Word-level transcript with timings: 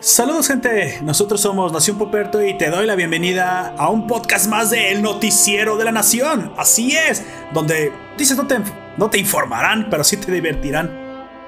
Saludos 0.00 0.48
gente, 0.48 0.98
nosotros 1.02 1.40
somos 1.40 1.72
Nación 1.72 1.96
Poperto 1.98 2.44
y 2.44 2.58
te 2.58 2.68
doy 2.68 2.84
la 2.84 2.96
bienvenida 2.96 3.76
a 3.78 3.88
un 3.88 4.08
podcast 4.08 4.48
más 4.48 4.70
de 4.70 4.90
El 4.90 5.02
Noticiero 5.02 5.76
de 5.76 5.84
la 5.84 5.92
Nación. 5.92 6.52
Así 6.56 6.96
es, 6.96 7.24
donde 7.54 7.92
dices 8.18 8.36
no 8.36 8.48
te, 8.48 8.58
no 8.96 9.08
te 9.08 9.18
informarán, 9.18 9.86
pero 9.88 10.02
sí 10.02 10.16
te 10.16 10.32
divertirán. 10.32 10.90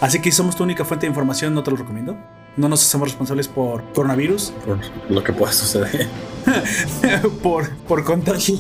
Así 0.01 0.23
que 0.23 0.31
somos 0.31 0.55
tu 0.55 0.63
única 0.63 0.85
fuente 0.85 1.07
de 1.07 1.11
información, 1.11 1.55
no 1.55 1.65
te 1.65 1.73
lo 1.73 1.77
recomiendo. 1.77 2.17
No 2.57 2.69
nos 2.69 2.85
hacemos 2.87 3.09
responsables 3.09 3.49
por 3.49 3.83
coronavirus. 3.93 4.53
Por 4.67 4.79
lo 5.09 5.25
que 5.25 5.33
pueda 5.33 5.53
suceder. 5.53 6.09
por, 7.43 7.71
por 7.89 8.05
contagio 8.05 8.59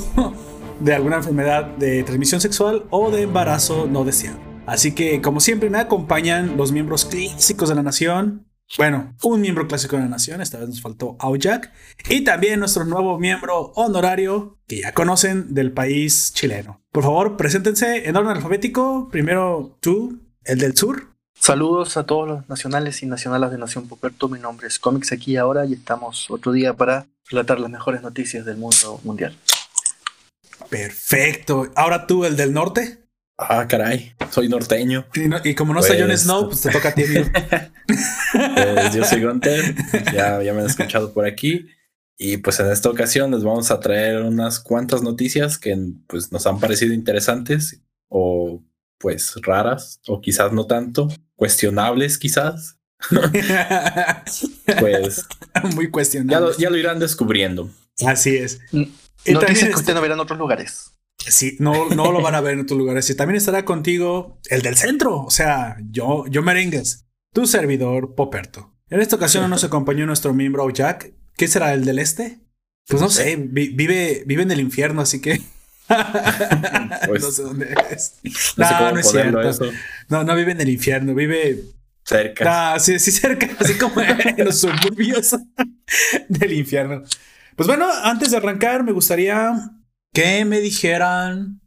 de 0.81 0.95
alguna 0.95 1.17
enfermedad 1.17 1.65
de 1.77 2.03
transmisión 2.03 2.41
sexual 2.41 2.85
o 2.91 3.11
de 3.11 3.23
embarazo 3.23 3.87
no 3.87 4.05
deseado. 4.05 4.39
Así 4.67 4.93
que, 4.93 5.21
como 5.21 5.41
siempre, 5.41 5.71
me 5.71 5.79
acompañan 5.79 6.57
los 6.57 6.73
miembros 6.73 7.05
clásicos 7.05 7.69
de 7.69 7.75
la 7.75 7.83
nación. 7.83 8.47
Bueno, 8.79 9.15
un 9.23 9.41
miembro 9.41 9.69
clásico 9.69 9.97
de 9.97 10.03
la 10.03 10.09
nación, 10.09 10.41
esta 10.41 10.59
vez 10.59 10.69
nos 10.69 10.81
faltó 10.81 11.17
Aoyak. 11.19 11.73
Y 12.09 12.23
también 12.23 12.61
nuestro 12.61 12.85
nuevo 12.85 13.19
miembro 13.19 13.73
honorario, 13.75 14.59
que 14.67 14.81
ya 14.81 14.93
conocen, 14.93 15.53
del 15.53 15.73
país 15.73 16.33
chileno. 16.33 16.81
Por 16.91 17.03
favor, 17.03 17.37
preséntense 17.37 18.09
en 18.09 18.17
orden 18.17 18.37
alfabético. 18.37 19.09
Primero 19.11 19.77
tú, 19.81 20.21
el 20.45 20.59
del 20.59 20.77
sur. 20.77 21.12
Saludos 21.45 21.97
a 21.97 22.07
todos 22.07 22.29
los 22.29 22.49
nacionales 22.49 23.03
y 23.03 23.07
nacionales 23.07 23.51
de 23.51 23.59
Nación 23.59 23.89
Poperto. 23.89 24.29
Mi 24.29 24.39
nombre 24.39 24.69
es 24.69 24.79
Comics 24.79 25.11
aquí 25.11 25.37
ahora 25.37 25.67
y 25.67 25.73
estamos 25.73 26.31
otro 26.31 26.53
día 26.53 26.75
para 26.75 27.09
relatar 27.29 27.59
las 27.59 27.69
mejores 27.69 28.01
noticias 28.01 28.45
del 28.45 28.59
mundo 28.59 29.01
mundial. 29.03 29.37
Perfecto. 30.71 31.69
Ahora 31.75 32.07
tú, 32.07 32.25
el 32.25 32.37
del 32.37 32.53
norte. 32.53 33.09
Ah, 33.37 33.67
caray, 33.67 34.15
soy 34.31 34.49
norteño. 34.49 35.05
Y, 35.43 35.57
como 35.57 35.75
no 35.75 35.81
está 35.81 35.95
Jon 35.99 36.07
pues, 36.07 36.21
Snow, 36.21 36.47
pues 36.47 36.61
te 36.61 36.71
toca 36.71 36.91
a 36.91 36.95
ti. 36.95 37.03
pues 38.55 38.95
yo 38.95 39.05
soy 39.05 39.25
Gunter, 39.25 39.75
ya, 40.15 40.41
ya 40.45 40.53
me 40.53 40.61
han 40.61 40.67
escuchado 40.67 41.13
por 41.13 41.27
aquí. 41.27 41.67
Y 42.17 42.37
pues 42.37 42.61
en 42.61 42.71
esta 42.71 42.89
ocasión 42.89 43.33
les 43.33 43.43
vamos 43.43 43.73
a 43.73 43.81
traer 43.81 44.23
unas 44.23 44.61
cuantas 44.61 45.03
noticias 45.03 45.59
que 45.59 45.77
pues 46.07 46.31
nos 46.31 46.47
han 46.47 46.61
parecido 46.61 46.95
interesantes 46.95 47.83
o 48.07 48.63
pues 49.03 49.35
raras 49.43 50.01
o 50.07 50.21
quizás 50.21 50.53
no 50.53 50.67
tanto, 50.67 51.09
cuestionables 51.35 52.17
quizás. 52.17 52.79
pues 54.79 55.27
muy 55.75 55.91
cuestionables. 55.91 56.57
Ya 56.57 56.71
lo, 56.71 56.79
irán 56.79 57.01
descubriendo. 57.01 57.69
Así 58.07 58.37
es. 58.37 58.61
Y 58.71 59.33
Noticias 59.33 59.71
que 59.71 59.75
usted 59.75 59.95
no 59.95 60.01
verá 60.01 60.15
en 60.15 60.21
otros 60.21 60.39
lugares. 60.39 60.93
Sí, 61.19 61.57
no, 61.59 61.89
no 61.91 62.11
lo 62.13 62.23
van 62.23 62.37
a 62.37 62.41
ver 62.41 62.55
en 62.55 62.61
otros 62.61 62.79
lugares. 62.79 63.11
Y 63.11 63.17
también 63.17 63.37
estará 63.37 63.65
contigo 63.65 64.39
el 64.49 64.63
del 64.63 64.77
centro, 64.77 65.21
o 65.21 65.31
sea, 65.31 65.77
yo, 65.91 66.25
yo 66.29 66.43
merengues, 66.43 67.07
tu 67.33 67.47
servidor 67.47 68.15
Poperto. 68.15 68.73
En 68.89 69.01
esta 69.01 69.17
ocasión 69.17 69.49
nos 69.51 69.65
acompañó 69.65 70.07
nuestro 70.07 70.33
miembro 70.33 70.69
Jack. 70.71 71.13
¿Qué 71.37 71.49
será 71.49 71.75
el 71.75 71.85
del 71.85 71.99
este? 71.99 72.41
Pues 72.87 73.01
no 73.01 73.09
sé, 73.09 73.37
vive, 73.37 74.23
vive 74.27 74.43
en 74.43 74.51
el 74.51 74.61
infierno, 74.61 75.03
así 75.03 75.21
que. 75.21 75.41
Pues, 77.07 77.23
no 77.23 77.31
sé 77.31 77.43
dónde 77.43 77.75
es. 77.91 78.21
No, 78.57 78.93
no, 78.93 78.99
es 78.99 79.11
cierto. 79.11 79.71
No, 80.09 80.25
no 80.25 80.35
vive 80.37 80.53
en 80.53 80.61
el 80.61 80.69
infierno, 80.69 81.15
vive 81.15 81.65
cerca. 82.05 82.75
Ah, 82.75 82.79
sí, 82.79 82.99
sí, 82.99 83.11
cerca, 83.11 83.49
así 83.59 83.75
como 83.75 84.01
en 84.01 84.45
los 84.45 84.61
suburbios 84.61 85.37
del 86.29 86.53
infierno. 86.53 87.03
Pues 87.57 87.67
bueno, 87.67 87.87
antes 88.03 88.31
de 88.31 88.39
arrancar, 88.39 88.85
me 88.85 88.93
gustaría 88.93 89.53
que 90.13 90.45
me 90.45 90.61
dijeran 90.61 91.61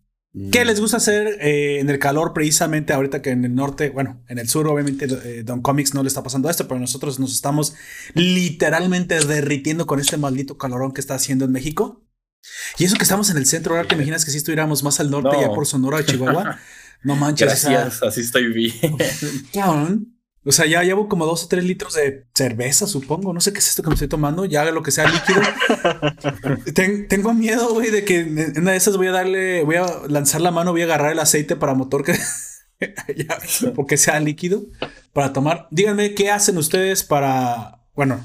qué 0.52 0.66
les 0.66 0.80
gusta 0.80 0.98
hacer 0.98 1.38
eh, 1.42 1.80
en 1.80 1.90
el 1.90 2.00
calor, 2.00 2.34
precisamente 2.34 2.94
ahorita 2.94 3.22
que 3.22 3.30
en 3.32 3.46
el 3.46 3.56
norte, 3.56 3.90
bueno, 3.90 4.24
en 4.28 4.38
el 4.38 4.50
sur, 4.50 4.68
obviamente, 4.68 5.06
eh, 5.06 5.44
Don 5.44 5.62
Comics 5.62 5.94
no 5.94 6.04
le 6.04 6.08
está 6.08 6.24
pasando 6.24 6.50
esto, 6.50 6.68
pero 6.68 6.80
nosotros 6.80 7.20
nos 7.20 7.34
estamos 7.34 7.76
literalmente 8.14 9.20
derritiendo 9.26 9.86
con 9.86 10.00
este 10.00 10.18
maldito 10.18 10.58
calorón 10.58 10.92
que 10.92 11.02
está 11.02 11.16
haciendo 11.16 11.46
en 11.46 11.52
México. 11.52 12.05
Y 12.78 12.86
eso 12.86 12.96
que 12.96 13.04
estamos 13.04 13.30
en 13.30 13.38
el 13.38 13.46
centro, 13.46 13.76
ahora 13.76 13.88
te 13.88 13.96
imaginas 13.96 14.26
que 14.26 14.32
si 14.32 14.38
estuviéramos 14.38 14.84
más 14.84 15.00
al 15.00 15.10
norte, 15.10 15.38
ya 15.40 15.50
por 15.50 15.66
Sonora, 15.66 16.06
Chihuahua. 16.06 16.60
No 17.04 17.16
manches. 17.16 17.48
Gracias, 17.48 18.04
así 18.04 18.22
estoy 18.22 18.52
bien. 18.52 18.98
O 20.48 20.52
sea, 20.52 20.68
ya 20.68 20.84
llevo 20.84 21.10
como 21.10 21.26
dos 21.26 21.44
o 21.46 21.48
tres 21.48 21.64
litros 21.64 21.96
de 21.96 22.28
cerveza, 22.36 22.86
supongo. 22.86 23.34
No 23.34 23.42
sé 23.42 23.52
qué 23.52 23.58
es 23.58 23.68
esto 23.68 23.82
que 23.82 23.90
me 23.90 23.96
estoy 23.96 24.08
tomando. 24.08 24.46
Ya 24.46 24.64
lo 24.66 24.84
que 24.84 24.92
sea 24.92 25.10
líquido. 25.10 25.42
tengo 27.10 27.34
miedo, 27.34 27.74
güey, 27.74 27.90
de 27.90 28.06
que 28.06 28.20
en 28.20 28.62
una 28.62 28.72
de 28.72 28.78
esas 28.78 28.96
voy 28.96 29.08
a 29.08 29.12
darle, 29.12 29.64
voy 29.64 29.78
a 29.78 29.88
lanzar 30.08 30.42
la 30.42 30.52
mano, 30.52 30.72
voy 30.72 30.82
a 30.82 30.86
agarrar 30.86 31.14
el 31.14 31.20
aceite 31.20 31.56
para 31.56 31.74
motor 31.74 32.04
que 32.04 32.16
porque 33.76 33.98
sea 33.98 34.20
líquido 34.20 34.66
para 35.14 35.34
tomar. 35.34 35.68
Díganme 35.72 36.14
qué 36.14 36.30
hacen 36.30 36.60
ustedes 36.60 37.04
para, 37.04 37.80
bueno, 37.96 38.24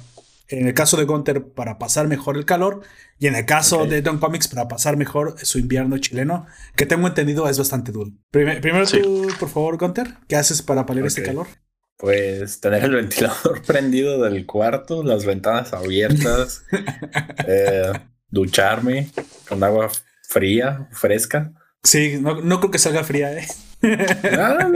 en 0.51 0.67
el 0.67 0.75
caso 0.75 0.97
de 0.97 1.05
Gunter 1.05 1.45
para 1.55 1.79
pasar 1.79 2.09
mejor 2.09 2.37
el 2.37 2.45
calor 2.45 2.83
y 3.19 3.29
en 3.29 3.37
el 3.37 3.47
caso 3.47 3.87
de 3.87 4.03
Don 4.03 4.19
Comics 4.19 4.49
para 4.49 4.67
pasar 4.69 4.97
mejor 4.97 5.37
su 5.43 5.59
invierno 5.59 5.99
chileno, 5.99 6.47
que 6.77 6.87
tengo 6.87 7.07
entendido 7.07 7.49
es 7.49 7.59
bastante 7.59 7.93
duro. 7.93 8.11
primero 8.31 8.85
tú, 8.87 9.29
por 9.39 9.49
favor, 9.49 9.79
Gunter, 9.79 10.15
¿qué 10.29 10.37
haces 10.37 10.63
para 10.63 10.87
paliar 10.87 11.07
este 11.07 11.23
calor? 11.23 11.47
Pues 11.97 12.61
tener 12.61 12.85
el 12.85 12.91
ventilador 12.97 13.63
prendido 13.67 14.23
del 14.23 14.45
cuarto, 14.47 15.05
las 15.05 15.25
ventanas 15.25 15.73
abiertas, 15.73 16.65
eh, 17.47 17.93
ducharme 18.29 19.09
con 19.49 19.63
agua 19.63 19.91
fría, 20.29 20.89
fresca. 20.93 21.53
Sí, 21.83 22.19
no, 22.21 22.41
no 22.41 22.59
creo 22.61 22.71
que 22.71 22.79
salga 22.79 23.05
fría, 23.05 23.33
¿eh? 23.33 23.47
Ah, 24.39 24.69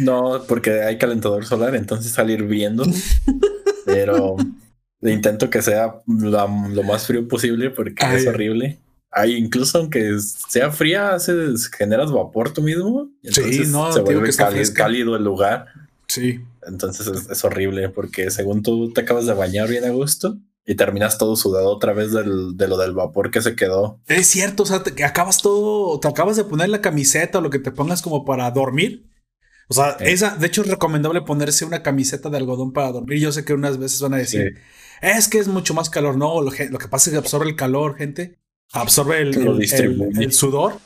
no, 0.00 0.44
porque 0.46 0.82
hay 0.82 0.98
calentador 0.98 1.44
solar, 1.44 1.74
entonces 1.74 2.12
salir 2.12 2.44
viendo. 2.44 2.84
Pero 3.84 4.36
intento 5.12 5.50
que 5.50 5.62
sea 5.62 6.00
lo, 6.06 6.82
más 6.82 7.06
frío 7.06 7.26
posible 7.28 7.70
porque 7.70 8.04
es 8.14 8.26
horrible. 8.26 8.80
Hay 9.10 9.34
incluso 9.34 9.78
aunque 9.78 10.18
sea 10.18 10.72
fría, 10.72 11.14
haces, 11.14 11.68
generas 11.68 12.10
vapor 12.10 12.52
tú 12.52 12.62
mismo. 12.62 13.10
Entonces 13.22 13.56
sí, 13.56 13.72
no, 13.72 13.92
se 13.92 14.00
vuelve 14.00 14.30
cálido 14.74 15.16
el 15.16 15.24
lugar. 15.24 15.66
Sí. 16.08 16.40
Entonces 16.66 17.06
es, 17.30 17.44
horrible 17.44 17.88
porque 17.90 18.30
según 18.30 18.62
tú 18.62 18.92
te 18.92 19.02
acabas 19.02 19.26
de 19.26 19.34
bañar 19.34 19.68
bien 19.68 19.84
a 19.84 19.90
gusto 19.90 20.38
y 20.66 20.74
terminas 20.74 21.18
todo 21.18 21.36
sudado 21.36 21.68
otra 21.68 21.92
vez 21.92 22.12
del, 22.12 22.56
de 22.56 22.68
lo 22.68 22.78
del 22.78 22.92
vapor 22.92 23.30
que 23.30 23.42
se 23.42 23.54
quedó. 23.54 24.00
Es 24.06 24.26
cierto, 24.26 24.62
o 24.62 24.66
sea, 24.66 24.82
te 24.82 25.04
acabas 25.04 25.42
todo, 25.42 26.00
te 26.00 26.08
acabas 26.08 26.36
de 26.36 26.44
poner 26.44 26.70
la 26.70 26.80
camiseta 26.80 27.38
o 27.38 27.40
lo 27.42 27.50
que 27.50 27.58
te 27.58 27.70
pongas 27.70 28.00
como 28.00 28.24
para 28.24 28.50
dormir. 28.50 29.06
O 29.68 29.74
sea, 29.74 29.96
esa, 30.00 30.36
de 30.36 30.46
hecho 30.46 30.62
es 30.62 30.68
recomendable 30.68 31.22
ponerse 31.22 31.64
una 31.64 31.82
camiseta 31.82 32.28
de 32.30 32.36
algodón 32.36 32.72
para 32.72 32.92
dormir. 32.92 33.18
Yo 33.18 33.32
sé 33.32 33.44
que 33.44 33.54
unas 33.54 33.78
veces 33.78 34.00
van 34.00 34.14
a 34.14 34.18
decir, 34.18 34.58
es 35.00 35.28
que 35.28 35.38
es 35.38 35.48
mucho 35.48 35.74
más 35.74 35.90
calor. 35.90 36.16
No, 36.16 36.40
lo, 36.42 36.50
que 36.50 36.88
pasa 36.88 37.10
es 37.10 37.12
que 37.12 37.18
absorbe 37.18 37.48
el 37.48 37.56
calor, 37.56 37.96
gente. 37.96 38.38
Absorbe 38.72 39.20
el, 39.20 39.34
el 40.20 40.32
sudor. 40.32 40.78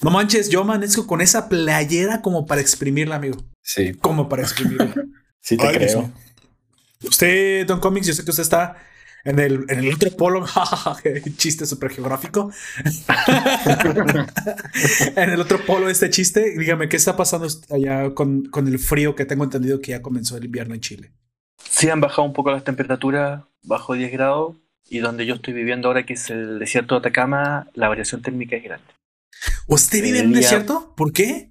No 0.00 0.10
manches, 0.10 0.48
yo 0.48 0.60
amanezco 0.60 1.06
con 1.06 1.20
esa 1.20 1.48
playera 1.48 2.22
como 2.22 2.46
para 2.46 2.60
exprimirla, 2.60 3.16
amigo. 3.16 3.38
Sí. 3.62 3.94
Como 3.94 4.28
para 4.28 4.42
exprimirla. 4.42 4.94
sí, 5.40 5.56
te 5.56 5.68
creo. 5.72 6.12
Usted, 7.02 7.66
Don 7.66 7.80
Comics, 7.80 8.06
yo 8.06 8.14
sé 8.14 8.24
que 8.24 8.30
usted 8.30 8.42
está 8.42 8.76
en 9.24 9.38
el, 9.38 9.64
en 9.68 9.80
el 9.80 9.94
otro 9.94 10.10
polo. 10.16 10.46
chiste 11.36 11.66
súper 11.66 11.90
geográfico. 11.90 12.50
en 15.16 15.30
el 15.30 15.40
otro 15.40 15.64
polo 15.64 15.90
este 15.90 16.10
chiste, 16.10 16.58
dígame, 16.58 16.88
¿qué 16.88 16.96
está 16.96 17.16
pasando 17.16 17.48
allá 17.70 18.14
con, 18.14 18.46
con 18.46 18.68
el 18.68 18.78
frío 18.78 19.14
que 19.14 19.24
tengo 19.24 19.44
entendido 19.44 19.80
que 19.80 19.92
ya 19.92 20.02
comenzó 20.02 20.36
el 20.36 20.44
invierno 20.44 20.74
en 20.74 20.80
Chile? 20.80 21.12
Sí, 21.68 21.90
han 21.90 22.00
bajado 22.00 22.26
un 22.26 22.32
poco 22.32 22.50
las 22.50 22.64
temperaturas, 22.64 23.44
bajo 23.62 23.94
10 23.94 24.12
grados, 24.12 24.56
y 24.88 24.98
donde 24.98 25.26
yo 25.26 25.34
estoy 25.34 25.54
viviendo 25.54 25.88
ahora, 25.88 26.06
que 26.06 26.14
es 26.14 26.30
el 26.30 26.58
desierto 26.58 26.94
de 26.94 27.00
Atacama, 27.00 27.68
la 27.74 27.88
variación 27.88 28.22
térmica 28.22 28.56
es 28.56 28.64
grande. 28.64 28.86
¿Usted 29.66 30.02
vive 30.02 30.20
en 30.20 30.28
un 30.28 30.32
desierto? 30.32 30.94
¿Por 30.96 31.12
qué? 31.12 31.50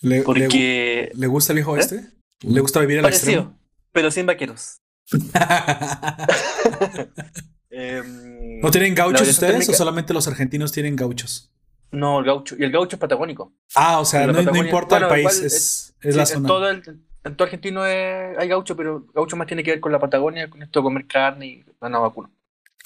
le, 0.00 0.22
Porque... 0.22 1.10
Le, 1.14 1.26
gusta 1.26 1.52
el 1.52 1.58
viejo 1.58 1.76
este? 1.76 2.04
¿Le 2.42 2.60
gusta 2.60 2.80
vivir 2.80 2.98
el 2.98 3.06
extremo? 3.06 3.58
pero 3.92 4.10
sin 4.10 4.26
vaqueros. 4.26 4.80
Em, 7.76 8.60
¿No 8.60 8.70
tienen 8.70 8.94
gauchos 8.94 9.28
ustedes 9.28 9.68
o 9.68 9.74
solamente 9.74 10.14
los 10.14 10.28
argentinos 10.28 10.70
tienen 10.70 10.94
gauchos? 10.94 11.50
No, 11.90 12.20
el 12.20 12.24
gaucho. 12.24 12.54
Y 12.56 12.62
el 12.62 12.70
gaucho 12.70 12.94
es 12.94 13.00
patagónico. 13.00 13.52
Ah, 13.74 13.98
o 13.98 14.04
sea, 14.04 14.28
no, 14.28 14.56
importa 14.56 14.98
el 14.98 15.08
país, 15.08 15.92
es, 16.00 16.14
la 16.14 16.24
zona. 16.24 16.40
En 16.40 16.46
todo, 16.46 16.70
el, 16.70 16.82
en 17.24 17.36
todo 17.36 17.46
argentino 17.46 17.82
hay 17.82 18.48
gaucho, 18.48 18.76
pero 18.76 19.06
gaucho 19.12 19.36
más 19.36 19.48
tiene 19.48 19.64
que 19.64 19.72
ver 19.72 19.80
con 19.80 19.90
la 19.90 19.98
Patagonia, 19.98 20.48
con 20.48 20.62
esto 20.62 20.80
de 20.80 20.84
comer 20.84 21.06
carne 21.06 21.46
y 21.46 21.64
no 21.80 22.02
vacuno. 22.02 22.30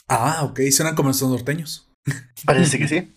Ah, 0.08 0.40
ok, 0.44 0.60
suenan 0.70 0.94
como 0.94 1.10
estos 1.10 1.28
norteños. 1.28 1.86
Parece 2.46 2.78
que 2.78 2.88
sí. 2.88 3.12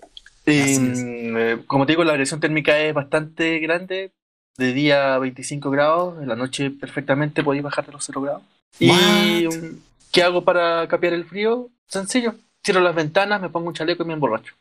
Y, 0.45 0.77
mm, 0.77 1.37
eh, 1.37 1.63
como 1.67 1.85
te 1.85 1.93
digo, 1.93 2.03
la 2.03 2.11
variación 2.11 2.41
térmica 2.41 2.77
es 2.79 2.93
bastante 2.93 3.59
grande. 3.59 4.11
De 4.57 4.73
día 4.73 5.17
25 5.17 5.71
grados, 5.71 6.21
en 6.21 6.27
la 6.27 6.35
noche 6.35 6.69
perfectamente 6.69 7.43
podéis 7.43 7.63
bajar 7.63 7.85
de 7.85 7.93
los 7.93 8.03
0 8.03 8.21
grados. 8.21 8.43
Y, 8.79 9.47
¿Qué 10.11 10.23
hago 10.23 10.43
para 10.43 10.87
capear 10.87 11.13
el 11.13 11.25
frío? 11.25 11.69
Sencillo. 11.87 12.35
Cierro 12.63 12.81
las 12.81 12.95
ventanas, 12.95 13.41
me 13.41 13.49
pongo 13.49 13.67
un 13.67 13.73
chaleco 13.73 14.03
y 14.03 14.07
me 14.07 14.13
emborracho. 14.13 14.53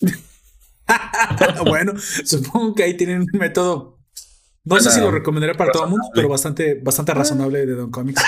bueno, 1.66 1.92
supongo 2.24 2.74
que 2.74 2.84
ahí 2.84 2.96
tienen 2.96 3.22
un 3.22 3.38
método. 3.38 3.98
No 4.66 4.80
sé 4.80 4.90
si 4.90 5.00
lo 5.00 5.10
recomendaría 5.10 5.54
para 5.54 5.72
todo 5.72 5.84
el 5.84 5.90
mundo, 5.90 6.06
pero 6.14 6.26
bastante, 6.26 6.80
bastante 6.82 7.12
razonable 7.12 7.66
de 7.66 7.74
Don 7.74 7.90
Comics. 7.90 8.22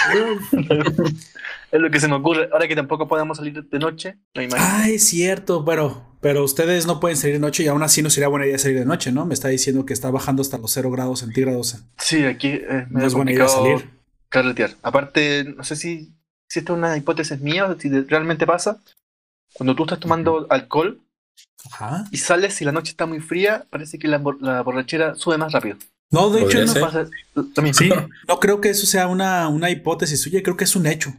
es 1.73 1.81
lo 1.81 1.91
que 1.91 1.99
se 1.99 2.09
me 2.09 2.17
ocurre. 2.17 2.51
Ahora 2.53 2.69
que 2.69 2.77
tampoco 2.77 3.09
podemos 3.09 3.39
salir 3.39 3.65
de 3.65 3.79
noche, 3.79 4.19
no 4.35 4.43
Ah, 4.59 4.87
es 4.87 5.05
cierto, 5.05 5.65
pero, 5.65 6.03
pero 6.21 6.45
ustedes 6.45 6.87
no 6.87 7.01
pueden 7.01 7.17
salir 7.17 7.37
de 7.37 7.41
noche 7.41 7.63
y 7.63 7.69
aún 7.69 7.83
así 7.83 8.03
no 8.03 8.11
sería 8.11 8.29
buena 8.29 8.45
idea 8.45 8.59
salir 8.59 8.79
de 8.79 8.85
noche, 8.85 9.13
¿no? 9.13 9.25
Me 9.25 9.33
está 9.33 9.49
diciendo 9.49 9.87
que 9.87 9.95
está 9.95 10.11
bajando 10.11 10.43
hasta 10.43 10.59
los 10.59 10.71
0 10.73 10.91
grados 10.91 11.21
centígrados. 11.21 11.79
Sí, 11.97 12.27
aquí 12.27 12.49
eh, 12.49 12.87
no 12.91 13.07
es 13.07 13.15
buena 13.15 13.33
idea 13.33 13.49
salir. 13.49 13.96
Carretear. 14.29 14.77
Aparte, 14.83 15.45
no 15.45 15.65
sé 15.65 15.77
si, 15.77 16.15
si 16.49 16.59
esto 16.61 16.73
es 16.73 16.79
una 16.79 16.97
hipótesis 16.97 17.41
mía, 17.41 17.75
si 17.79 17.89
realmente 17.89 18.47
pasa. 18.47 18.81
Cuando 19.55 19.75
tú 19.75 19.85
estás 19.85 20.01
tomando 20.01 20.47
alcohol, 20.51 21.01
y 22.11 22.17
sales 22.19 22.55
si 22.55 22.65
la 22.65 22.73
noche 22.73 22.91
está 22.91 23.07
muy 23.07 23.21
fría, 23.21 23.67
parece 23.71 23.99
que 23.99 24.09
la, 24.09 24.19
borrachera 24.19 25.15
sube 25.15 25.39
más 25.39 25.53
rápido. 25.53 25.77
No, 26.11 26.31
de 26.31 26.43
hecho, 26.43 26.65
no, 26.65 26.75
pasa, 26.75 27.09
también. 27.55 27.75
Sí, 27.75 27.91
no 28.29 28.39
creo 28.39 28.61
que 28.61 28.71
eso 28.71 28.87
sea 28.87 29.09
una, 29.09 29.49
una 29.49 29.71
hipótesis 29.71 30.21
suya, 30.21 30.43
creo 30.43 30.57
que 30.57 30.65
es 30.65 30.77
un 30.77 30.87
hecho. 30.87 31.13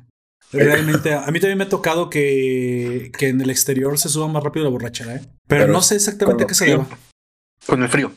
Realmente, 0.52 1.14
a 1.14 1.28
mí 1.28 1.40
también 1.42 1.58
me 1.58 1.66
ha 1.66 1.70
tocado 1.70 2.10
que, 2.10 3.12
que 3.18 3.28
en 3.28 3.42
el 3.42 3.50
exterior 3.50 3.98
se 3.98 4.08
suba 4.08 4.30
más 4.30 4.44
rápido 4.44 4.64
la 4.64 4.72
borrachera, 4.72 5.16
¿eh? 5.18 5.22
Pero, 5.46 5.68
no 5.68 5.82
sé 5.82 5.96
exactamente 5.96 6.46
a 6.46 6.48
qué 6.48 6.54
se 6.54 6.66
deba. 6.66 6.88
Con 7.66 7.84
el 7.84 7.90
frío. 7.90 8.14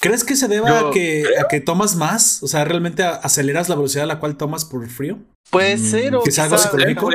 ¿Crees 0.00 0.24
que 0.24 0.36
se 0.36 0.48
deba 0.48 0.88
a, 0.88 0.90
que, 0.90 1.24
a 1.38 1.48
que 1.48 1.60
tomas 1.60 1.96
más? 1.96 2.42
O 2.42 2.46
sea, 2.46 2.64
¿realmente 2.64 3.02
aceleras 3.02 3.68
la 3.68 3.74
velocidad 3.74 4.04
a 4.04 4.06
la 4.06 4.18
cual 4.18 4.36
tomas 4.36 4.64
por 4.64 4.84
el 4.84 4.90
frío? 4.90 5.18
Puede 5.50 5.76
mm, 5.76 5.78
ser, 5.78 6.14
o 6.16 6.22
que 6.22 6.30
sea 6.30 6.44
algo 6.44 6.58
psicológico. 6.58 7.10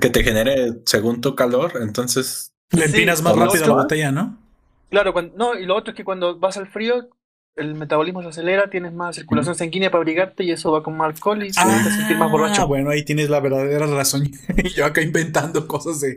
Que 0.00 0.08
te 0.08 0.24
genere 0.24 0.80
según 0.86 1.20
tu 1.20 1.34
calor, 1.34 1.72
entonces 1.82 2.52
le 2.70 2.86
empinas 2.86 3.20
más 3.22 3.36
rápido 3.36 3.66
la 3.66 3.74
botella, 3.74 4.10
¿no? 4.10 4.38
Claro, 4.90 5.14
no, 5.36 5.58
y 5.58 5.66
lo 5.66 5.76
otro 5.76 5.92
es 5.92 5.96
que 5.96 6.04
cuando 6.04 6.38
vas 6.38 6.56
al 6.56 6.68
frío, 6.68 7.08
el 7.56 7.74
metabolismo 7.74 8.22
se 8.22 8.28
acelera, 8.28 8.70
tienes 8.70 8.92
más 8.92 9.16
circulación 9.16 9.54
sanguínea 9.54 9.90
para 9.90 10.00
abrigarte 10.00 10.44
y 10.44 10.52
eso 10.52 10.72
va 10.72 10.82
con 10.82 10.96
más 10.96 11.08
alcohol 11.08 11.44
y 11.44 11.50
te 11.50 11.60
vas 11.60 11.86
a 11.86 11.96
sentir 11.96 12.16
más 12.16 12.30
borracho. 12.30 12.62
Ah, 12.62 12.64
bueno, 12.64 12.90
ahí 12.90 13.04
tienes 13.04 13.28
la 13.28 13.40
verdadera 13.40 13.86
razón. 13.86 14.30
yo 14.74 14.86
acá 14.86 15.02
inventando 15.02 15.68
cosas 15.68 16.00
de. 16.00 16.16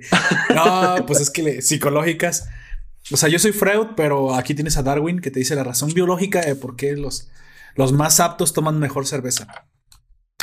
No, 0.53 1.05
pues 1.05 1.19
es 1.19 1.29
que 1.29 1.61
psicológicas. 1.61 2.49
O 3.11 3.17
sea, 3.17 3.29
yo 3.29 3.37
soy 3.39 3.51
Freud, 3.51 3.89
pero 3.95 4.33
aquí 4.33 4.55
tienes 4.55 4.77
a 4.77 4.83
Darwin 4.83 5.19
que 5.19 5.31
te 5.31 5.39
dice 5.39 5.55
la 5.55 5.63
razón 5.63 5.93
biológica 5.93 6.41
de 6.41 6.55
por 6.55 6.75
qué 6.75 6.95
los, 6.95 7.29
los 7.75 7.93
más 7.93 8.19
aptos 8.19 8.53
toman 8.53 8.79
mejor 8.79 9.05
cerveza. 9.05 9.67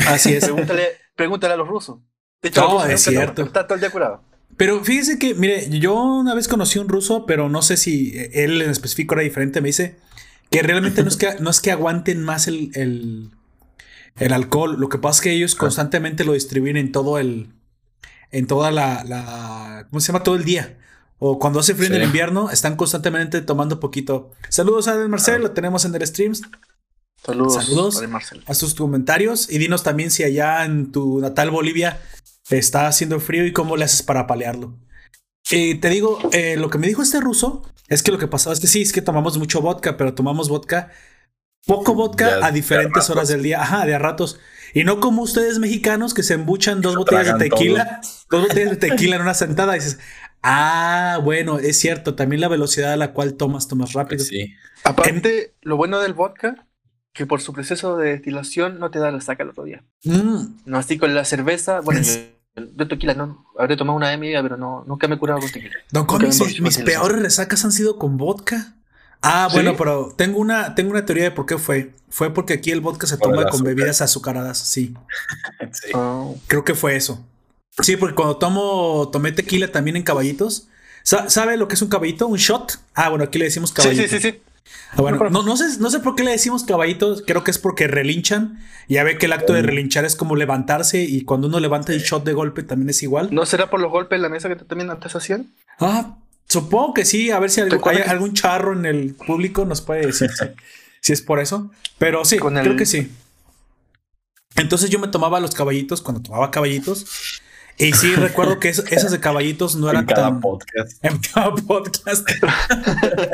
Así 0.07 0.33
es. 0.33 0.45
pregúntale, 0.45 0.89
pregúntale 1.17 1.55
a 1.55 1.57
los 1.57 1.69
rusos. 1.69 1.99
De 2.41 2.49
hecho, 2.49 2.63
no, 2.63 2.85
es 2.85 3.03
cierto. 3.03 3.43
Está 3.43 3.67
todo 3.67 3.75
el 3.75 3.81
día 3.81 3.91
curado. 3.91 4.23
Pero 4.57 4.85
fíjese 4.85 5.19
que, 5.19 5.35
mire, 5.35 5.69
yo 5.71 5.95
una 5.95 6.35
vez 6.35 6.47
conocí 6.49 6.79
a 6.79 6.83
un 6.83 6.89
ruso, 6.89 7.27
pero 7.27 7.49
no 7.49 7.63
sé 7.63 7.77
si 7.77 8.13
él 8.33 8.61
en 8.61 8.71
específico 8.71 9.15
era 9.15 9.23
diferente. 9.23 9.61
Me 9.61 9.69
dice 9.69 9.97
que 10.51 10.63
realmente 10.63 11.03
no 11.03 11.09
es 11.09 11.17
que, 11.17 11.37
no 11.41 11.51
es 11.51 11.61
que 11.61 11.73
aguanten 11.73 12.23
más 12.23 12.47
el, 12.49 12.71
el, 14.17 14.33
alcohol. 14.33 14.77
Lo 14.79 14.89
que 14.89 14.99
pasa 14.99 15.19
es 15.19 15.21
que 15.23 15.33
ellos 15.33 15.55
constantemente 15.55 16.25
lo 16.25 16.35
distribuyen 16.35 16.77
en 16.77 16.93
todo 16.93 17.19
el. 17.19 17.53
En 18.31 18.47
toda 18.47 18.71
la. 18.71 19.05
la 19.05 19.87
¿Cómo 19.91 20.01
se 20.01 20.13
llama? 20.13 20.23
Todo 20.23 20.37
el 20.37 20.45
día. 20.45 20.79
O 21.25 21.39
cuando 21.39 21.61
hace 21.61 21.77
frío 21.77 21.87
en 21.87 21.95
el 21.95 22.03
invierno, 22.03 22.51
están 22.51 22.75
constantemente 22.75 23.43
tomando 23.43 23.79
poquito. 23.79 24.33
Saludos 24.49 24.89
a 24.89 24.97
Marcel, 25.07 25.41
lo 25.41 25.53
tenemos 25.53 25.85
en 25.85 25.95
el 25.95 26.05
streams. 26.05 26.43
Saludos, 27.25 27.65
Saludos 27.65 28.03
a 28.45 28.55
sus 28.55 28.75
comentarios 28.75 29.49
y 29.49 29.59
dinos 29.59 29.85
también 29.85 30.11
si 30.11 30.25
allá 30.25 30.65
en 30.65 30.91
tu 30.91 31.21
natal 31.21 31.53
Bolivia 31.53 32.01
está 32.51 32.89
haciendo 32.89 33.21
frío 33.21 33.47
y 33.47 33.53
cómo 33.53 33.77
le 33.77 33.85
haces 33.85 34.03
para 34.03 34.27
palearlo. 34.27 34.77
Y 35.49 35.77
te 35.77 35.91
digo, 35.91 36.19
eh, 36.33 36.57
lo 36.57 36.71
que 36.71 36.79
me 36.79 36.89
dijo 36.89 37.03
este 37.03 37.21
ruso 37.21 37.63
es 37.87 38.03
que 38.03 38.11
lo 38.11 38.19
que 38.19 38.27
pasaba 38.27 38.55
es 38.55 38.59
que 38.59 38.67
sí, 38.67 38.83
es 38.83 38.93
que 38.93 39.01
tomamos 39.01 39.39
mucho 39.39 39.61
vodka, 39.61 39.97
pero 39.97 40.15
tomamos 40.15 40.49
vodka, 40.49 40.91
poco 41.65 41.95
vodka 41.95 42.45
a 42.45 42.51
diferentes 42.51 43.09
horas 43.11 43.29
del 43.29 43.45
día, 43.45 43.63
ajá, 43.63 43.87
de 43.87 43.95
a 43.95 44.01
ratos. 44.01 44.41
Y 44.75 44.85
no 44.85 45.01
como 45.01 45.23
ustedes 45.23 45.59
mexicanos 45.59 46.15
que 46.15 46.23
se 46.23 46.35
embuchan 46.35 46.81
dos 46.81 46.97
botellas 46.97 47.39
de 47.39 47.49
tequila, 47.49 48.01
dos 48.31 48.49
botellas 48.49 48.71
de 48.71 48.77
tequila 48.77 49.17
en 49.17 49.23
una 49.23 49.35
sentada 49.35 49.77
y 49.77 49.81
dices, 49.81 49.99
ah, 50.43 51.21
bueno, 51.23 51.59
es 51.59 51.79
cierto, 51.79 52.15
también 52.15 52.41
la 52.41 52.49
velocidad 52.49 52.93
a 52.93 52.97
la 52.97 53.13
cual 53.13 53.35
tomas, 53.35 53.69
tomas 53.69 53.93
rápido. 53.93 54.25
Sí. 54.25 54.55
Aparte, 54.85 55.55
lo 55.63 55.77
bueno 55.77 56.01
del 56.01 56.15
vodka 56.15 56.67
que 57.13 57.27
por 57.27 57.41
su 57.41 57.53
proceso 57.53 57.97
de 57.97 58.11
destilación 58.11 58.79
no 58.79 58.91
te 58.91 58.99
da 58.99 59.11
la 59.11 59.21
saca 59.21 59.43
el 59.43 59.51
otro 59.51 59.65
día. 59.65 59.85
Mm. 60.05 60.63
No 60.65 60.79
así 60.79 60.99
con 60.99 61.15
la 61.15 61.25
cerveza, 61.25 61.81
bueno, 61.81 62.01
yo, 62.57 62.89
tequila 62.89 63.15
no, 63.15 63.47
habré 63.59 63.77
tomado 63.77 63.97
una 63.97 64.11
de 64.11 64.17
mi 64.17 64.29
vida, 64.29 64.43
pero 64.43 64.57
no, 64.57 64.85
nunca 64.87 65.09
me 65.09 65.17
he 65.17 65.19
curado 65.19 65.41
con 65.41 65.51
tequila. 65.51 65.75
Don 65.91 66.07
mis, 66.61 66.79
peores 66.79 67.21
resacas 67.21 67.65
han 67.65 67.73
sido 67.73 67.99
con 67.99 68.17
vodka. 68.17 68.77
Ah, 69.21 69.49
bueno, 69.53 69.77
pero 69.77 70.13
tengo 70.17 70.41
una, 70.41 70.75
tengo 70.75 70.91
una 70.91 71.07
teoría 71.07 71.25
de 71.25 71.31
por 71.31 71.47
qué 71.47 71.57
fue. 71.57 71.95
Fue 72.09 72.35
porque 72.35 72.55
aquí 72.55 72.73
el 72.73 72.81
vodka 72.81 73.07
se 73.07 73.17
toma 73.17 73.47
con 73.47 73.63
bebidas 73.63 74.03
azucaradas, 74.03 74.59
sí. 74.67 74.95
Ah. 75.95 76.29
Creo 76.49 76.65
que 76.65 76.75
fue 76.75 76.97
eso. 76.97 77.25
Sí, 77.81 77.97
porque 77.97 78.15
cuando 78.15 78.37
tomo, 78.37 79.09
tomé 79.13 79.33
tequila 79.33 79.69
también 79.69 79.97
en 79.97 80.03
caballitos. 80.03 80.69
¿Sabe 81.03 81.57
lo 81.57 81.69
que 81.69 81.75
es 81.75 81.83
un 81.83 81.89
caballito? 81.89 82.27
¿Un 82.27 82.39
shot? 82.39 82.79
Ah, 82.95 83.09
bueno, 83.09 83.25
aquí 83.25 83.39
le 83.39 83.47
decimos 83.47 83.73
caballito. 83.73 84.03
Sí, 84.03 84.09
sí, 84.09 84.21
sí. 84.21 84.41
Ah, 84.93 85.01
bueno, 85.03 85.19
no, 85.31 85.43
no, 85.43 85.57
sé, 85.57 85.81
no 85.81 85.91
sé 85.91 86.01
por 86.01 86.15
qué 86.15 86.23
le 86.23 86.31
decimos 86.33 86.65
caballitos, 86.65 87.25
creo 87.27 87.43
que 87.43 87.51
es 87.51 87.59
porque 87.59 87.89
relinchan. 87.89 88.61
Ya 88.89 89.05
ve 89.05 89.17
que 89.17 89.27
el 89.27 89.33
acto 89.33 89.53
de 89.53 89.63
relinchar 89.63 90.05
es 90.05 90.17
como 90.17 90.37
levantarse 90.37 91.03
y 91.03 91.23
cuando 91.23 91.49
uno 91.49 91.61
levanta 91.61 91.93
el 91.93 92.01
shot 92.01 92.25
de 92.25 92.35
golpe 92.35 92.63
también 92.63 92.91
es 92.91 93.03
igual. 93.03 93.29
¿No 93.33 93.47
será 93.47 93.71
por 93.71 93.81
los 93.81 93.91
golpes 93.91 94.17
en 94.17 94.23
la 94.23 94.29
mesa 94.29 94.49
que 94.49 94.57
también 94.57 94.91
antes 94.91 95.15
hacían? 95.17 95.53
Ah, 95.81 96.17
supongo 96.47 96.95
que 96.95 97.05
sí, 97.05 97.31
a 97.31 97.39
ver 97.39 97.51
si 97.51 97.63
hay 97.63 97.71
algún 98.07 98.35
charro 98.35 98.73
en 98.73 98.85
el 98.85 99.15
público 99.15 99.65
nos 99.65 99.81
puede 99.81 100.07
decir 100.07 100.31
si, 101.01 101.13
es 101.13 101.23
por 101.23 101.41
eso. 101.41 101.71
Pero 101.99 102.25
sí, 102.25 102.39
creo 102.39 102.77
que 102.77 102.87
sí. 102.87 103.11
Entonces 104.57 104.91
yo 104.91 104.99
me 104.99 105.09
tomaba 105.09 105.41
los 105.41 105.55
caballitos, 105.55 106.03
cuando 106.03 106.23
tomaba 106.23 106.51
caballitos, 106.51 107.41
y 107.89 107.93
sí, 107.93 108.15
recuerdo 108.17 108.59
que 108.59 108.69
esas 108.69 109.11
de 109.11 109.21
caballitos 109.21 109.77
no 109.77 109.91
eran 109.91 110.03
en 110.03 110.07
cada 110.07 110.41
Podcast. 110.41 110.99
En 111.05 111.19
cada 111.19 111.55
podcast. 111.55 112.29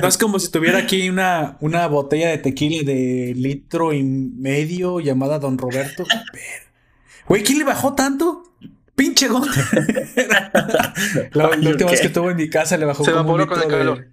no 0.00 0.08
es 0.08 0.18
como 0.18 0.38
si 0.38 0.50
tuviera 0.50 0.78
aquí 0.78 1.08
una, 1.08 1.56
una 1.60 1.86
botella 1.86 2.28
de 2.28 2.38
tequila 2.38 2.82
de 2.84 3.34
litro 3.36 3.92
y 3.92 4.02
medio 4.02 5.00
llamada 5.00 5.38
Don 5.38 5.58
Roberto. 5.58 6.04
Güey, 7.26 7.42
¿quién 7.42 7.58
le 7.58 7.64
bajó 7.64 7.94
tanto? 7.94 8.42
Pinche 8.94 9.28
Gonte. 9.28 9.60
la, 11.32 11.50
última 11.50 11.90
vez 11.90 12.00
que 12.00 12.08
estuvo 12.08 12.30
en 12.30 12.36
mi 12.36 12.50
casa 12.50 12.76
le 12.76 12.84
bajó 12.84 13.04
Se 13.04 13.10
evaporó 13.10 13.46
con 13.46 13.62
el 13.62 13.68
calor. 13.68 14.08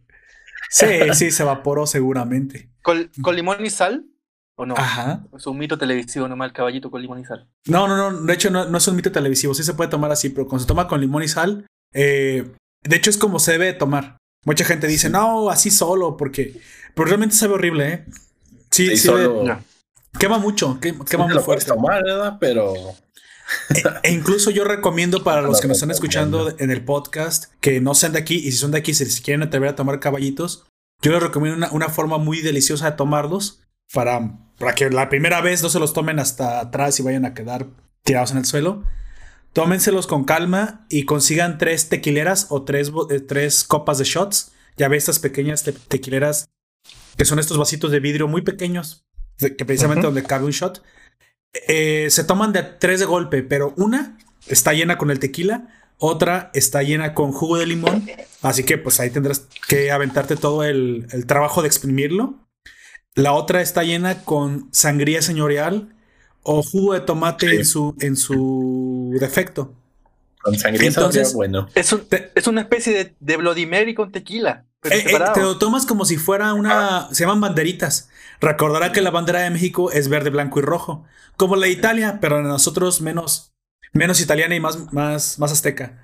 Sí, 0.70 0.88
sí, 1.14 1.32
se 1.32 1.44
evaporó 1.44 1.88
seguramente. 1.88 2.70
¿Con, 2.82 3.10
¿Con 3.22 3.36
limón 3.36 3.66
y 3.66 3.70
sal? 3.70 4.06
¿O 4.58 4.66
no? 4.66 4.76
Ajá. 4.78 5.26
Es 5.36 5.46
un 5.48 5.58
mito 5.58 5.78
televisivo 5.78 6.28
nomás 6.28 6.48
el 6.48 6.54
caballito 6.54 6.90
con 6.90 7.02
limón 7.02 7.20
y 7.20 7.26
sal. 7.26 7.48
No, 7.68 7.88
no, 7.88 7.98
no. 7.98 8.22
De 8.22 8.34
hecho, 8.34 8.50
no, 8.50 8.66
no 8.66 8.78
es 8.78 8.88
un 8.88 8.96
mito 8.96 9.12
televisivo. 9.12 9.54
Sí 9.54 9.64
se 9.64 9.74
puede 9.74 9.90
tomar 9.90 10.12
así, 10.12 10.30
pero 10.30 10.48
cuando 10.48 10.62
se 10.62 10.68
toma 10.68 10.88
con 10.88 11.02
limón 11.02 11.24
y 11.24 11.28
sal, 11.28 11.66
eh, 11.94 12.54
de 12.84 12.96
hecho 12.96 13.10
es 13.10 13.18
como 13.18 13.40
se 13.40 13.54
debe 13.54 13.74
tomar. 13.74 14.18
Mucha 14.46 14.64
gente 14.64 14.88
dice, 14.88 15.10
no, 15.10 15.50
así 15.50 15.72
solo, 15.72 16.16
porque. 16.16 16.62
Pero 16.94 17.08
realmente 17.08 17.36
sabe 17.36 17.56
horrible, 17.56 17.94
¿eh? 17.94 18.06
Sí, 18.72 18.96
sí. 18.96 19.10
Quema 20.18 20.38
mucho, 20.38 20.80
quema, 20.80 21.28
muy 21.28 21.40
fuerte. 21.40 21.66
tomar, 21.66 22.02
¿verdad? 22.04 22.38
Pero. 22.40 22.74
E, 23.70 23.84
e, 24.04 24.14
incluso 24.14 24.50
yo 24.52 24.64
recomiendo 24.64 25.24
para 25.24 25.42
los 25.42 25.60
que 25.60 25.68
nos 25.68 25.78
están 25.78 25.92
escuchando 25.92 26.56
en 26.58 26.72
el 26.72 26.86
podcast 26.86 27.52
que 27.60 27.82
no 27.82 27.94
sean 27.94 28.14
de 28.14 28.20
aquí 28.20 28.36
y 28.36 28.52
si 28.52 28.58
son 28.58 28.72
de 28.72 28.78
aquí, 28.78 28.94
si 28.94 29.22
quieren 29.22 29.44
atrever 29.44 29.70
a 29.70 29.76
tomar 29.76 30.00
caballitos, 30.00 30.66
yo 31.02 31.12
les 31.12 31.22
recomiendo 31.22 31.58
una, 31.58 31.72
una 31.72 31.90
forma 31.90 32.18
muy 32.18 32.42
deliciosa 32.42 32.90
de 32.90 32.98
tomarlos 32.98 33.62
para, 33.94 34.45
para 34.58 34.76
que 34.76 34.90
la 34.90 35.10
primera 35.10 35.42
vez 35.42 35.62
no 35.64 35.70
se 35.70 35.80
los 35.80 35.94
tomen 35.94 36.20
hasta 36.20 36.60
atrás 36.60 37.00
y 37.00 37.04
vayan 37.04 37.26
a 37.26 37.34
quedar 37.34 37.68
tirados 38.04 38.32
en 38.32 38.38
el 38.38 38.46
suelo. 38.46 38.84
Tómenselos 39.54 40.08
con 40.08 40.26
calma 40.26 40.86
y 40.90 41.06
consigan 41.06 41.58
tres 41.58 41.90
tequileras 41.90 42.48
o 42.50 42.64
tres, 42.64 42.92
eh, 43.10 43.20
tres 43.20 43.64
copas 43.64 43.98
de 43.98 44.04
shots. 44.04 44.52
Ya 44.78 44.88
ve 44.88 44.98
estas 44.98 45.20
pequeñas 45.20 45.64
tequileras 45.64 46.50
que 47.18 47.26
son 47.26 47.40
estos 47.40 47.58
vasitos 47.58 47.92
de 47.92 48.00
vidrio 48.00 48.28
muy 48.28 48.42
pequeños, 48.42 49.06
que 49.38 49.66
precisamente 49.66 50.06
donde 50.06 50.24
cabe 50.24 50.46
un 50.46 50.52
shot. 50.52 50.84
Eh, 51.68 52.08
se 52.10 52.24
toman 52.26 52.52
de 52.52 52.64
tres 52.64 53.00
de 53.00 53.06
golpe, 53.06 53.44
pero 53.44 53.74
una 53.78 54.18
está 54.48 54.74
llena 54.74 54.98
con 54.98 55.12
el 55.12 55.20
tequila, 55.20 55.70
otra 55.98 56.52
está 56.54 56.84
llena 56.84 57.14
con 57.14 57.32
jugo 57.32 57.58
de 57.58 57.66
limón, 57.66 58.10
así 58.42 58.64
que 58.64 58.78
pues 58.78 59.00
ahí 59.00 59.10
tendrás 59.10 59.48
que 59.70 59.92
aventarte 59.92 60.36
todo 60.36 60.64
el, 60.64 61.08
el 61.12 61.26
trabajo 61.26 61.62
de 61.62 61.68
exprimirlo. 61.68 62.45
La 63.16 63.34
otra 63.34 63.62
está 63.62 63.84
llena 63.84 64.24
con 64.24 64.68
sangría 64.72 65.22
señorial 65.22 65.96
o 66.44 66.62
jugo 66.62 66.94
de 66.94 67.00
tomate 67.00 67.56
en, 67.56 67.66
su, 67.66 67.96
en 68.00 68.18
su 68.18 69.16
defecto. 69.20 69.74
Con 70.42 70.60
sangría 70.60 70.90
Entonces, 70.90 71.34
bueno. 71.34 71.68
Es, 71.74 71.96
es, 72.36 72.48
una 72.48 72.62
especie 72.62 72.94
de, 72.94 73.16
de 73.20 73.38
Bloody 73.38 73.66
Mary 73.66 73.96
con 73.96 74.12
tequila. 74.12 74.66
Eh, 74.84 75.06
eh, 75.08 75.20
te 75.34 75.42
lo 75.42 75.58
tomas 75.58 75.86
como 75.86 76.06
si 76.06 76.18
fuera 76.18 76.54
una. 76.54 77.08
Se 77.12 77.24
llaman 77.24 77.42
banderitas. 77.42 78.10
Recordará 78.42 78.92
que 78.92 79.02
la 79.02 79.10
bandera 79.12 79.40
de 79.40 79.50
México 79.50 79.92
es 79.92 80.10
verde, 80.10 80.30
blanco 80.30 80.60
y 80.60 80.62
rojo. 80.62 81.06
Como 81.38 81.56
la 81.56 81.66
de 81.66 81.72
Italia, 81.72 82.20
pero 82.22 82.40
en 82.40 82.48
nosotros 82.48 83.02
menos. 83.02 83.54
Menos 83.94 84.20
italiana 84.20 84.56
y 84.56 84.60
más, 84.60 84.92
más, 84.94 85.40
más 85.40 85.52
azteca. 85.54 86.04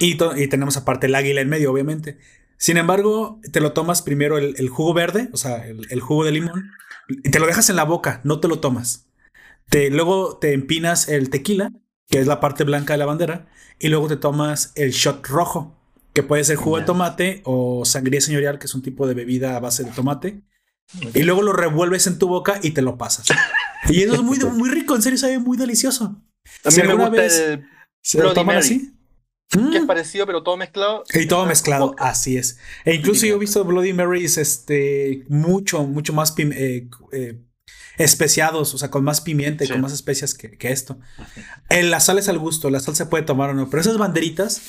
Y, 0.00 0.18
y 0.36 0.48
tenemos 0.48 0.76
aparte 0.76 1.06
el 1.06 1.14
águila 1.14 1.40
en 1.40 1.48
medio, 1.48 1.72
obviamente. 1.72 2.18
Sin 2.58 2.76
embargo, 2.76 3.40
te 3.52 3.60
lo 3.60 3.72
tomas 3.72 4.02
primero 4.02 4.36
el, 4.36 4.68
jugo 4.68 4.92
verde, 4.92 5.28
o 5.32 5.36
sea, 5.36 5.64
el, 5.66 6.00
jugo 6.00 6.24
de 6.24 6.32
limón, 6.32 6.72
y 7.08 7.30
te 7.30 7.38
lo 7.38 7.46
dejas 7.46 7.70
en 7.70 7.76
la 7.76 7.84
boca, 7.84 8.20
no 8.24 8.40
te 8.40 8.48
lo 8.48 8.58
tomas. 8.58 9.06
Te, 9.70 9.90
luego 9.90 10.38
te 10.38 10.54
empinas 10.54 11.08
el 11.08 11.30
tequila, 11.30 11.72
que 12.08 12.18
es 12.18 12.26
la 12.26 12.40
parte 12.40 12.64
blanca 12.64 12.94
de 12.94 12.98
la 12.98 13.06
bandera, 13.06 13.46
y 13.78 13.88
luego 13.88 14.08
te 14.08 14.16
tomas 14.16 14.72
el 14.74 14.90
shot 14.90 15.24
rojo, 15.28 15.78
que 16.12 16.24
puede 16.24 16.42
ser 16.42 16.56
jugo 16.56 16.78
de 16.78 16.84
tomate 16.84 17.42
o 17.44 17.84
sangría 17.84 18.20
señorial, 18.20 18.58
que 18.58 18.66
es 18.66 18.74
un 18.74 18.82
tipo 18.82 19.06
de 19.06 19.14
bebida 19.14 19.56
a 19.56 19.60
base 19.60 19.84
de 19.84 19.92
tomate. 19.92 20.42
Y 21.14 21.22
luego 21.22 21.42
lo 21.42 21.52
revuelves 21.52 22.06
en 22.06 22.18
tu 22.18 22.28
boca 22.28 22.58
y 22.62 22.72
te 22.72 22.82
lo 22.82 22.98
pasas. 22.98 23.26
y 23.88 24.02
eso 24.02 24.14
es 24.14 24.22
muy, 24.22 24.38
muy 24.54 24.70
rico, 24.70 24.96
en 24.96 25.02
serio, 25.02 25.18
sabe 25.18 25.38
muy 25.38 25.56
delicioso. 25.56 26.20
A 26.64 26.70
mí 26.70 26.76
me 26.82 26.94
gusta 26.94 27.10
vez 27.10 27.60
se 28.02 28.22
lo 28.22 28.32
toman 28.32 28.56
así. 28.56 28.97
Que 29.50 29.78
es 29.78 29.84
mm. 29.84 29.86
parecido, 29.86 30.26
pero 30.26 30.42
todo 30.42 30.58
mezclado. 30.58 31.04
Y 31.14 31.26
todo 31.26 31.46
mezclado, 31.46 31.96
así 31.98 32.36
es. 32.36 32.58
E 32.84 32.94
incluso 32.94 33.24
yo 33.24 33.36
he 33.36 33.38
visto 33.38 33.64
Bloody 33.64 33.94
Marys 33.94 34.36
este, 34.36 35.24
mucho, 35.28 35.84
mucho 35.84 36.12
más 36.12 36.34
eh, 36.36 36.86
eh, 37.12 37.40
especiados, 37.96 38.74
o 38.74 38.78
sea, 38.78 38.90
con 38.90 39.04
más 39.04 39.22
pimienta 39.22 39.64
y 39.64 39.68
con 39.68 39.80
más 39.80 39.94
especias 39.94 40.34
que, 40.34 40.56
esto. 40.60 40.98
En 41.70 41.90
la 41.90 42.00
sal 42.00 42.18
es 42.18 42.28
al 42.28 42.38
gusto, 42.38 42.68
la 42.68 42.80
sal 42.80 42.94
se 42.94 43.06
puede 43.06 43.24
tomar 43.24 43.48
o 43.50 43.54
no, 43.54 43.70
pero 43.70 43.80
esas 43.80 43.96
banderitas, 43.96 44.60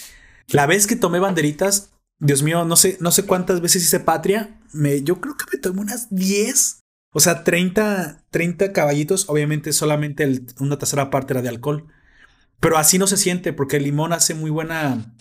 la 0.47 0.65
vez 0.65 0.87
que 0.87 0.95
tomé 0.95 1.19
banderitas, 1.19 1.91
Dios 2.17 2.41
mío, 2.41 2.63
no 2.63 2.77
sé, 2.77 2.97
no 3.01 3.11
sé 3.11 3.25
cuántas 3.25 3.59
veces 3.59 3.83
hice 3.83 3.99
patria, 3.99 4.61
me, 4.71 5.03
yo 5.03 5.19
creo 5.19 5.35
que 5.35 5.45
me 5.51 5.59
tomé 5.59 5.81
unas 5.81 6.07
10, 6.09 6.79
o 7.13 7.19
sea, 7.19 7.43
30, 7.43 8.23
30 8.29 8.71
caballitos, 8.71 9.27
obviamente 9.27 9.73
solamente 9.73 10.41
una 10.59 10.77
tercera 10.77 11.09
parte 11.09 11.33
era 11.33 11.41
de 11.41 11.49
alcohol. 11.49 11.87
Pero 12.59 12.77
así 12.77 12.97
no 12.97 13.07
se 13.07 13.17
siente 13.17 13.53
porque 13.53 13.77
el 13.77 13.83
limón 13.83 14.13
hace 14.13 14.33
muy 14.33 14.51
buena, 14.51 15.15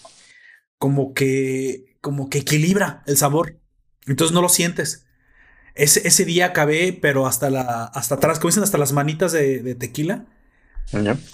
como 0.78 1.14
que, 1.14 1.97
como 2.00 2.28
que 2.28 2.38
equilibra 2.38 3.02
el 3.07 3.16
sabor. 3.16 3.61
Entonces 4.07 4.35
no 4.35 4.42
lo 4.42 4.49
sientes. 4.49 5.07
Ese, 5.75 6.07
ese 6.09 6.25
día 6.25 6.47
acabé, 6.47 6.99
pero 7.00 7.26
hasta 7.26 7.50
la, 7.50 7.85
hasta 7.85 8.16
atrás, 8.16 8.38
como 8.38 8.50
dicen, 8.50 8.64
hasta 8.64 8.78
las 8.78 8.92
manitas 8.92 9.33
de, 9.33 9.75
tequila. 9.76 10.26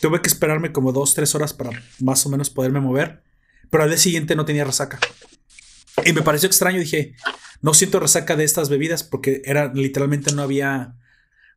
Tuve 0.01 0.21
que 0.21 0.29
esperarme 0.29 0.73
como 0.73 0.93
dos, 0.93 1.15
tres 1.15 1.35
horas 1.35 1.55
para 1.55 1.71
más 2.01 2.27
o 2.27 2.29
menos 2.29 2.51
poderme 2.51 2.81
mover. 2.81 3.23
Pero 3.71 3.85
al 3.85 3.89
día 3.89 3.99
siguiente 3.99 4.37
no 4.37 4.45
tenía 4.45 4.65
resaca. 4.65 4.99
Y 6.05 6.13
me 6.13 6.23
pareció 6.23 6.47
extraño. 6.47 6.79
Dije, 6.79 7.15
no 7.63 7.73
siento 7.73 8.01
resaca 8.01 8.37
de 8.37 8.45
estas 8.45 8.69
bebidas 8.69 9.05
porque 9.05 9.43
era 9.45 9.73
literalmente 9.73 10.35
no 10.35 10.43
había, 10.43 10.97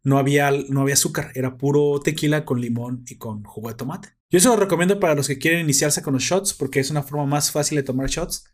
no 0.08 0.18
había, 0.18 0.52
no 0.70 0.82
había 0.82 0.94
azúcar. 0.94 1.32
Era 1.36 1.58
puro 1.58 2.00
tequila 2.00 2.46
con 2.46 2.62
limón 2.62 3.04
y 3.08 3.16
con 3.18 3.44
jugo 3.44 3.68
de 3.68 3.76
tomate. 3.76 4.10
Yo 4.30 4.40
se 4.40 4.48
lo 4.48 4.56
recomiendo 4.56 5.02
para 5.02 5.16
los 5.16 5.28
que 5.28 5.38
quieren 5.38 5.60
iniciarse 5.60 6.02
con 6.02 6.14
los 6.14 6.24
shots 6.24 6.54
porque 6.54 6.80
es 6.80 6.90
una 6.90 7.04
forma 7.04 7.26
más 7.26 7.52
fácil 7.52 7.76
de 7.76 7.84
tomar 7.84 8.08
shots. 8.08 8.46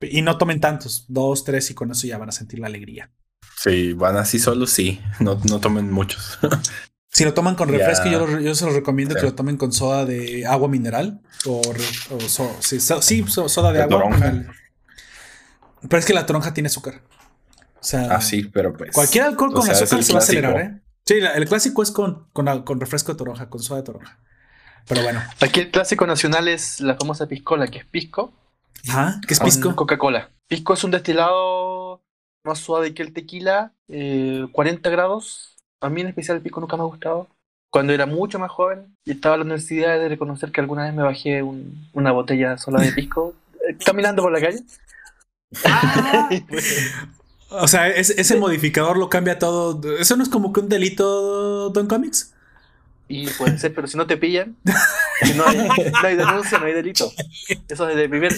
Y 0.00 0.22
no 0.22 0.38
tomen 0.38 0.60
tantos, 0.60 1.04
dos, 1.08 1.42
tres 1.42 1.72
y 1.72 1.74
con 1.74 1.90
eso 1.90 2.06
ya 2.06 2.18
van 2.18 2.28
a 2.28 2.32
sentir 2.32 2.60
la 2.60 2.68
alegría. 2.68 3.10
Sí, 3.56 3.94
van 3.94 4.16
así 4.16 4.38
solo, 4.38 4.66
sí, 4.66 5.00
no, 5.18 5.40
no 5.50 5.58
tomen 5.58 5.90
muchos. 5.90 6.38
si 7.10 7.24
lo 7.24 7.34
toman 7.34 7.56
con 7.56 7.68
refresco, 7.68 8.08
yo, 8.08 8.38
yo, 8.38 8.54
se 8.54 8.66
los 8.66 8.74
recomiendo 8.74 9.16
que 9.16 9.22
lo 9.22 9.34
tomen 9.34 9.56
con 9.56 9.72
soda 9.72 10.04
de 10.04 10.46
agua 10.46 10.68
mineral 10.68 11.20
o, 11.46 11.62
sí, 12.60 12.78
soda 12.78 13.72
de, 13.72 13.82
agua. 13.82 14.04
Pero 15.88 15.98
es 15.98 16.06
que 16.06 16.14
la 16.14 16.26
tronja 16.26 16.54
tiene 16.54 16.68
azúcar. 16.68 17.02
O 17.86 17.88
sea, 17.88 18.16
ah, 18.16 18.20
sí, 18.20 18.42
pero 18.42 18.72
pues. 18.72 18.90
Cualquier 18.90 19.22
alcohol 19.22 19.52
con 19.52 19.70
azúcar 19.70 20.02
se 20.02 20.12
va 20.12 20.18
a 20.18 20.22
acelerar, 20.22 20.60
¿eh? 20.60 20.80
Sí, 21.04 21.20
el 21.20 21.48
clásico 21.48 21.84
es 21.84 21.92
con, 21.92 22.26
con, 22.32 22.64
con 22.64 22.80
refresco 22.80 23.12
de 23.12 23.18
toronja, 23.18 23.48
con 23.48 23.62
soda 23.62 23.78
de 23.78 23.84
toronja. 23.84 24.18
Pero 24.88 25.04
bueno. 25.04 25.22
Aquí 25.40 25.60
el 25.60 25.70
clásico 25.70 26.04
nacional 26.04 26.48
es 26.48 26.80
la 26.80 26.96
famosa 26.96 27.28
piscola, 27.28 27.68
que 27.68 27.78
es 27.78 27.84
pisco. 27.84 28.32
Ajá, 28.88 29.20
¿qué 29.24 29.34
es 29.34 29.38
pisco? 29.38 29.76
Coca-Cola. 29.76 30.32
Pisco 30.48 30.74
es 30.74 30.82
un 30.82 30.90
destilado 30.90 32.02
más 32.44 32.58
suave 32.58 32.92
que 32.92 33.04
el 33.04 33.12
tequila, 33.12 33.72
40 33.86 33.94
eh, 33.94 34.92
grados. 34.92 35.54
A 35.80 35.88
mí 35.88 36.00
en 36.00 36.08
especial 36.08 36.38
el 36.38 36.42
pisco 36.42 36.58
nunca 36.58 36.76
me 36.76 36.82
ha 36.82 36.86
gustado. 36.86 37.28
Cuando 37.70 37.92
era 37.92 38.06
mucho 38.06 38.40
más 38.40 38.50
joven 38.50 38.96
y 39.04 39.12
estaba 39.12 39.36
en 39.36 39.42
la 39.42 39.44
universidad 39.44 39.96
de 39.96 40.08
reconocer 40.08 40.50
que 40.50 40.60
alguna 40.60 40.86
vez 40.86 40.94
me 40.94 41.04
bajé 41.04 41.44
una 41.92 42.10
botella 42.10 42.58
sola 42.58 42.82
de 42.82 42.90
pisco 42.90 43.36
eh, 43.68 43.76
caminando 43.84 44.22
por 44.22 44.32
la 44.32 44.40
calle. 44.40 44.64
o 47.50 47.68
sea, 47.68 47.88
ese 47.88 48.36
modificador 48.36 48.98
lo 48.98 49.08
cambia 49.08 49.38
todo. 49.38 49.96
¿Eso 49.98 50.16
no 50.16 50.22
es 50.22 50.28
como 50.28 50.52
que 50.52 50.60
un 50.60 50.68
delito, 50.68 51.70
Don 51.70 51.86
Comics? 51.86 52.34
Y 53.08 53.28
puede 53.30 53.58
ser, 53.58 53.72
pero 53.72 53.86
si 53.86 53.96
no 53.96 54.06
te 54.06 54.16
pillan, 54.16 54.56
no 55.36 55.44
hay, 55.46 56.16
denuncia, 56.16 56.58
no 56.58 56.66
hay 56.66 56.72
delito. 56.72 57.10
Eso 57.68 57.88
es 57.88 57.96
de 57.96 58.08
primer 58.08 58.34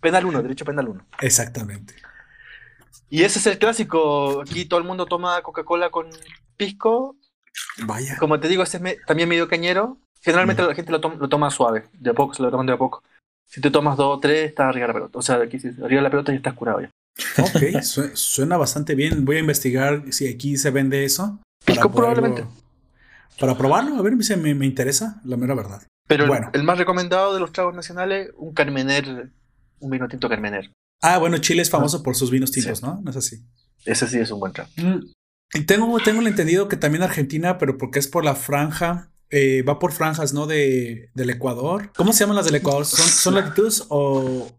penal 0.00 0.26
1, 0.26 0.42
derecho 0.42 0.64
penal 0.64 0.88
1. 0.88 1.06
Exactamente. 1.22 1.94
Y 3.08 3.22
ese 3.22 3.38
es 3.38 3.46
el 3.46 3.58
clásico. 3.58 4.42
Aquí 4.42 4.66
todo 4.66 4.78
el 4.78 4.86
mundo 4.86 5.06
toma 5.06 5.40
Coca-Cola 5.42 5.90
con 5.90 6.10
pisco. 6.56 7.16
Vaya. 7.84 8.16
Como 8.18 8.38
te 8.40 8.48
digo, 8.48 8.62
ese 8.62 8.76
es 8.76 8.96
también 9.06 9.28
medio 9.28 9.48
cañero. 9.48 9.98
Generalmente 10.20 10.62
la 10.62 10.74
gente 10.74 10.90
lo, 10.90 11.00
toma 11.00 11.50
suave, 11.50 11.84
de 11.92 12.10
a 12.10 12.14
poco, 12.14 12.34
se 12.34 12.42
lo 12.42 12.50
toman 12.50 12.66
de 12.66 12.72
a 12.72 12.78
poco. 12.78 13.02
Si 13.46 13.60
te 13.60 13.70
tomas 13.70 13.96
dos 13.96 14.16
o 14.16 14.20
tres, 14.20 14.48
estás 14.48 14.68
arriba 14.68 14.86
de 14.86 14.88
la 14.88 14.94
pelota. 14.94 15.18
O 15.18 15.22
sea, 15.22 15.36
aquí 15.36 15.56
arriba 15.56 16.00
de 16.00 16.02
la 16.02 16.10
pelota 16.10 16.32
ya 16.32 16.36
estás 16.36 16.54
curado 16.54 16.80
ya. 16.80 16.90
Ok, 17.38 17.80
suena 18.14 18.56
bastante 18.56 18.94
bien. 18.94 19.24
Voy 19.24 19.36
a 19.36 19.40
investigar 19.40 20.04
si 20.10 20.26
aquí 20.26 20.56
se 20.56 20.70
vende 20.70 21.04
eso. 21.04 21.40
Pisco 21.64 21.90
probablemente 21.92 22.44
para 23.38 23.56
probarlo, 23.56 23.96
a 23.96 24.02
ver 24.02 24.22
si 24.22 24.36
me, 24.36 24.54
me 24.54 24.66
interesa, 24.66 25.20
la 25.24 25.36
mera 25.36 25.54
verdad. 25.54 25.82
Pero 26.06 26.26
bueno. 26.26 26.50
el, 26.52 26.62
más 26.62 26.78
recomendado 26.78 27.34
de 27.34 27.40
los 27.40 27.52
tragos 27.52 27.74
nacionales, 27.74 28.30
un 28.36 28.52
Carmener, 28.52 29.30
un 29.80 29.90
vino 29.90 30.06
tinto 30.08 30.28
Carmener. 30.28 30.70
Ah, 31.02 31.18
bueno, 31.18 31.38
Chile 31.38 31.62
es 31.62 31.70
famoso 31.70 32.02
por 32.02 32.14
sus 32.14 32.30
vinos 32.30 32.50
tintos, 32.50 32.82
¿no? 32.82 33.00
No 33.02 33.10
es 33.10 33.16
así. 33.16 33.42
Ese 33.84 34.06
sí 34.06 34.18
es 34.18 34.30
un 34.30 34.40
buen 34.40 34.52
trago. 34.52 34.70
Mm, 34.76 35.12
y 35.54 35.60
tengo, 35.62 35.98
tengo 36.00 36.20
el 36.20 36.26
entendido 36.26 36.68
que 36.68 36.76
también 36.76 37.02
Argentina, 37.02 37.58
pero 37.58 37.78
porque 37.78 37.98
es 37.98 38.08
por 38.08 38.24
la 38.24 38.34
franja, 38.34 39.10
eh, 39.30 39.62
va 39.62 39.78
por 39.78 39.92
franjas, 39.92 40.32
¿no? 40.32 40.46
De, 40.46 41.10
del 41.14 41.30
Ecuador. 41.30 41.90
¿Cómo 41.96 42.12
se 42.12 42.20
llaman 42.20 42.36
las 42.36 42.46
del 42.46 42.56
Ecuador? 42.56 42.86
¿Son, 42.86 43.34
latitudes 43.34 43.84
o, 43.88 44.50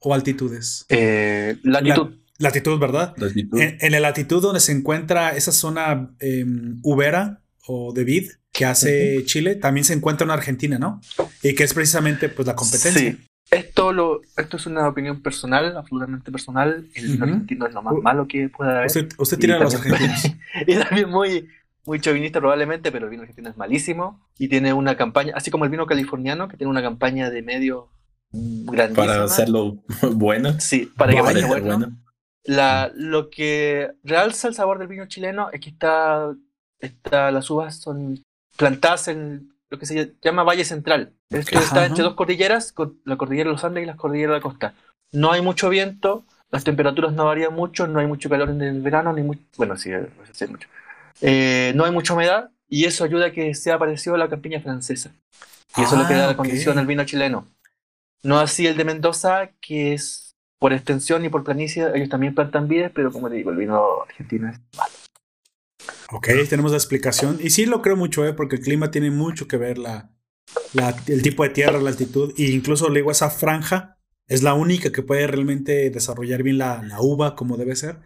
o 0.00 0.14
altitudes? 0.14 0.86
Eh, 0.88 1.58
latitud. 1.62 2.16
latitud, 2.38 2.78
¿verdad? 2.78 3.14
En, 3.52 3.92
la 3.92 4.00
latitud 4.00 4.42
donde 4.42 4.60
se 4.60 4.72
encuentra 4.72 5.36
esa 5.36 5.52
zona 5.52 6.10
eh, 6.20 6.44
ubera, 6.82 7.42
o 7.66 7.92
de 7.92 8.04
vid 8.04 8.30
que 8.52 8.64
hace 8.64 9.24
Chile 9.24 9.54
también 9.54 9.84
se 9.84 9.92
encuentra 9.92 10.24
en 10.24 10.32
Argentina, 10.32 10.78
¿no? 10.78 11.00
Y 11.42 11.54
que 11.54 11.64
es 11.64 11.72
precisamente 11.72 12.28
pues 12.28 12.46
la 12.46 12.56
competencia. 12.56 13.12
Sí. 13.12 13.18
Esto, 13.50 13.92
lo, 13.92 14.20
esto 14.36 14.56
es 14.56 14.66
una 14.66 14.88
opinión 14.88 15.22
personal, 15.22 15.76
absolutamente 15.76 16.30
personal. 16.30 16.88
El 16.94 17.08
vino 17.08 17.24
argentino 17.24 17.66
es 17.66 17.74
lo 17.74 17.82
más 17.82 17.94
malo 18.00 18.28
que 18.28 18.48
puede 18.48 18.70
haber. 18.70 18.86
Usted, 18.86 19.08
usted 19.18 19.38
tiene 19.38 19.54
a 19.54 19.58
los 19.58 19.74
argentinos. 19.76 20.24
y 20.66 20.76
también 20.76 21.10
muy, 21.10 21.48
muy 21.84 22.00
chauvinista 22.00 22.38
probablemente, 22.38 22.92
pero 22.92 23.06
el 23.06 23.10
vino 23.10 23.22
argentino 23.22 23.50
es 23.50 23.56
malísimo. 23.56 24.24
Y 24.38 24.48
tiene 24.48 24.72
una 24.72 24.96
campaña, 24.96 25.32
así 25.34 25.50
como 25.50 25.64
el 25.64 25.70
vino 25.70 25.86
californiano, 25.86 26.48
que 26.48 26.56
tiene 26.56 26.70
una 26.70 26.82
campaña 26.82 27.28
de 27.30 27.42
medio 27.42 27.88
grandísima. 28.32 29.06
Para 29.06 29.24
hacerlo 29.24 29.82
bueno. 30.12 30.58
Sí, 30.60 30.86
para 30.96 31.12
que 31.12 31.22
vaya 31.22 31.46
bueno. 31.46 31.96
La, 32.44 32.90
lo 32.94 33.28
que 33.28 33.90
realza 34.02 34.48
el 34.48 34.54
sabor 34.54 34.78
del 34.78 34.88
vino 34.88 35.06
chileno 35.06 35.50
es 35.52 35.60
que 35.60 35.70
está 35.70 36.34
las 37.30 37.50
uvas 37.50 37.76
son 37.76 38.22
plantadas 38.56 39.08
en 39.08 39.52
lo 39.68 39.78
que 39.78 39.86
se 39.86 40.14
llama 40.22 40.42
Valle 40.42 40.64
Central. 40.64 41.12
Esto 41.28 41.58
está 41.58 41.86
entre 41.86 42.02
dos 42.02 42.14
cordilleras, 42.14 42.74
la 43.04 43.16
cordillera 43.16 43.50
de 43.50 43.54
los 43.54 43.64
Andes 43.64 43.84
y 43.84 43.86
la 43.86 43.96
cordillera 43.96 44.32
de 44.32 44.38
la 44.38 44.42
costa. 44.42 44.74
No 45.12 45.32
hay 45.32 45.42
mucho 45.42 45.68
viento, 45.68 46.24
las 46.50 46.64
temperaturas 46.64 47.12
no 47.12 47.26
varían 47.26 47.54
mucho, 47.54 47.86
no 47.86 48.00
hay 48.00 48.06
mucho 48.06 48.28
calor 48.28 48.50
en 48.50 48.62
el 48.62 48.80
verano, 48.80 49.12
ni 49.12 49.22
mucho, 49.22 49.42
bueno, 49.56 49.76
sí, 49.76 49.90
sí 50.32 50.46
mucho. 50.46 50.68
Eh, 51.20 51.72
no 51.76 51.84
hay 51.84 51.92
mucha 51.92 52.14
humedad 52.14 52.50
y 52.68 52.84
eso 52.84 53.04
ayuda 53.04 53.26
a 53.26 53.32
que 53.32 53.54
sea 53.54 53.78
parecido 53.78 54.14
a 54.14 54.18
la 54.18 54.28
campiña 54.28 54.60
francesa. 54.60 55.12
Y 55.76 55.82
eso 55.82 55.94
es 55.94 56.02
lo 56.02 56.08
que 56.08 56.14
da 56.14 56.26
la 56.26 56.32
ah, 56.32 56.36
condición 56.36 56.78
al 56.78 56.86
vino 56.86 57.04
chileno. 57.04 57.46
No 58.22 58.38
así 58.38 58.66
el 58.66 58.76
de 58.76 58.84
Mendoza, 58.84 59.52
que 59.60 59.94
es 59.94 60.36
por 60.58 60.72
extensión 60.72 61.24
y 61.24 61.30
por 61.30 61.42
planicie, 61.42 61.86
ellos 61.94 62.10
también 62.10 62.34
plantan 62.34 62.68
vides, 62.68 62.92
pero 62.94 63.10
como 63.10 63.30
te 63.30 63.36
digo, 63.36 63.50
el 63.50 63.56
vino 63.56 64.02
argentino 64.02 64.50
es 64.50 64.60
malo. 64.76 64.92
Ok, 66.12 66.28
tenemos 66.48 66.72
la 66.72 66.76
explicación. 66.76 67.38
Y 67.40 67.50
sí 67.50 67.64
lo 67.66 67.80
creo 67.80 67.96
mucho, 67.96 68.26
¿eh? 68.26 68.34
porque 68.34 68.56
el 68.56 68.62
clima 68.62 68.90
tiene 68.90 69.10
mucho 69.10 69.48
que 69.48 69.56
ver, 69.56 69.78
la, 69.78 70.10
el 71.06 71.22
tipo 71.22 71.44
de 71.44 71.50
tierra, 71.50 71.80
la 71.80 71.90
altitud, 71.90 72.34
e 72.36 72.50
incluso 72.50 72.88
le 72.88 73.00
digo, 73.00 73.10
esa 73.10 73.30
franja 73.30 73.96
es 74.26 74.42
la 74.42 74.54
única 74.54 74.92
que 74.92 75.02
puede 75.02 75.26
realmente 75.26 75.90
desarrollar 75.90 76.42
bien 76.42 76.58
la, 76.58 76.82
uva 77.00 77.34
como 77.34 77.56
debe 77.56 77.74
ser. 77.74 77.98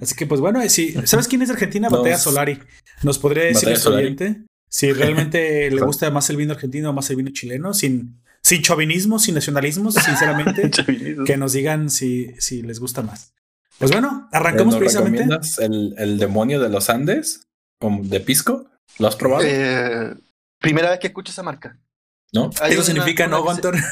Así 0.00 0.14
que, 0.14 0.26
pues 0.26 0.40
bueno, 0.40 0.60
si, 0.68 0.92
¿sabes 1.06 1.26
quién 1.26 1.42
es 1.42 1.50
Argentina? 1.50 1.88
Batalla 1.88 2.18
Solari. 2.18 2.58
¿Nos 3.02 3.18
podría 3.18 3.44
decir 3.44 3.70
el 3.70 3.92
oyente 3.92 4.44
si 4.68 4.92
realmente 4.92 5.70
le 5.72 5.80
gusta 5.80 6.10
más 6.10 6.30
el 6.30 6.36
vino 6.36 6.52
argentino 6.52 6.90
o 6.90 6.92
más 6.92 7.10
el 7.10 7.16
vino 7.16 7.30
chileno? 7.32 7.74
Sin, 7.74 8.21
sin 8.42 8.62
chauvinismo, 8.62 9.18
sin 9.18 9.34
nacionalismo, 9.34 9.92
sinceramente, 9.92 10.70
que 11.26 11.36
nos 11.36 11.52
digan 11.52 11.90
si, 11.90 12.34
si 12.38 12.62
les 12.62 12.80
gusta 12.80 13.02
más. 13.02 13.32
Pues 13.78 13.90
bueno, 13.90 14.28
arrancamos 14.32 14.76
precisamente. 14.76 15.24
El, 15.58 15.94
el 15.98 16.18
demonio 16.18 16.60
de 16.60 16.68
los 16.68 16.90
Andes? 16.90 17.48
de 17.80 18.20
pisco? 18.20 18.66
¿Lo 18.98 19.08
has 19.08 19.16
probado? 19.16 19.42
Eh, 19.44 20.14
primera 20.58 20.90
vez 20.90 21.00
que 21.00 21.08
escucho 21.08 21.32
esa 21.32 21.42
marca. 21.42 21.78
¿No? 22.32 22.50
Eso 22.64 22.82
significa 22.82 23.26
no, 23.26 23.42
Gunter. 23.42 23.74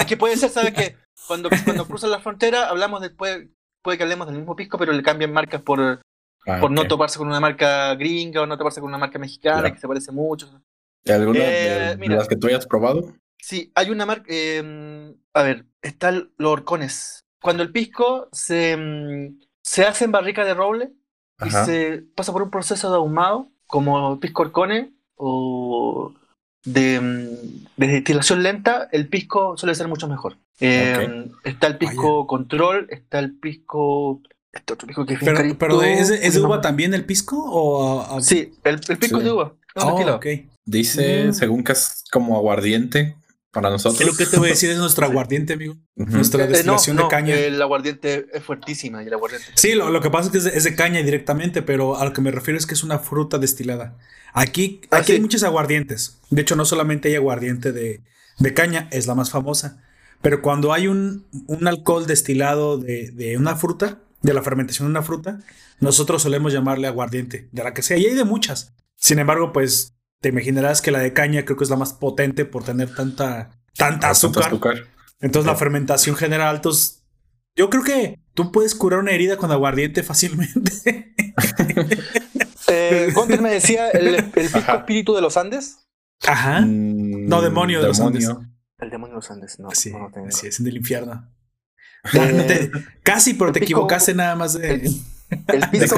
Es 0.00 0.06
que 0.06 0.16
puede 0.16 0.36
ser, 0.36 0.50
¿sabes 0.50 0.72
qué? 0.72 0.96
Cuando, 1.28 1.50
cuando 1.64 1.86
cruzan 1.86 2.10
la 2.10 2.18
frontera, 2.18 2.68
hablamos 2.68 3.00
después, 3.00 3.46
puede 3.80 3.96
que 3.96 4.02
hablemos 4.02 4.26
del 4.26 4.38
mismo 4.38 4.56
pisco, 4.56 4.76
pero 4.76 4.92
le 4.92 5.04
cambian 5.04 5.32
marcas 5.32 5.62
por, 5.62 5.80
ah, 5.80 6.58
por 6.60 6.72
no 6.72 6.88
toparse 6.88 7.16
con 7.16 7.28
una 7.28 7.38
marca 7.38 7.94
gringa 7.94 8.42
o 8.42 8.46
no 8.46 8.58
toparse 8.58 8.80
con 8.80 8.88
una 8.88 8.98
marca 8.98 9.20
mexicana 9.20 9.70
que 9.70 9.78
se 9.78 9.86
parece 9.86 10.10
mucho. 10.10 10.50
¿Alguna 11.06 11.40
de, 11.40 11.92
eh, 11.92 12.08
las 12.08 12.28
que 12.28 12.36
tú 12.36 12.48
hayas 12.48 12.66
probado? 12.66 13.14
Sí, 13.38 13.72
hay 13.74 13.90
una 13.90 14.06
marca. 14.06 14.24
Em, 14.28 15.14
a 15.32 15.42
ver, 15.42 15.66
están 15.82 16.30
los 16.36 16.52
horcones. 16.52 17.24
Cuando 17.40 17.62
el 17.62 17.72
pisco 17.72 18.28
se, 18.32 18.72
em, 18.72 19.38
se 19.62 19.84
hace 19.84 20.04
en 20.04 20.12
barrica 20.12 20.44
de 20.44 20.54
roble 20.54 20.92
y 21.44 21.50
se 21.50 22.02
pasa 22.16 22.32
por 22.32 22.42
un 22.42 22.50
proceso 22.50 22.90
de 22.90 22.96
ahumado, 22.96 23.50
como 23.66 24.18
pisco 24.18 24.42
horcones 24.42 24.88
o 25.14 26.12
de, 26.64 27.00
mm, 27.00 27.66
de, 27.76 27.86
destilación 27.86 28.42
lenta, 28.42 28.88
el 28.90 29.08
pisco 29.08 29.56
suele 29.56 29.74
ser 29.74 29.88
mucho 29.88 30.08
mejor. 30.08 30.36
Eh, 30.60 31.30
está 31.44 31.68
el 31.68 31.78
pisco 31.78 32.26
control, 32.26 32.88
está 32.90 33.20
el 33.20 33.38
pisco. 33.38 34.20
Este 34.52 34.72
otro 34.72 34.86
pisco 34.88 35.06
que 35.06 35.14
es 35.14 35.20
Pero, 35.20 35.58
pero 35.58 35.82
¿es, 35.82 36.08
de 36.08 36.40
uva 36.40 36.60
también 36.60 36.94
el 36.94 37.04
pisco? 37.04 37.36
O, 37.38 38.20
Sí, 38.20 38.52
el, 38.64 38.80
pisco 38.80 39.18
es 39.18 39.24
de 39.24 39.32
uva. 39.32 39.54
Oh, 39.76 40.18
Dice, 40.68 41.28
mm. 41.28 41.32
según 41.32 41.64
que 41.64 41.72
es 41.72 42.04
como 42.12 42.36
aguardiente 42.36 43.16
para 43.50 43.70
nosotros. 43.70 44.06
Lo 44.06 44.14
que 44.14 44.26
te 44.26 44.36
voy 44.36 44.48
a 44.48 44.50
decir 44.50 44.68
es 44.68 44.76
nuestro 44.76 45.06
aguardiente, 45.10 45.54
amigo. 45.54 45.78
Nuestra 45.96 46.44
eh, 46.44 46.48
destilación 46.48 46.98
de 46.98 47.08
caña. 47.08 47.34
El 47.34 47.60
aguardiente 47.62 48.26
es 48.30 48.42
fuertísima 48.42 49.02
y 49.02 49.06
el 49.06 49.14
aguardiente. 49.14 49.46
Sí, 49.54 49.72
lo, 49.72 49.88
lo, 49.88 50.02
que 50.02 50.10
pasa 50.10 50.26
es 50.26 50.32
que 50.32 50.58
es 50.58 50.64
de, 50.64 50.76
caña 50.76 51.02
directamente, 51.02 51.62
pero 51.62 51.96
a 51.96 52.04
lo 52.04 52.12
que 52.12 52.20
me 52.20 52.30
refiero 52.30 52.58
es 52.58 52.66
que 52.66 52.74
es 52.74 52.82
una 52.82 52.98
fruta 52.98 53.38
destilada. 53.38 53.96
Aquí, 54.34 54.82
ah, 54.90 54.98
aquí 54.98 55.12
hay 55.12 55.20
muchos 55.20 55.42
aguardientes. 55.42 56.18
De 56.28 56.42
hecho, 56.42 56.54
no 56.54 56.66
solamente 56.66 57.08
hay 57.08 57.14
aguardiente 57.14 57.72
de, 57.72 58.02
de, 58.38 58.52
caña, 58.52 58.88
es 58.90 59.06
la 59.06 59.14
más 59.14 59.30
famosa. 59.30 59.82
Pero 60.20 60.42
cuando 60.42 60.74
hay 60.74 60.86
un, 60.86 61.26
un 61.46 61.66
alcohol 61.66 62.06
destilado 62.06 62.76
de, 62.76 63.10
de, 63.12 63.38
una 63.38 63.56
fruta, 63.56 64.00
de 64.20 64.34
la 64.34 64.42
fermentación 64.42 64.86
de 64.86 64.90
una 64.90 65.02
fruta, 65.02 65.40
nosotros 65.80 66.20
solemos 66.20 66.52
llamarle 66.52 66.88
aguardiente, 66.88 67.48
de 67.52 67.64
la 67.64 67.72
que 67.72 67.80
sea. 67.80 67.96
Y 67.96 68.04
hay 68.04 68.14
de 68.14 68.24
muchas. 68.24 68.74
Sin 68.96 69.18
embargo, 69.18 69.54
pues 69.54 69.94
te 70.20 70.30
imaginarás 70.30 70.82
que 70.82 70.90
la 70.90 70.98
de 71.00 71.12
caña 71.12 71.44
creo 71.44 71.56
que 71.56 71.64
es 71.64 71.70
la 71.70 71.76
más 71.76 71.92
potente 71.92 72.44
por 72.44 72.64
tener 72.64 72.94
tanta, 72.94 73.50
tanta 73.76 74.10
azúcar. 74.10 74.50
Entonces 75.20 75.46
la 75.46 75.56
fermentación 75.56 76.16
genera 76.16 76.48
altos. 76.48 77.04
Yo 77.56 77.70
creo 77.70 77.82
que 77.82 78.20
tú 78.34 78.52
puedes 78.52 78.74
curar 78.74 79.00
una 79.00 79.12
herida 79.12 79.36
con 79.36 79.50
aguardiente 79.50 80.02
fácilmente. 80.02 81.14
eh, 82.68 83.12
me 83.40 83.50
decía 83.50 83.90
el, 83.90 84.24
pisco 84.30 84.58
espíritu 84.58 85.14
de 85.14 85.22
los 85.22 85.36
Andes. 85.36 85.88
Ajá. 86.26 86.60
Mm, 86.60 87.26
no, 87.28 87.42
demonio 87.42 87.80
de 87.80 87.88
los 87.88 88.00
Andes. 88.00 88.28
El 88.78 88.90
demonio 88.90 89.14
de 89.14 89.16
los 89.16 89.30
Andes, 89.30 89.58
no. 89.58 89.70
Sí, 89.72 89.92
sí 90.30 90.46
es 90.46 90.62
del 90.62 90.76
infierno. 90.76 91.28
Eh, 92.14 92.70
casi, 93.02 93.34
pero 93.34 93.50
te 93.52 93.58
equivocaste 93.58 94.14
nada 94.14 94.36
más 94.36 94.52
de. 94.52 94.72
El, 94.72 95.02
el 95.48 95.68
pisco 95.68 95.96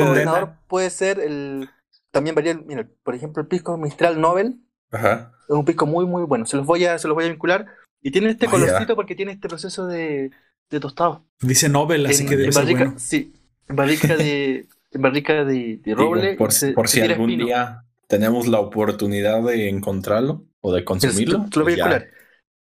puede 0.67 0.89
ser 0.89 1.21
el 1.21 1.69
también 2.11 2.35
varía, 2.35 2.55
mira, 2.55 2.89
por 3.03 3.15
ejemplo, 3.15 3.43
el 3.43 3.49
pisco 3.49 3.77
Mistral 3.77 4.21
Nobel. 4.21 4.61
Ajá. 4.91 5.33
Es 5.49 5.55
un 5.55 5.65
pisco 5.65 5.87
muy, 5.87 6.07
muy 6.07 6.25
bueno. 6.25 6.47
Se 6.47 6.57
los 6.57 6.67
voy 6.67 6.85
a, 6.85 6.99
se 6.99 7.09
los 7.09 7.15
voy 7.15 7.25
a 7.25 7.29
vincular. 7.29 7.67
Y 8.03 8.11
tiene 8.11 8.31
este 8.31 8.47
colorcito 8.47 8.97
porque 8.97 9.15
tiene 9.15 9.33
este 9.33 9.49
proceso 9.49 9.87
de, 9.87 10.31
de 10.71 10.81
tostado. 10.81 11.25
Dice 11.41 11.69
Nobel, 11.69 12.07
así 12.07 12.25
que 12.25 12.37
debe 12.37 12.53
ser 12.53 12.65
bueno. 12.65 12.95
Sí, 12.99 13.33
en 13.69 13.77
barrica 13.77 14.17
de, 14.17 14.67
en 14.91 15.03
barrica 15.03 15.45
de, 15.45 15.81
roble. 15.95 16.37
por, 16.37 16.53
si 16.53 17.01
algún 17.01 17.37
día 17.37 17.85
tenemos 18.07 18.47
la 18.47 18.61
oportunidad 18.61 19.43
de 19.43 19.69
encontrarlo 19.69 20.47
o 20.61 20.73
de 20.73 20.85
consumirlo. 20.85 21.47
Te 21.51 21.59
lo 21.59 21.65
voy 21.65 21.75
a 21.75 21.77
vincular. 21.77 22.09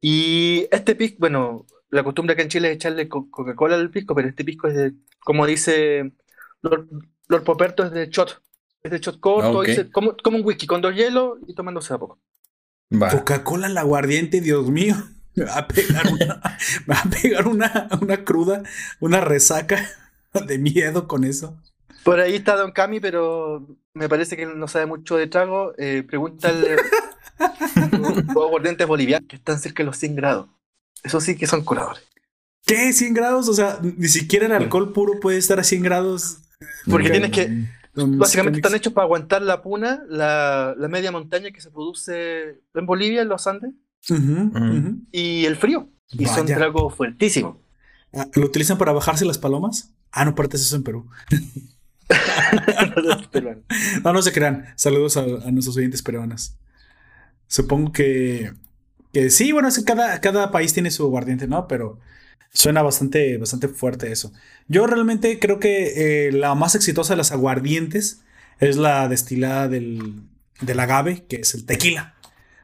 Y 0.00 0.66
este 0.70 0.94
pisco, 0.94 1.16
bueno, 1.20 1.66
la 1.90 2.04
costumbre 2.04 2.34
acá 2.34 2.42
en 2.42 2.48
Chile 2.48 2.68
es 2.70 2.76
echarle 2.76 3.08
Coca-Cola 3.08 3.76
al 3.76 3.90
pisco, 3.90 4.14
pero 4.14 4.28
este 4.28 4.44
pisco 4.44 4.68
es 4.68 4.74
de, 4.74 4.92
como 5.20 5.46
dice 5.46 6.12
Lord, 6.62 6.88
Lord 7.28 7.44
Poperto, 7.44 7.84
es 7.84 7.90
de 7.90 8.08
shot. 8.08 8.40
Es 8.82 8.90
de 8.90 8.98
shot 8.98 9.20
corto, 9.20 9.62
como, 9.92 10.14
un 10.36 10.44
whisky 10.44 10.66
con 10.66 10.80
dos 10.80 10.94
hielos 10.94 11.38
y 11.46 11.54
tomándose 11.54 11.92
a 11.94 11.98
poco. 11.98 12.18
Coca-Cola 12.90 13.68
la 13.68 13.80
aguardiente, 13.80 14.40
Dios 14.40 14.70
mío. 14.70 14.94
Me 15.34 15.44
va 15.44 15.58
a 15.58 15.68
pegar 15.68 16.04
una, 16.08 16.42
me 16.86 16.94
va 16.94 17.00
a 17.00 17.10
pegar 17.10 17.46
una, 17.46 17.88
una 18.00 18.24
cruda, 18.24 18.64
una 18.98 19.20
resaca 19.20 19.88
de 20.32 20.58
miedo 20.58 21.06
con 21.06 21.22
eso. 21.22 21.56
Por 22.02 22.18
ahí 22.18 22.34
está 22.34 22.56
Don 22.56 22.72
Cami, 22.72 22.98
pero 22.98 23.64
me 23.94 24.08
parece 24.08 24.36
que 24.36 24.46
no 24.46 24.66
sabe 24.66 24.86
mucho 24.86 25.16
de 25.16 25.28
trago. 25.28 25.74
Eh, 25.78 26.02
pregúntale 26.04 26.76
los 27.92 28.18
aguardientes 28.30 28.86
bolivianos 28.86 29.28
que 29.28 29.36
están 29.36 29.60
cerca 29.60 29.84
de 29.84 29.86
los 29.86 29.96
100 29.98 30.16
grados. 30.16 30.48
Eso 31.04 31.20
sí 31.20 31.36
que 31.36 31.46
son 31.46 31.64
curadores. 31.64 32.02
¿Qué? 32.66 32.90
¿100 32.90 33.14
grados? 33.14 33.48
O 33.48 33.54
sea, 33.54 33.78
ni 33.80 34.08
siquiera 34.08 34.46
el 34.46 34.52
alcohol 34.52 34.92
puro 34.92 35.20
puede 35.20 35.38
estar 35.38 35.60
a 35.60 35.64
100 35.64 35.82
grados. 35.82 36.38
Porque 36.84 37.10
tienes 37.10 37.30
que 37.30 37.68
Básicamente 37.94 38.58
están 38.58 38.74
hechos 38.74 38.92
para 38.92 39.04
aguantar 39.04 39.42
la 39.42 39.62
puna, 39.62 40.02
la, 40.08 40.74
media 40.88 41.10
montaña 41.10 41.50
que 41.50 41.60
se 41.60 41.70
produce 41.70 42.60
en 42.74 42.86
Bolivia, 42.86 43.22
en 43.22 43.28
los 43.28 43.46
Andes, 43.46 43.72
y 45.12 45.44
el 45.44 45.56
frío. 45.56 45.88
Y 46.10 46.26
son 46.26 46.46
tragos 46.46 46.94
fuertísimos. 46.94 47.56
Ah, 48.14 48.26
¿Lo 48.34 48.46
utilizan 48.46 48.78
para 48.78 48.92
bajarse 48.92 49.24
las 49.24 49.38
palomas? 49.38 49.92
Ah, 50.10 50.24
no, 50.24 50.34
partes 50.34 50.62
eso 50.62 50.76
en 50.76 50.82
Perú. 50.82 51.06
no, 54.04 54.12
no 54.12 54.22
se 54.22 54.32
crean. 54.32 54.66
Saludos 54.76 55.16
a, 55.18 55.26
nuestros 55.50 55.76
oyentes 55.76 56.02
peruanos. 56.02 56.54
Supongo 57.46 57.92
que, 57.92 58.52
que 59.12 59.30
sí, 59.30 59.52
bueno, 59.52 59.68
es 59.68 59.78
que 59.78 59.84
cada, 59.84 60.20
cada 60.20 60.50
país 60.50 60.72
tiene 60.72 60.90
su 60.90 61.04
aguardiente, 61.04 61.46
¿no? 61.46 61.68
Pero 61.68 61.98
Suena 62.50 62.82
bastante, 62.82 63.36
bastante 63.36 63.68
fuerte 63.68 64.10
eso. 64.10 64.32
Yo 64.66 64.86
realmente 64.86 65.38
creo 65.38 65.60
que 65.60 66.26
eh, 66.28 66.32
la 66.32 66.54
más 66.54 66.74
exitosa 66.74 67.12
de 67.12 67.18
las 67.18 67.32
aguardientes 67.32 68.22
es 68.58 68.76
la 68.76 69.08
destilada 69.08 69.68
del, 69.68 70.22
del 70.60 70.80
agave, 70.80 71.24
que 71.28 71.36
es 71.36 71.54
el 71.54 71.66
tequila. 71.66 72.14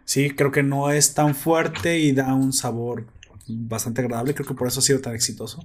Sí, 0.05 0.31
creo 0.31 0.51
que 0.51 0.63
no 0.63 0.91
es 0.91 1.15
tan 1.15 1.35
fuerte 1.35 1.99
y 1.99 2.13
da 2.13 2.35
un 2.35 2.53
sabor 2.53 3.07
bastante 3.47 4.01
agradable. 4.01 4.35
Creo 4.35 4.47
que 4.47 4.55
por 4.55 4.69
eso 4.69 4.81
ha 4.81 4.83
sido 4.83 5.01
tan 5.01 5.15
exitoso. 5.15 5.63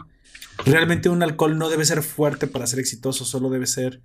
Realmente 0.66 1.10
un 1.10 1.24
alcohol 1.24 1.58
no 1.58 1.70
debe 1.70 1.86
ser 1.86 2.04
fuerte 2.04 2.48
para 2.48 2.68
ser 2.68 2.80
exitoso, 2.80 3.26
solo 3.26 3.50
debe 3.50 3.66
ser 3.66 4.02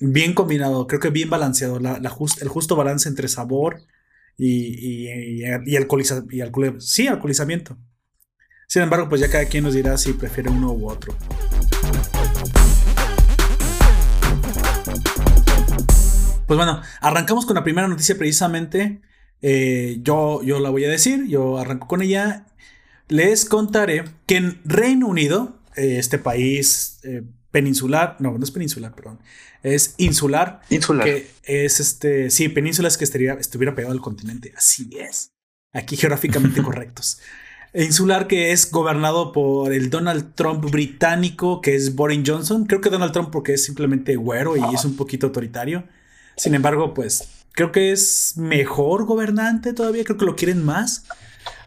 bien 0.00 0.34
combinado, 0.34 0.86
creo 0.86 1.00
que 1.00 1.10
bien 1.10 1.30
balanceado, 1.30 1.78
la, 1.78 1.96
el 1.96 2.48
justo 2.48 2.76
balance 2.76 3.08
entre 3.08 3.28
sabor 3.28 3.82
y, 4.36 4.48
y, 4.48 5.08
y, 5.08 5.44
y 5.44 6.80
sí, 6.80 7.06
alcoholizamiento. 7.08 7.78
Sin 8.74 8.82
embargo, 8.82 9.08
pues 9.08 9.20
ya 9.20 9.30
cada 9.30 9.44
quien 9.44 9.62
nos 9.62 9.74
dirá 9.74 9.96
si 9.96 10.14
prefiere 10.14 10.50
uno 10.50 10.72
u 10.72 10.90
otro. 10.90 11.16
Pues 16.48 16.56
bueno, 16.56 16.82
arrancamos 17.00 17.46
con 17.46 17.54
la 17.54 17.62
primera 17.62 17.86
noticia 17.86 18.18
precisamente. 18.18 19.00
Eh, 19.42 19.98
yo, 20.02 20.42
yo 20.42 20.58
la 20.58 20.70
voy 20.70 20.84
a 20.86 20.88
decir, 20.88 21.28
yo 21.28 21.58
arranco 21.58 21.86
con 21.86 22.02
ella. 22.02 22.46
Les 23.06 23.44
contaré 23.44 24.06
que 24.26 24.38
en 24.38 24.60
Reino 24.64 25.06
Unido, 25.06 25.60
eh, 25.76 25.98
este 26.00 26.18
país 26.18 26.98
eh, 27.04 27.22
peninsular, 27.52 28.16
no, 28.18 28.36
no 28.36 28.42
es 28.42 28.50
peninsular, 28.50 28.92
perdón, 28.92 29.20
es 29.62 29.94
insular. 29.98 30.62
Insular. 30.68 31.04
Que 31.04 31.30
es 31.44 31.78
este, 31.78 32.28
sí, 32.28 32.48
península 32.48 32.88
es 32.88 32.98
que 32.98 33.04
estaría, 33.04 33.34
estuviera 33.34 33.76
pegado 33.76 33.94
al 33.94 34.00
continente. 34.00 34.52
Así 34.56 34.90
es. 34.98 35.30
Aquí 35.72 35.96
geográficamente 35.96 36.60
correctos 36.64 37.20
insular 37.74 38.28
que 38.28 38.52
es 38.52 38.70
gobernado 38.70 39.32
por 39.32 39.72
el 39.72 39.90
Donald 39.90 40.34
Trump 40.34 40.64
británico, 40.70 41.60
que 41.60 41.74
es 41.74 41.94
Boris 41.94 42.22
Johnson. 42.24 42.66
Creo 42.66 42.80
que 42.80 42.90
Donald 42.90 43.12
Trump 43.12 43.30
porque 43.30 43.54
es 43.54 43.64
simplemente 43.64 44.16
güero 44.16 44.56
y 44.56 44.74
es 44.74 44.84
un 44.84 44.96
poquito 44.96 45.26
autoritario. 45.26 45.84
Sin 46.36 46.54
embargo, 46.54 46.94
pues 46.94 47.28
creo 47.52 47.72
que 47.72 47.92
es 47.92 48.34
mejor 48.36 49.04
gobernante 49.06 49.72
todavía, 49.72 50.04
creo 50.04 50.16
que 50.16 50.24
lo 50.24 50.36
quieren 50.36 50.64
más 50.64 51.04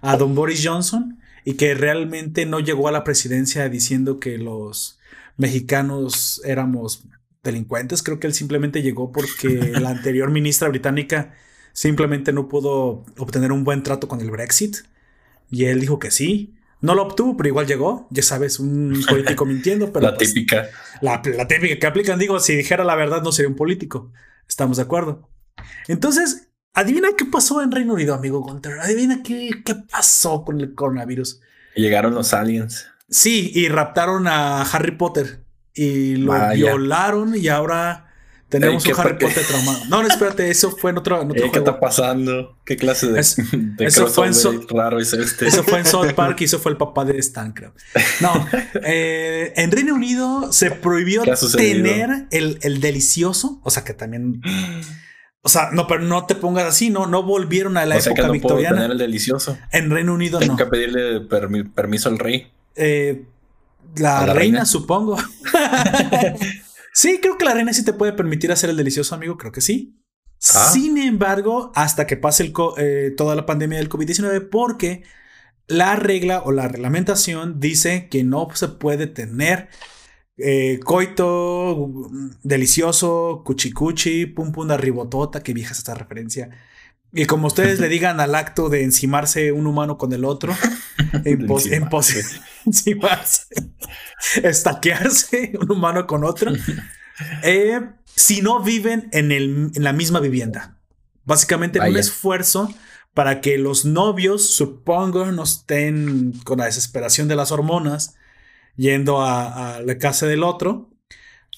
a 0.02 0.18
don 0.18 0.34
Boris 0.36 0.62
Johnson 0.66 1.20
y 1.44 1.54
que 1.54 1.74
realmente 1.74 2.46
no 2.46 2.60
llegó 2.60 2.88
a 2.88 2.92
la 2.92 3.04
presidencia 3.04 3.68
diciendo 3.70 4.20
que 4.20 4.38
los 4.38 5.00
mexicanos 5.38 6.42
éramos 6.46 7.04
delincuentes. 7.44 8.04
Creo 8.04 8.20
que 8.20 8.28
él 8.28 8.34
simplemente 8.34 8.82
llegó 8.82 9.12
porque 9.12 9.48
la 9.80 9.90
anterior 9.90 10.32
ministra 10.32 10.70
británica 10.70 11.34
simplemente 11.74 12.34
no 12.34 12.48
pudo 12.48 13.06
obtener 13.18 13.52
un 13.52 13.64
buen 13.64 13.84
trato 13.84 14.08
con 14.08 14.22
el 14.22 14.32
Brexit 14.32 14.78
y 15.50 15.66
él 15.66 15.80
dijo 15.80 16.00
que 16.00 16.12
sí. 16.12 16.54
No 16.80 16.94
lo 16.94 17.04
obtuvo, 17.04 17.36
pero 17.36 17.50
igual 17.50 17.68
llegó. 17.68 18.08
Ya 18.12 18.24
sabes, 18.24 18.60
un 18.60 19.04
político 19.10 19.46
mintiendo. 19.46 19.92
Pero 19.92 20.08
la 20.12 20.16
pues, 20.16 20.34
típica. 20.34 20.68
La, 21.02 21.22
típica 21.22 21.80
que 21.80 21.88
aplican. 21.88 22.20
Digo, 22.20 22.40
si 22.40 22.56
dijera 22.56 22.84
la 22.84 22.96
verdad, 22.96 23.22
no 23.22 23.32
sería 23.32 23.50
un 23.50 23.56
político. 23.56 24.12
Estamos 24.48 24.78
de 24.78 24.84
acuerdo. 24.84 25.30
Entonces, 25.88 26.50
adivina 26.74 27.10
qué 27.18 27.26
pasó 27.26 27.62
en 27.62 27.72
Reino 27.72 27.94
Unido, 27.94 28.14
amigo 28.14 28.42
Gunter. 28.42 28.80
Adivina 28.80 29.24
qué, 29.24 29.50
qué 29.66 29.76
pasó 29.76 30.44
con 30.46 30.62
el 30.62 30.76
coronavirus. 30.76 31.42
Llegaron 31.76 32.14
los 32.14 32.34
aliens. 32.34 32.88
Sí, 33.10 33.52
y 33.56 33.70
raptaron 33.70 34.28
a 34.28 34.62
Harry 34.64 34.96
Potter. 34.96 35.44
Y 35.74 36.16
lo 36.16 36.34
violaron 36.54 37.36
y 37.36 37.48
ahora 37.50 38.07
Tenemos 38.50 38.86
un 38.86 39.00
Harry 39.00 39.18
Potter 39.18 39.44
traumado. 39.46 39.80
No, 39.90 40.02
no, 40.02 40.08
espérate, 40.08 40.50
eso 40.50 40.72
fue 40.72 40.92
en 40.92 40.98
otro, 41.00 41.28
¿Qué 41.28 41.46
está 41.54 41.80
pasando? 41.80 42.58
¿Qué 42.64 42.78
clase 42.78 43.08
de, 43.12 43.20
eso 43.20 44.08
fue 44.08 44.28
en 44.28 44.68
raro 44.70 45.00
es 45.00 45.12
este? 45.12 45.48
Eso 45.48 45.64
fue 45.64 45.80
en 45.80 45.86
South 45.86 46.14
Park 46.14 46.40
y 46.40 46.44
eso 46.46 46.60
fue 46.60 46.72
el 46.72 46.78
papá 46.78 47.04
de 47.04 47.18
Stan, 47.20 47.54
No, 48.22 48.48
eh, 48.84 49.54
en 49.58 49.72
Reino 49.72 49.94
Unido 49.94 50.54
se 50.54 50.72
prohibió 50.72 51.24
tener 51.24 52.28
el, 52.32 52.60
el, 52.62 52.80
delicioso, 52.80 53.60
o 53.64 53.70
sea 53.70 53.84
que 53.84 53.94
también... 53.94 54.42
O 55.42 55.50
sea, 55.50 55.70
no, 55.72 55.88
pero 55.88 56.02
no 56.02 56.26
te 56.26 56.36
pongas 56.36 56.66
así, 56.66 56.90
no, 56.90 57.06
no 57.06 57.24
volvieron 57.24 57.78
a 57.78 57.86
la 57.86 57.96
época 57.98 58.16
que 58.16 58.24
no 58.24 58.34
victoriana. 58.34 58.70
Puedo 58.70 58.82
tener 58.82 58.92
el 58.92 58.98
delicioso. 58.98 59.58
En 59.72 59.90
Reino 59.90 60.14
Unido 60.14 60.40
Tengo 60.40 60.54
no. 60.54 60.58
Tengo 60.58 60.72
que 60.72 60.78
pedirle 60.78 61.22
permiso 61.74 62.10
al 62.10 62.20
rey. 62.20 62.52
Eh, 62.76 63.24
la, 63.96 64.26
reina, 64.26 64.66
supongo. 64.66 65.18
sí, 66.98 67.20
creo 67.22 67.38
que 67.38 67.46
la 67.46 67.54
reina 67.54 67.74
sí 67.74 67.86
te 67.86 67.94
puede 67.94 68.14
permitir 68.14 68.52
hacer 68.52 68.72
el 68.72 68.78
delicioso, 68.78 69.14
amigo. 69.14 69.38
Creo 69.38 69.52
que 69.52 69.62
sí. 69.62 70.02
Ah. 70.54 70.70
Sin 70.74 70.98
embargo, 70.98 71.72
hasta 71.76 72.08
que 72.08 72.18
pase 72.18 72.44
el 72.44 72.54
eh, 72.78 73.14
toda 73.16 73.36
la 73.36 73.46
pandemia 73.46 73.78
del 73.78 73.90
COVID-19, 73.90 74.50
porque 74.50 75.04
la 75.68 75.96
regla 75.96 76.42
o 76.44 76.52
la 76.52 76.68
reglamentación 76.68 77.60
dice 77.60 78.08
que 78.10 78.24
no 78.24 78.48
se 78.54 78.68
puede 78.70 79.08
tener 79.08 79.70
eh, 80.38 80.80
coito, 80.84 81.92
delicioso, 82.44 83.42
cuchicuchi, 83.46 84.26
pum 84.28 84.52
pum, 84.52 84.70
ribotota, 84.70 85.42
que 85.42 85.54
vieja 85.54 85.74
esta 85.74 85.94
referencia. 85.94 86.50
Y 87.14 87.26
como 87.26 87.48
ustedes 87.48 87.80
le 87.80 87.90
digan 87.90 88.20
al 88.20 88.36
acto 88.36 88.70
de 88.70 88.84
encimarse 88.84 89.52
un 89.52 89.68
humano 89.68 89.98
con 89.98 90.14
el 90.14 90.26
otro, 90.26 90.56
encimarse, 92.66 93.48
estaquearse 94.44 95.54
un 95.60 95.72
humano 95.72 96.08
con 96.08 96.24
otro, 96.24 96.52
eh, 97.44 97.82
si 98.06 98.42
no 98.42 98.62
viven 98.62 99.10
en, 99.12 99.32
el, 99.32 99.72
en, 99.74 99.84
la 99.84 99.94
misma 99.94 100.20
vivienda. 100.20 100.78
Básicamente 101.24 101.80
en 101.80 101.90
un 101.90 101.98
esfuerzo 101.98 102.74
para 103.14 103.42
que 103.42 103.58
los 103.58 103.84
novios, 103.84 104.50
supongo, 104.50 105.32
no 105.32 105.44
estén 105.44 106.34
con 106.44 106.60
la 106.60 106.66
desesperación 106.66 107.28
de 107.28 107.36
las 107.36 107.52
hormonas 107.52 108.16
yendo 108.76 109.22
a, 109.22 109.82
la 109.84 109.98
casa 109.98 110.28
del 110.28 110.44
otro. 110.44 110.90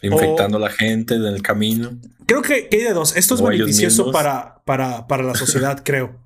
Infectando 0.01 0.57
a 0.57 0.61
la 0.61 0.69
gente 0.69 1.15
en 1.15 1.25
el 1.25 1.41
camino. 1.41 1.97
Creo 2.25 2.41
que, 2.41 2.69
hay 2.71 2.79
de 2.79 2.93
dos. 2.93 3.15
Esto 3.15 3.35
es 3.35 3.41
beneficioso 3.41 4.11
para, 4.11 4.61
para, 4.65 5.07
para 5.07 5.23
la 5.23 5.35
sociedad, 5.35 5.81
creo. 5.85 6.23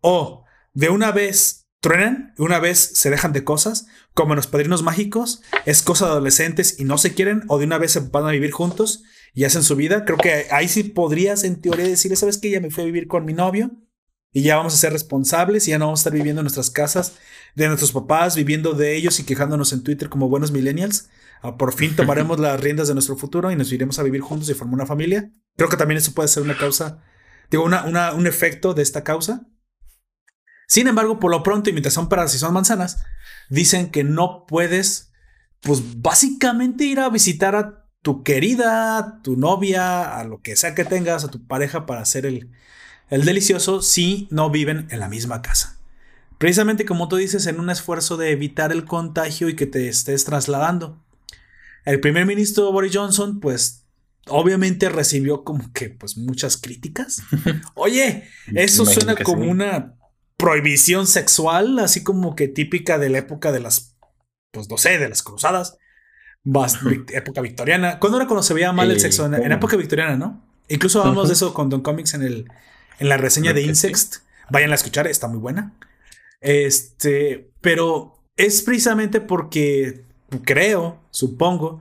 O 0.00 0.44
de 0.74 0.88
una 0.88 1.10
vez 1.12 1.66
truenan, 1.80 2.34
una 2.38 2.58
vez 2.58 2.78
se 2.78 3.10
dejan 3.10 3.32
de 3.32 3.42
cosas, 3.42 3.86
como 4.14 4.34
en 4.34 4.36
los 4.36 4.46
padrinos 4.46 4.82
mágicos, 4.82 5.42
es 5.64 5.82
cosa 5.82 6.06
de 6.06 6.12
adolescentes 6.12 6.78
y 6.78 6.84
no 6.84 6.98
se 6.98 7.14
quieren, 7.14 7.42
o 7.48 7.58
de 7.58 7.64
una 7.64 7.78
vez 7.78 7.92
se 7.92 8.00
van 8.00 8.26
a 8.26 8.30
vivir 8.30 8.50
juntos 8.50 9.02
y 9.34 9.44
hacen 9.44 9.62
su 9.62 9.76
vida. 9.76 10.04
Creo 10.04 10.18
que 10.18 10.46
ahí 10.50 10.68
sí 10.68 10.84
podrías 10.84 11.44
en 11.44 11.60
teoría 11.60 11.86
decirle, 11.86 12.16
¿sabes 12.16 12.38
qué? 12.38 12.50
Ya 12.50 12.60
me 12.60 12.70
fui 12.70 12.82
a 12.82 12.86
vivir 12.86 13.08
con 13.08 13.24
mi 13.24 13.32
novio 13.32 13.70
y 14.32 14.42
ya 14.42 14.56
vamos 14.56 14.74
a 14.74 14.76
ser 14.76 14.92
responsables 14.92 15.66
y 15.66 15.70
ya 15.70 15.78
no 15.78 15.86
vamos 15.86 16.00
a 16.00 16.02
estar 16.02 16.12
viviendo 16.12 16.40
en 16.40 16.44
nuestras 16.44 16.70
casas 16.70 17.14
de 17.54 17.66
nuestros 17.66 17.92
papás, 17.92 18.36
viviendo 18.36 18.74
de 18.74 18.96
ellos 18.96 19.18
y 19.18 19.24
quejándonos 19.24 19.72
en 19.72 19.82
Twitter 19.82 20.08
como 20.08 20.28
buenos 20.28 20.52
millennials. 20.52 21.08
Ah, 21.42 21.56
por 21.56 21.72
fin 21.72 21.96
tomaremos 21.96 22.38
las 22.40 22.60
riendas 22.60 22.88
de 22.88 22.94
nuestro 22.94 23.16
futuro 23.16 23.50
y 23.50 23.56
nos 23.56 23.72
iremos 23.72 23.98
a 23.98 24.02
vivir 24.02 24.20
juntos 24.20 24.48
y 24.48 24.54
formar 24.54 24.74
una 24.74 24.86
familia. 24.86 25.30
Creo 25.56 25.68
que 25.68 25.76
también 25.76 25.98
eso 25.98 26.12
puede 26.12 26.28
ser 26.28 26.42
una 26.42 26.56
causa, 26.56 27.02
digo, 27.50 27.64
una, 27.64 27.84
una, 27.84 28.12
un 28.12 28.26
efecto 28.26 28.74
de 28.74 28.82
esta 28.82 29.04
causa. 29.04 29.46
Sin 30.68 30.86
embargo, 30.86 31.18
por 31.18 31.30
lo 31.30 31.42
pronto, 31.42 31.68
y 31.68 31.72
mientras 31.72 31.94
son 31.94 32.08
peras 32.08 32.34
y 32.34 32.38
son 32.38 32.54
manzanas, 32.54 33.02
dicen 33.48 33.90
que 33.90 34.04
no 34.04 34.44
puedes, 34.46 35.12
pues 35.60 36.00
básicamente 36.00 36.84
ir 36.84 37.00
a 37.00 37.08
visitar 37.08 37.56
a 37.56 37.88
tu 38.02 38.22
querida, 38.22 39.20
tu 39.22 39.36
novia, 39.36 40.16
a 40.18 40.24
lo 40.24 40.40
que 40.40 40.56
sea 40.56 40.74
que 40.74 40.84
tengas, 40.84 41.24
a 41.24 41.30
tu 41.30 41.46
pareja 41.46 41.86
para 41.86 42.00
hacer 42.00 42.24
el, 42.24 42.50
el 43.08 43.24
delicioso 43.24 43.82
si 43.82 44.28
no 44.30 44.50
viven 44.50 44.86
en 44.90 45.00
la 45.00 45.08
misma 45.08 45.42
casa. 45.42 45.78
Precisamente 46.38 46.86
como 46.86 47.08
tú 47.08 47.16
dices, 47.16 47.46
en 47.46 47.60
un 47.60 47.68
esfuerzo 47.68 48.16
de 48.16 48.30
evitar 48.30 48.72
el 48.72 48.84
contagio 48.84 49.48
y 49.48 49.56
que 49.56 49.66
te 49.66 49.88
estés 49.88 50.24
trasladando. 50.24 51.04
El 51.84 52.00
primer 52.00 52.26
ministro 52.26 52.70
Boris 52.72 52.94
Johnson, 52.94 53.40
pues 53.40 53.86
obviamente 54.26 54.88
recibió 54.88 55.44
como 55.44 55.72
que 55.72 55.90
pues 55.90 56.16
muchas 56.16 56.56
críticas. 56.56 57.22
Oye, 57.74 58.28
eso 58.54 58.84
suena 58.84 59.16
como 59.16 59.50
una 59.50 59.96
prohibición 60.36 61.06
sexual, 61.06 61.78
así 61.78 62.02
como 62.02 62.34
que 62.34 62.48
típica 62.48 62.98
de 62.98 63.10
la 63.10 63.18
época 63.18 63.52
de 63.52 63.60
las, 63.60 63.96
pues 64.50 64.68
no 64.68 64.78
sé, 64.78 64.98
de 64.98 65.08
las 65.08 65.22
cruzadas. 65.22 65.78
época 67.12 67.40
victoriana. 67.40 67.98
¿Cuándo 67.98 68.18
era 68.18 68.26
cuando 68.26 68.42
se 68.42 68.54
veía 68.54 68.72
mal 68.72 68.90
el 68.90 68.96
eh, 68.96 69.00
sexo? 69.00 69.26
En, 69.26 69.52
época 69.52 69.76
victoriana, 69.76 70.16
¿no? 70.16 70.46
Incluso 70.68 71.00
hablamos 71.00 71.28
de 71.28 71.34
eso 71.34 71.52
con 71.52 71.68
Don 71.68 71.82
Comics 71.82 72.14
en 72.14 72.22
el 72.22 72.48
en 73.00 73.08
la 73.08 73.16
reseña 73.16 73.52
de 73.52 73.62
Insect. 73.62 74.16
Vayan 74.50 74.70
a 74.70 74.74
escuchar, 74.74 75.06
está 75.06 75.26
muy 75.26 75.38
buena. 75.38 75.74
Este, 76.40 77.50
pero 77.60 78.22
es 78.36 78.62
precisamente 78.62 79.20
porque 79.20 80.06
creo, 80.44 81.02
supongo, 81.10 81.80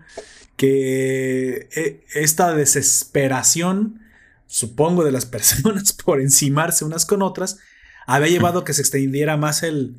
que 0.55 1.69
eh, 1.75 2.05
esta 2.13 2.53
desesperación, 2.53 4.01
supongo, 4.47 5.03
de 5.03 5.11
las 5.11 5.25
personas 5.27 5.93
por 5.93 6.21
encimarse 6.21 6.85
unas 6.85 7.05
con 7.05 7.21
otras, 7.21 7.59
había 8.05 8.29
llevado 8.29 8.59
a 8.59 8.65
que 8.65 8.73
se 8.73 8.81
extendiera 8.81 9.37
más 9.37 9.63
el, 9.63 9.97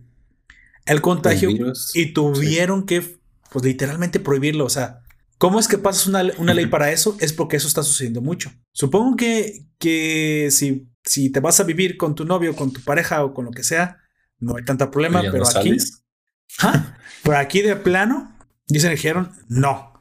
el 0.86 1.00
contagio 1.00 1.50
y 1.94 2.12
tuvieron 2.12 2.84
que, 2.84 3.18
pues 3.52 3.64
literalmente 3.64 4.20
prohibirlo. 4.20 4.64
O 4.64 4.70
sea, 4.70 5.02
¿cómo 5.38 5.60
es 5.60 5.68
que 5.68 5.78
pasas 5.78 6.06
una, 6.06 6.24
una, 6.38 6.54
ley 6.54 6.66
para 6.66 6.90
eso? 6.90 7.16
Es 7.20 7.32
porque 7.32 7.56
eso 7.56 7.68
está 7.68 7.82
sucediendo 7.82 8.20
mucho. 8.20 8.52
Supongo 8.72 9.16
que, 9.16 9.66
que 9.78 10.48
si 10.50 10.90
si 11.04 11.30
te 11.30 11.40
vas 11.40 11.60
a 11.60 11.64
vivir 11.64 11.96
con 11.96 12.14
tu 12.14 12.24
novio, 12.24 12.54
con 12.54 12.72
tu 12.72 12.80
pareja 12.82 13.24
o 13.24 13.34
con 13.34 13.44
lo 13.44 13.50
que 13.50 13.62
sea, 13.62 13.98
no 14.38 14.56
hay 14.56 14.64
tanta 14.64 14.90
problema, 14.90 15.22
pero, 15.30 15.46
aquí, 15.46 15.76
¿ah? 16.60 16.96
por 17.22 17.34
aquí 17.36 17.62
de 17.62 17.76
plano, 17.76 18.36
dicen, 18.70 18.90
dijeron, 18.90 19.32
no, 19.48 19.92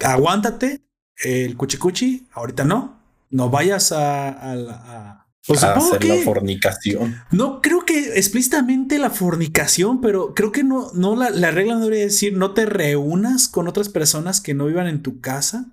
aguántate 0.00 0.82
el 1.22 1.56
cuchicuchi, 1.56 2.26
ahorita 2.32 2.64
no, 2.64 3.00
no 3.30 3.50
vayas 3.50 3.92
a, 3.92 4.28
a, 4.28 5.26
pues 5.46 5.62
hacer 5.62 6.04
la 6.04 6.16
fornicación. 6.24 7.20
No 7.30 7.60
creo 7.60 7.84
que 7.84 8.16
explícitamente 8.16 8.98
la 8.98 9.10
fornicación, 9.10 10.00
pero 10.00 10.34
creo 10.34 10.52
que 10.52 10.64
no, 10.64 10.90
no 10.94 11.16
la, 11.16 11.30
la, 11.30 11.50
regla 11.50 11.74
no 11.74 11.80
debería 11.80 12.04
decir 12.04 12.36
no 12.36 12.52
te 12.52 12.66
reúnas 12.66 13.48
con 13.48 13.68
otras 13.68 13.88
personas 13.88 14.40
que 14.40 14.54
no 14.54 14.66
vivan 14.66 14.86
en 14.86 15.02
tu 15.02 15.20
casa. 15.20 15.66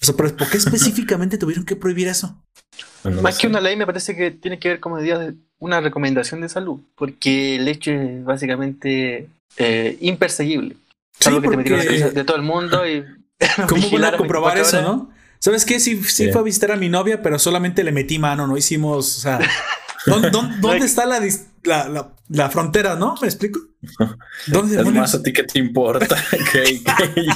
O 0.00 0.04
sea, 0.04 0.16
pero 0.16 0.36
¿por 0.36 0.50
qué 0.50 0.56
específicamente 0.58 1.38
tuvieron 1.38 1.64
que 1.64 1.76
prohibir 1.76 2.08
eso? 2.08 2.42
Más 3.22 3.38
que 3.38 3.46
una 3.46 3.60
ley, 3.60 3.76
me 3.76 3.86
parece 3.86 4.16
que 4.16 4.30
tiene 4.30 4.58
que 4.58 4.68
ver 4.68 4.80
como 4.80 4.98
de 4.98 5.34
una 5.58 5.80
recomendación 5.80 6.40
de 6.40 6.48
salud, 6.48 6.80
porque 6.96 7.56
el 7.56 7.68
hecho 7.68 7.92
es 7.92 8.24
básicamente 8.24 9.28
eh, 9.58 9.98
imperseguible. 10.00 10.76
Sí, 11.24 11.40
que 11.40 11.56
te 11.56 12.10
de 12.10 12.24
todo 12.24 12.36
el 12.36 12.42
mundo 12.42 12.86
y. 12.88 13.04
¿Cómo 13.68 13.90
van 13.90 14.04
a 14.04 14.16
comprobar 14.16 14.58
eso, 14.58 14.80
no? 14.82 15.10
¿Sabes 15.38 15.64
qué? 15.64 15.78
Sí, 15.80 16.02
sí, 16.04 16.30
fue 16.30 16.40
a 16.40 16.44
visitar 16.44 16.72
a 16.72 16.76
mi 16.76 16.88
novia, 16.88 17.22
pero 17.22 17.38
solamente 17.38 17.84
le 17.84 17.92
metí 17.92 18.18
mano, 18.18 18.46
no 18.46 18.56
hicimos. 18.56 19.18
O 19.18 19.20
sea, 19.20 19.38
¿dónde, 20.06 20.86
está 20.86 21.04
la, 21.04 21.20
la, 21.64 22.14
la, 22.28 22.50
frontera, 22.50 22.96
no? 22.96 23.14
¿Me 23.20 23.28
explico? 23.28 23.60
¿Dónde 24.46 24.80
es 24.80 24.86
más 24.86 25.14
a 25.14 25.22
ti 25.22 25.32
que 25.32 25.42
te 25.42 25.58
importa 25.58 26.16
¿Qué, 26.52 26.80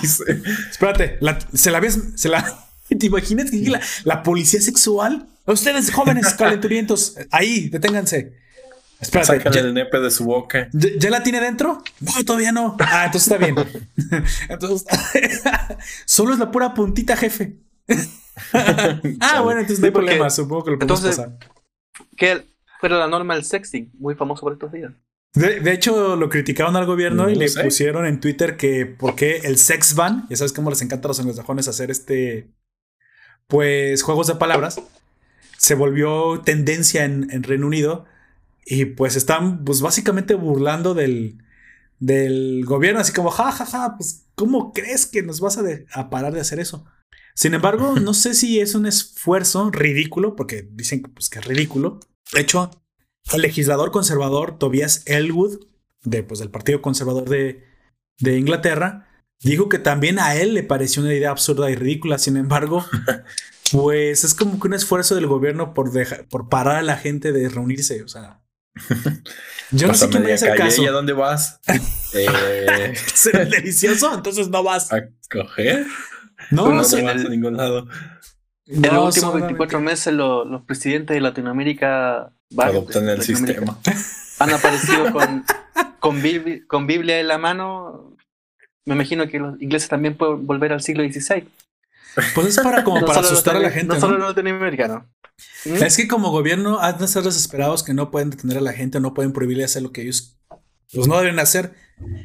hice? 0.02 0.24
Espérate, 0.70 1.18
se 1.52 1.70
la 1.70 1.80
ves, 1.80 1.98
se 2.14 2.28
la. 2.28 2.64
¿Te 2.88 3.04
imaginas 3.04 3.50
que 3.50 3.68
la, 3.68 3.80
la 4.04 4.22
policía 4.22 4.62
sexual 4.62 5.28
Ustedes 5.48 5.90
jóvenes 5.90 6.34
calenturientos, 6.34 7.16
ahí, 7.30 7.70
deténganse. 7.70 8.34
Espérate. 9.00 9.38
Sácale 9.38 9.60
el 9.60 9.74
nepe 9.74 10.00
de 10.00 10.10
su 10.10 10.24
boca. 10.24 10.68
¿Ya, 10.72 11.10
la 11.10 11.22
tiene 11.22 11.40
dentro? 11.40 11.82
No, 12.00 12.24
todavía 12.24 12.52
no. 12.52 12.76
Ah, 12.80 13.04
entonces 13.06 13.32
está 13.32 13.44
bien. 13.44 13.56
entonces, 14.48 14.86
solo 16.04 16.32
es 16.32 16.38
la 16.38 16.50
pura 16.50 16.74
puntita, 16.74 17.16
jefe. 17.16 17.58
ah, 18.52 19.40
bueno, 19.42 19.60
entonces 19.60 19.80
no 19.80 19.86
hay 19.86 19.92
problema. 19.92 20.30
Supongo 20.30 20.64
que 20.64 20.70
lo 20.72 20.78
podemos 20.78 21.04
entonces, 21.04 21.16
pasar. 21.16 21.38
Que 22.16 22.44
fuera 22.80 22.98
la 22.98 23.08
norma 23.08 23.34
del 23.34 23.44
sexting, 23.44 23.92
muy 23.98 24.14
famoso 24.14 24.42
por 24.42 24.52
estos 24.52 24.72
días. 24.72 24.92
De, 25.34 25.72
hecho, 25.72 26.16
lo 26.16 26.28
criticaron 26.28 26.74
al 26.74 26.86
gobierno 26.86 27.30
y 27.30 27.36
le 27.36 27.48
pusieron 27.62 28.06
en 28.06 28.18
Twitter 28.18 28.56
que 28.56 28.86
por 28.86 29.14
qué 29.14 29.36
el 29.44 29.58
sex 29.58 29.94
ban, 29.94 30.26
ya 30.28 30.36
sabes 30.36 30.52
cómo 30.52 30.70
les 30.70 30.82
encanta 30.82 31.06
a 31.06 31.10
los 31.10 31.20
anglosajones 31.20 31.68
hacer 31.68 31.90
este, 31.90 32.48
pues, 33.46 34.02
juegos 34.02 34.26
de 34.26 34.34
palabras 34.34 34.80
se 35.58 35.74
volvió 35.74 36.40
tendencia 36.40 37.04
en, 37.04 37.42
Reino 37.42 37.66
Unido 37.66 38.06
y 38.70 38.84
pues 38.84 39.16
están 39.16 39.64
pues 39.64 39.80
básicamente 39.80 40.34
burlando 40.34 40.94
del, 40.94 41.38
del 41.98 42.64
gobierno, 42.64 43.00
así 43.00 43.12
como, 43.12 43.30
ja, 43.30 43.50
ja, 43.50 43.64
ja, 43.64 43.94
pues 43.96 44.26
¿cómo 44.34 44.72
crees 44.72 45.06
que 45.06 45.22
nos 45.22 45.40
vas 45.40 45.58
a, 45.58 45.62
a 45.92 46.10
parar 46.10 46.34
de 46.34 46.40
hacer 46.40 46.60
eso? 46.60 46.84
Sin 47.34 47.54
embargo, 47.54 47.94
no 48.00 48.14
sé 48.14 48.34
si 48.34 48.60
es 48.60 48.74
un 48.74 48.86
esfuerzo 48.86 49.70
ridículo, 49.70 50.36
porque 50.36 50.68
dicen 50.70 51.02
pues, 51.02 51.28
que 51.28 51.38
es 51.38 51.44
ridículo. 51.44 52.00
De 52.32 52.40
hecho, 52.40 52.70
el 53.32 53.42
legislador 53.42 53.90
conservador 53.90 54.58
Tobias 54.58 55.02
Elwood, 55.06 55.60
de, 56.02 56.22
pues, 56.22 56.40
del 56.40 56.50
Partido 56.50 56.82
Conservador 56.82 57.28
de, 57.28 57.64
de 58.18 58.38
Inglaterra, 58.38 59.08
dijo 59.40 59.68
que 59.68 59.78
también 59.78 60.18
a 60.18 60.34
él 60.34 60.54
le 60.54 60.62
pareció 60.62 61.02
una 61.02 61.14
idea 61.14 61.30
absurda 61.30 61.70
y 61.70 61.76
ridícula. 61.76 62.18
Sin 62.18 62.36
embargo, 62.36 62.84
Pues 63.72 64.24
es 64.24 64.34
como 64.34 64.58
que 64.58 64.68
un 64.68 64.74
esfuerzo 64.74 65.14
del 65.14 65.26
gobierno 65.26 65.74
por, 65.74 65.92
dejar, 65.92 66.26
por 66.28 66.48
parar 66.48 66.76
a 66.76 66.82
la 66.82 66.96
gente 66.96 67.32
de 67.32 67.48
reunirse, 67.48 68.02
o 68.02 68.08
sea. 68.08 68.40
Yo 69.70 69.86
no 69.86 69.94
sé 69.94 70.08
quién 70.08 70.30
a 70.30 70.34
hacer 70.34 70.56
caso. 70.56 70.82
¿Y 70.82 70.86
a 70.86 70.92
dónde 70.92 71.12
vas? 71.12 71.60
eh... 72.14 72.94
¿Será 73.14 73.44
delicioso? 73.44 74.14
Entonces 74.14 74.48
no 74.48 74.62
vas. 74.62 74.92
¿A 74.92 75.08
coger? 75.30 75.86
No, 76.50 76.68
no, 76.68 76.76
vas 76.76 76.94
a 76.94 77.14
ningún 77.14 77.56
lado. 77.56 77.86
En 78.66 78.82
los 78.82 79.16
últimos 79.16 79.34
24 79.34 79.80
meses 79.80 80.12
los 80.14 80.62
presidentes 80.62 81.14
de 81.14 81.20
Latinoamérica 81.20 82.32
adoptan 82.56 83.08
el 83.08 83.22
sistema. 83.22 83.78
Han 84.38 84.50
aparecido 84.50 85.12
con, 85.12 85.44
con, 85.98 86.22
con 86.66 86.86
Biblia 86.86 87.20
en 87.20 87.28
la 87.28 87.38
mano. 87.38 88.16
Me 88.84 88.94
imagino 88.94 89.28
que 89.28 89.38
los 89.38 89.60
ingleses 89.60 89.88
también 89.88 90.16
pueden 90.16 90.46
volver 90.46 90.72
al 90.72 90.80
siglo 90.80 91.02
XVI. 91.02 91.46
Pues 92.34 92.46
es 92.46 92.60
para 92.60 92.84
como 92.84 93.04
para 93.04 93.20
asustar 93.20 93.56
a 93.56 93.60
la 93.60 93.70
gente. 93.70 93.94
No, 93.94 94.00
solo 94.00 94.18
los 94.18 94.28
latinoamericanos. 94.28 95.04
¿Mm? 95.64 95.74
Es 95.74 95.96
que 95.96 96.08
como 96.08 96.30
gobierno 96.30 96.80
han 96.80 96.98
de 96.98 97.04
estar 97.04 97.22
desesperados 97.22 97.82
que 97.82 97.94
no 97.94 98.10
pueden 98.10 98.30
detener 98.30 98.58
a 98.58 98.62
la 98.62 98.72
gente, 98.72 99.00
no 99.00 99.14
pueden 99.14 99.32
prohibirle 99.32 99.64
hacer 99.64 99.82
lo 99.82 99.92
que 99.92 100.02
ellos 100.02 100.38
pues 100.92 101.06
no 101.06 101.18
deben 101.18 101.38
hacer. 101.38 101.74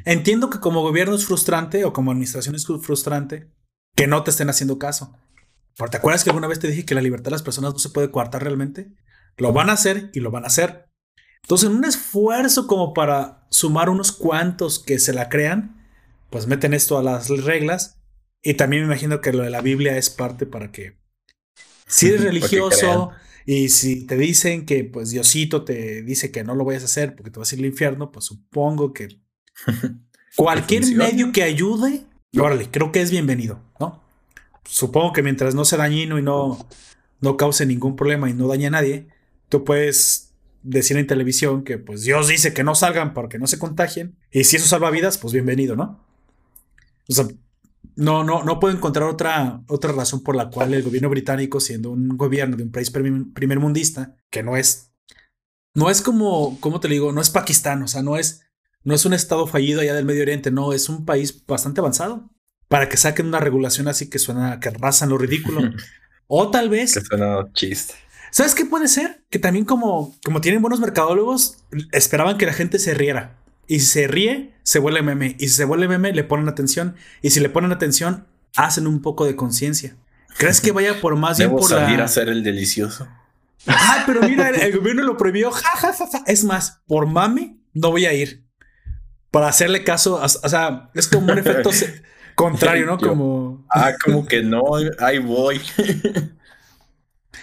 Entiendo 0.06 0.50
que 0.50 0.60
como 0.60 0.82
gobierno 0.82 1.16
es 1.16 1.26
frustrante 1.26 1.84
o 1.86 1.94
como 1.94 2.12
administración 2.12 2.56
es 2.56 2.66
frustrante 2.66 3.50
que 3.96 4.08
no 4.08 4.24
te 4.24 4.32
estén 4.32 4.50
haciendo 4.50 4.80
caso. 4.80 5.18
Pero 5.78 5.90
¿te 5.90 5.98
acuerdas 5.98 6.24
que 6.24 6.30
alguna 6.30 6.48
vez 6.48 6.60
te 6.60 6.68
dije 6.68 6.86
que 6.86 6.96
la 6.96 7.02
libertad 7.02 7.26
de 7.26 7.32
las 7.32 7.44
personas 7.44 7.74
no 7.74 7.80
se 7.80 7.90
puede 7.90 8.12
coartar 8.12 8.44
realmente? 8.44 8.94
Lo 9.38 9.52
van 9.54 9.70
a 9.70 9.74
hacer 9.74 10.12
y 10.14 10.20
lo 10.20 10.32
van 10.32 10.44
a 10.44 10.48
hacer. 10.48 10.90
Entonces, 11.42 11.70
en 11.70 11.76
un 11.76 11.86
esfuerzo 11.86 12.68
como 12.68 12.94
para 12.94 13.46
sumar 13.50 13.90
unos 13.90 14.12
cuantos 14.12 14.80
que 14.80 15.00
se 15.00 15.14
la 15.14 15.30
crean, 15.30 15.84
pues 16.30 16.48
meten 16.48 16.74
esto 16.74 16.98
a 16.98 17.04
las 17.04 17.30
reglas. 17.30 18.00
Y 18.42 18.54
también 18.54 18.84
me 18.84 18.88
imagino 18.94 19.20
que 19.20 19.34
lo 19.34 19.44
de 19.44 19.50
la 19.50 19.62
Biblia 19.62 19.98
es 19.98 20.10
parte 20.10 20.46
para 20.46 20.72
que 20.72 20.98
si 21.88 22.08
eres 22.08 22.22
religioso 22.24 23.12
y 23.46 23.70
si 23.70 24.06
te 24.06 24.18
dicen 24.18 24.66
que 24.66 24.84
pues 24.84 25.10
Diosito 25.10 25.64
te 25.64 26.02
dice 26.04 26.32
que 26.32 26.44
no 26.44 26.56
lo 26.56 26.66
vayas 26.66 26.84
a 26.84 26.86
hacer 26.86 27.16
porque 27.16 27.32
te 27.32 27.40
vas 27.40 27.52
a 27.52 27.56
ir 27.56 27.62
al 27.62 27.68
infierno, 27.68 28.12
pues 28.12 28.26
supongo 28.26 28.94
que 28.94 29.20
cualquier 30.36 30.86
medio 30.96 31.32
que 31.32 31.44
ayude, 31.44 32.06
órale, 32.38 32.70
creo 32.72 32.92
que 32.92 33.02
es 33.02 33.12
bienvenido, 33.12 33.62
¿no? 33.80 34.02
Supongo 34.66 35.12
que 35.12 35.24
mientras 35.24 35.56
no 35.56 35.66
sea 35.66 35.80
dañino 35.80 36.18
y 36.18 36.22
no, 36.22 36.68
no 37.20 37.38
cause 37.38 37.66
ningún 37.66 37.96
problema 37.96 38.30
y 38.30 38.34
no 38.34 38.48
dañe 38.48 38.68
a 38.68 38.72
nadie, 38.72 39.08
tú 39.50 39.64
puedes 39.66 40.34
decir 40.64 40.96
en 40.96 41.06
televisión 41.06 41.66
que 41.66 41.78
pues 41.78 42.04
Dios 42.04 42.30
dice 42.30 42.54
que 42.54 42.64
no 42.64 42.74
salgan 42.74 43.14
porque 43.14 43.38
no 43.38 43.48
se 43.48 43.60
contagien 43.60 44.16
y 44.32 44.46
si 44.46 44.56
eso 44.56 44.68
salva 44.68 44.90
vidas, 44.90 45.18
pues 45.18 45.34
bienvenido, 45.34 45.76
¿no? 45.76 46.02
O 47.10 47.14
sea, 47.14 47.28
no, 47.96 48.24
no, 48.24 48.44
no 48.44 48.60
puedo 48.60 48.76
encontrar 48.76 49.08
otra, 49.10 49.62
otra 49.68 49.92
razón 49.92 50.24
por 50.24 50.36
la 50.36 50.50
cual 50.50 50.74
el 50.74 50.84
gobierno 50.84 51.10
británico, 51.10 51.60
siendo 51.60 51.92
un 51.92 52.10
gobierno 52.18 52.58
de 52.58 52.64
un 52.64 52.72
país 52.72 52.92
primer 52.92 53.60
mundista, 53.60 54.16
que 54.30 54.44
no 54.44 54.58
es, 54.58 54.92
no 55.74 55.90
es 55.90 56.02
como, 56.02 56.60
¿cómo 56.60 56.80
te 56.80 56.88
digo? 56.88 57.12
No 57.12 57.22
es 57.22 57.30
Pakistán, 57.30 57.84
o 57.84 57.88
sea, 57.88 58.02
no 58.02 58.18
es, 58.18 58.42
no 58.84 58.94
es 58.94 59.06
un 59.06 59.14
estado 59.14 59.48
fallido 59.48 59.82
allá 59.82 59.94
del 59.94 60.06
Medio 60.06 60.24
Oriente, 60.24 60.52
no, 60.52 60.74
es 60.74 60.90
un 60.90 61.06
país 61.06 61.46
bastante 61.46 61.82
avanzado 61.82 62.30
para 62.68 62.90
que 62.90 62.98
saquen 62.98 63.28
una 63.28 63.40
regulación 63.40 63.88
así 63.88 64.10
que 64.10 64.18
suena, 64.18 64.60
que 64.60 64.72
rasan 64.72 65.10
lo 65.10 65.18
ridículo. 65.20 65.62
o 66.28 66.50
tal 66.50 66.70
vez. 66.70 66.96
Que 66.96 67.02
suena 67.02 67.48
chiste. 67.54 67.94
¿Sabes 68.32 68.56
qué 68.56 68.66
puede 68.66 68.88
ser? 68.88 69.24
Que 69.30 69.38
también 69.38 69.64
como, 69.64 70.16
como 70.26 70.42
tienen 70.42 70.60
buenos 70.60 70.80
mercadólogos, 70.80 71.58
esperaban 71.92 72.40
que 72.40 72.48
la 72.48 72.54
gente 72.54 72.80
se 72.80 72.96
riera. 72.96 73.43
Y 73.68 73.80
si 73.80 73.86
se 73.86 74.08
ríe, 74.08 74.54
se 74.64 74.80
vuelve 74.80 75.02
meme. 75.02 75.36
Y 75.40 75.48
si 75.48 75.56
se 75.56 75.66
vuelve 75.66 75.88
meme, 75.88 76.14
le 76.14 76.24
ponen 76.24 76.48
atención. 76.50 76.96
Y 77.22 77.30
si 77.30 77.40
le 77.40 77.50
ponen 77.50 77.72
atención, 77.72 78.28
hacen 78.56 78.88
un 78.88 79.02
poco 79.02 79.26
de 79.26 79.36
conciencia. 79.36 79.96
¿Crees 80.38 80.62
que 80.62 80.72
vaya 80.72 81.00
por 81.00 81.16
más 81.16 81.38
bien 81.38 81.52
por 81.52 81.64
salir 81.64 82.02
a 82.02 82.06
hacer 82.06 82.30
el 82.30 82.44
delicioso. 82.44 83.08
Ah, 83.68 84.04
pero 84.06 84.22
mira, 84.24 84.50
el, 84.50 84.78
gobierno 84.78 85.04
lo 85.04 85.16
prohibió. 85.16 85.52
Ja, 85.52 85.94
Es 86.26 86.44
más, 86.44 86.82
por 86.88 87.06
mame, 87.06 87.58
no 87.74 87.92
voy 87.92 88.06
a 88.06 88.14
ir. 88.14 88.44
Para 89.32 89.48
hacerle 89.48 89.84
caso. 89.84 90.16
o 90.22 90.50
sea, 90.50 90.90
es 90.94 91.08
como 91.08 91.32
un 91.32 91.38
efecto 91.38 91.70
contrario, 92.36 92.86
¿no? 92.86 92.98
Como. 92.98 93.66
Ah, 93.70 93.94
como 94.04 94.26
que 94.26 94.44
no, 94.44 94.64
ahí 95.00 95.20
voy. 95.20 95.62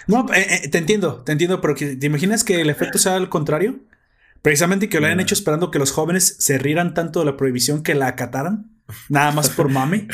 no, 0.07 0.31
eh, 0.33 0.61
eh, 0.63 0.67
te 0.69 0.77
entiendo, 0.77 1.23
te 1.23 1.31
entiendo, 1.31 1.59
pero 1.59 1.75
¿te 1.75 2.05
imaginas 2.05 2.43
que 2.43 2.61
el 2.61 2.69
efecto 2.69 2.97
sea 2.97 3.15
al 3.15 3.29
contrario? 3.29 3.79
Precisamente 4.41 4.89
que 4.89 4.99
lo 4.99 5.05
hayan 5.05 5.19
hecho 5.19 5.35
esperando 5.35 5.69
que 5.69 5.79
los 5.79 5.91
jóvenes 5.91 6.35
se 6.39 6.57
rieran 6.57 6.93
tanto 6.93 7.19
de 7.19 7.25
la 7.25 7.37
prohibición 7.37 7.83
que 7.83 7.93
la 7.95 8.07
acataran. 8.07 8.71
Nada 9.07 9.31
más 9.31 9.49
por 9.49 9.69
mame. 9.69 10.07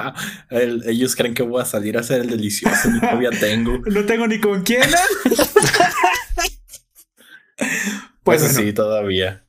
ellos 0.50 1.16
creen 1.16 1.34
que 1.34 1.42
voy 1.42 1.62
a 1.62 1.64
salir 1.64 1.96
a 1.96 2.00
hacer 2.00 2.20
el 2.20 2.30
delicioso. 2.30 2.90
Ni 2.90 3.00
todavía 3.00 3.30
tengo. 3.30 3.78
No 3.86 4.04
tengo 4.04 4.26
ni 4.26 4.38
con 4.38 4.62
quién. 4.62 4.82
pues 8.22 8.42
sí, 8.42 8.72
todavía. 8.72 9.44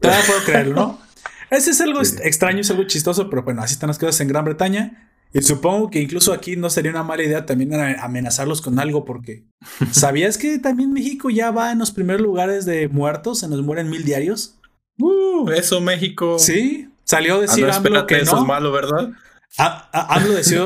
Todavía 0.00 0.26
puedo 0.26 0.44
creerlo, 0.44 0.74
¿no? 0.74 1.02
Ese 1.50 1.70
es 1.70 1.80
algo 1.80 2.00
extraño, 2.00 2.60
es 2.60 2.70
algo 2.70 2.84
chistoso, 2.84 3.28
pero 3.28 3.42
bueno, 3.42 3.62
así 3.62 3.74
están 3.74 3.88
las 3.88 3.98
cosas 3.98 4.20
en 4.20 4.28
Gran 4.28 4.44
Bretaña. 4.44 5.11
Y 5.34 5.42
supongo 5.42 5.90
que 5.90 6.00
incluso 6.00 6.32
aquí 6.32 6.56
no 6.56 6.68
sería 6.68 6.90
una 6.90 7.02
mala 7.02 7.22
idea 7.22 7.46
también 7.46 7.72
amenazarlos 7.74 8.60
con 8.60 8.78
algo, 8.78 9.04
porque 9.04 9.44
¿sabías 9.90 10.36
que 10.36 10.58
también 10.58 10.92
México 10.92 11.30
ya 11.30 11.50
va 11.50 11.72
en 11.72 11.78
los 11.78 11.90
primeros 11.90 12.20
lugares 12.20 12.64
de 12.66 12.88
muertos? 12.88 13.38
Se 13.40 13.48
nos 13.48 13.62
mueren 13.62 13.88
mil 13.88 14.04
diarios. 14.04 14.58
Uh, 14.98 15.48
eso 15.50 15.80
México. 15.80 16.38
Sí, 16.38 16.90
salió 17.04 17.36
a 17.36 17.40
decir 17.40 17.64
ah, 17.64 17.80
no, 17.80 18.06
que 18.06 18.18
eso 18.18 18.38
es 18.38 18.44
malo, 18.44 18.72
¿verdad? 18.72 19.10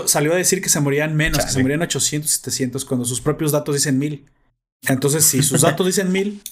salió 0.06 0.32
a 0.32 0.36
decir 0.36 0.60
que 0.60 0.68
se 0.68 0.80
morían 0.80 1.16
menos, 1.16 1.44
que 1.44 1.50
se 1.50 1.62
morían 1.62 1.82
800, 1.82 2.30
700, 2.30 2.84
cuando 2.84 3.04
sus 3.04 3.20
propios 3.20 3.52
datos 3.52 3.74
dicen 3.74 3.98
mil. 3.98 4.26
Entonces, 4.82 5.24
si 5.24 5.42
sus 5.42 5.62
datos 5.62 5.86
dicen 5.86 6.12
mil, 6.12 6.42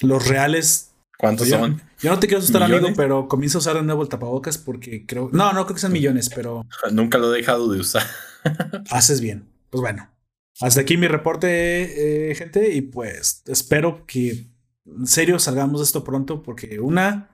los 0.00 0.26
reales 0.26 0.87
¿Cuántos 1.18 1.48
son? 1.48 1.82
Yo 2.00 2.10
no 2.10 2.20
te 2.20 2.28
quiero 2.28 2.38
asustar, 2.38 2.62
amigo, 2.62 2.90
pero 2.96 3.26
comienzo 3.26 3.58
a 3.58 3.60
usar 3.60 3.74
de 3.74 3.82
nuevo 3.82 4.02
el 4.02 4.08
tapabocas 4.08 4.56
porque 4.56 5.04
creo. 5.04 5.28
No, 5.32 5.52
no 5.52 5.64
creo 5.64 5.74
que 5.74 5.80
sean 5.80 5.92
millones, 5.92 6.30
pero. 6.32 6.64
Nunca 6.92 7.18
lo 7.18 7.34
he 7.34 7.38
dejado 7.38 7.68
de 7.68 7.80
usar. 7.80 8.04
haces 8.90 9.20
bien. 9.20 9.48
Pues 9.68 9.80
bueno. 9.80 10.08
Hasta 10.60 10.80
aquí 10.80 10.96
mi 10.96 11.08
reporte, 11.08 12.30
eh, 12.30 12.34
gente. 12.36 12.72
Y 12.72 12.82
pues 12.82 13.42
espero 13.46 14.06
que 14.06 14.46
en 14.86 15.06
serio 15.06 15.40
salgamos 15.40 15.80
de 15.80 15.84
esto 15.84 16.04
pronto. 16.04 16.42
Porque 16.44 16.78
una. 16.78 17.30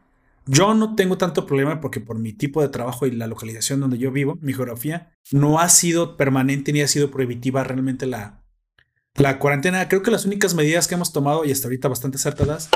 Yo 0.46 0.74
no 0.74 0.94
tengo 0.94 1.18
tanto 1.18 1.46
problema 1.46 1.80
porque 1.80 2.00
por 2.00 2.18
mi 2.18 2.32
tipo 2.32 2.62
de 2.62 2.68
trabajo 2.68 3.06
y 3.06 3.10
la 3.10 3.26
localización 3.26 3.80
donde 3.80 3.96
yo 3.96 4.12
vivo, 4.12 4.38
mi 4.42 4.52
geografía, 4.52 5.14
no 5.30 5.58
ha 5.58 5.70
sido 5.70 6.18
permanente 6.18 6.70
ni 6.72 6.82
ha 6.82 6.88
sido 6.88 7.10
prohibitiva 7.10 7.64
realmente 7.64 8.06
la, 8.06 8.44
la 9.14 9.38
cuarentena. 9.38 9.88
Creo 9.88 10.02
que 10.02 10.10
las 10.10 10.26
únicas 10.26 10.54
medidas 10.54 10.86
que 10.86 10.96
hemos 10.96 11.14
tomado 11.14 11.46
y 11.46 11.52
hasta 11.52 11.68
ahorita 11.68 11.88
bastante 11.88 12.16
acertadas 12.16 12.68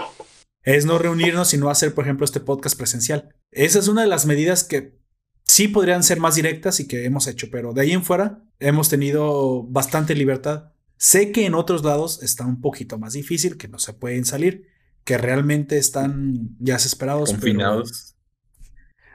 es 0.63 0.85
no 0.85 0.99
reunirnos, 0.99 1.49
sino 1.49 1.71
hacer, 1.71 1.95
por 1.95 2.05
ejemplo, 2.05 2.25
este 2.25 2.41
podcast 2.41 2.77
presencial. 2.77 3.35
Esa 3.51 3.79
es 3.79 3.89
una 3.89 4.03
de 4.03 4.09
las 4.09 4.27
medidas 4.27 4.65
que 4.65 4.99
sí 5.45 5.69
podrían 5.69 6.03
ser 6.03 6.21
más 6.21 6.35
directas 6.35 6.81
y 6.81 6.87
que 6.87 7.05
hemos 7.05 7.27
hecho, 7.27 7.49
pero 7.51 7.73
de 7.73 7.83
ahí 7.83 7.93
en 7.93 8.05
fuera 8.05 8.45
hemos 8.61 8.89
tenido 8.89 9.65
bastante 9.65 10.15
libertad. 10.15 10.73
Sé 10.97 11.33
que 11.33 11.47
en 11.47 11.55
otros 11.55 11.85
lados 11.85 12.23
está 12.23 12.45
un 12.45 12.61
poquito 12.61 12.99
más 12.99 13.15
difícil, 13.15 13.57
que 13.57 13.69
no 13.69 13.79
se 13.79 13.93
pueden 13.93 14.25
salir, 14.25 14.69
que 15.05 15.17
realmente 15.17 15.79
están 15.79 16.57
ya 16.59 16.75
desesperados. 16.75 17.31
Confinados. 17.31 18.17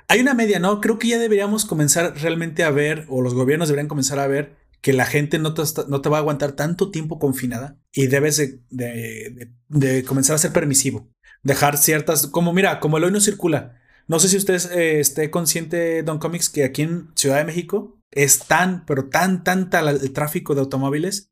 Hay 0.08 0.20
una 0.20 0.34
media, 0.34 0.60
¿no? 0.60 0.82
Creo 0.82 0.98
que 1.00 1.08
ya 1.08 1.20
deberíamos 1.20 1.66
comenzar 1.66 2.14
realmente 2.20 2.64
a 2.64 2.72
ver, 2.72 3.06
o 3.10 3.22
los 3.22 3.34
gobiernos 3.34 3.68
deberían 3.68 3.88
comenzar 3.88 4.20
a 4.20 4.28
ver, 4.28 4.56
que 4.82 4.94
la 4.94 5.06
gente 5.06 5.40
no 5.40 5.54
te, 5.54 5.64
no 5.88 6.02
te 6.02 6.10
va 6.10 6.18
a 6.18 6.20
aguantar 6.20 6.54
tanto 6.54 6.92
tiempo 6.92 7.20
confinada 7.20 7.78
y 7.94 8.08
debes 8.08 8.38
de 8.70 10.04
comenzar 10.06 10.36
a 10.36 10.40
ser 10.40 10.52
permisivo 10.52 11.14
dejar 11.44 11.78
ciertas, 11.78 12.28
como 12.28 12.54
mira, 12.54 12.80
como 12.80 12.98
el 12.98 13.04
hoy 13.04 13.12
no 13.12 13.20
circula. 13.20 13.80
No 14.08 14.20
sé 14.20 14.30
si 14.30 14.38
usted 14.38 14.60
eh, 14.72 15.00
esté 15.00 15.30
consciente, 15.30 16.04
Don 16.04 16.20
Comics, 16.20 16.50
que 16.50 16.64
aquí 16.64 16.82
en 16.82 17.10
Ciudad 17.16 17.38
de 17.38 17.46
México 17.46 17.98
es 18.12 18.40
tan, 18.40 18.86
pero 18.86 19.06
tan, 19.10 19.44
tanta 19.44 19.80
el 19.80 20.12
tráfico 20.12 20.56
de 20.56 20.62
automóviles 20.62 21.30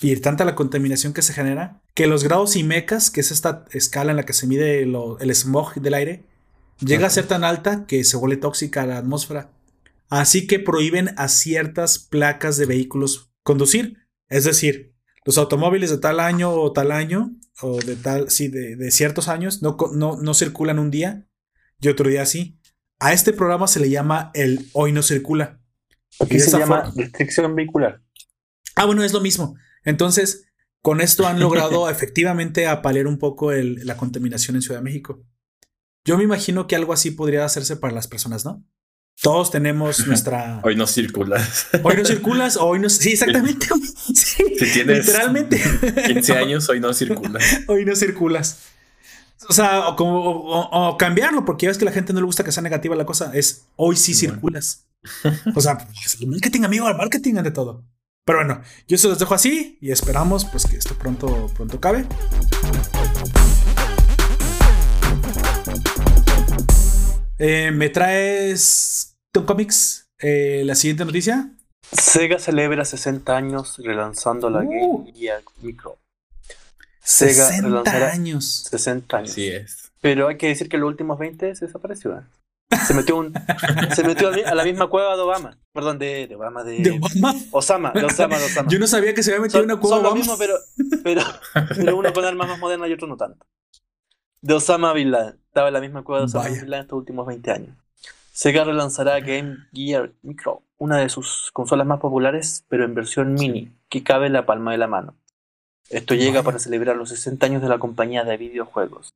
y 0.00 0.14
tanta 0.16 0.44
la 0.44 0.54
contaminación 0.54 1.12
que 1.12 1.22
se 1.22 1.32
genera, 1.32 1.82
que 1.94 2.06
los 2.06 2.24
grados 2.24 2.56
IMECAS, 2.56 3.10
que 3.10 3.20
es 3.20 3.30
esta 3.30 3.64
escala 3.72 4.12
en 4.12 4.16
la 4.16 4.24
que 4.24 4.32
se 4.32 4.46
mide 4.46 4.82
el 4.82 5.34
smog 5.34 5.74
del 5.74 5.94
aire, 5.94 6.24
llega 6.78 7.06
a 7.06 7.10
ser 7.10 7.26
tan 7.26 7.44
alta 7.44 7.84
que 7.86 8.04
se 8.04 8.16
vuelve 8.16 8.36
tóxica 8.36 8.82
a 8.82 8.86
la 8.86 8.98
atmósfera. 8.98 9.50
Así 10.08 10.46
que 10.46 10.58
prohíben 10.58 11.14
a 11.16 11.28
ciertas 11.28 11.98
placas 11.98 12.56
de 12.56 12.66
vehículos 12.66 13.30
conducir. 13.44 13.98
Es 14.28 14.44
decir, 14.44 14.89
los 15.24 15.38
automóviles 15.38 15.90
de 15.90 15.98
tal 15.98 16.20
año 16.20 16.52
o 16.52 16.72
tal 16.72 16.92
año, 16.92 17.36
o 17.60 17.78
de 17.78 17.96
tal, 17.96 18.30
sí, 18.30 18.48
de, 18.48 18.90
ciertos 18.90 19.28
años, 19.28 19.62
no, 19.62 19.76
no, 19.92 20.16
no 20.16 20.34
circulan 20.34 20.78
un 20.78 20.90
día 20.90 21.26
y 21.80 21.88
otro 21.88 22.08
día 22.08 22.26
sí. 22.26 22.58
A 22.98 23.12
este 23.12 23.32
programa 23.32 23.66
se 23.66 23.80
le 23.80 23.90
llama 23.90 24.30
el 24.34 24.68
Hoy 24.72 24.92
no 24.92 25.02
circula. 25.02 25.60
Aquí 26.20 26.38
se 26.38 26.58
llama 26.58 26.92
restricción 26.94 27.54
vehicular. 27.54 28.02
Ah, 28.76 28.84
bueno, 28.84 29.02
es 29.02 29.12
lo 29.12 29.20
mismo. 29.20 29.56
Entonces, 29.84 30.46
con 30.82 31.00
esto 31.00 31.26
han 31.26 31.40
logrado 31.40 31.88
efectivamente 31.90 32.66
apalear 32.66 33.06
un 33.06 33.18
poco 33.18 33.52
la 33.52 33.96
contaminación 33.96 34.56
en 34.56 34.62
Ciudad 34.62 34.80
de 34.80 34.84
México. 34.84 35.22
Yo 36.04 36.16
me 36.16 36.24
imagino 36.24 36.66
que 36.66 36.76
algo 36.76 36.92
así 36.92 37.10
podría 37.10 37.44
hacerse 37.44 37.76
para 37.76 37.94
las 37.94 38.08
personas, 38.08 38.44
¿no? 38.44 38.64
Todos 39.22 39.50
tenemos 39.50 40.06
nuestra. 40.06 40.60
Hoy 40.62 40.76
no 40.76 40.86
circulas. 40.86 41.68
Hoy 41.82 41.96
no 41.96 42.04
circulas, 42.04 42.56
hoy 42.56 42.78
no. 42.78 42.88
Sí, 42.88 43.10
exactamente. 43.10 43.66
Sí, 44.12 44.44
si 44.58 44.72
tienes 44.72 45.06
literalmente 45.06 45.60
15 46.06 46.32
años, 46.34 46.68
hoy 46.68 46.80
no 46.80 46.92
circulas. 46.92 47.60
Hoy 47.68 47.84
no 47.84 47.94
circulas. 47.94 48.58
O 49.48 49.52
sea, 49.52 49.88
o, 49.88 49.96
como, 49.96 50.20
o, 50.20 50.96
cambiarlo, 50.96 51.44
porque 51.44 51.64
ya 51.64 51.70
ves 51.70 51.78
que 51.78 51.84
a 51.84 51.86
la 51.86 51.92
gente 51.92 52.12
no 52.12 52.20
le 52.20 52.26
gusta 52.26 52.42
que 52.42 52.50
sea 52.50 52.62
negativa 52.62 52.96
la 52.96 53.06
cosa. 53.06 53.30
Es 53.32 53.66
hoy 53.76 53.96
sí 53.96 54.14
circulas. 54.14 54.86
O 55.54 55.60
sea, 55.60 55.78
el 56.20 56.26
marketing, 56.26 56.62
amigo, 56.62 56.88
el 56.88 56.96
marketing 56.96 57.34
de 57.34 57.50
todo. 57.50 57.84
Pero 58.24 58.40
bueno, 58.40 58.62
yo 58.88 58.98
se 58.98 59.08
los 59.08 59.18
dejo 59.18 59.34
así 59.34 59.78
y 59.80 59.92
esperamos 59.92 60.44
pues 60.44 60.66
que 60.66 60.76
esto 60.76 60.94
pronto, 60.94 61.50
pronto 61.54 61.80
cabe. 61.80 62.06
Eh, 67.38 67.70
¿Me 67.72 67.88
traes 67.88 69.09
Tom 69.32 69.46
Comics 69.46 70.08
eh, 70.18 70.62
la 70.64 70.74
siguiente 70.74 71.04
noticia? 71.04 71.50
Sega 71.92 72.38
celebra 72.38 72.84
60 72.84 73.36
años 73.36 73.78
relanzando 73.78 74.50
la 74.50 74.60
uh. 74.60 74.68
Game 74.68 75.12
Gear 75.12 75.42
Micro. 75.62 75.98
Sega 77.00 77.46
60 77.46 78.12
años. 78.12 78.64
60 78.70 79.16
años. 79.16 79.30
Sí 79.30 79.48
es. 79.48 79.92
Pero 80.00 80.28
hay 80.28 80.36
que 80.36 80.48
decir 80.48 80.68
que 80.68 80.78
los 80.78 80.88
últimos 80.88 81.18
20 81.18 81.54
se 81.54 81.66
desapareció. 81.66 82.18
¿eh? 82.18 82.22
Se 82.86 82.94
metió, 82.94 83.16
un, 83.16 83.32
se 83.94 84.02
metió 84.04 84.28
a 84.28 84.54
la 84.54 84.64
misma 84.64 84.88
cueva 84.88 85.16
de 85.16 85.22
Obama. 85.22 85.58
Perdón, 85.72 85.98
de, 85.98 86.26
de 86.26 86.34
Obama, 86.36 86.64
de, 86.64 86.78
¿De 86.78 86.90
Obama? 86.90 87.34
Osama, 87.52 87.92
de 87.92 88.04
Osama, 88.04 88.38
de 88.38 88.44
Osama. 88.46 88.68
Yo 88.68 88.78
no 88.78 88.86
sabía 88.86 89.14
que 89.14 89.22
se 89.22 89.30
había 89.30 89.42
metido 89.42 89.60
en 89.60 89.70
una 89.70 89.80
cueva 89.80 89.96
son 89.96 90.04
lo 90.04 90.14
mismo, 90.14 90.36
pero, 90.38 90.54
pero, 91.04 91.22
pero 91.76 91.96
uno 91.96 92.12
con 92.12 92.24
armas 92.24 92.48
más 92.48 92.58
modernas 92.58 92.88
y 92.88 92.92
otro 92.92 93.06
no 93.06 93.16
tanto. 93.16 93.46
De 94.40 94.54
Osama 94.54 94.92
Bin 94.92 95.10
Laden. 95.10 95.40
Estaba 95.46 95.68
en 95.68 95.74
la 95.74 95.80
misma 95.80 96.02
cueva 96.02 96.20
de 96.20 96.24
Osama 96.26 96.48
Bin 96.48 96.70
Laden 96.70 96.82
estos 96.82 96.98
últimos 96.98 97.26
20 97.26 97.50
años. 97.50 97.76
Sega 98.40 98.64
relanzará 98.64 99.20
Game 99.20 99.66
Gear 99.70 100.14
Micro, 100.22 100.62
una 100.78 100.96
de 100.96 101.10
sus 101.10 101.50
consolas 101.52 101.86
más 101.86 102.00
populares, 102.00 102.64
pero 102.70 102.86
en 102.86 102.94
versión 102.94 103.34
mini, 103.34 103.70
que 103.90 104.02
cabe 104.02 104.28
en 104.28 104.32
la 104.32 104.46
palma 104.46 104.72
de 104.72 104.78
la 104.78 104.86
mano. 104.86 105.14
Esto 105.90 106.14
llega 106.14 106.42
para 106.42 106.58
celebrar 106.58 106.96
los 106.96 107.10
60 107.10 107.44
años 107.44 107.60
de 107.60 107.68
la 107.68 107.78
compañía 107.78 108.24
de 108.24 108.38
videojuegos. 108.38 109.12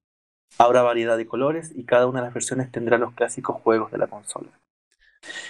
Habrá 0.59 0.83
variedad 0.83 1.17
de 1.17 1.27
colores 1.27 1.73
y 1.75 1.85
cada 1.85 2.07
una 2.07 2.21
de 2.21 2.27
las 2.27 2.35
versiones 2.35 2.71
tendrá 2.71 2.99
los 2.99 3.15
clásicos 3.15 3.63
juegos 3.63 3.91
de 3.93 3.97
la 3.97 4.09
consola. 4.09 4.51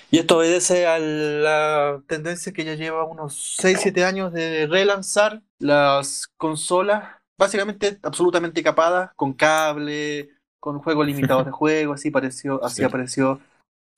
Y 0.09 0.19
esto 0.19 0.39
obedece 0.39 0.87
a 0.87 1.01
la 1.01 2.01
tendencia 2.07 2.53
que 2.53 2.65
ya 2.65 2.77
lleva 2.77 3.03
unos 3.03 3.59
6-7 3.61 4.05
años 4.05 4.33
de 4.33 4.69
relanzar 4.69 5.43
las 5.59 6.29
consolas, 6.37 7.17
básicamente 7.37 7.99
absolutamente 8.05 8.63
capadas, 8.63 9.11
con 9.17 9.33
cable, 9.33 10.31
con 10.61 10.79
juegos 10.79 11.09
limitados 11.09 11.45
de 11.45 11.51
juego, 11.51 11.95
así, 11.95 12.11
apareció, 12.11 12.63
así 12.63 12.85
apareció 12.85 13.41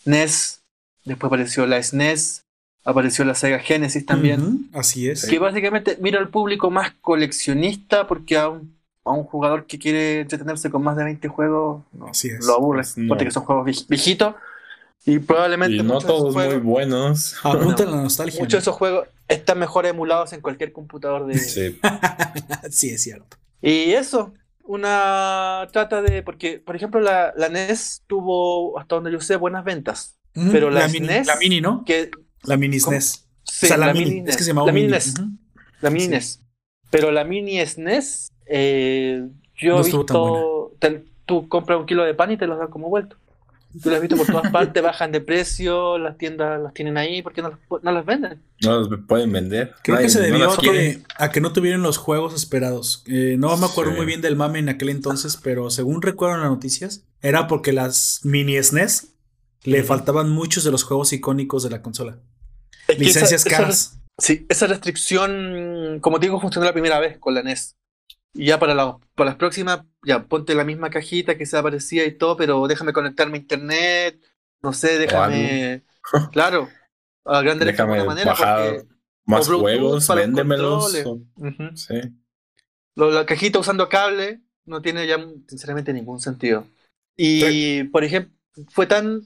NES, 0.05 0.63
después 1.05 1.29
apareció 1.29 1.67
la 1.67 1.83
SNES, 1.83 2.45
apareció 2.85 3.25
la 3.25 3.35
Sega 3.35 3.59
Genesis 3.59 4.07
también. 4.07 4.69
así 4.73 5.09
es. 5.09 5.27
Que 5.27 5.39
básicamente 5.39 5.99
mira 6.01 6.19
al 6.19 6.29
público 6.29 6.71
más 6.71 6.93
coleccionista 7.01 8.07
porque 8.07 8.37
a 8.37 8.49
un, 8.49 8.77
a 9.05 9.13
un, 9.13 9.25
jugador 9.25 9.67
que 9.67 9.79
quiere 9.79 10.21
entretenerse 10.21 10.71
con 10.71 10.83
más 10.83 10.97
de 10.97 11.05
20 11.05 11.29
juegos 11.29 11.83
así 12.09 12.29
es. 12.29 12.45
lo 12.45 12.55
aburre, 12.55 12.83
porque 13.09 13.25
que 13.25 13.31
son 13.31 13.45
juegos 13.45 13.87
viejitos. 13.89 14.35
Y 15.05 15.21
probablemente. 15.21 15.77
Y 15.77 15.83
no 15.83 15.99
todos 16.01 16.35
muy 16.35 16.59
buenos. 16.59 17.37
Apunta 17.45 17.85
la 17.87 17.97
nostalgia. 17.97 18.41
Muchos 18.41 18.59
de 18.59 18.63
esos 18.63 18.75
juegos 18.75 19.09
están 19.29 19.59
mejor 19.59 19.87
emulados 19.87 20.33
en 20.33 20.41
cualquier 20.41 20.73
computador 20.73 21.27
de. 21.27 21.39
Sí. 21.39 21.79
sí, 22.71 22.91
es 22.91 23.03
cierto. 23.03 23.37
Y 23.63 23.93
eso, 23.93 24.35
una 24.67 25.69
trata 25.73 26.03
de. 26.03 26.23
Porque, 26.23 26.59
por 26.59 26.77
ejemplo, 26.77 27.01
la, 27.01 27.33
la 27.37 27.49
NES 27.49 28.03
tuvo, 28.07 28.79
hasta 28.79 28.97
donde 28.97 29.13
yo 29.13 29.21
sé, 29.21 29.37
buenas 29.37 29.65
ventas. 29.65 30.19
pero 30.53 30.71
la, 30.71 30.89
mini, 30.89 31.09
e 31.09 31.25
la 31.25 31.37
mini, 31.37 31.61
¿no? 31.61 31.85
Que, 31.85 32.11
la 32.45 32.57
mini 32.57 32.79
SNES. 32.79 33.29
Sí, 33.45 33.67
o 33.67 33.69
sea, 33.69 33.77
la, 33.77 33.93
mini, 33.93 34.21
NES. 34.23 34.31
Es 34.31 34.37
que 34.37 34.43
se 34.43 34.51
llamaba 34.51 34.67
la 34.67 34.73
mini 34.73 34.89
NES. 34.89 35.15
La 35.81 35.91
mini 35.91 36.09
NES. 36.09 36.43
Pero 36.91 37.11
la 37.11 37.25
mini 37.25 37.65
SNES, 37.65 38.33
eh, 38.47 39.27
yo 39.57 39.81
he 39.81 39.83
visto. 39.83 40.73
tú 41.27 41.49
compras 41.49 41.79
un 41.79 41.87
kilo 41.87 42.05
de 42.05 42.15
pan 42.15 42.31
y 42.31 42.37
te 42.37 42.47
los 42.47 42.59
dan 42.59 42.69
como 42.69 42.89
vuelto. 42.89 43.17
Tú 43.83 43.91
las 43.91 43.97
has 43.97 44.03
visto 44.03 44.17
por 44.17 44.27
todas 44.27 44.51
partes, 44.51 44.83
bajan 44.83 45.13
de 45.13 45.21
precio, 45.21 45.99
las 45.99 46.17
tiendas 46.17 46.61
las 46.61 46.73
tienen 46.73 46.97
ahí, 46.97 47.23
¿por 47.23 47.33
qué 47.33 47.43
no, 47.43 47.59
no 47.83 47.93
las 47.93 48.07
venden? 48.07 48.41
No 48.63 48.81
las 48.81 49.01
pueden 49.07 49.33
vender. 49.33 49.75
Creo 49.83 49.99
que 49.99 50.09
se 50.09 50.21
debió 50.21 50.51
a, 50.51 50.57
que, 50.57 51.03
a, 51.19 51.31
que, 51.31 51.41
no 51.41 51.53
tuvieron 51.53 51.83
los 51.83 51.99
juegos 51.99 52.35
esperados. 52.35 53.03
Eh, 53.07 53.37
no 53.39 53.57
me 53.57 53.67
acuerdo 53.67 53.93
muy 53.93 54.07
bien 54.07 54.21
del 54.21 54.37
mame 54.37 54.59
en 54.59 54.69
aquel 54.69 54.89
entonces, 54.89 55.37
pero 55.37 55.71
según 55.71 56.03
recuerdo 56.03 56.37
en 56.37 56.43
las 56.43 56.51
noticias, 56.51 57.05
era 57.23 57.47
porque 57.47 57.73
las 57.73 58.21
mini 58.23 58.63
SNES 58.63 59.13
le 59.65 59.83
faltaban 59.83 60.31
muchos 60.31 60.65
de 60.65 60.71
los 60.71 60.85
juegos 60.85 61.13
icónicos 61.13 61.63
de 61.63 61.71
la 61.71 61.83
consola. 61.83 62.19
Licencias 62.97 63.45
caras. 63.45 63.99
sí, 64.19 64.47
esa 64.49 64.67
restricción, 64.67 65.99
como 66.01 66.21
te 66.21 66.27
digo, 66.27 66.41
funcionó 66.41 66.67
la 66.67 66.73
primera 66.73 67.01
vez 67.01 67.19
con 67.19 67.35
la 67.35 67.43
NES. 67.43 67.75
Y 68.37 68.47
ya 68.47 68.59
para, 68.59 68.75
la, 68.75 68.99
para 69.15 69.31
las 69.31 69.37
próximas, 69.37 69.83
ya 70.05 70.25
ponte 70.25 70.55
la 70.55 70.65
misma 70.65 70.91
cajita 70.91 71.39
que 71.39 71.47
se 71.47 71.57
aparecía 71.57 72.05
y 72.05 72.13
todo, 72.13 72.37
pero 72.37 72.67
déjame 72.67 72.93
conectarme 72.93 73.39
a 73.39 73.41
internet, 73.41 74.21
no 74.63 74.73
sé, 74.73 74.99
déjame. 74.99 75.85
claro, 76.33 76.69
a 77.25 77.43
grande 77.43 77.65
déjame 77.65 78.05
manera. 78.05 78.33
Bajar 78.33 78.85
más 79.25 79.49
juegos, 79.49 80.07
véndemelos. 80.09 80.93
sí. 81.75 82.01
la 82.95 83.27
cajita 83.27 83.59
usando 83.59 83.89
cable 83.89 84.43
no 84.65 84.83
tiene 84.83 85.07
ya 85.07 85.19
sinceramente 85.49 85.93
ningún 85.93 86.21
sentido. 86.21 86.67
Y, 87.17 87.85
por 87.85 88.05
ejemplo, 88.05 88.35
fue 88.69 88.87
tan. 88.87 89.23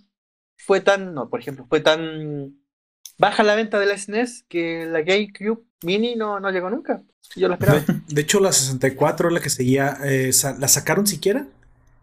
Fue 0.57 0.81
tan. 0.81 1.14
No, 1.14 1.29
por 1.29 1.40
ejemplo, 1.40 1.66
fue 1.68 1.81
tan 1.81 2.61
baja 3.18 3.42
la 3.42 3.55
venta 3.55 3.79
de 3.79 3.87
la 3.87 3.99
SNES 3.99 4.44
que 4.49 4.87
la 4.87 5.03
GameCube 5.03 5.62
Mini 5.83 6.16
no, 6.16 6.40
no 6.40 6.51
llegó 6.51 6.71
nunca. 6.71 7.03
Yo 7.37 7.49
la 7.49 7.55
esperaba. 7.55 7.83
De, 8.09 8.21
hecho, 8.21 8.40
la 8.40 8.53
64 8.53 9.31
la 9.31 9.40
que 9.40 9.51
seguía. 9.51 9.99
Eh, 10.05 10.31
¿La 10.59 10.69
sacaron 10.69 11.07
siquiera? 11.07 11.47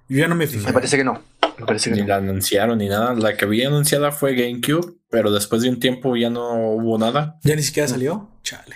Yo 0.10 0.20
ya 0.20 0.28
no 0.28 0.36
me 0.36 0.48
fijé. 0.48 0.66
Me 0.66 0.74
parece 0.74 0.98
que 0.98 1.04
no. 1.04 1.22
Me 1.60 1.66
parece 1.66 1.90
que 1.90 1.96
ni 1.98 2.08
la 2.08 2.18
anunciaron 2.18 2.78
ni 2.78 2.88
nada. 2.88 3.14
La 3.14 3.36
que 3.36 3.46
había 3.46 3.68
anunciada 3.68 4.12
fue 4.12 4.36
GameCube, 4.36 4.96
pero 5.10 5.32
después 5.32 5.62
de 5.62 5.70
un 5.70 5.80
tiempo 5.80 6.16
ya 6.16 6.30
no 6.30 6.72
hubo 6.72 6.98
nada. 6.98 7.40
¿Ya 7.44 7.56
ni 7.56 7.64
siquiera 7.64 7.88
salió? 7.88 8.30
Chale. 8.44 8.76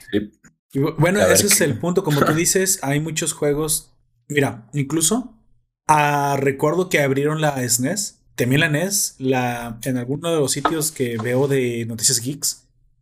bueno, 0.97 1.21
ese 1.21 1.47
es 1.47 1.61
el 1.61 1.77
punto. 1.79 2.03
Como 2.03 2.21
tú 2.21 2.33
dices, 2.35 2.79
hay 2.81 2.99
muchos 2.99 3.33
juegos. 3.33 3.93
Mira, 4.27 4.67
incluso 4.73 5.37
ah, 5.87 6.37
recuerdo 6.39 6.89
que 6.89 7.01
abrieron 7.01 7.41
la 7.41 7.67
SNES. 7.67 8.19
También 8.35 8.61
la 8.61 8.69
NES, 8.69 9.15
la, 9.19 9.77
en 9.83 9.97
alguno 9.97 10.31
de 10.31 10.39
los 10.39 10.51
sitios 10.51 10.91
que 10.91 11.17
veo 11.17 11.47
de 11.47 11.85
Noticias 11.85 12.21
Geeks, 12.21 12.60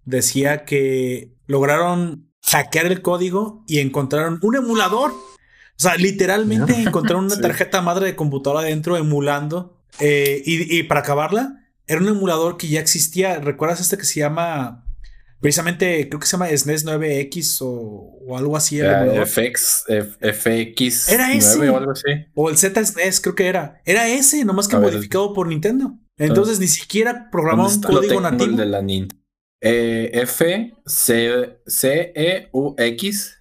decía 0.09 0.65
que 0.65 1.33
lograron 1.45 2.29
hackear 2.43 2.87
el 2.87 3.01
código 3.01 3.63
y 3.67 3.79
encontraron 3.79 4.39
un 4.41 4.55
emulador. 4.55 5.11
O 5.11 5.81
sea, 5.81 5.95
literalmente 5.95 6.73
encontraron 6.81 7.25
una 7.25 7.39
tarjeta 7.39 7.81
madre 7.81 8.07
de 8.07 8.15
computadora 8.15 8.61
adentro 8.61 8.97
emulando. 8.97 9.77
Eh, 9.99 10.41
y, 10.45 10.83
para 10.83 11.01
acabarla, 11.01 11.65
era 11.87 11.99
un 11.99 12.07
emulador 12.07 12.57
que 12.57 12.67
ya 12.67 12.79
existía. 12.79 13.39
¿Recuerdas 13.39 13.81
este 13.81 13.97
que 13.97 14.05
se 14.05 14.19
llama 14.19 14.85
Precisamente 15.41 16.09
creo 16.09 16.19
que 16.19 16.27
se 16.27 16.33
llama 16.33 16.49
SNES 16.49 16.85
9X 16.85 17.59
o, 17.61 18.37
algo 18.37 18.57
así. 18.57 18.79
El 18.79 19.25
FX, 19.25 19.85
FX 20.19 21.09
era 21.09 21.33
ese. 21.33 21.69
o 21.69 21.77
algo 21.77 21.91
así. 21.91 22.09
O 22.35 22.49
el 22.49 22.57
ZSNES, 22.57 23.21
creo 23.21 23.35
que 23.35 23.47
era. 23.47 23.81
Era 23.85 24.09
ese, 24.09 24.43
nomás 24.43 24.67
que 24.67 24.77
modificado 24.77 25.33
por 25.33 25.47
Nintendo. 25.47 25.97
Entonces 26.17 26.59
ni 26.59 26.67
siquiera 26.67 27.29
programó 27.31 27.69
un 27.69 27.81
código 27.81 28.19
nativo. 28.19 28.51
El 28.51 28.57
de 28.57 28.65
la 28.65 28.81
eh, 29.61 30.09
F 30.13 30.73
C 30.85 31.59
C 31.65 32.13
E 32.15 32.49
U 32.51 32.75
X. 32.77 33.35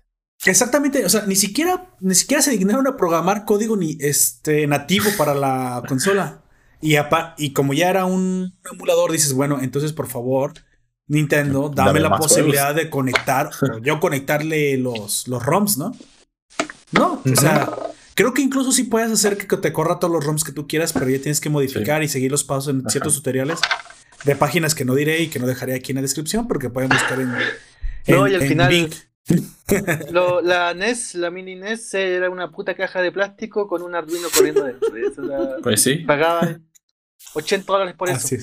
Exactamente, 0.45 1.05
o 1.05 1.09
sea, 1.09 1.27
ni 1.27 1.35
siquiera, 1.35 1.95
ni 2.01 2.15
siquiera 2.15 2.43
se 2.43 2.53
dignaron 2.53 2.87
a 2.87 2.97
programar 2.97 3.45
código 3.45 3.77
ni 3.77 3.97
este 4.01 4.67
nativo 4.67 5.11
para 5.17 5.35
la 5.35 5.83
consola. 5.89 6.43
Y, 6.81 6.95
y 7.39 7.53
como 7.53 7.75
ya 7.75 7.91
era 7.91 8.05
un 8.05 8.57
emulador, 8.71 9.11
dices, 9.11 9.33
bueno, 9.33 9.59
entonces 9.61 9.93
por 9.93 10.07
favor, 10.07 10.53
Nintendo, 11.09 11.73
dame, 11.75 11.99
la 11.99 12.17
posibilidad 12.17 12.73
de 12.73 12.89
conectar, 12.89 13.51
o 13.63 13.79
yo 13.83 13.99
conectarle 13.99 14.77
los, 14.79 15.27
los 15.27 15.45
ROMs, 15.45 15.77
¿no? 15.77 15.97
No, 16.93 17.21
o 17.25 17.37
sea, 17.37 17.69
creo 18.15 18.33
que 18.33 18.43
incluso 18.43 18.71
sí 18.71 18.85
puedes 18.85 19.11
hacer 19.11 19.37
que 19.37 19.57
te 19.57 19.73
corra 19.73 19.99
todos 19.99 20.15
los 20.15 20.25
ROMs 20.25 20.45
que 20.45 20.53
tú 20.53 20.69
quieras, 20.69 20.93
pero 20.93 21.09
ya 21.09 21.19
tienes 21.19 21.41
que 21.41 21.51
modificar 21.51 22.05
y 22.05 22.09
seguir 22.09 22.31
los 22.31 22.45
pasos 22.45 22.73
en 22.73 22.89
ciertos 22.89 23.17
tutoriales 23.17 23.59
de 24.25 24.37
páginas 24.37 24.75
que 24.75 24.85
no 24.85 24.95
diré 24.95 25.21
y 25.23 25.29
que 25.29 25.39
no 25.39 25.47
dejaré 25.47 25.75
aquí 25.75 25.93
en 25.93 25.97
la 25.97 26.03
descripción 26.03 26.49
porque 26.49 26.71
pueden 26.71 26.91
buscar 26.91 27.21
en. 27.21 27.33
no, 28.09 28.29
y 28.29 28.35
al 28.35 28.43
final. 28.43 28.91
la 30.43 30.73
NES, 30.73 31.15
la 31.15 31.31
mini 31.31 31.55
NES, 31.55 31.93
era 31.95 32.31
una 32.31 32.51
puta 32.51 32.75
caja 32.75 33.03
de 33.03 33.13
plástico 33.13 33.69
con 33.69 33.83
un 33.83 33.95
Arduino 33.95 34.29
corriendo 34.35 34.65
dentro. 34.65 34.89
pues 35.63 35.83
sí. 35.83 35.97
Pagaba 35.97 36.59
80 37.35 37.71
dólares 37.71 37.95
por 37.95 38.09
eso. 38.09 38.37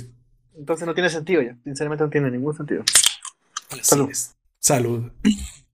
Entonces 0.56 0.88
no 0.88 0.94
tiene 0.94 1.10
sentido 1.10 1.42
ya. 1.42 1.58
Sinceramente 1.64 2.04
no 2.04 2.10
tiene 2.10 2.32
ningún 2.32 2.56
sentido. 2.56 2.84
Salud. 3.82 4.10
Salud. 4.60 5.12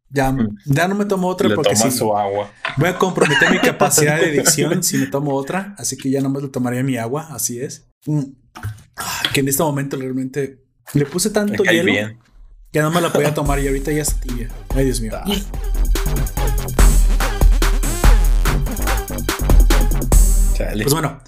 Ya, 0.10 0.36
ya 0.66 0.88
no 0.88 0.96
me 0.96 1.06
tomo 1.06 1.28
otra 1.28 1.54
porque 1.56 1.76
si 1.76 1.92
su 1.92 2.16
agua. 2.16 2.52
voy 2.78 2.90
a 2.90 2.98
comprometer 2.98 3.50
mi 3.50 3.60
capacidad 3.62 4.20
de 4.20 4.26
adicción 4.26 4.84
si 4.84 4.98
me 4.98 5.08
tomo 5.08 5.34
otra. 5.36 5.76
Así 5.78 5.98
que 5.98 6.10
ya 6.10 6.22
no 6.22 6.30
me 6.30 6.42
lo 6.42 6.50
tomaría 6.50 6.84
mi 6.84 6.98
agua. 6.98 7.28
Así 7.32 7.62
es. 7.62 7.91
Mm. 8.06 8.24
que 9.34 9.40
en 9.42 9.48
este 9.48 9.64
momento 9.64 9.98
realmente 9.98 10.60
le 10.94 11.06
puse 11.06 11.30
tanto 11.30 11.64
hielo 11.64 12.18
que 12.72 12.82
no 12.82 12.90
me 12.90 13.02
la 13.02 13.12
podía 13.12 13.34
tomar 13.34 13.60
y 13.60 13.68
ahorita 13.68 13.92
ya 13.92 14.02
está 14.02 14.20
tibia. 14.22 14.50
Ay, 14.70 14.86
Dios 14.86 15.02
mío. 15.02 15.12
Ah. 15.16 15.26
Pues 20.74 20.94
bueno, 20.94 21.22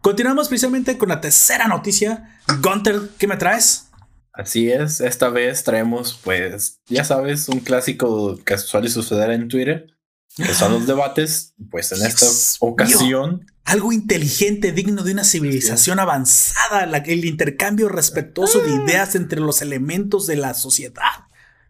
continuamos 0.00 0.48
precisamente 0.48 0.98
con 0.98 1.08
la 1.08 1.20
tercera 1.20 1.66
noticia. 1.66 2.38
Gunter, 2.60 3.00
¿qué 3.18 3.26
me 3.26 3.36
traes? 3.36 3.88
Así 4.32 4.70
es, 4.70 5.00
esta 5.00 5.28
vez 5.28 5.62
traemos, 5.62 6.18
pues, 6.22 6.80
ya 6.86 7.04
sabes, 7.04 7.48
un 7.48 7.60
clásico 7.60 8.38
que 8.44 8.58
suele 8.58 8.88
suceder 8.88 9.30
en 9.30 9.48
Twitter, 9.48 9.94
que 10.36 10.52
son 10.54 10.72
los 10.72 10.86
debates. 10.86 11.54
Pues 11.70 11.92
en 11.92 12.04
esta 12.04 12.26
ocasión. 12.60 13.46
Algo 13.64 13.92
inteligente, 13.92 14.72
digno 14.72 15.02
de 15.02 15.12
una 15.12 15.24
civilización 15.24 16.00
avanzada, 16.00 16.84
el 16.84 17.24
intercambio 17.24 17.88
respetuoso 17.88 18.60
de 18.60 18.72
ah. 18.72 18.84
ideas 18.84 19.14
entre 19.14 19.40
los 19.40 19.62
elementos 19.62 20.26
de 20.26 20.36
la 20.36 20.54
sociedad. 20.54 21.26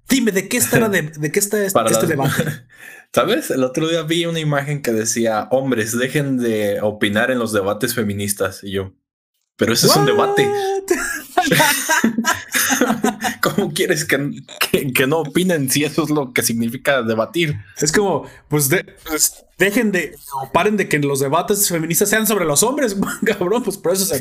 Dime, 0.09 0.33
¿de 0.33 0.49
qué 0.49 0.57
está, 0.57 0.89
de, 0.89 1.33
qué 1.33 1.39
está 1.39 1.65
este 1.65 2.07
debate? 2.07 2.45
¿Sabes? 3.15 3.51
El 3.51 3.63
otro 3.63 3.89
día 3.89 4.03
vi 4.03 4.25
una 4.25 4.41
imagen 4.41 4.83
que 4.83 4.93
decía, 4.93 5.49
hombres, 5.51 5.97
dejen 5.97 6.39
de 6.39 6.81
opinar 6.81 7.31
en 7.31 7.39
los 7.39 7.53
debates 7.53 7.95
feministas. 7.95 8.65
Y 8.65 8.73
yo, 8.73 8.95
pero 9.57 9.75
ese 9.75 9.87
es 9.87 9.97
un 9.97 10.07
debate. 10.07 10.49
¿Cómo 13.41 13.73
quieres 13.73 14.05
que, 14.05 14.43
que, 14.95 15.07
no 15.07 15.21
opinen 15.21 15.71
si 15.71 15.85
eso 15.85 16.05
es 16.05 16.11
lo 16.11 16.33
que 16.33 16.43
significa 16.43 17.03
debatir? 17.03 17.57
Es 17.79 17.93
como, 17.93 18.27
pues, 18.49 18.71
pues, 19.07 19.45
dejen 19.59 19.93
de, 19.93 20.17
o 20.41 20.51
paren 20.53 20.77
de 20.77 20.89
que 20.89 20.99
los 20.99 21.21
debates 21.21 21.69
feministas 21.69 22.09
sean 22.09 22.27
sobre 22.27 22.45
los 22.45 22.63
hombres, 22.63 22.97
cabrón, 23.25 23.63
pues 23.63 23.77
por 23.77 23.93
eso, 23.93 24.15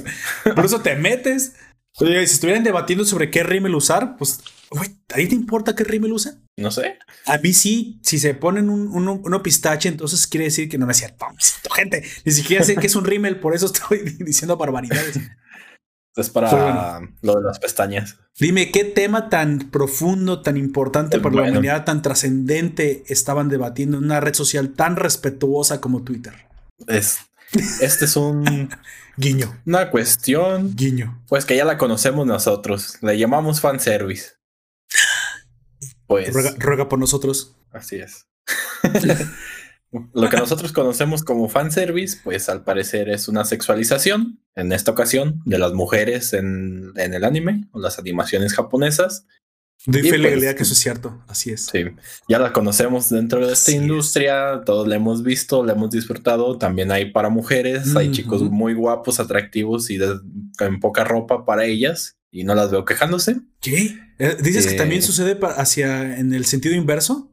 por 0.55 0.65
eso 0.65 0.81
te 0.81 0.95
metes. 0.95 1.53
Oye, 1.97 2.25
si 2.25 2.35
estuvieran 2.35 2.63
debatiendo 2.63 3.03
sobre 3.03 3.29
qué 3.29 3.43
rímel 3.43 3.75
usar, 3.75 4.15
pues, 4.17 4.39
güey, 4.69 4.89
¿ahí 5.13 5.27
te 5.27 5.35
importa 5.35 5.75
qué 5.75 5.83
rímel 5.83 6.13
usa? 6.13 6.35
No 6.57 6.71
sé. 6.71 6.97
A 7.25 7.37
mí 7.37 7.51
sí, 7.51 7.99
si 8.01 8.17
se 8.17 8.33
ponen 8.33 8.69
un, 8.69 8.87
uno 8.87 9.43
pistache, 9.43 9.89
entonces 9.89 10.25
quiere 10.25 10.45
decir 10.45 10.69
que 10.69 10.77
no 10.77 10.85
me 10.85 10.93
cierto. 10.93 11.25
Gente, 11.75 12.03
ni 12.23 12.31
siquiera 12.31 12.63
sé 12.63 12.77
que 12.77 12.87
es 12.87 12.95
un 12.95 13.03
rímel, 13.03 13.39
por 13.39 13.53
eso 13.53 13.65
estoy 13.65 13.99
diciendo 14.19 14.55
barbaridades. 14.55 15.19
Es 16.15 16.29
para 16.29 16.99
lo 17.21 17.35
de 17.35 17.43
las 17.43 17.59
pestañas. 17.59 18.17
Dime, 18.37 18.71
¿qué 18.71 18.83
tema 18.83 19.29
tan 19.29 19.69
profundo, 19.71 20.41
tan 20.41 20.57
importante 20.57 21.19
para 21.19 21.35
la 21.35 21.41
humanidad, 21.43 21.85
tan 21.85 22.01
trascendente 22.01 23.03
estaban 23.07 23.49
debatiendo 23.49 23.97
en 23.97 24.05
una 24.05 24.19
red 24.19 24.33
social 24.33 24.73
tan 24.73 24.97
respetuosa 24.97 25.79
como 25.79 26.03
Twitter? 26.03 26.33
Es, 26.87 27.19
este 27.81 28.05
es 28.05 28.15
un 28.15 28.69
Guiño. 29.17 29.61
Una 29.65 29.91
cuestión. 29.91 30.75
Guiño. 30.75 31.23
Pues 31.27 31.45
que 31.45 31.55
ya 31.55 31.65
la 31.65 31.77
conocemos 31.77 32.25
nosotros. 32.25 32.97
Le 33.01 33.17
llamamos 33.17 33.61
fanservice. 33.61 34.33
Pues. 36.07 36.33
Ruega, 36.57 36.89
por 36.89 36.99
nosotros. 36.99 37.55
Así 37.71 37.95
es. 37.95 38.27
Lo 39.91 40.29
que 40.29 40.37
nosotros 40.37 40.71
conocemos 40.71 41.23
como 41.23 41.49
fanservice, 41.49 42.19
pues 42.23 42.47
al 42.47 42.63
parecer 42.63 43.09
es 43.09 43.27
una 43.27 43.43
sexualización, 43.43 44.39
en 44.55 44.71
esta 44.71 44.91
ocasión, 44.91 45.41
de 45.45 45.59
las 45.59 45.73
mujeres 45.73 46.33
en, 46.33 46.93
en 46.95 47.13
el 47.13 47.25
anime 47.25 47.67
o 47.71 47.79
las 47.79 47.99
animaciones 47.99 48.53
japonesas. 48.53 49.25
Doy 49.85 50.03
fe 50.03 50.19
pues, 50.19 50.55
que 50.55 50.63
eso 50.63 50.73
es 50.73 50.79
cierto, 50.79 51.23
así 51.27 51.49
es. 51.49 51.65
Sí, 51.65 51.85
ya 52.29 52.37
la 52.37 52.53
conocemos 52.53 53.09
dentro 53.09 53.45
de 53.45 53.53
esta 53.53 53.71
industria, 53.71 54.61
todos 54.63 54.87
la 54.87 54.95
hemos 54.95 55.23
visto, 55.23 55.65
la 55.65 55.73
hemos 55.73 55.89
disfrutado. 55.89 56.57
También 56.59 56.91
hay 56.91 57.11
para 57.11 57.29
mujeres, 57.29 57.95
hay 57.95 58.11
chicos 58.11 58.43
muy 58.43 58.75
guapos, 58.75 59.19
atractivos 59.19 59.89
y 59.89 59.97
de, 59.97 60.19
en 60.59 60.79
poca 60.79 61.03
ropa 61.03 61.45
para 61.45 61.65
ellas 61.65 62.15
y 62.29 62.43
no 62.43 62.53
las 62.53 62.69
veo 62.69 62.85
quejándose. 62.85 63.37
¿Qué? 63.59 63.97
Eh, 64.19 64.37
¿Dices 64.41 64.67
que 64.67 64.75
también 64.75 64.99
eh, 64.99 65.03
sucede 65.03 65.37
hacia 65.57 66.19
en 66.19 66.33
el 66.33 66.45
sentido 66.45 66.75
inverso? 66.75 67.30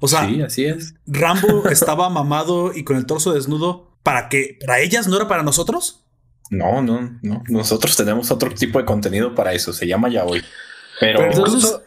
O 0.00 0.08
sea, 0.08 0.26
sí, 0.28 0.42
así 0.42 0.64
es. 0.64 0.94
Rambo 1.06 1.68
estaba 1.70 2.08
mamado 2.08 2.72
y 2.74 2.84
con 2.84 2.96
el 2.96 3.06
torso 3.06 3.32
desnudo 3.32 3.98
para 4.02 4.28
que 4.28 4.58
para 4.60 4.80
ellas 4.80 5.08
no 5.08 5.16
era 5.16 5.28
para 5.28 5.42
nosotros. 5.42 6.04
No, 6.50 6.82
no, 6.82 7.18
no. 7.22 7.42
Nosotros 7.48 7.96
tenemos 7.96 8.30
otro 8.30 8.50
tipo 8.50 8.78
de 8.78 8.84
contenido 8.84 9.34
para 9.34 9.52
eso. 9.52 9.72
Se 9.72 9.86
llama 9.86 10.08
ya 10.08 10.24
hoy. 10.24 10.42
Pero, 11.00 11.22
entonces, 11.22 11.80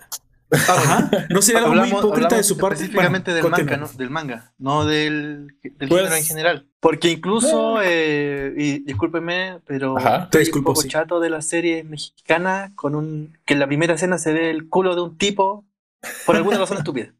no 1.29 1.41
sería 1.41 1.61
algo 1.61 1.75
muy 1.75 1.89
hipócrita 1.89 2.35
de 2.35 2.43
su 2.43 2.57
parte. 2.57 2.75
Específicamente 2.75 3.33
del, 3.33 3.49
manga, 3.49 3.77
¿no? 3.77 3.87
del 3.87 4.09
manga, 4.09 4.53
no 4.57 4.85
del, 4.85 5.55
del 5.63 5.89
pues, 5.89 6.01
género 6.01 6.15
en 6.15 6.23
general. 6.23 6.67
Porque 6.79 7.09
incluso, 7.09 7.81
eh, 7.81 8.53
y 8.57 8.79
discúlpeme, 8.83 9.59
pero 9.65 9.95
estoy 9.97 10.49
un 10.53 10.63
poco 10.63 10.83
chato 10.83 11.19
de 11.19 11.29
la 11.29 11.41
serie 11.41 11.83
mexicana 11.83 12.73
con 12.75 12.95
un 12.95 13.37
que 13.45 13.53
en 13.53 13.59
la 13.59 13.67
primera 13.67 13.93
escena 13.93 14.17
se 14.17 14.33
ve 14.33 14.49
el 14.49 14.67
culo 14.67 14.95
de 14.95 15.01
un 15.01 15.17
tipo 15.17 15.65
por 16.25 16.35
alguna 16.35 16.57
razón 16.57 16.77
estúpida. 16.77 17.13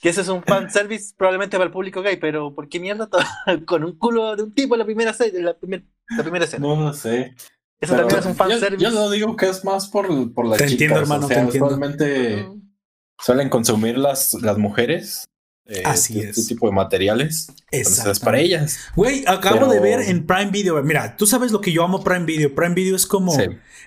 Que 0.00 0.08
ese 0.08 0.22
es 0.22 0.28
un 0.28 0.42
fan 0.42 0.70
service 0.72 1.14
probablemente 1.16 1.56
para 1.56 1.66
el 1.66 1.72
público 1.72 2.02
gay, 2.02 2.16
pero 2.16 2.54
¿por 2.54 2.68
qué 2.68 2.80
mierda 2.80 3.08
con 3.66 3.84
un 3.84 3.98
culo 3.98 4.34
de 4.36 4.42
un 4.42 4.54
tipo 4.54 4.74
en 4.74 4.80
la 4.80 4.84
primera, 4.84 5.14
la, 5.32 5.56
la 6.16 6.22
primera 6.22 6.44
escena? 6.44 6.66
No 6.66 6.76
lo 6.76 6.92
sé. 6.92 7.34
Eso 7.80 7.96
también 7.96 8.18
es 8.20 8.26
un 8.26 8.36
fanservice. 8.36 8.82
Yo, 8.82 8.90
yo 8.90 8.94
lo 8.94 9.10
digo 9.10 9.36
que 9.36 9.48
es 9.48 9.64
más 9.64 9.88
por, 9.88 10.34
por 10.34 10.46
las 10.46 10.58
te 10.58 10.64
Entiendo, 10.64 10.98
hermano, 10.98 11.28
te 11.28 11.38
entiendo. 11.38 12.60
suelen 13.18 13.48
consumir 13.48 13.96
las, 13.96 14.34
las 14.34 14.58
mujeres 14.58 15.30
eh, 15.70 15.82
Así 15.84 16.18
este, 16.18 16.42
tipo 16.42 16.66
de 16.66 16.72
materiales. 16.72 17.52
Entonces, 17.70 18.18
para 18.18 18.40
ellas. 18.40 18.76
Güey, 18.96 19.24
acabo 19.28 19.68
de 19.68 19.78
ver 19.78 20.00
en 20.00 20.26
Prime 20.26 20.50
Video. 20.50 20.82
Mira, 20.82 21.16
tú 21.16 21.26
sabes 21.26 21.52
lo 21.52 21.60
que 21.60 21.70
yo 21.70 21.84
amo 21.84 22.02
Prime 22.02 22.24
Video. 22.24 22.52
Prime 22.52 22.74
Video 22.74 22.96
es 22.96 23.06
como, 23.06 23.32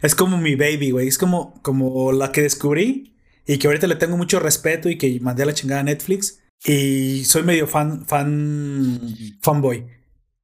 es 0.01 0.15
como 0.15 0.37
mi 0.37 0.55
baby, 0.55 0.91
güey. 0.91 1.09
Es 1.09 1.17
como, 1.17 1.61
como 1.61 2.13
la 2.13 2.31
que 2.31 2.41
descubrí 2.41 3.12
y 3.45 3.57
que 3.57 3.67
ahorita 3.67 3.87
le 3.87 3.95
tengo 3.95 4.17
mucho 4.17 4.39
respeto 4.39 4.89
y 4.89 4.97
que 4.97 5.19
mandé 5.19 5.43
a 5.43 5.47
la 5.47 5.53
chingada 5.53 5.81
a 5.81 5.83
Netflix. 5.83 6.39
Y 6.65 7.25
soy 7.25 7.43
medio 7.43 7.67
fan, 7.67 8.05
fan, 8.05 9.15
fanboy. 9.41 9.85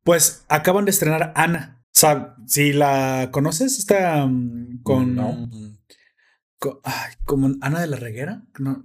Pues 0.04 0.44
acaban 0.50 0.86
de 0.86 0.92
estrenar 0.92 1.32
Ana 1.36 1.80
sea, 2.00 2.36
si 2.48 2.74
la 2.74 3.30
conoces, 3.32 3.78
está 3.78 4.26
mm, 4.26 4.82
con, 4.84 5.16
no. 5.16 5.50
como 7.26 7.52
Ana 7.62 7.82
de 7.82 7.88
la 7.88 7.98
Reguera. 7.98 8.44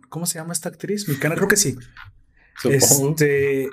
¿Cómo 0.09 0.27
se 0.27 0.39
llama 0.39 0.53
esta 0.53 0.69
actriz? 0.69 1.09
Mexicana, 1.09 1.35
creo 1.37 1.49
que 1.49 1.57
sí. 1.57 1.77
Este, 2.65 3.69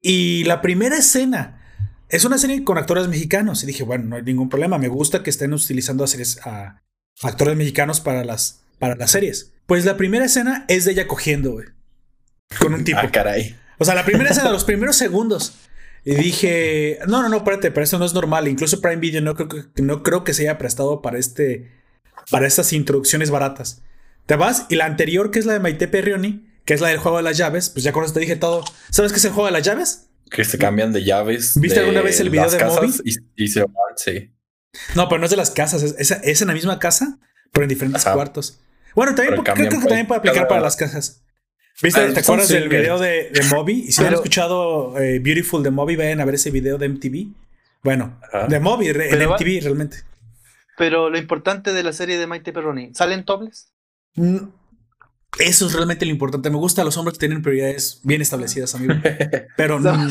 y 0.00 0.44
la 0.44 0.60
primera 0.60 0.96
escena 0.96 1.60
es 2.08 2.24
una 2.24 2.38
serie 2.38 2.64
con 2.64 2.78
actores 2.78 3.08
mexicanos. 3.08 3.62
Y 3.62 3.66
dije, 3.66 3.84
bueno, 3.84 4.04
no 4.04 4.16
hay 4.16 4.22
ningún 4.22 4.48
problema. 4.48 4.78
Me 4.78 4.88
gusta 4.88 5.22
que 5.22 5.30
estén 5.30 5.52
utilizando 5.52 6.04
a, 6.04 6.06
series, 6.06 6.44
a 6.46 6.82
actores 7.22 7.56
mexicanos 7.56 8.00
para 8.00 8.24
las, 8.24 8.64
para 8.78 8.96
las 8.96 9.10
series. 9.10 9.53
Pues 9.66 9.84
la 9.84 9.96
primera 9.96 10.24
escena 10.24 10.64
es 10.68 10.84
de 10.84 10.92
ella 10.92 11.06
cogiendo, 11.06 11.52
güey. 11.52 11.66
Con 12.58 12.74
un 12.74 12.84
tipo. 12.84 12.98
Ah, 13.00 13.10
caray. 13.10 13.56
O 13.78 13.84
sea, 13.84 13.94
la 13.94 14.04
primera 14.04 14.30
escena, 14.30 14.50
los 14.50 14.64
primeros 14.64 14.96
segundos. 14.96 15.54
Y 16.04 16.14
dije, 16.14 16.98
no, 17.06 17.22
no, 17.22 17.28
no, 17.30 17.38
espérate, 17.38 17.70
pero 17.70 17.84
eso 17.84 17.98
no 17.98 18.04
es 18.04 18.12
normal. 18.12 18.46
Incluso 18.46 18.80
Prime 18.80 18.96
Video 18.96 19.22
no 19.22 19.34
creo 19.34 19.48
que, 19.48 19.82
no 19.82 20.02
creo 20.02 20.22
que 20.22 20.34
se 20.34 20.42
haya 20.42 20.58
prestado 20.58 21.00
para 21.00 21.18
este, 21.18 21.72
para 22.30 22.46
estas 22.46 22.72
introducciones 22.74 23.30
baratas. 23.30 23.82
Te 24.26 24.36
vas 24.36 24.66
y 24.68 24.76
la 24.76 24.84
anterior, 24.84 25.30
que 25.30 25.38
es 25.38 25.46
la 25.46 25.54
de 25.54 25.60
Maite 25.60 25.88
Perrioni, 25.88 26.46
que 26.64 26.74
es 26.74 26.80
la 26.80 26.88
del 26.88 26.98
juego 26.98 27.16
de 27.16 27.22
las 27.22 27.38
llaves, 27.38 27.70
pues 27.70 27.84
ya 27.84 27.92
con 27.92 28.04
eso 28.04 28.12
te 28.12 28.20
dije 28.20 28.36
todo. 28.36 28.64
¿Sabes 28.90 29.12
qué 29.12 29.18
es 29.18 29.24
el 29.24 29.32
juego 29.32 29.46
de 29.46 29.52
las 29.52 29.62
llaves? 29.62 30.08
Que 30.30 30.44
se 30.44 30.58
cambian 30.58 30.92
de 30.92 31.04
llaves. 31.04 31.58
¿Viste 31.58 31.80
alguna 31.80 32.02
vez 32.02 32.20
el 32.20 32.30
video 32.30 32.50
de 32.50 32.64
Moby? 32.64 32.92
Y, 33.36 33.48
se 33.48 33.60
van, 33.60 33.72
sí. 33.96 34.34
No, 34.94 35.08
pero 35.08 35.18
no 35.18 35.24
es 35.24 35.30
de 35.30 35.36
las 35.36 35.50
casas, 35.50 35.82
es, 35.82 36.10
es, 36.10 36.42
en 36.42 36.48
la 36.48 36.54
misma 36.54 36.78
casa, 36.78 37.18
pero 37.52 37.64
en 37.64 37.68
diferentes 37.68 38.04
cuartos. 38.04 38.60
Bueno, 38.94 39.14
también 39.14 39.42
creo 39.42 39.80
que 39.80 39.86
también 39.86 40.06
puede 40.06 40.18
aplicar 40.18 40.48
para 40.48 40.60
las 40.60 40.76
casas. 40.76 41.22
¿Viste? 41.82 42.00
Ah, 42.00 42.12
¿Te 42.12 42.20
acuerdas 42.20 42.48
del 42.48 42.68
video 42.68 42.98
de, 42.98 43.30
de 43.30 43.42
Moby? 43.50 43.86
Y 43.88 43.92
si 43.92 44.00
no 44.00 44.08
han 44.08 44.14
escuchado 44.14 44.98
eh, 44.98 45.18
Beautiful 45.18 45.62
de 45.62 45.70
Moby, 45.70 45.96
vayan 45.96 46.20
a 46.20 46.24
ver 46.24 46.36
ese 46.36 46.50
video 46.50 46.78
de 46.78 46.88
MTV. 46.88 47.26
Bueno, 47.82 48.18
de 48.48 48.60
Moby, 48.60 48.88
en 48.88 49.28
MTV 49.28 49.62
realmente. 49.62 49.98
Pero 50.78 51.10
lo 51.10 51.18
importante 51.18 51.72
de 51.72 51.82
la 51.82 51.92
serie 51.92 52.18
de 52.18 52.26
Maite 52.26 52.52
Perroni, 52.52 52.94
¿salen 52.94 53.24
tobles? 53.24 53.72
Mm, 54.14 54.38
eso 55.38 55.66
es 55.66 55.72
realmente 55.72 56.06
lo 56.06 56.12
importante. 56.12 56.50
Me 56.50 56.56
gusta 56.56 56.84
los 56.84 56.96
hombres 56.96 57.18
que 57.18 57.26
tienen 57.26 57.42
prioridades 57.42 58.00
bien 58.02 58.22
establecidas, 58.22 58.74
amigo. 58.74 58.94
Pero 59.56 59.80
no. 59.80 60.08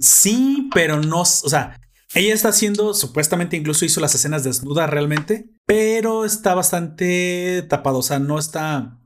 sí, 0.00 0.70
pero 0.74 1.00
no. 1.00 1.20
O 1.20 1.24
sea, 1.24 1.80
ella 2.14 2.34
está 2.34 2.48
haciendo, 2.48 2.94
supuestamente 2.94 3.56
incluso 3.56 3.84
hizo 3.84 4.00
las 4.00 4.14
escenas 4.14 4.44
desnudas 4.44 4.88
realmente, 4.88 5.46
pero 5.66 6.24
está 6.24 6.54
bastante 6.54 7.64
tapado. 7.68 7.98
O 7.98 8.02
sea, 8.02 8.18
no 8.18 8.38
está 8.38 8.98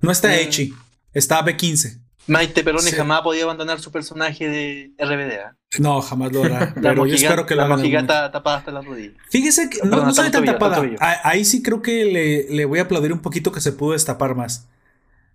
no 0.00 0.10
está. 0.10 0.34
Echi, 0.36 0.74
está 1.12 1.44
B15. 1.44 2.00
Maite 2.26 2.62
Peroni 2.62 2.90
jamás 2.92 3.22
podía 3.22 3.44
abandonar 3.44 3.80
su 3.80 3.90
personaje 3.90 4.48
de 4.48 4.92
RBD. 4.98 5.32
¿eh? 5.32 5.78
No, 5.78 6.00
jamás 6.00 6.32
lo 6.32 6.44
hará. 6.44 6.74
pero 6.82 7.06
yo 7.06 7.14
espero 7.14 7.44
que 7.44 7.54
la 7.54 7.66
La 7.66 8.30
tapada 8.30 8.58
hasta 8.58 8.70
las 8.70 8.84
rodillas. 8.84 9.14
Fíjese 9.30 9.68
que 9.68 9.80
no, 9.82 10.04
no 10.04 10.14
sale 10.14 10.30
tan 10.30 10.44
tapada. 10.44 10.82
Ahí 11.24 11.44
sí 11.44 11.62
creo 11.62 11.82
que 11.82 12.04
le, 12.04 12.46
le, 12.54 12.64
voy 12.66 12.78
a 12.78 12.82
aplaudir 12.82 13.12
un 13.12 13.20
poquito 13.20 13.52
que 13.52 13.60
se 13.60 13.72
pudo 13.72 13.92
destapar 13.92 14.34
más. 14.34 14.68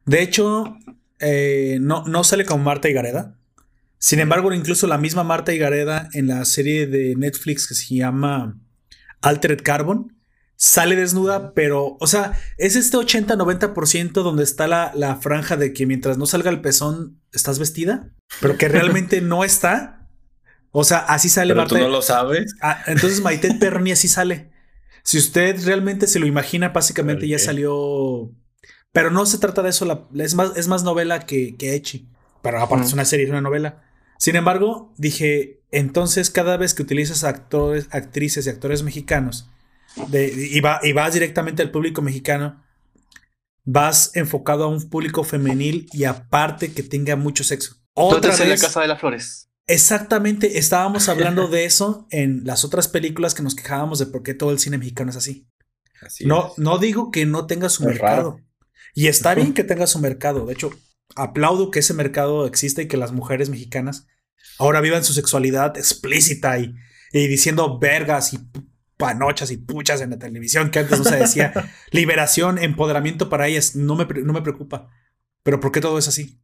De 0.06 0.22
hecho, 0.22 0.78
eh, 1.20 1.80
no, 1.82 2.06
no 2.06 2.24
sale 2.24 2.46
con 2.46 2.64
Marta 2.64 2.88
y 2.88 2.94
Gareda. 2.94 3.36
Sin 3.98 4.20
embargo, 4.20 4.54
incluso 4.54 4.88
la 4.88 4.98
misma 4.98 5.24
Marta 5.24 5.54
y 5.54 5.58
Gareda 5.58 6.10
en 6.14 6.28
la 6.28 6.46
serie 6.46 6.88
de 6.88 7.16
Netflix 7.16 7.68
que 7.68 7.76
se 7.76 7.96
llama 7.96 8.58
Altered 9.22 9.62
Carbon, 9.64 10.16
sale 10.56 10.96
desnuda, 10.96 11.54
pero, 11.54 11.98
o 12.00 12.08
sea, 12.08 12.40
es 12.58 12.76
este 12.76 12.98
80-90% 12.98 14.12
donde 14.12 14.44
está 14.44 14.68
la, 14.68 14.92
la, 14.96 15.16
franja 15.18 15.58
de 15.58 15.74
que 15.74 15.86
mientras 15.86 16.18
no 16.18 16.26
salga 16.26 16.50
el 16.50 16.62
pezón, 16.62 17.20
estás 17.32 17.60
vestida, 17.60 18.12
pero 18.42 18.58
que 18.58 18.68
realmente 18.68 19.22
no 19.22 19.44
está. 19.44 20.08
O 20.72 20.84
sea, 20.84 21.00
así 21.00 21.30
sale 21.30 21.54
pero 21.54 21.68
Tú 21.68 21.78
no 21.78 21.88
lo 21.88 22.02
sabes. 22.02 22.54
Ah, 22.62 22.82
entonces 22.88 23.22
Maite 23.22 23.54
Perni 23.56 23.92
así 23.92 24.08
sale. 24.08 24.52
Si 25.04 25.18
usted 25.18 25.64
realmente 25.66 26.08
se 26.08 26.20
lo 26.20 26.26
imagina, 26.26 26.70
básicamente 26.70 27.28
ya 27.28 27.40
salió. 27.40 28.32
Pero 28.92 29.12
no 29.12 29.26
se 29.26 29.38
trata 29.38 29.62
de 29.62 29.70
eso, 29.70 30.10
es, 30.16 30.36
más, 30.36 30.58
es 30.58 30.68
más 30.68 30.84
novela 30.84 31.26
que, 31.26 31.56
que 31.58 31.76
Echi. 31.76 32.10
Pero 32.42 32.62
aparte 32.62 32.86
es 32.86 32.94
una 32.94 33.06
serie, 33.06 33.26
es 33.26 33.32
una 33.32 33.42
novela. 33.42 33.85
Sin 34.18 34.36
embargo, 34.36 34.94
dije, 34.98 35.62
entonces 35.72 36.30
cada 36.30 36.58
vez 36.58 36.74
que 36.74 36.84
utilizas 36.84 37.24
actores, 37.24 37.88
actrices 37.92 38.46
y 38.46 38.50
actores 38.50 38.84
mexicanos 38.84 39.50
y, 40.12 40.58
y 40.58 40.94
vas 40.94 41.14
directamente 41.14 41.62
al 41.62 41.72
público 41.72 42.02
mexicano, 42.02 42.64
vas 43.64 44.12
enfocado 44.16 44.66
a 44.66 44.68
un 44.68 44.90
público 44.90 45.24
femenil 45.24 45.88
y 45.92 46.06
aparte 46.06 46.74
que 46.74 46.84
tenga 46.84 47.16
mucho 47.16 47.44
sexo. 47.44 47.78
Otra 47.94 48.32
vez 48.32 48.40
en 48.40 48.50
la 48.50 48.58
Casa 48.58 48.82
de 48.82 48.88
las 48.88 49.00
Flores. 49.00 49.50
Exactamente, 49.68 50.60
estábamos 50.60 51.10
hablando 51.10 51.48
de 51.50 51.66
eso 51.66 52.08
en 52.12 52.44
las 52.46 52.64
otras 52.64 52.88
películas 52.88 53.34
que 53.34 53.44
nos 53.44 53.56
quejábamos 53.56 54.00
de 54.00 54.06
por 54.06 54.22
qué 54.22 54.34
todo 54.34 54.52
el 54.52 54.60
cine 54.60 54.78
mexicano 54.78 55.10
es 55.10 55.18
así. 55.18 55.48
no, 56.22 56.54
no 56.58 56.78
digo 56.78 57.10
que 57.12 57.26
no 57.26 57.48
tenga 57.48 57.70
su 57.70 57.84
mercado. 57.84 58.40
Y 58.94 59.08
está 59.08 59.36
bien 59.36 59.54
que 59.54 59.66
tenga 59.66 59.88
su 59.88 60.00
mercado. 60.00 60.46
De 60.46 60.54
hecho, 60.54 60.72
aplaudo 61.16 61.72
que 61.72 61.80
ese 61.80 61.94
mercado 61.94 62.46
exista 62.46 62.82
y 62.82 62.88
que 62.88 62.98
las 62.98 63.12
mujeres 63.12 63.50
mexicanas 63.50 64.08
ahora 64.58 64.82
vivan 64.82 65.04
su 65.04 65.14
sexualidad 65.14 65.78
explícita 65.78 66.58
y, 66.60 66.76
y 67.12 67.28
diciendo 67.28 67.80
vergas 67.80 68.34
y 68.34 68.40
panochas 68.98 69.52
y 69.52 69.58
puchas 69.58 70.02
en 70.02 70.12
la 70.12 70.20
televisión 70.20 70.72
que 70.72 70.80
antes 70.80 70.98
no 70.98 71.06
se 71.06 71.18
decía. 71.18 71.54
Liberación, 71.92 72.58
empoderamiento 72.58 73.30
para 73.30 73.48
ellas, 73.48 73.76
no 73.76 73.96
me, 73.96 74.06
no 74.06 74.34
me 74.34 74.42
preocupa. 74.42 74.90
Pero 75.44 75.60
¿por 75.60 75.72
qué 75.72 75.82
todo 75.82 75.98
es 75.98 76.08
así? 76.08 76.40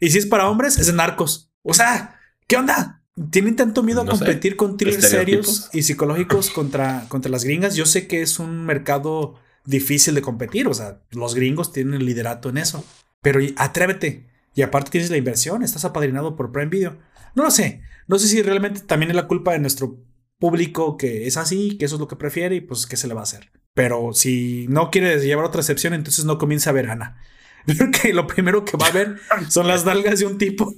Y 0.00 0.10
si 0.10 0.18
es 0.18 0.26
para 0.26 0.48
hombres, 0.48 0.78
es 0.78 0.86
de 0.86 0.92
narcos. 0.92 1.50
O 1.62 1.74
sea, 1.74 2.20
¿qué 2.46 2.56
onda? 2.56 3.02
Tienen 3.30 3.56
tanto 3.56 3.82
miedo 3.82 4.02
a 4.02 4.06
competir 4.06 4.56
con 4.56 4.76
thrillers 4.76 5.08
serios 5.08 5.70
y 5.72 5.82
psicológicos 5.82 6.50
contra, 6.50 7.06
contra 7.08 7.30
las 7.30 7.44
gringas. 7.44 7.74
Yo 7.74 7.84
sé 7.84 8.06
que 8.06 8.22
es 8.22 8.38
un 8.38 8.64
mercado 8.64 9.34
difícil 9.64 10.14
de 10.14 10.22
competir. 10.22 10.68
O 10.68 10.74
sea, 10.74 11.00
los 11.10 11.34
gringos 11.34 11.72
tienen 11.72 11.94
el 11.94 12.06
liderato 12.06 12.48
en 12.48 12.58
eso. 12.58 12.84
Pero 13.22 13.40
atrévete. 13.56 14.28
Y 14.54 14.62
aparte 14.62 14.90
tienes 14.90 15.10
la 15.10 15.16
inversión, 15.16 15.62
estás 15.62 15.84
apadrinado 15.84 16.34
por 16.36 16.50
Prime 16.52 16.68
Video. 16.68 16.98
No 17.34 17.44
lo 17.44 17.50
sé. 17.50 17.82
No 18.06 18.18
sé 18.18 18.26
si 18.26 18.42
realmente 18.42 18.80
también 18.80 19.10
es 19.10 19.16
la 19.16 19.28
culpa 19.28 19.52
de 19.52 19.58
nuestro 19.58 19.98
público 20.38 20.96
que 20.96 21.26
es 21.26 21.36
así, 21.36 21.76
que 21.78 21.84
eso 21.84 21.96
es 21.96 22.00
lo 22.00 22.08
que 22.08 22.16
prefiere 22.16 22.56
y 22.56 22.60
pues 22.60 22.86
qué 22.86 22.96
se 22.96 23.08
le 23.08 23.14
va 23.14 23.20
a 23.20 23.24
hacer. 23.24 23.50
Pero 23.74 24.12
si 24.12 24.66
no 24.68 24.90
quiere 24.90 25.20
llevar 25.20 25.44
otra 25.44 25.60
excepción, 25.60 25.94
entonces 25.94 26.24
no 26.24 26.38
comienza 26.38 26.70
a 26.70 26.72
ver 26.72 26.90
Ana. 26.90 27.22
Porque 27.78 28.12
lo 28.12 28.26
primero 28.26 28.64
que 28.64 28.76
va 28.76 28.86
a 28.86 28.92
ver 28.92 29.18
son 29.48 29.68
las 29.68 29.84
nalgas 29.84 30.18
de 30.18 30.26
un 30.26 30.38
tipo. 30.38 30.72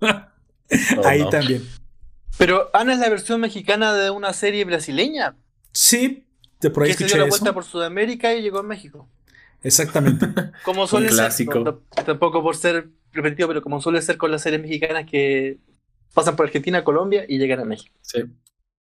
Oh, 0.96 1.06
Ahí 1.06 1.28
también. 1.28 1.62
Pero 2.38 2.70
Ana 2.72 2.94
es 2.94 2.98
la 2.98 3.10
versión 3.10 3.38
mexicana 3.38 3.92
de 3.92 4.08
una 4.08 4.32
serie 4.32 4.64
brasileña. 4.64 5.36
Sí, 5.72 6.26
de 6.58 6.70
por 6.70 6.84
ahí 6.84 6.92
que 6.92 6.96
se 6.96 7.04
dio 7.04 7.18
la 7.18 7.28
vuelta 7.28 7.52
por 7.52 7.64
Sudamérica 7.64 8.34
y 8.34 8.40
llegó 8.40 8.60
a 8.60 8.62
México. 8.62 9.06
Exactamente. 9.64 10.26
como 10.64 10.86
suele 10.86 11.10
ser, 11.10 11.32
tampoco 12.06 12.42
por 12.42 12.54
ser 12.54 12.88
repetido, 13.12 13.48
pero 13.48 13.62
como 13.62 13.80
suele 13.80 14.00
ser 14.02 14.16
con 14.16 14.30
las 14.30 14.42
series 14.42 14.62
mexicanas 14.62 15.06
que 15.10 15.58
pasan 16.12 16.36
por 16.36 16.46
Argentina, 16.46 16.84
Colombia 16.84 17.24
y 17.26 17.38
llegan 17.38 17.60
a 17.60 17.64
México. 17.64 17.96
Sí. 18.02 18.22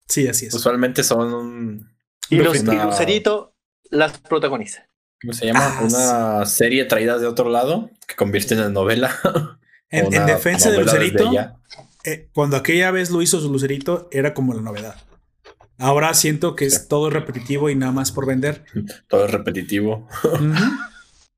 Sí, 0.09 0.27
así 0.27 0.47
es. 0.47 0.55
Usualmente 0.55 1.05
son. 1.05 1.89
Y, 2.31 2.37
los, 2.37 2.63
y 2.63 2.65
Lucerito 2.65 3.55
las 3.91 4.19
protagoniza. 4.19 4.87
¿Cómo 5.21 5.35
se 5.35 5.47
llama? 5.47 5.61
Ah, 5.63 5.83
una 5.83 6.47
serie 6.47 6.85
traída 6.87 7.19
de 7.19 7.27
otro 7.27 7.51
lado 7.51 7.91
que 8.09 8.17
convierte 8.17 8.55
en 8.55 8.73
novela. 8.73 9.15
en, 9.91 10.09
defensa 10.27 10.71
de 10.71 10.79
Lucerito, 10.79 11.31
eh, 12.05 12.29
cuando 12.33 12.57
aquella 12.57 12.91
vez 12.91 13.11
lo 13.11 13.21
hizo 13.21 13.41
su 13.41 13.53
Lucerito, 13.53 14.09
era 14.11 14.33
como 14.33 14.55
la 14.55 14.63
novedad. 14.63 14.97
Ahora 15.81 16.13
siento 16.13 16.55
que 16.55 16.67
es 16.67 16.89
todo 16.89 17.09
repetitivo 17.09 17.71
y 17.71 17.75
nada 17.75 17.91
más 17.91 18.13
por 18.13 18.27
vender. 18.27 18.65
Todo 19.09 19.25
es 19.25 19.31
repetitivo. 19.31 20.07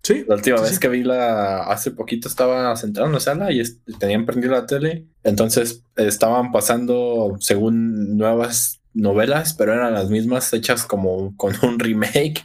Sí. 0.03 0.24
La 0.26 0.34
última 0.34 0.61
vez 0.61 0.80
que 0.80 0.88
vi 0.88 1.05
la, 1.05 1.62
hace 1.62 1.93
poquito 1.93 2.26
estaba 2.26 2.74
sentado 2.74 3.07
en 3.07 3.12
la 3.12 3.20
sala 3.20 3.53
y 3.53 3.62
tenían 4.01 4.26
prendido 4.26 4.53
la 4.53 4.66
tele. 4.66 5.07
Entonces 5.22 5.84
estaban 5.95 6.51
pasando, 6.51 7.36
según 7.38 8.16
nuevas 8.16 8.80
novelas, 8.95 9.55
pero 9.55 9.74
eran 9.74 9.95
las 9.95 10.11
mismas 10.11 10.53
hechas 10.53 10.86
como 10.86 11.36
con 11.36 11.55
un 11.62 11.78
remake. 11.78 12.45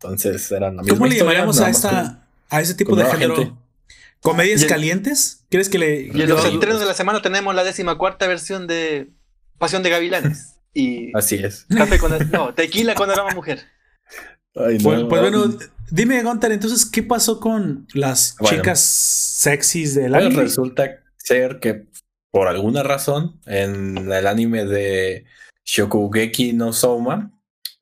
Entonces 0.00 0.50
eran 0.50 0.76
la 0.76 0.82
misma 0.82 0.96
¿Cómo 0.96 1.10
le 1.10 1.18
llamaríamos 1.18 1.60
a 1.60 1.68
esta, 1.68 2.26
a 2.48 2.60
ese 2.62 2.74
tipo 2.74 2.96
de 2.96 3.04
género? 3.04 3.58
¿Comedias 4.22 4.64
calientes? 4.64 5.44
¿Quieres 5.50 5.68
que 5.68 5.78
le.? 5.78 6.10
Y 6.14 6.22
en 6.22 6.28
los 6.30 6.42
estrenos 6.42 6.80
de 6.80 6.86
la 6.86 6.94
semana 6.94 7.20
tenemos 7.20 7.54
la 7.54 7.64
décima 7.64 7.98
cuarta 7.98 8.26
versión 8.26 8.66
de 8.66 9.10
Pasión 9.58 9.82
de 9.82 9.90
Gavilanes. 9.90 10.57
Y 10.78 11.10
Así 11.12 11.34
es. 11.34 11.66
Café 11.76 11.98
con. 11.98 12.12
No, 12.30 12.54
tequila 12.54 12.94
cuando 12.94 13.14
era 13.14 13.34
mujer. 13.34 13.60
Pues, 14.52 14.80
pues, 14.80 15.02
bueno, 15.08 15.58
dime, 15.90 16.22
Gunter, 16.22 16.52
entonces, 16.52 16.86
¿qué 16.86 17.02
pasó 17.02 17.40
con 17.40 17.88
las 17.94 18.36
chicas 18.44 18.78
sexys 18.78 19.96
del 19.96 20.12
pues 20.12 20.24
anime? 20.24 20.42
resulta 20.42 21.00
ser 21.16 21.58
que 21.58 21.86
por 22.30 22.46
alguna 22.46 22.84
razón 22.84 23.40
en 23.46 24.10
el 24.12 24.26
anime 24.26 24.66
de 24.66 25.24
Shokugeki 25.64 26.52
no 26.52 26.72
Soma 26.72 27.32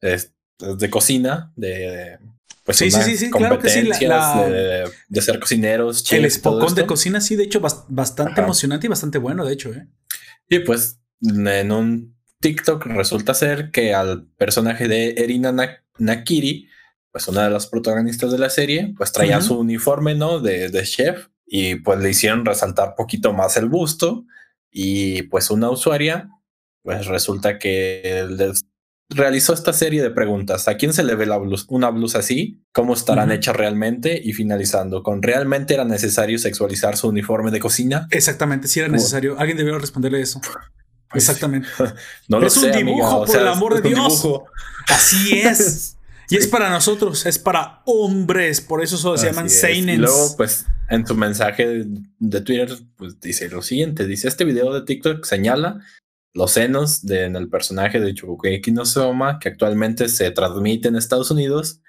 es, 0.00 0.32
de 0.58 0.88
cocina, 0.88 1.52
de 1.54 2.18
pues 2.64 2.78
sí, 2.78 2.90
sí, 2.90 3.16
sí, 3.16 3.30
claro 3.30 3.58
que 3.58 3.68
sí. 3.68 3.82
de, 3.82 5.20
ser 5.20 5.38
cocineros. 5.38 6.10
el 6.12 6.24
espocón 6.24 6.74
de 6.74 6.86
cocina, 6.86 7.20
sí, 7.20 7.36
de 7.36 7.44
hecho, 7.44 7.60
bastante 7.60 8.40
emocionante 8.40 8.86
y 8.86 8.88
bastante 8.88 9.18
bueno, 9.18 9.44
de 9.44 9.52
hecho, 9.52 9.72
¿eh? 9.72 9.86
Y 10.48 10.60
pues 10.60 10.98
en 11.20 11.70
un 11.72 12.15
TikTok 12.46 12.86
resulta 12.86 13.34
ser 13.34 13.72
que 13.72 13.92
al 13.92 14.28
personaje 14.36 14.86
de 14.86 15.14
Erina 15.16 15.52
Nakiri, 15.98 16.68
pues 17.10 17.26
una 17.26 17.42
de 17.42 17.50
las 17.50 17.66
protagonistas 17.66 18.30
de 18.30 18.38
la 18.38 18.50
serie, 18.50 18.94
pues 18.96 19.10
traía 19.10 19.40
su 19.40 19.58
uniforme, 19.58 20.14
¿no? 20.14 20.38
De, 20.38 20.68
de, 20.68 20.82
chef 20.84 21.26
y 21.44 21.74
pues 21.74 21.98
le 21.98 22.10
hicieron 22.10 22.44
resaltar 22.44 22.94
poquito 22.94 23.32
más 23.32 23.56
el 23.56 23.68
busto 23.68 24.26
y 24.70 25.22
pues 25.24 25.50
una 25.50 25.70
usuaria, 25.70 26.28
pues 26.84 27.06
resulta 27.06 27.58
que 27.58 28.28
realizó 29.08 29.52
esta 29.52 29.72
serie 29.72 30.00
de 30.00 30.10
preguntas. 30.10 30.68
¿A 30.68 30.76
quién 30.76 30.92
se 30.92 31.02
le 31.02 31.16
ve 31.16 31.26
la 31.26 31.40
una 31.68 31.90
blusa 31.90 32.20
así? 32.20 32.62
¿Cómo 32.72 32.94
estarán 32.94 33.32
hechas 33.32 33.56
realmente? 33.56 34.20
Y 34.22 34.34
finalizando 34.34 35.02
con, 35.02 35.20
¿realmente 35.20 35.74
era 35.74 35.84
necesario 35.84 36.38
sexualizar 36.38 36.96
su 36.96 37.08
uniforme 37.08 37.50
de 37.50 37.58
cocina? 37.58 38.06
Exactamente, 38.12 38.68
si 38.68 38.78
era 38.78 38.88
necesario. 38.88 39.36
Alguien 39.36 39.58
debió 39.58 39.76
responderle 39.80 40.20
eso. 40.20 40.40
Pues, 41.10 41.28
Exactamente. 41.28 41.68
no 42.28 42.44
es 42.44 42.56
un 42.56 42.72
dibujo, 42.72 43.24
por 43.24 43.36
el 43.36 43.48
amor 43.48 43.80
de 43.80 43.88
Dios. 43.88 44.26
Así 44.88 45.40
es. 45.40 45.92
Y 46.28 46.36
es 46.36 46.48
para 46.48 46.70
nosotros, 46.70 47.24
es 47.24 47.38
para 47.38 47.82
hombres, 47.84 48.60
por 48.60 48.82
eso 48.82 49.16
se 49.16 49.26
llaman 49.26 49.48
seinen. 49.48 49.94
Y 49.94 49.98
luego, 49.98 50.34
pues, 50.36 50.66
en 50.90 51.06
su 51.06 51.14
mensaje 51.14 51.84
de, 52.18 52.40
Twitter, 52.40 52.76
pues 52.96 53.20
dice 53.20 53.48
lo 53.48 53.62
siguiente: 53.62 54.08
dice 54.08 54.26
este 54.26 54.44
video 54.44 54.74
de 54.74 54.82
TikTok 54.82 55.24
señala 55.24 55.80
los 56.34 56.52
senos 56.52 57.06
de, 57.06 57.24
en 57.24 57.36
el 57.36 57.48
personaje 57.48 58.00
de 58.00 58.12
Chubukeki 58.12 58.72
no 58.72 58.84
Soma, 58.84 59.38
que 59.38 59.48
actualmente 59.48 60.08
se 60.08 60.30
transmite 60.32 60.88
en 60.88 60.96
Estados 60.96 61.30
Unidos 61.30 61.80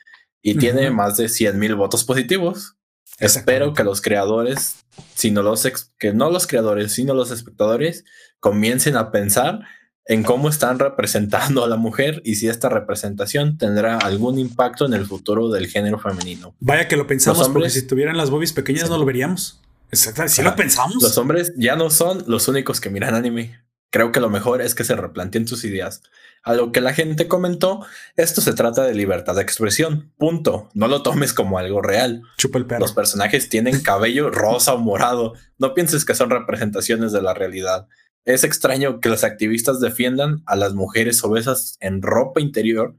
y 0.42 0.56
tiene 0.56 0.90
más 0.92 1.18
de 1.18 1.28
100 1.28 1.60
mil 1.60 1.76
votos 1.76 2.04
positivos. 2.06 2.77
Espero 3.20 3.74
que 3.74 3.84
los 3.84 4.02
creadores, 4.02 4.86
sino 5.16 5.42
los 5.42 5.68
que 5.98 6.14
no 6.14 6.30
los 6.30 6.48
creadores, 6.48 6.94
sino 6.94 7.14
los 7.14 7.32
espectadores, 7.32 8.06
comiencen 8.40 8.96
a 8.96 9.12
pensar 9.12 9.62
en 10.06 10.24
cómo 10.24 10.50
están 10.50 10.80
representando 10.80 11.64
a 11.64 11.68
la 11.68 11.78
mujer 11.78 12.22
y 12.24 12.36
si 12.36 12.48
esta 12.48 12.70
representación 12.70 13.58
tendrá 13.58 13.98
algún 13.98 14.40
impacto 14.40 14.86
en 14.86 14.94
el 14.94 15.06
futuro 15.06 15.50
del 15.50 15.68
género 15.68 16.00
femenino. 16.00 16.56
Vaya 16.60 16.88
que 16.88 16.96
lo 16.96 17.08
pensamos, 17.08 17.50
porque 17.50 17.70
si 17.70 17.86
tuvieran 17.86 18.18
las 18.18 18.30
bobbies 18.30 18.54
pequeñas 18.54 18.90
no 18.90 18.98
lo 18.98 19.06
veríamos. 19.06 19.62
Exacto, 19.92 20.28
si 20.28 20.42
lo 20.42 20.56
pensamos. 20.56 21.02
Los 21.02 21.18
hombres 21.18 21.54
ya 21.56 21.76
no 21.76 21.90
son 21.90 22.24
los 22.28 22.48
únicos 22.48 22.82
que 22.82 22.90
miran 22.90 23.16
anime. 23.16 23.60
Creo 23.90 24.12
que 24.12 24.20
lo 24.20 24.30
mejor 24.30 24.62
es 24.62 24.76
que 24.76 24.84
se 24.84 24.96
replanteen 24.96 25.48
sus 25.48 25.64
ideas. 25.64 26.02
A 26.44 26.54
lo 26.54 26.72
que 26.72 26.82
la 26.82 26.94
gente 26.94 27.28
comentó, 27.28 27.86
esto 28.16 28.42
se 28.42 28.54
trata 28.54 28.84
de 28.84 28.94
libertad 28.94 29.36
de 29.36 29.42
expresión. 29.42 30.14
Punto. 30.18 30.70
No 30.74 30.88
lo 30.88 31.04
tomes 31.04 31.34
como 31.34 31.58
algo 31.58 31.82
real. 31.82 32.24
Chupa 32.38 32.58
el 32.58 32.66
perro. 32.66 32.82
Los 32.82 32.94
personajes 32.94 33.50
tienen 33.50 33.82
cabello 33.82 34.30
rosa 34.32 34.74
o 34.74 34.78
morado. 34.78 35.34
No 35.58 35.74
pienses 35.74 36.06
que 36.06 36.16
son 36.16 36.30
representaciones 36.30 37.12
de 37.12 37.22
la 37.22 37.34
realidad. 37.34 37.88
Es 38.26 38.44
extraño 38.44 39.00
que 39.00 39.10
los 39.10 39.24
activistas 39.24 39.80
defiendan 39.80 40.44
a 40.46 40.58
las 40.58 40.74
mujeres 40.74 41.24
obesas 41.24 41.78
en 41.80 42.02
ropa 42.02 42.42
interior, 42.42 42.96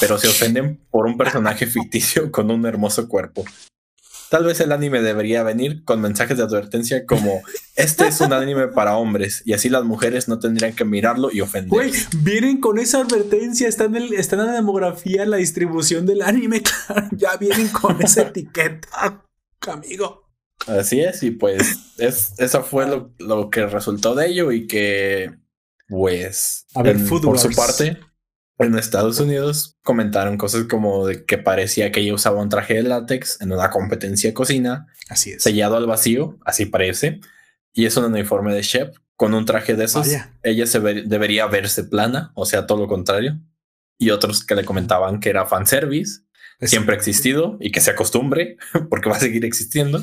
pero 0.00 0.18
se 0.18 0.28
ofenden 0.28 0.86
por 0.90 1.06
un 1.06 1.16
personaje 1.18 1.66
ficticio 1.66 2.30
con 2.30 2.50
un 2.52 2.64
hermoso 2.64 3.08
cuerpo. 3.08 3.44
Tal 4.30 4.44
vez 4.44 4.60
el 4.60 4.72
anime 4.72 5.00
debería 5.00 5.42
venir 5.42 5.84
con 5.84 6.00
mensajes 6.00 6.36
de 6.36 6.42
advertencia 6.42 7.06
como 7.06 7.42
este 7.76 8.08
es 8.08 8.20
un 8.20 8.32
anime 8.32 8.68
para 8.68 8.96
hombres 8.96 9.42
y 9.46 9.54
así 9.54 9.68
las 9.68 9.84
mujeres 9.84 10.28
no 10.28 10.38
tendrían 10.38 10.74
que 10.74 10.84
mirarlo 10.84 11.30
y 11.32 11.40
ofender. 11.40 11.70
Güey, 11.70 11.92
vienen 12.18 12.60
con 12.60 12.78
esa 12.78 13.00
advertencia, 13.00 13.68
están 13.68 13.96
en, 13.96 14.04
en 14.12 14.38
la 14.38 14.52
demografía, 14.52 15.22
en 15.22 15.30
la 15.30 15.38
distribución 15.38 16.04
del 16.04 16.22
anime, 16.22 16.62
ya 17.12 17.36
vienen 17.36 17.68
con 17.68 18.02
esa 18.02 18.22
etiqueta, 18.22 19.24
amigo. 19.66 20.28
Así 20.66 21.00
es, 21.00 21.22
y 21.22 21.30
pues 21.30 21.94
es, 21.98 22.34
eso 22.38 22.62
fue 22.62 22.86
lo, 22.86 23.14
lo 23.18 23.48
que 23.48 23.66
resultó 23.66 24.14
de 24.14 24.26
ello 24.26 24.52
y 24.52 24.66
que 24.66 25.32
pues 25.88 26.66
A 26.74 26.82
ver, 26.82 26.98
por 27.06 27.38
su 27.38 27.50
parte 27.50 27.98
en 28.58 28.76
Estados 28.76 29.20
Unidos 29.20 29.76
comentaron 29.82 30.36
cosas 30.36 30.64
como 30.64 31.06
de 31.06 31.24
que 31.24 31.38
parecía 31.38 31.92
que 31.92 32.00
ella 32.00 32.14
usaba 32.14 32.42
un 32.42 32.48
traje 32.48 32.74
de 32.74 32.82
látex 32.82 33.40
en 33.40 33.52
una 33.52 33.70
competencia 33.70 34.30
de 34.30 34.34
cocina. 34.34 34.86
Así 35.08 35.30
es. 35.30 35.42
Sellado 35.42 35.76
al 35.76 35.86
vacío, 35.86 36.38
así 36.44 36.66
parece. 36.66 37.20
Y 37.72 37.86
es 37.86 37.96
un 37.96 38.04
uniforme 38.04 38.54
de 38.54 38.62
chef 38.62 38.96
con 39.16 39.34
un 39.34 39.44
traje 39.44 39.74
de 39.74 39.84
esos. 39.84 40.08
Ella 40.42 40.66
se 40.66 40.80
debería 40.80 41.46
verse 41.46 41.84
plana, 41.84 42.32
o 42.34 42.46
sea, 42.46 42.66
todo 42.66 42.78
lo 42.78 42.88
contrario. 42.88 43.38
Y 43.96 44.10
otros 44.10 44.44
que 44.44 44.54
le 44.54 44.64
comentaban 44.64 45.20
que 45.20 45.30
era 45.30 45.46
fanservice, 45.46 46.22
siempre 46.60 46.94
ha 46.94 46.98
existido 46.98 47.56
y 47.60 47.70
que 47.70 47.80
se 47.80 47.90
acostumbre 47.90 48.56
porque 48.90 49.08
va 49.08 49.16
a 49.16 49.20
seguir 49.20 49.44
existiendo. 49.44 50.02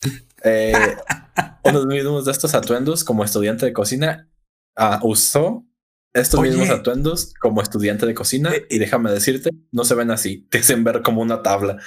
Eh, 0.44 0.94
unos 1.64 1.86
mismos 1.86 2.24
de 2.24 2.30
estos 2.30 2.54
atuendos 2.54 3.02
como 3.02 3.24
estudiante 3.24 3.66
de 3.66 3.72
cocina 3.72 4.28
uh, 4.78 5.04
usó 5.04 5.66
estos 6.20 6.40
mismos 6.40 6.70
atuendos 6.70 7.34
como 7.40 7.62
estudiante 7.62 8.06
de 8.06 8.14
cocina 8.14 8.52
eh, 8.54 8.66
y 8.70 8.78
déjame 8.78 9.10
decirte, 9.10 9.50
no 9.72 9.84
se 9.84 9.94
ven 9.94 10.10
así, 10.10 10.46
te 10.50 10.58
hacen 10.58 10.84
ver 10.84 11.02
como 11.02 11.22
una 11.22 11.42
tabla. 11.42 11.78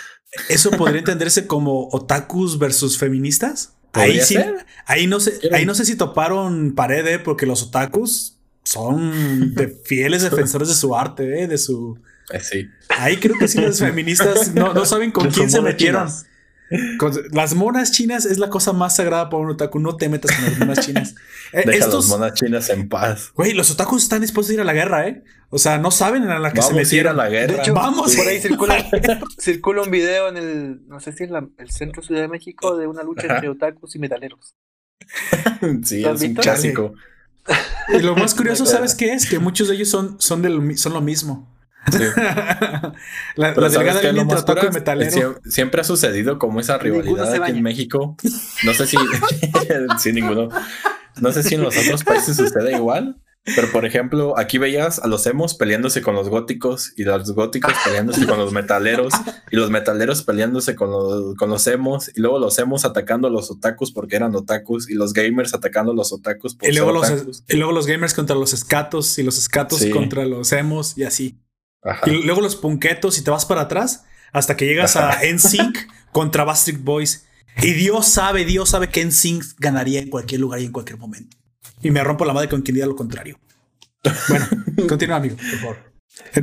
¿Eso 0.49 0.71
podría 0.71 0.99
entenderse 0.99 1.47
como 1.47 1.89
otakus 1.89 2.57
versus 2.57 2.97
feministas? 2.97 3.73
Ahí 3.93 4.21
sí, 4.21 4.37
ahí 4.85 5.07
no 5.07 5.19
sé, 5.19 5.39
ahí 5.51 5.65
no 5.65 5.75
sé 5.75 5.85
si 5.85 5.95
toparon 5.95 6.73
pared, 6.75 7.05
¿eh? 7.07 7.19
porque 7.19 7.45
los 7.45 7.63
otakus 7.63 8.37
son 8.63 9.53
de 9.53 9.67
fieles 9.85 10.21
defensores 10.21 10.69
de 10.69 10.75
su 10.75 10.95
arte, 10.95 11.43
¿eh? 11.43 11.47
de 11.47 11.57
su. 11.57 11.99
Eh, 12.31 12.39
sí. 12.39 12.69
Ahí 12.87 13.17
creo 13.17 13.37
que 13.37 13.49
sí 13.49 13.59
las 13.59 13.79
feministas 13.79 14.53
no, 14.53 14.73
no 14.73 14.85
saben 14.85 15.11
con 15.11 15.29
quién 15.29 15.49
se 15.49 15.61
metieron 15.61 16.09
las 17.31 17.53
monas 17.53 17.91
chinas 17.91 18.25
es 18.25 18.37
la 18.37 18.49
cosa 18.49 18.71
más 18.73 18.95
sagrada 18.95 19.29
para 19.29 19.43
un 19.43 19.51
otaku. 19.51 19.79
No 19.79 19.97
te 19.97 20.07
metas 20.09 20.35
con 20.35 20.45
las 20.45 20.59
monas 20.59 20.85
chinas. 20.85 21.15
Eh, 21.53 21.63
Deja 21.65 21.87
las 21.87 22.07
monas 22.07 22.33
chinas 22.33 22.69
en 22.69 22.87
paz. 22.87 23.33
Güey, 23.35 23.51
los 23.51 23.69
otakus 23.71 24.03
están 24.03 24.21
dispuestos 24.21 24.51
a 24.51 24.53
ir 24.53 24.61
a 24.61 24.63
la 24.63 24.71
guerra, 24.71 25.05
¿eh? 25.09 25.21
O 25.49 25.57
sea, 25.57 25.77
no 25.79 25.91
saben 25.91 26.23
a 26.29 26.39
la 26.39 26.53
que 26.53 26.61
se 26.61 26.73
metieron. 26.73 27.19
a 27.19 27.23
la 27.23 27.29
guerra. 27.29 27.55
De 27.55 27.59
hecho, 27.59 27.73
vamos. 27.73 28.15
Por 28.15 28.25
ahí 28.25 28.39
circula, 29.37 29.81
un 29.81 29.91
video 29.91 30.29
en 30.29 30.37
el, 30.37 30.87
no 30.87 31.01
sé 31.01 31.11
si 31.11 31.25
es 31.25 31.29
el 31.57 31.69
centro 31.69 32.01
Ciudad 32.01 32.21
de 32.21 32.29
México, 32.29 32.77
de 32.77 32.87
una 32.87 33.03
lucha 33.03 33.27
entre 33.27 33.49
otakus 33.49 33.97
y 33.97 33.99
metaleros. 33.99 34.55
sí, 35.83 36.05
es 36.05 36.21
un 36.21 36.35
clásico. 36.35 36.93
Y 37.89 37.99
lo 37.99 38.15
más 38.15 38.33
curioso, 38.33 38.65
¿sabes 38.65 38.95
qué 38.95 39.11
es? 39.13 39.29
Que 39.29 39.39
muchos 39.39 39.67
de 39.67 39.75
ellos 39.75 39.89
son, 39.89 40.21
son, 40.21 40.41
del, 40.41 40.77
son 40.77 40.93
lo 40.93 41.01
mismo. 41.01 41.50
la, 43.35 43.53
delegada 43.53 44.01
del 44.01 44.15
de 44.15 44.69
metalero. 44.71 45.39
Siempre, 45.45 45.81
ha 45.81 45.83
sucedido 45.83 46.37
como 46.37 46.59
esa 46.59 46.77
rivalidad 46.77 47.33
aquí 47.33 47.51
en 47.51 47.63
México. 47.63 48.17
No 48.63 48.73
sé 48.75 48.85
si, 48.85 48.97
sí, 49.97 50.13
ninguno. 50.13 50.49
No 51.19 51.31
sé 51.31 51.41
si 51.41 51.55
en 51.55 51.63
los 51.63 51.75
otros 51.75 52.03
países 52.03 52.37
sucede 52.37 52.73
igual. 52.73 53.17
Pero 53.43 53.71
por 53.71 53.85
ejemplo, 53.85 54.37
aquí 54.37 54.59
veías 54.59 54.99
a 54.99 55.07
los 55.07 55.25
emos 55.25 55.55
peleándose 55.55 56.03
con 56.03 56.13
los 56.13 56.29
góticos 56.29 56.93
y 56.95 57.05
los 57.05 57.31
góticos 57.31 57.73
peleándose 57.83 58.27
con 58.27 58.37
los 58.37 58.53
metaleros 58.53 59.13
y 59.49 59.55
los 59.55 59.71
metaleros 59.71 60.21
peleándose 60.21 60.75
con 60.75 60.91
los, 60.91 61.35
con 61.35 61.49
los 61.49 61.65
emos 61.65 62.11
y 62.15 62.21
luego 62.21 62.37
los 62.37 62.59
emos 62.59 62.85
atacando 62.85 63.27
a 63.27 63.31
los 63.31 63.49
otakus 63.49 63.91
porque 63.91 64.15
eran 64.15 64.35
otakus 64.35 64.87
y 64.91 64.93
los 64.93 65.13
gamers 65.13 65.55
atacando 65.55 65.91
a 65.91 65.95
los 65.95 66.13
otakus 66.13 66.55
y 66.61 66.71
luego 66.71 66.91
los, 66.91 67.43
Y 67.47 67.57
luego 67.57 67.71
los 67.71 67.87
gamers 67.87 68.13
contra 68.13 68.35
los 68.35 68.53
escatos 68.53 69.17
y 69.17 69.23
los 69.23 69.39
escatos 69.39 69.83
contra 69.91 70.23
los 70.25 70.51
emos 70.51 70.95
y 70.95 71.03
así. 71.03 71.39
Y 72.05 72.23
luego 72.23 72.41
los 72.41 72.55
punquetos 72.55 73.17
y 73.17 73.23
te 73.23 73.31
vas 73.31 73.45
para 73.45 73.61
atrás 73.61 74.05
hasta 74.31 74.55
que 74.55 74.65
llegas 74.65 74.95
a 74.95 75.19
NSYNC 75.23 75.77
contra 76.11 76.43
Bastric 76.43 76.83
Boys. 76.83 77.25
Y 77.61 77.73
Dios 77.73 78.07
sabe, 78.07 78.45
Dios 78.45 78.69
sabe 78.69 78.89
que 78.89 79.03
NSYNC 79.03 79.43
ganaría 79.59 79.99
en 79.99 80.09
cualquier 80.09 80.41
lugar 80.41 80.61
y 80.61 80.65
en 80.65 80.71
cualquier 80.71 80.97
momento. 80.97 81.37
Y 81.81 81.91
me 81.91 82.03
rompo 82.03 82.25
la 82.25 82.33
madre 82.33 82.49
con 82.49 82.61
quien 82.61 82.75
diga 82.75 82.87
lo 82.87 82.95
contrario. 82.95 83.39
Bueno, 84.29 84.47
continúa, 84.87 85.17
amigo, 85.17 85.35
por 85.35 85.59
favor. 85.59 85.91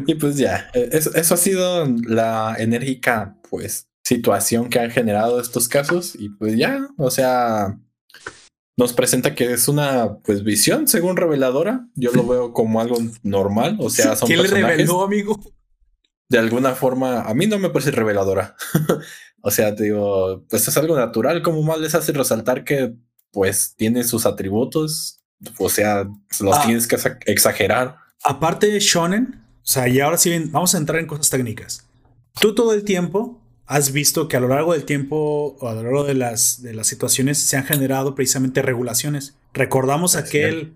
Y 0.06 0.14
pues 0.14 0.36
ya, 0.36 0.70
e, 0.74 0.88
eso, 0.92 1.14
eso, 1.14 1.34
ha 1.34 1.36
sido 1.36 1.86
la 2.06 2.56
enérgica, 2.58 3.36
pues, 3.48 3.88
situación 4.02 4.68
que 4.68 4.80
han 4.80 4.90
generado 4.90 5.40
estos 5.40 5.68
casos. 5.68 6.14
Y 6.18 6.30
pues 6.30 6.56
ya, 6.56 6.88
o 6.96 7.10
sea, 7.10 7.78
nos 8.78 8.92
presenta 8.92 9.34
que 9.34 9.52
es 9.52 9.66
una 9.66 10.18
pues 10.18 10.44
visión 10.44 10.86
según 10.86 11.16
reveladora. 11.16 11.88
Yo 11.96 12.12
lo 12.12 12.24
veo 12.24 12.52
como 12.52 12.80
algo 12.80 12.96
normal. 13.24 13.76
O 13.80 13.90
sea, 13.90 14.14
son 14.14 14.28
¿Quién 14.28 14.40
le 14.40 14.48
reveló, 14.48 15.02
amigo? 15.02 15.36
De 16.28 16.38
alguna 16.38 16.76
forma, 16.76 17.22
a 17.22 17.34
mí 17.34 17.48
no 17.48 17.58
me 17.58 17.70
parece 17.70 17.90
reveladora. 17.90 18.54
o 19.42 19.50
sea, 19.50 19.74
te 19.74 19.82
digo, 19.82 20.44
pues 20.48 20.68
es 20.68 20.76
algo 20.76 20.96
natural. 20.96 21.42
Como 21.42 21.60
más 21.64 21.80
les 21.80 21.96
hace 21.96 22.12
resaltar 22.12 22.62
que 22.62 22.94
pues 23.32 23.74
tiene 23.76 24.04
sus 24.04 24.26
atributos. 24.26 25.24
O 25.58 25.68
sea, 25.68 26.08
los 26.38 26.56
ah. 26.56 26.62
tienes 26.64 26.86
que 26.86 26.96
exagerar. 27.26 27.96
Aparte 28.22 28.68
de 28.68 28.78
Shonen, 28.78 29.42
o 29.56 29.66
sea, 29.66 29.88
y 29.88 29.98
ahora 29.98 30.18
sí 30.18 30.38
vamos 30.50 30.76
a 30.76 30.78
entrar 30.78 31.00
en 31.00 31.08
cosas 31.08 31.30
técnicas. 31.30 31.84
Tú 32.40 32.54
todo 32.54 32.72
el 32.72 32.84
tiempo 32.84 33.42
has 33.68 33.92
visto 33.92 34.28
que 34.28 34.36
a 34.36 34.40
lo 34.40 34.48
largo 34.48 34.72
del 34.72 34.84
tiempo 34.84 35.56
o 35.60 35.68
a 35.68 35.74
lo 35.74 35.82
largo 35.82 36.04
de 36.04 36.14
las, 36.14 36.62
de 36.62 36.72
las 36.72 36.86
situaciones 36.86 37.36
se 37.38 37.58
han 37.58 37.64
generado 37.64 38.14
precisamente 38.14 38.62
regulaciones. 38.62 39.36
Recordamos 39.52 40.16
aquel 40.16 40.72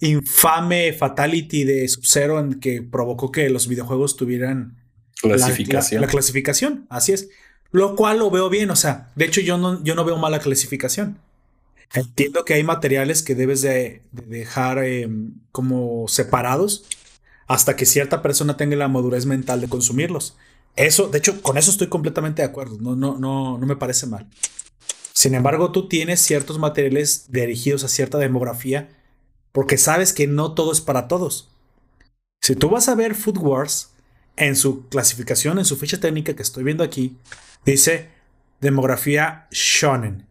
infame 0.00 0.92
fatality 0.92 1.62
de 1.62 1.86
Sub-Zero 1.86 2.40
en 2.40 2.58
que 2.58 2.82
provocó 2.82 3.30
que 3.30 3.48
los 3.48 3.68
videojuegos 3.68 4.16
tuvieran 4.16 4.76
clasificación. 5.20 6.00
La, 6.00 6.08
clasificación, 6.08 6.86
así 6.90 7.12
es. 7.12 7.28
Lo 7.70 7.94
cual 7.94 8.18
lo 8.18 8.28
veo 8.28 8.50
bien, 8.50 8.70
o 8.70 8.76
sea, 8.76 9.12
de 9.14 9.26
hecho 9.26 9.40
yo 9.40 9.56
no, 9.56 9.82
yo 9.84 9.94
no 9.94 10.04
veo 10.04 10.16
mala 10.16 10.40
clasificación. 10.40 11.18
Entiendo 11.94 12.44
que 12.44 12.54
hay 12.54 12.64
materiales 12.64 13.22
que 13.22 13.36
debes 13.36 13.62
de, 13.62 14.02
dejar 14.10 14.82
em, 14.82 15.34
como 15.52 16.08
separados 16.08 16.84
hasta 17.46 17.76
que 17.76 17.86
cierta 17.86 18.20
persona 18.20 18.56
tenga 18.56 18.76
la 18.76 18.88
madurez 18.88 19.26
mental 19.26 19.60
de 19.60 19.68
consumirlos. 19.68 20.36
Eso, 20.80 21.08
de 21.08 21.18
hecho, 21.18 21.42
con 21.42 21.58
eso 21.58 21.70
estoy 21.70 21.88
completamente 21.88 22.42
de 22.42 22.48
acuerdo. 22.48 22.78
No, 22.80 22.96
no, 22.96 23.18
no, 23.18 23.58
no 23.58 23.66
me 23.66 23.76
parece 23.76 24.06
mal. 24.06 24.26
Sin 25.12 25.34
embargo, 25.34 25.72
tú 25.72 25.88
tienes 25.88 26.20
ciertos 26.20 26.58
materiales 26.58 27.26
dirigidos 27.28 27.84
a 27.84 27.88
cierta 27.88 28.16
demografía 28.16 28.88
porque 29.52 29.76
sabes 29.76 30.14
que 30.14 30.26
no 30.26 30.54
todo 30.54 30.72
es 30.72 30.80
para 30.80 31.06
todos. 31.06 31.50
Si 32.40 32.56
tú 32.56 32.70
vas 32.70 32.88
a 32.88 32.94
ver 32.94 33.14
Food 33.14 33.38
Wars, 33.38 33.90
en 34.36 34.56
su 34.56 34.88
clasificación, 34.88 35.58
en 35.58 35.66
su 35.66 35.76
ficha 35.76 36.00
técnica 36.00 36.34
que 36.34 36.42
estoy 36.42 36.64
viendo 36.64 36.82
aquí, 36.82 37.18
dice 37.66 38.08
demografía 38.62 39.48
shonen. 39.50 40.26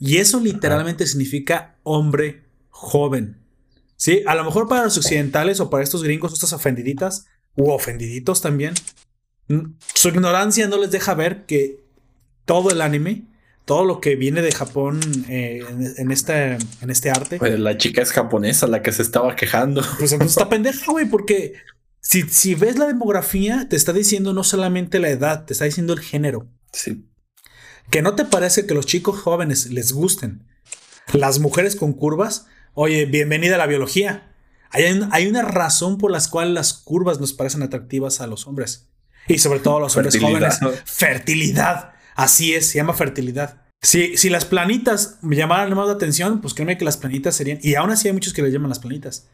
Y 0.00 0.16
eso 0.16 0.40
literalmente 0.40 1.06
significa 1.06 1.76
hombre 1.84 2.42
joven. 2.70 3.36
Sí, 3.94 4.24
a 4.26 4.34
lo 4.34 4.42
mejor 4.42 4.66
para 4.66 4.82
los 4.82 4.98
occidentales 4.98 5.60
o 5.60 5.70
para 5.70 5.84
estos 5.84 6.02
gringos, 6.02 6.32
estas 6.32 6.52
ofendiditas, 6.52 7.26
u 7.54 7.70
ofendiditos 7.70 8.40
también, 8.40 8.74
su 9.94 10.08
ignorancia 10.08 10.66
no 10.68 10.78
les 10.78 10.90
deja 10.90 11.14
ver 11.14 11.46
que 11.46 11.82
todo 12.44 12.70
el 12.70 12.80
anime, 12.80 13.24
todo 13.64 13.84
lo 13.84 14.00
que 14.00 14.16
viene 14.16 14.42
de 14.42 14.52
Japón 14.52 15.00
eh, 15.28 15.64
en, 15.96 16.10
este, 16.10 16.58
en 16.80 16.90
este 16.90 17.10
arte. 17.10 17.38
Pues 17.38 17.58
la 17.58 17.78
chica 17.78 18.02
es 18.02 18.12
japonesa, 18.12 18.66
la 18.66 18.82
que 18.82 18.92
se 18.92 19.02
estaba 19.02 19.36
quejando. 19.36 19.82
Pues 19.98 20.12
entonces 20.12 20.36
está 20.36 20.48
pendeja, 20.50 20.90
güey, 20.90 21.06
porque 21.06 21.54
si, 22.00 22.22
si 22.22 22.54
ves 22.54 22.78
la 22.78 22.86
demografía, 22.86 23.66
te 23.68 23.76
está 23.76 23.92
diciendo 23.92 24.32
no 24.32 24.44
solamente 24.44 24.98
la 24.98 25.10
edad, 25.10 25.44
te 25.44 25.52
está 25.52 25.64
diciendo 25.64 25.92
el 25.92 26.00
género. 26.00 26.48
Sí. 26.72 27.08
Que 27.90 28.02
no 28.02 28.14
te 28.14 28.24
parece 28.24 28.66
que 28.66 28.74
los 28.74 28.86
chicos 28.86 29.20
jóvenes 29.20 29.70
les 29.70 29.92
gusten 29.92 30.46
las 31.12 31.38
mujeres 31.38 31.76
con 31.76 31.92
curvas. 31.92 32.46
Oye, 32.74 33.06
bienvenida 33.06 33.56
a 33.56 33.58
la 33.58 33.66
biología. 33.66 34.34
Hay, 34.70 34.84
hay 35.10 35.26
una 35.26 35.42
razón 35.42 35.98
por 35.98 36.10
la 36.10 36.20
cual 36.30 36.54
las 36.54 36.72
curvas 36.72 37.20
nos 37.20 37.32
parecen 37.32 37.62
atractivas 37.62 38.20
a 38.20 38.26
los 38.26 38.46
hombres. 38.46 38.88
Y 39.28 39.38
sobre 39.38 39.60
todo 39.60 39.78
a 39.78 39.80
los 39.80 39.96
hombres 39.96 40.18
jóvenes. 40.18 40.58
Fertilidad. 40.84 41.92
Así 42.14 42.54
es, 42.54 42.68
se 42.68 42.76
llama 42.76 42.92
fertilidad. 42.94 43.62
Si, 43.80 44.16
si 44.16 44.30
las 44.30 44.44
planitas 44.44 45.18
me 45.22 45.34
llamaran 45.34 45.74
más 45.74 45.86
la 45.86 45.94
atención, 45.94 46.40
pues 46.40 46.54
créeme 46.54 46.78
que 46.78 46.84
las 46.84 46.96
planitas 46.96 47.34
serían. 47.34 47.58
Y 47.62 47.74
aún 47.74 47.90
así 47.90 48.08
hay 48.08 48.14
muchos 48.14 48.32
que 48.32 48.42
le 48.42 48.50
llaman 48.50 48.68
las 48.68 48.78
planitas. 48.78 49.28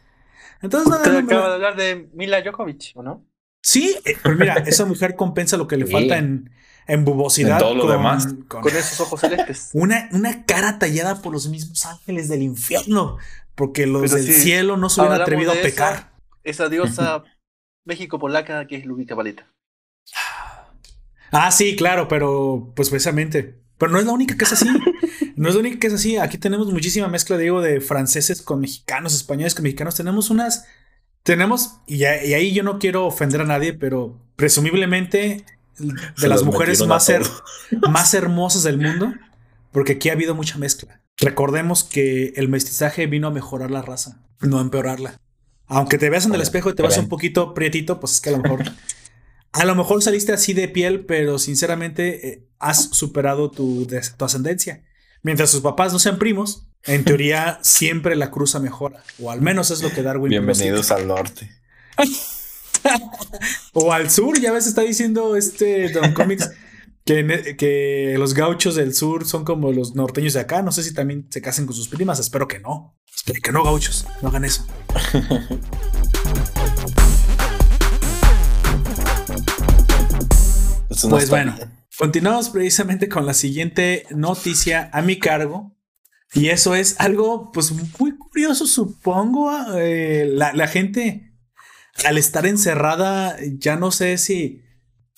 Entonces, 0.62 0.92
Usted 0.92 1.16
acaba 1.16 1.48
de 1.48 1.54
hablar 1.54 1.76
de 1.76 2.08
Mila 2.14 2.40
Djokovic, 2.40 2.92
¿o 2.94 3.02
no? 3.02 3.26
Sí, 3.62 3.96
eh, 4.04 4.16
pero 4.22 4.36
mira, 4.36 4.54
esa 4.66 4.84
mujer 4.84 5.14
compensa 5.16 5.56
lo 5.56 5.68
que 5.68 5.76
le 5.76 5.86
falta 5.86 6.16
en, 6.16 6.50
en 6.86 7.04
bubosidad. 7.04 7.58
todo 7.58 7.74
lo 7.74 7.82
con, 7.82 7.92
demás. 7.92 8.28
Con, 8.48 8.66
esos 8.68 9.00
ojos 9.00 9.20
celestes. 9.20 9.70
Una, 9.74 10.08
una 10.12 10.44
cara 10.46 10.78
tallada 10.78 11.20
por 11.20 11.32
los 11.32 11.48
mismos 11.48 11.84
ángeles 11.86 12.28
del 12.28 12.42
infierno. 12.42 13.18
Porque 13.54 13.86
los 13.86 14.12
del 14.12 14.24
cielo 14.24 14.76
no 14.76 14.88
se 14.88 15.00
hubieran 15.00 15.20
atrevido 15.20 15.52
a 15.52 15.56
pecar. 15.56 16.12
Esa, 16.44 16.68
diosa 16.68 17.24
México 17.84 18.18
polaca 18.18 18.66
que 18.66 18.76
es 18.76 18.86
Lubica 18.86 19.16
Paleta. 19.16 19.52
Ah, 21.30 21.50
sí, 21.50 21.76
claro, 21.76 22.08
pero 22.08 22.72
pues 22.74 22.90
precisamente. 22.90 23.58
Pero 23.78 23.92
no 23.92 23.98
es 23.98 24.06
la 24.06 24.12
única 24.12 24.36
que 24.36 24.44
es 24.44 24.52
así. 24.52 24.68
no 25.36 25.48
es 25.48 25.54
la 25.54 25.60
única 25.60 25.78
que 25.78 25.86
es 25.86 25.94
así. 25.94 26.16
Aquí 26.16 26.38
tenemos 26.38 26.72
muchísima 26.72 27.08
mezcla, 27.08 27.36
digo, 27.36 27.60
de 27.60 27.80
franceses 27.80 28.42
con 28.42 28.60
mexicanos, 28.60 29.14
españoles 29.14 29.54
con 29.54 29.62
mexicanos. 29.62 29.94
Tenemos 29.94 30.30
unas. 30.30 30.64
Tenemos, 31.22 31.80
y, 31.86 32.04
ahí 32.04 32.52
yo 32.52 32.62
no 32.62 32.78
quiero 32.78 33.06
ofender 33.06 33.42
a 33.42 33.44
nadie, 33.44 33.74
pero 33.74 34.18
presumiblemente 34.36 35.44
de 35.78 36.28
las 36.28 36.42
mujeres 36.42 36.84
más, 36.86 37.12
más 37.90 38.14
hermosas 38.14 38.62
del 38.62 38.78
mundo, 38.78 39.12
porque 39.72 39.92
aquí 39.92 40.08
ha 40.08 40.12
habido 40.12 40.34
mucha 40.34 40.58
mezcla. 40.58 41.02
Recordemos 41.18 41.84
que 41.84 42.32
el 42.36 42.48
mestizaje 42.48 43.06
vino 43.06 43.28
a 43.28 43.30
mejorar 43.30 43.70
la 43.70 43.82
raza, 43.82 44.22
no 44.40 44.58
a 44.58 44.62
empeorarla. 44.62 45.20
Aunque 45.66 45.98
te 45.98 46.08
veas 46.08 46.24
en 46.24 46.34
el 46.34 46.40
espejo 46.40 46.70
y 46.70 46.74
te 46.74 46.82
vas 46.82 46.96
un 46.96 47.08
poquito 47.08 47.52
prietito, 47.52 48.00
pues 48.00 48.14
es 48.14 48.20
que 48.20 48.30
a 48.30 48.32
lo 48.32 48.38
mejor 48.38 48.62
a 49.52 49.64
lo 49.64 49.74
mejor 49.74 50.02
saliste 50.02 50.32
así 50.32 50.52
de 50.52 50.68
piel, 50.68 51.04
pero 51.06 51.38
sinceramente 51.38 52.28
eh, 52.28 52.48
has 52.58 52.90
superado 52.90 53.50
tu, 53.50 53.86
tu, 53.86 54.24
ascendencia. 54.24 54.84
Mientras 55.22 55.50
sus 55.50 55.60
papás 55.60 55.92
no 55.92 55.98
sean 55.98 56.18
primos, 56.18 56.68
en 56.84 57.04
teoría 57.04 57.58
siempre 57.62 58.16
la 58.16 58.30
cruza 58.30 58.60
mejora. 58.60 59.02
O 59.20 59.30
al 59.30 59.40
menos 59.40 59.70
es 59.70 59.82
lo 59.82 59.90
que 59.90 60.02
Darwin. 60.02 60.30
Bienvenidos 60.30 60.90
al 60.90 61.06
norte. 61.06 61.50
o 63.72 63.92
al 63.92 64.10
sur, 64.10 64.40
ya 64.40 64.52
ves, 64.52 64.66
está 64.66 64.82
diciendo 64.82 65.36
este 65.36 65.88
Don 65.90 66.12
Comics 66.12 66.50
que, 67.04 67.56
que 67.58 68.14
los 68.18 68.34
gauchos 68.34 68.74
del 68.74 68.94
sur 68.94 69.26
son 69.26 69.44
como 69.44 69.72
los 69.72 69.94
norteños 69.94 70.34
de 70.34 70.40
acá. 70.40 70.62
No 70.62 70.72
sé 70.72 70.82
si 70.82 70.92
también 70.92 71.26
se 71.30 71.40
casen 71.40 71.66
con 71.66 71.74
sus 71.74 71.88
primas. 71.88 72.20
Espero 72.20 72.46
que 72.46 72.60
no. 72.60 72.96
Espero 73.14 73.40
que 73.42 73.52
no, 73.52 73.64
gauchos. 73.64 74.06
No 74.22 74.28
hagan 74.28 74.44
eso. 74.44 74.66
pues 81.08 81.30
bueno, 81.30 81.54
continuamos 81.96 82.50
precisamente 82.50 83.08
con 83.08 83.26
la 83.26 83.34
siguiente 83.34 84.06
noticia 84.10 84.90
a 84.92 85.02
mi 85.02 85.18
cargo. 85.18 85.74
Y 86.34 86.48
eso 86.48 86.74
es 86.74 87.00
algo, 87.00 87.52
pues, 87.52 87.72
muy 87.98 88.16
curioso, 88.16 88.66
supongo. 88.66 89.50
Eh, 89.76 90.28
la, 90.30 90.68
gente, 90.68 91.32
al 92.04 92.18
estar 92.18 92.46
encerrada, 92.46 93.36
ya 93.58 93.76
no 93.76 93.90
sé 93.90 94.18
si 94.18 94.62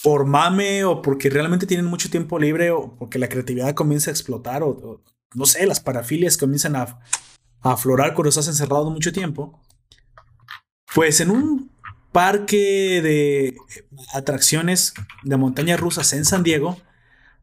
por 0.02 0.24
mame 0.24 0.84
o 0.84 1.02
porque 1.02 1.28
realmente 1.28 1.66
tienen 1.66 1.86
mucho 1.86 2.10
tiempo 2.10 2.38
libre 2.38 2.70
o 2.70 2.96
porque 2.96 3.18
la 3.18 3.28
creatividad 3.28 3.74
comienza 3.74 4.10
a 4.10 4.12
explotar 4.12 4.62
o, 4.62 5.02
no 5.34 5.46
sé, 5.46 5.66
las 5.66 5.80
parafilias 5.80 6.36
comienzan 6.36 6.76
a, 6.76 7.00
a 7.60 7.72
aflorar 7.72 8.14
cuando 8.14 8.30
estás 8.30 8.48
encerrado 8.48 8.90
mucho 8.90 9.12
tiempo. 9.12 9.60
Pues 10.94 11.20
en 11.20 11.30
un 11.30 11.69
parque 12.12 13.00
de 13.02 13.56
atracciones 14.12 14.94
de 15.22 15.36
montañas 15.36 15.80
rusas 15.80 16.12
en 16.12 16.24
San 16.24 16.42
Diego 16.42 16.76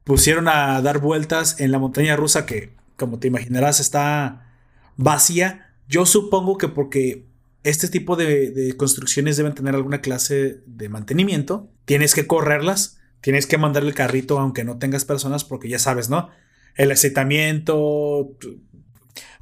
pusieron 0.03 0.47
a 0.47 0.82
dar 0.82 0.99
vueltas 0.99 1.59
en 1.59 1.72
la 1.72 1.80
montaña 1.80 2.15
rusa 2.15 2.45
que, 2.45 2.74
como 2.95 3.20
te 3.20 3.28
imaginarás, 3.28 3.80
está 3.80 4.53
vacía. 4.95 5.74
Yo 5.88 6.05
supongo 6.05 6.57
que 6.57 6.70
porque 6.70 7.26
este 7.63 7.89
tipo 7.89 8.15
de, 8.15 8.74
construcciones 8.78 9.36
deben 9.36 9.53
tener 9.53 9.76
alguna 9.76 9.99
clase 9.99 10.61
de 10.65 10.89
mantenimiento, 10.89 11.70
tienes 11.86 12.15
que 12.15 12.26
correrlas, 12.26 12.99
tienes 13.22 13.45
que 13.45 13.57
mandar 13.57 13.84
el 13.84 13.93
carrito 13.93 14.39
aunque 14.39 14.63
no 14.63 14.78
tengas 14.78 15.03
personas 15.03 15.43
porque 15.43 15.68
ya 15.68 15.80
sabes, 15.80 16.09
¿no? 16.09 16.30
El 16.76 16.91
aceitamiento, 16.91 18.38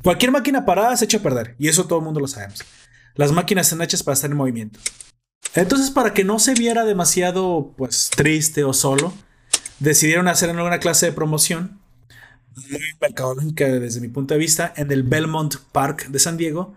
cualquier 0.01 0.31
máquina 0.31 0.65
parada 0.65 0.97
se 0.97 1.05
echa 1.05 1.17
a 1.17 1.23
perder 1.23 1.55
y 1.59 1.67
eso 1.67 1.85
todo 1.85 1.99
el 1.99 2.05
mundo 2.05 2.19
lo 2.19 2.27
sabemos. 2.27 2.63
Las 3.15 3.31
máquinas 3.31 3.67
están 3.67 3.83
hechas 3.83 4.01
para 4.01 4.13
estar 4.13 4.31
en 4.31 4.37
movimiento. 4.37 4.79
Entonces, 5.53 5.91
para 5.91 6.13
que 6.13 6.23
no 6.23 6.39
se 6.39 6.53
viera 6.53 6.83
demasiado, 6.83 7.73
pues, 7.77 8.09
triste 8.15 8.63
o 8.63 8.73
solo, 8.73 9.13
decidieron 9.79 10.27
hacer 10.27 10.49
alguna 10.49 10.79
clase 10.79 11.05
de 11.05 11.11
promoción, 11.11 11.79
muy 12.55 12.79
mercadológica 12.99 13.65
desde 13.65 14.01
mi 14.01 14.07
punto 14.07 14.33
de 14.33 14.39
vista, 14.39 14.73
en 14.75 14.91
el 14.91 15.03
Belmont 15.03 15.55
Park 15.71 16.07
de 16.07 16.19
San 16.19 16.37
Diego. 16.37 16.75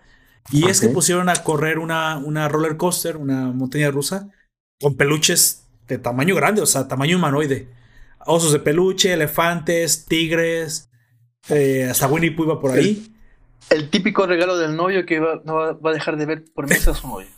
Y 0.50 0.68
es 0.68 0.80
que 0.80 0.88
pusieron 0.88 1.28
a 1.28 1.34
correr 1.34 1.78
una, 1.78 2.16
una 2.16 2.48
roller 2.48 2.76
coaster, 2.76 3.16
una 3.16 3.52
montaña 3.52 3.90
rusa, 3.90 4.28
con 4.80 4.96
peluches 4.96 5.64
de 5.86 5.98
tamaño 5.98 6.34
grande, 6.34 6.62
o 6.62 6.66
sea, 6.66 6.88
tamaño 6.88 7.16
humanoide. 7.16 7.68
Osos 8.26 8.52
de 8.52 8.58
peluche, 8.58 9.12
elefantes, 9.12 10.06
tigres, 10.06 10.88
eh, 11.48 11.88
hasta 11.90 12.06
Winnie 12.06 12.30
Pooh 12.30 12.44
iba 12.44 12.60
por 12.60 12.72
ahí. 12.72 13.12
El, 13.70 13.90
típico 13.90 14.26
regalo 14.26 14.56
del 14.56 14.76
novio 14.76 15.04
que 15.06 15.20
no 15.20 15.54
va, 15.54 15.78
a 15.82 15.92
dejar 15.92 16.16
de 16.16 16.26
ver 16.26 16.44
por 16.54 16.68
meses 16.68 16.88
a 16.88 16.94
su 16.94 17.06
novio. 17.08 17.28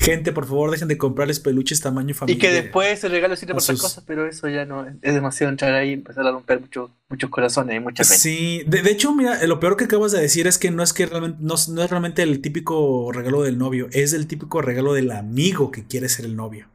Gente, 0.00 0.32
por 0.32 0.46
favor, 0.46 0.70
dejen 0.70 0.88
de 0.88 0.96
comprarles 0.96 1.40
peluches 1.40 1.82
tamaño 1.82 2.14
familiar. 2.14 2.38
Y 2.38 2.40
que 2.40 2.50
después 2.50 3.04
el 3.04 3.12
regalo 3.12 3.36
sirve 3.36 3.52
para 3.52 3.62
otras 3.62 3.82
cosas, 3.82 4.02
pero 4.06 4.26
eso 4.26 4.48
ya 4.48 4.64
no 4.64 4.86
es 4.86 5.14
demasiado 5.14 5.50
entrar 5.50 5.74
ahí 5.74 5.90
y 5.90 5.92
empezar 5.92 6.26
a 6.26 6.30
romper 6.30 6.62
muchos 6.62 6.90
corazones 7.28 7.76
y 7.76 7.80
muchas 7.80 8.08
Sí, 8.08 8.62
de, 8.66 8.80
hecho, 8.90 9.14
mira, 9.14 9.46
lo 9.46 9.60
peor 9.60 9.76
que 9.76 9.84
acabas 9.84 10.12
de 10.12 10.22
decir 10.22 10.46
es 10.46 10.56
que 10.56 10.70
no 10.70 10.82
es 10.82 10.94
que 10.94 11.04
realmente, 11.04 11.36
no, 11.42 11.54
es 11.54 11.90
realmente 11.90 12.22
el 12.22 12.40
típico 12.40 13.12
regalo 13.12 13.42
del 13.42 13.58
novio, 13.58 13.88
es 13.92 14.14
el 14.14 14.26
típico 14.26 14.62
regalo 14.62 14.94
del 14.94 15.10
amigo 15.10 15.70
que 15.70 15.84
quiere 15.84 16.08
ser 16.08 16.24
el 16.24 16.34
novio. 16.34 16.66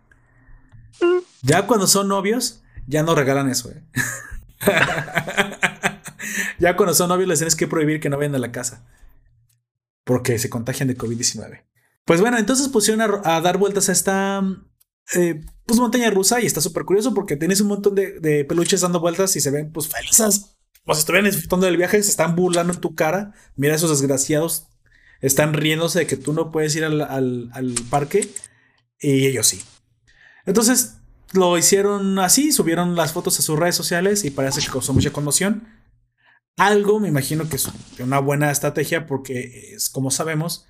Mm. 1.01 1.17
Ya 1.41 1.65
cuando 1.65 1.87
son 1.87 2.07
novios, 2.07 2.61
ya 2.85 3.01
no 3.01 3.15
regalan 3.15 3.49
eso, 3.49 3.71
¿eh? 3.71 3.81
ya 6.59 6.75
cuando 6.75 6.93
son 6.93 7.09
novios 7.09 7.27
les 7.27 7.39
tienes 7.39 7.55
que 7.55 7.65
prohibir 7.65 7.99
que 7.99 8.11
no 8.11 8.17
vayan 8.17 8.35
a 8.35 8.39
la 8.39 8.51
casa. 8.51 8.85
Porque 10.03 10.37
se 10.37 10.51
contagian 10.51 10.87
de 10.87 10.95
COVID-19. 10.95 11.61
Pues 12.05 12.21
bueno, 12.21 12.37
entonces 12.37 12.69
pusieron 12.69 13.21
a, 13.23 13.41
dar 13.41 13.57
vueltas 13.57 13.89
a 13.89 13.91
esta 13.91 14.41
eh, 15.15 15.43
pues 15.65 15.79
montaña 15.79 16.09
rusa 16.11 16.41
y 16.41 16.45
está 16.45 16.61
súper 16.61 16.85
curioso 16.85 17.13
porque 17.13 17.35
tienes 17.35 17.61
un 17.61 17.67
montón 17.67 17.95
de, 17.95 18.45
peluches 18.47 18.81
dando 18.81 18.99
vueltas 18.99 19.35
y 19.35 19.41
se 19.41 19.51
ven 19.51 19.71
pues 19.71 19.87
felices. 19.87 20.57
Como 20.83 20.93
si 20.93 20.99
estuvieran 20.99 21.29
disfrutando 21.29 21.65
del 21.65 21.77
viaje, 21.77 22.01
se 22.03 22.11
están 22.11 22.35
burlando 22.35 22.73
en 22.73 22.79
tu 22.79 22.93
cara. 22.93 23.33
Mira 23.55 23.75
esos 23.75 23.89
desgraciados. 23.89 24.67
Están 25.19 25.53
riéndose 25.53 25.99
de 25.99 26.07
que 26.07 26.17
tú 26.17 26.33
no 26.33 26.51
puedes 26.51 26.75
ir 26.75 26.85
al, 26.85 27.01
al 27.01 27.75
parque 27.89 28.29
y 28.99 29.25
ellos 29.25 29.47
sí. 29.47 29.61
Entonces 30.45 30.97
lo 31.33 31.57
hicieron 31.57 32.19
así, 32.19 32.51
subieron 32.51 32.95
las 32.95 33.13
fotos 33.13 33.39
a 33.39 33.41
sus 33.41 33.57
redes 33.57 33.75
sociales 33.75 34.23
y 34.25 34.31
parece 34.31 34.61
que 34.61 34.67
causó 34.67 34.93
mucha 34.93 35.11
conmoción. 35.11 35.67
Algo, 36.57 36.99
me 36.99 37.09
imagino 37.09 37.49
que 37.49 37.57
es 37.57 37.67
una 37.99 38.19
buena 38.19 38.51
estrategia 38.51 39.05
porque, 39.05 39.73
es, 39.73 39.89
como 39.89 40.11
sabemos, 40.11 40.65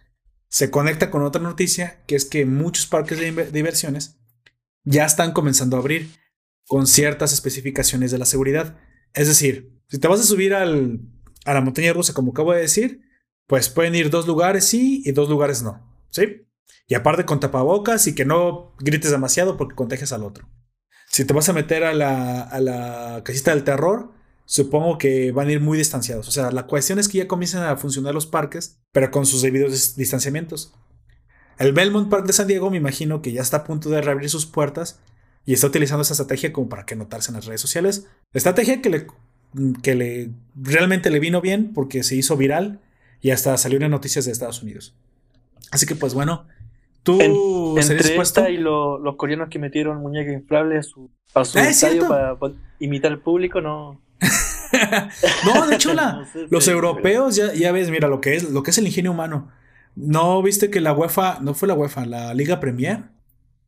se 0.56 0.72
conecta 0.72 1.12
con 1.12 1.22
otra 1.22 1.42
noticia, 1.42 2.02
que 2.08 2.16
es 2.16 2.24
que 2.24 2.46
muchos 2.46 2.88
parques 2.88 3.20
de 3.20 3.52
diversiones 3.52 4.16
ya 4.86 5.04
están 5.04 5.34
comenzando 5.34 5.76
a 5.76 5.82
abrir 5.82 6.10
con 6.66 6.88
ciertas 6.88 7.34
especificaciones 7.34 8.10
de 8.10 8.20
la 8.20 8.24
seguridad. 8.24 8.78
Es 9.14 9.28
decir, 9.28 9.78
si 9.90 10.00
te 10.00 10.08
vas 10.08 10.22
a 10.22 10.24
subir 10.24 10.54
al, 10.54 11.02
a 11.44 11.54
la 11.54 11.60
montaña 11.60 11.92
rusa, 11.92 12.14
como 12.14 12.32
acabo 12.32 12.54
de 12.54 12.62
decir, 12.62 13.02
pues 13.48 13.68
pueden 13.68 13.96
ir 13.96 14.10
dos 14.10 14.28
lugares 14.28 14.64
sí 14.64 15.04
y 15.04 15.12
dos 15.12 15.28
lugares 15.28 15.62
no. 15.62 15.86
¿Sí? 16.10 16.48
Y 16.88 16.96
aparte 16.96 17.26
con 17.26 17.42
tapabocas 17.42 18.08
y 18.08 18.16
que 18.16 18.24
no 18.24 18.78
grites 18.80 19.12
demasiado 19.12 19.58
porque 19.58 19.76
contagias 19.76 20.14
al 20.14 20.24
otro. 20.24 20.48
Si 21.10 21.26
te 21.26 21.34
vas 21.34 21.50
a 21.50 21.54
meter 21.54 21.84
a 21.84 21.94
la, 21.94 22.44
a 22.44 22.62
la 22.62 23.24
casita 23.26 23.52
del 23.54 23.66
terror, 23.66 24.14
supongo 24.46 24.98
que 24.98 25.32
van 25.32 25.48
a 25.48 25.52
ir 25.52 25.62
muy 25.62 25.78
distanciados. 25.78 26.28
O 26.28 26.32
sea, 26.32 26.52
la 26.52 26.68
cuestión 26.68 27.00
es 27.00 27.08
que 27.08 27.20
ya 27.20 27.28
comiencen 27.28 27.62
a 27.64 27.78
funcionar 27.78 28.14
los 28.14 28.26
parques, 28.26 28.80
pero 28.92 29.12
con 29.12 29.26
sus 29.26 29.42
debidos 29.42 29.96
distanciamientos. 29.96 30.74
El 31.58 31.74
Belmont 31.74 32.10
Park 32.10 32.26
de 32.26 32.34
San 32.34 32.48
Diego 32.48 32.70
me 32.70 32.78
imagino 32.78 33.22
que 33.22 33.32
ya 33.32 33.42
está 33.42 33.58
a 33.58 33.64
punto 33.64 33.90
de 33.90 34.02
reabrir 34.02 34.30
sus 34.30 34.46
puertas 34.46 35.00
y 35.46 35.54
está 35.54 35.68
utilizando 35.68 36.02
esa 36.02 36.14
estrategia 36.14 36.52
como 36.52 36.70
para 36.70 36.86
que 36.86 36.96
notarse 36.96 37.32
en 37.32 37.36
las 37.36 37.46
redes 37.46 37.62
sociales. 37.62 38.08
Estrategia 38.34 38.82
que 38.82 38.90
le, 38.90 39.08
que 39.82 39.96
le 39.96 40.32
realmente 40.56 41.10
le 41.10 41.20
vino 41.20 41.42
bien 41.42 41.74
porque 41.74 42.04
se 42.04 42.16
hizo 42.16 42.36
viral 42.36 42.82
y 43.22 43.32
hasta 43.32 43.58
salió 43.58 43.80
en 43.82 43.90
noticias 43.90 44.26
de 44.26 44.32
Estados 44.32 44.62
Unidos. 44.62 44.96
Así 45.72 45.86
que 45.86 45.96
pues 45.96 46.14
bueno, 46.14 46.46
tú 47.04 47.20
entre 47.22 48.52
y 48.52 48.58
los 48.58 49.16
coreanos 49.16 49.50
que 49.50 49.60
metieron 49.60 50.02
muñeca 50.02 50.32
inflable 50.32 50.78
a 50.78 50.84
su, 50.84 51.10
a 51.34 51.46
su 51.46 51.58
ah, 51.58 51.70
estadio 51.70 52.08
para, 52.08 52.38
imitar 52.80 53.12
al 53.12 53.20
público, 53.20 53.62
no. 53.62 54.02
no, 55.46 55.68
de 55.68 55.76
hecho, 55.76 55.94
los 56.50 56.68
europeos, 56.68 57.36
ya, 57.36 57.54
ya 57.54 57.72
ves, 57.72 57.90
mira 57.90 58.08
lo 58.08 58.22
que 58.22 58.36
es, 58.36 58.44
lo 58.50 58.64
que 58.64 58.72
es 58.72 58.78
el 58.78 58.88
ingenio 58.88 59.12
humano. 59.12 59.52
¿No 59.96 60.42
viste 60.42 60.70
que 60.70 60.82
la 60.82 60.94
UEFA, 60.94 61.40
no 61.42 61.54
fue 61.54 61.68
la 61.68 61.74
UEFA, 61.74 62.06
la 62.06 62.34
Liga 62.34 62.60
Premier? 62.60 63.04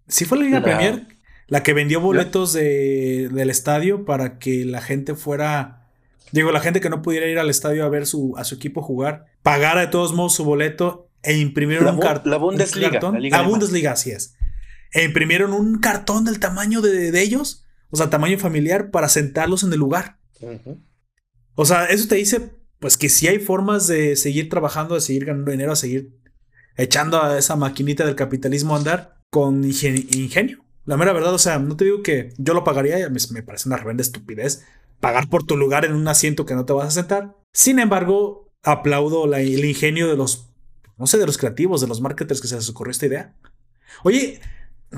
Sí 0.08 0.26
fue 0.26 0.38
la 0.38 0.44
Liga 0.44 0.62
Premier, 0.62 1.08
la 1.48 1.64
que 1.64 1.74
vendió 1.74 2.02
boletos 2.02 2.54
de, 2.54 3.30
del 3.32 3.50
estadio 3.50 4.06
para 4.06 4.38
que 4.38 4.66
la 4.66 4.82
gente 4.82 5.16
fuera, 5.16 5.88
digo, 6.32 6.52
la 6.52 6.60
gente 6.60 6.82
que 6.82 6.90
no 6.90 7.02
pudiera 7.02 7.28
ir 7.28 7.40
al 7.40 7.50
estadio 7.50 7.86
a 7.86 7.90
ver 7.90 8.06
su, 8.06 8.36
a 8.38 8.44
su 8.44 8.56
equipo 8.56 8.82
jugar, 8.82 9.26
pagara 9.42 9.82
de 9.82 9.88
todos 9.88 10.14
modos 10.14 10.36
su 10.36 10.44
boleto 10.44 11.10
e 11.24 11.38
imprimieron 11.38 11.96
un, 11.96 12.02
cartón. 12.02 12.32
La 12.32 12.38
Bundesliga. 12.38 13.00
La, 13.02 13.42
Bundesliga, 13.42 13.92
así 13.94 14.12
es. 14.12 14.36
E 14.92 15.04
imprimieron 15.04 15.54
un 15.54 15.80
cartón 15.80 16.26
del 16.26 16.40
tamaño 16.40 16.82
de, 16.82 17.12
de 17.12 17.22
ellos, 17.22 17.66
o 17.90 17.98
sea, 17.98 18.10
tamaño 18.10 18.38
familiar, 18.38 18.92
para 18.92 19.08
sentarlos 19.08 19.64
en 19.64 19.72
el 19.72 19.80
lugar. 19.80 20.17
O 21.56 21.66
sea, 21.66 21.86
eso 21.86 22.08
te 22.08 22.16
dice, 22.16 22.52
pues 22.80 22.98
que 22.98 23.10
si 23.10 23.28
hay 23.28 23.40
formas 23.40 23.88
de 23.88 24.16
seguir 24.16 24.50
trabajando, 24.50 24.96
de 24.96 25.02
seguir 25.02 25.26
ganando 25.26 25.52
dinero, 25.52 25.72
a 25.72 25.76
seguir 25.76 26.18
echando 26.76 27.22
a 27.22 27.38
esa 27.38 27.56
maquinita 27.56 28.06
del 28.06 28.16
capitalismo 28.16 28.76
a 28.76 28.78
andar 28.78 29.18
con 29.30 29.64
ingenio. 29.64 30.64
La 30.86 30.96
mera 30.96 31.12
verdad, 31.14 31.34
o 31.34 31.40
sea, 31.40 31.60
no 31.60 31.76
te 31.76 31.86
digo 31.86 32.04
que 32.04 32.34
yo 32.38 32.54
lo 32.54 32.64
pagaría, 32.64 33.10
me, 33.10 33.20
me 33.32 33.44
parece 33.44 33.68
una 33.68 33.78
revenda 33.78 34.02
estupidez 34.02 34.64
pagar 35.00 35.30
por 35.30 35.44
tu 35.44 35.58
lugar 35.58 35.86
en 35.86 35.94
un 35.94 36.08
asiento 36.08 36.46
que 36.46 36.56
no 36.56 36.66
te 36.66 36.74
vas 36.74 36.88
a 36.88 36.92
sentar. 36.92 37.36
Sin 37.54 37.80
embargo, 37.80 38.52
aplaudo 38.64 39.34
el 39.34 39.66
ingenio 39.66 40.08
de 40.08 40.18
los, 40.18 40.50
no 40.98 41.08
sé, 41.08 41.18
de 41.18 41.26
los 41.26 41.38
creativos, 41.38 41.82
de 41.82 41.88
los 41.88 42.02
marketers 42.02 42.42
que 42.42 42.48
se 42.48 42.56
les 42.56 42.70
ocurrió 42.70 42.92
esta 42.92 43.06
idea. 43.06 43.36
Oye, 44.04 44.40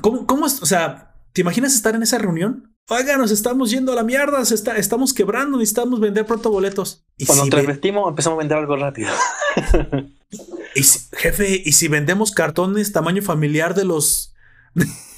¿cómo, 0.00 0.26
cómo 0.26 0.46
es? 0.46 0.62
O 0.62 0.66
sea, 0.66 1.09
¿te 1.32 1.40
imaginas 1.40 1.74
estar 1.74 1.94
en 1.94 2.02
esa 2.02 2.18
reunión? 2.18 2.74
Oiga, 2.88 3.16
nos 3.16 3.30
estamos 3.30 3.70
yendo 3.70 3.92
a 3.92 3.94
la 3.94 4.02
mierda, 4.02 4.40
está, 4.42 4.76
estamos 4.76 5.12
quebrando, 5.12 5.58
necesitamos 5.58 6.00
vender 6.00 6.26
pronto 6.26 6.50
boletos. 6.50 7.04
Y 7.16 7.26
Cuando 7.26 7.44
si 7.44 7.50
nos 7.50 8.08
empezamos 8.08 8.36
a 8.36 8.38
vender 8.38 8.58
algo 8.58 8.76
rápido. 8.76 9.10
y 10.74 10.82
jefe, 11.16 11.62
¿y 11.64 11.72
si 11.72 11.88
vendemos 11.88 12.32
cartones 12.32 12.92
tamaño 12.92 13.22
familiar 13.22 13.74
de 13.74 13.84
los 13.84 14.34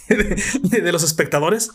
de 0.08 0.92
los 0.92 1.02
espectadores? 1.02 1.70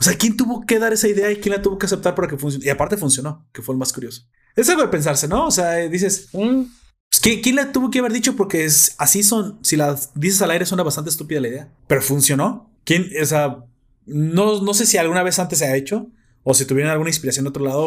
O 0.00 0.04
sea, 0.04 0.16
¿quién 0.16 0.36
tuvo 0.36 0.64
que 0.64 0.78
dar 0.78 0.92
esa 0.92 1.08
idea 1.08 1.30
y 1.30 1.36
quién 1.36 1.54
la 1.54 1.62
tuvo 1.62 1.78
que 1.78 1.86
aceptar 1.86 2.14
para 2.14 2.28
que 2.28 2.36
funcione? 2.36 2.64
Y 2.64 2.68
aparte 2.68 2.96
funcionó, 2.96 3.48
que 3.52 3.62
fue 3.62 3.74
el 3.74 3.78
más 3.78 3.92
curioso. 3.92 4.22
Es 4.54 4.68
algo 4.68 4.82
de 4.82 4.88
pensarse, 4.88 5.26
¿no? 5.26 5.46
O 5.46 5.50
sea, 5.50 5.74
dices, 5.88 6.28
mm, 6.32 6.62
pues, 7.10 7.40
¿quién, 7.42 7.56
la 7.56 7.72
tuvo 7.72 7.90
que 7.90 7.98
haber 7.98 8.12
dicho? 8.12 8.36
Porque 8.36 8.64
es, 8.64 8.94
así 8.98 9.22
son, 9.22 9.58
si 9.62 9.76
la 9.76 9.98
dices 10.14 10.40
al 10.42 10.52
aire 10.52 10.66
suena 10.66 10.84
bastante 10.84 11.10
estúpida 11.10 11.40
la 11.40 11.48
idea, 11.48 11.72
pero 11.86 12.00
funcionó. 12.00 12.67
¿Quién, 12.88 13.10
o 13.20 13.26
sea, 13.26 13.66
no, 14.06 14.62
no 14.62 14.72
sé 14.72 14.86
si 14.86 14.96
alguna 14.96 15.22
vez 15.22 15.38
antes 15.38 15.58
se 15.58 15.66
ha 15.66 15.76
hecho 15.76 16.10
o 16.42 16.54
si 16.54 16.64
tuvieron 16.64 16.90
alguna 16.90 17.10
inspiración 17.10 17.44
de 17.44 17.50
otro 17.50 17.62
lado, 17.62 17.84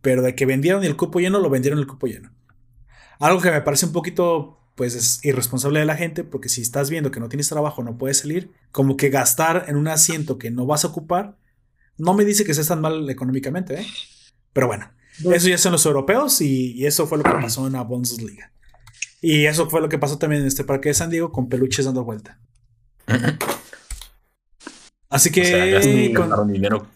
pero 0.00 0.22
de 0.22 0.34
que 0.34 0.46
vendieron 0.46 0.82
el 0.82 0.96
cupo 0.96 1.20
lleno, 1.20 1.40
lo 1.40 1.50
vendieron 1.50 1.78
el 1.78 1.86
cupo 1.86 2.06
lleno. 2.06 2.32
Algo 3.18 3.42
que 3.42 3.50
me 3.50 3.60
parece 3.60 3.84
un 3.84 3.92
poquito 3.92 4.58
pues 4.76 4.94
es 4.94 5.22
irresponsable 5.26 5.80
de 5.80 5.84
la 5.84 5.94
gente 5.94 6.24
porque 6.24 6.48
si 6.48 6.62
estás 6.62 6.88
viendo 6.88 7.10
que 7.10 7.20
no 7.20 7.28
tienes 7.28 7.50
trabajo, 7.50 7.84
no 7.84 7.98
puedes 7.98 8.16
salir, 8.16 8.50
como 8.72 8.96
que 8.96 9.10
gastar 9.10 9.66
en 9.68 9.76
un 9.76 9.88
asiento 9.88 10.38
que 10.38 10.50
no 10.50 10.64
vas 10.64 10.86
a 10.86 10.88
ocupar, 10.88 11.36
no 11.98 12.14
me 12.14 12.24
dice 12.24 12.46
que 12.46 12.54
seas 12.54 12.68
tan 12.68 12.80
mal 12.80 13.10
económicamente, 13.10 13.82
¿eh? 13.82 13.86
Pero 14.54 14.68
bueno, 14.68 14.90
eso 15.34 15.50
ya 15.50 15.58
son 15.58 15.72
los 15.72 15.84
europeos 15.84 16.40
y, 16.40 16.86
eso 16.86 17.06
fue 17.06 17.18
lo 17.18 17.24
que 17.24 17.30
pasó 17.30 17.66
en 17.66 17.74
la 17.74 17.82
Bundesliga. 17.82 18.54
Y 19.20 19.44
eso 19.44 19.68
fue 19.68 19.82
lo 19.82 19.90
que 19.90 19.98
pasó 19.98 20.16
también 20.16 20.40
en 20.40 20.48
este 20.48 20.64
parque 20.64 20.88
de 20.88 20.94
San 20.94 21.10
Diego 21.10 21.30
con 21.30 21.50
peluches 21.50 21.84
dando 21.84 22.04
vuelta. 22.04 22.40
Así 25.10 25.30
que... 25.30 25.80
dinero 26.46 26.86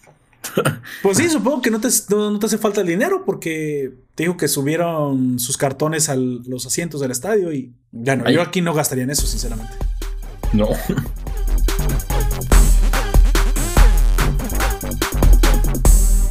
pues 1.02 1.16
sí, 1.16 1.28
supongo 1.30 1.62
que 1.62 1.70
no 1.70 1.80
te, 1.80 1.88
no, 2.10 2.38
te, 2.38 2.46
hace 2.46 2.58
falta 2.58 2.82
el 2.82 2.86
dinero 2.86 3.24
porque 3.24 3.92
te 4.14 4.24
dijo 4.24 4.36
que 4.36 4.46
subieron 4.46 5.38
sus 5.38 5.56
cartones 5.56 6.10
a 6.10 6.16
los 6.16 6.66
asientos 6.66 7.00
del 7.00 7.10
estadio 7.10 7.50
y 7.52 7.72
ya 7.90 8.14
no, 8.14 8.30
yo 8.30 8.42
aquí 8.42 8.60
no 8.60 8.74
gastaría 8.74 9.04
en 9.04 9.10
eso, 9.10 9.26
sinceramente. 9.26 9.72
No. 10.52 10.68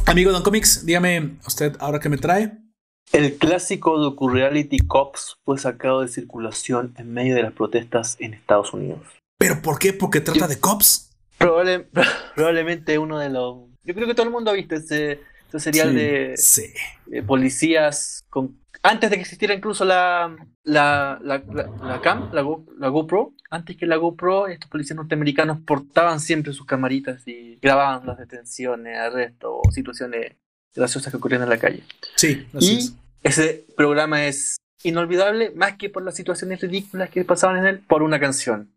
Amigo 0.06 0.30
Don 0.30 0.44
Comics, 0.44 0.86
dígame 0.86 1.38
usted 1.44 1.76
ahora 1.80 1.98
qué 1.98 2.08
me 2.08 2.16
trae. 2.16 2.56
El 3.12 3.34
clásico 3.34 3.98
docu-reality 3.98 4.78
Cops 4.78 5.38
fue 5.44 5.58
sacado 5.58 6.02
de 6.02 6.08
circulación 6.08 6.94
en 6.98 7.12
medio 7.12 7.34
de 7.34 7.42
las 7.42 7.52
protestas 7.52 8.16
en 8.20 8.32
Estados 8.32 8.72
Unidos. 8.72 9.00
¿Pero 9.38 9.60
por 9.60 9.80
qué? 9.80 9.92
¿Porque 9.92 10.20
trata 10.20 10.46
de 10.46 10.60
cops? 10.60 11.13
probablemente 12.34 12.98
uno 12.98 13.18
de 13.18 13.30
los 13.30 13.68
yo 13.84 13.94
creo 13.94 14.06
que 14.06 14.14
todo 14.14 14.26
el 14.26 14.32
mundo 14.32 14.50
ha 14.50 14.54
visto 14.54 14.74
ese, 14.74 15.20
serial 15.58 15.94
de, 15.94 16.34
policías 17.26 18.24
con 18.30 18.58
antes 18.82 19.08
de 19.08 19.16
que 19.16 19.22
existiera 19.22 19.54
incluso 19.54 19.86
la, 19.86 20.36
la, 20.62 21.18
la, 21.22 21.42
la, 21.82 22.00
cam, 22.02 22.30
la, 22.34 22.42
GoPro, 22.90 23.32
antes 23.50 23.78
que 23.78 23.86
la 23.86 23.96
GoPro, 23.96 24.46
estos 24.46 24.68
policías 24.68 24.96
norteamericanos 24.96 25.60
portaban 25.66 26.20
siempre 26.20 26.52
sus 26.52 26.66
camaritas 26.66 27.26
y 27.26 27.56
grababan 27.62 28.06
las 28.06 28.18
detenciones, 28.18 28.98
arrestos 28.98 29.52
o 29.54 29.72
situaciones 29.72 30.34
graciosas 30.74 31.10
que 31.10 31.16
ocurrían 31.16 31.42
en 31.42 31.48
la 31.48 31.58
calle. 31.58 31.82
Sí, 32.16 32.46
y 32.60 32.90
ese 33.22 33.64
programa 33.74 34.26
es 34.26 34.58
inolvidable, 34.82 35.50
más 35.52 35.78
que 35.78 35.88
por 35.88 36.02
las 36.02 36.14
situaciones 36.14 36.60
ridículas 36.60 37.08
que 37.08 37.24
pasaban 37.24 37.56
en 37.56 37.66
él, 37.66 37.78
por 37.78 38.02
una 38.02 38.20
canción. 38.20 38.70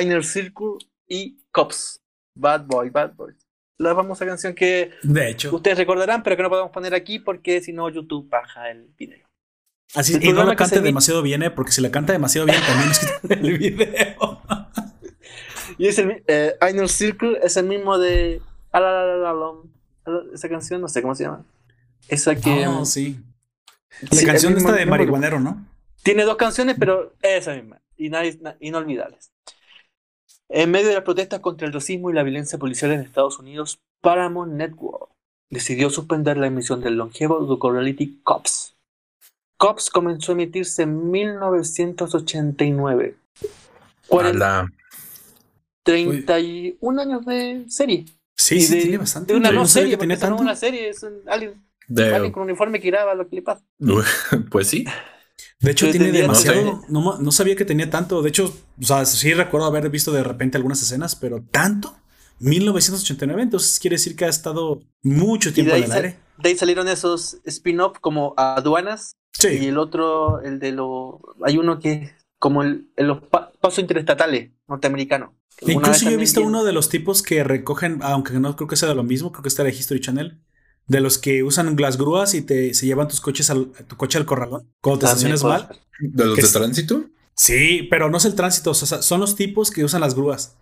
Inner 0.00 0.24
Circle 0.24 0.78
y 1.06 1.43
Cops. 1.54 2.00
Bad 2.36 2.66
Boy, 2.66 2.90
Bad 2.90 3.14
Boy 3.14 3.34
la 3.78 3.94
famosa 3.94 4.24
canción 4.24 4.54
que 4.54 4.90
de 5.02 5.30
hecho. 5.30 5.54
ustedes 5.54 5.78
recordarán, 5.78 6.22
pero 6.22 6.36
que 6.36 6.42
no 6.42 6.48
podemos 6.48 6.70
poner 6.70 6.94
aquí 6.94 7.18
porque 7.18 7.60
si 7.60 7.72
no 7.72 7.88
YouTube 7.88 8.28
baja 8.28 8.70
el 8.70 8.88
video. 8.96 9.26
Así 9.94 10.18
y 10.20 10.32
no 10.32 10.44
la 10.44 10.56
cante 10.56 10.80
demasiado 10.80 11.22
bien, 11.22 11.42
¿eh? 11.42 11.50
porque 11.50 11.72
si 11.72 11.80
la 11.80 11.90
canta 11.90 12.12
demasiado 12.12 12.46
bien 12.46 12.60
también 12.66 12.90
es 12.90 12.98
que 12.98 13.34
el 13.34 13.58
video. 13.58 14.42
y 15.78 15.86
es 15.86 15.98
el 15.98 16.22
eh, 16.26 16.54
I 16.60 16.88
Circle 16.88 17.38
es 17.42 17.56
el 17.56 17.66
mismo 17.66 17.98
de 17.98 18.40
esa 20.32 20.48
canción, 20.48 20.80
no 20.80 20.88
sé 20.88 21.02
cómo 21.02 21.14
se 21.14 21.24
llama. 21.24 21.44
Esa 22.08 22.34
que. 22.34 22.66
Oh, 22.66 22.84
sí. 22.84 23.20
La 24.10 24.22
canción 24.24 24.56
esta 24.56 24.72
de 24.72 24.86
marihuanero, 24.86 25.40
¿no? 25.40 25.64
Tiene 26.02 26.24
dos 26.24 26.36
canciones, 26.36 26.76
pero 26.78 27.14
esa 27.22 27.54
misma. 27.54 27.80
Y 27.96 28.10
inolvidables. 28.60 29.32
En 30.56 30.70
medio 30.70 30.86
de 30.86 30.94
las 30.94 31.02
protestas 31.02 31.40
contra 31.40 31.66
el 31.66 31.72
racismo 31.72 32.10
y 32.10 32.12
la 32.12 32.22
violencia 32.22 32.60
policial 32.60 32.92
en 32.92 33.00
Estados 33.00 33.40
Unidos, 33.40 33.80
Paramount 34.00 34.52
Network 34.52 35.10
decidió 35.50 35.90
suspender 35.90 36.36
la 36.36 36.46
emisión 36.46 36.80
del 36.80 36.94
longevo 36.94 37.40
docu-reality 37.40 38.20
Cops. 38.22 38.76
Cops 39.56 39.90
comenzó 39.90 40.30
a 40.30 40.36
emitirse 40.36 40.82
en 40.82 41.10
1989. 41.10 43.16
31 45.82 47.02
años 47.02 47.26
de 47.26 47.64
serie. 47.66 48.04
Sí, 48.36 48.60
sí, 48.60 48.80
tiene 48.80 48.98
bastante. 48.98 49.32
De 49.32 49.40
una 49.40 49.50
no, 49.50 49.66
serie, 49.66 49.98
porque 49.98 50.16
no 50.16 50.36
una 50.36 50.54
serie, 50.54 50.88
es 50.88 51.02
un 51.02 51.20
alguien, 51.26 51.64
alguien 51.88 52.30
con 52.30 52.44
uniforme 52.44 52.80
que 52.80 52.90
graba 52.90 53.16
lo 53.16 53.28
que 53.28 53.34
le 53.34 53.42
pasa. 53.42 53.64
pues 54.52 54.68
sí. 54.68 54.84
De 55.60 55.70
hecho, 55.70 55.90
tiene 55.90 56.12
demasiado. 56.12 56.82
No, 56.88 57.32
sabía 57.32 57.56
que 57.56 57.64
tenía 57.64 57.88
tanto. 57.90 58.22
De 58.22 58.28
hecho, 58.28 58.54
o 58.80 58.84
sea, 58.84 59.04
sí 59.04 59.32
recuerdo 59.34 59.66
haber 59.66 59.88
visto 59.90 60.12
de 60.12 60.22
repente 60.22 60.56
algunas 60.56 60.82
escenas, 60.82 61.16
pero 61.16 61.42
tanto. 61.50 61.96
1989, 62.40 63.42
entonces 63.42 63.78
quiere 63.78 63.94
decir 63.94 64.16
que 64.16 64.24
ha 64.24 64.28
estado 64.28 64.82
mucho 65.02 65.52
tiempo 65.52 65.74
en 65.76 65.84
el 65.84 65.92
aire. 65.92 66.18
De 66.38 66.48
ahí 66.48 66.56
salieron 66.56 66.88
esos 66.88 67.38
spin-off 67.44 67.98
como 68.00 68.34
aduanas. 68.36 69.14
Sí. 69.32 69.48
Y 69.48 69.66
el 69.66 69.78
otro, 69.78 70.40
el 70.42 70.58
de 70.58 70.72
lo. 70.72 71.20
Hay 71.44 71.58
uno 71.58 71.78
que 71.78 72.12
como 72.44 72.62
el, 72.62 72.90
los 72.96 73.22
pasos 73.22 73.78
interestatales 73.78 74.50
norteamericanos. 74.68 75.30
Incluso 75.62 76.04
yo 76.04 76.10
he 76.10 76.16
visto 76.18 76.42
uno 76.42 76.62
de 76.62 76.72
los 76.72 76.90
tipos 76.90 77.22
que 77.22 77.42
recogen, 77.42 78.00
aunque 78.02 78.34
no 78.34 78.54
creo 78.54 78.68
que 78.68 78.76
sea 78.76 78.88
de 78.90 78.94
lo 78.94 79.02
mismo, 79.02 79.32
creo 79.32 79.42
que 79.42 79.48
está 79.48 79.64
de 79.64 79.70
History 79.70 80.00
Channel, 80.00 80.42
de 80.86 81.00
los 81.00 81.18
que 81.18 81.42
usan 81.42 81.76
las 81.78 81.96
grúas 81.96 82.34
y 82.34 82.42
te 82.42 82.74
se 82.74 82.86
llevan 82.86 83.08
tus 83.08 83.20
coches 83.20 83.50
al 83.50 83.70
tu 83.88 83.96
coche 83.96 84.18
al 84.18 84.26
corralón 84.26 84.70
cuando 84.80 85.00
te 85.00 85.06
estacionas 85.06 85.42
mal. 85.42 85.80
¿De 85.98 86.24
los 86.24 86.36
de 86.36 86.48
tránsito? 86.48 87.04
Sí, 87.34 87.86
pero 87.90 88.10
no 88.10 88.18
es 88.18 88.24
el 88.24 88.34
tránsito, 88.34 88.70
o 88.70 88.74
sea, 88.74 89.02
son 89.02 89.20
los 89.20 89.34
tipos 89.34 89.70
que 89.70 89.84
usan 89.84 90.00
las 90.00 90.14
grúas. 90.14 90.56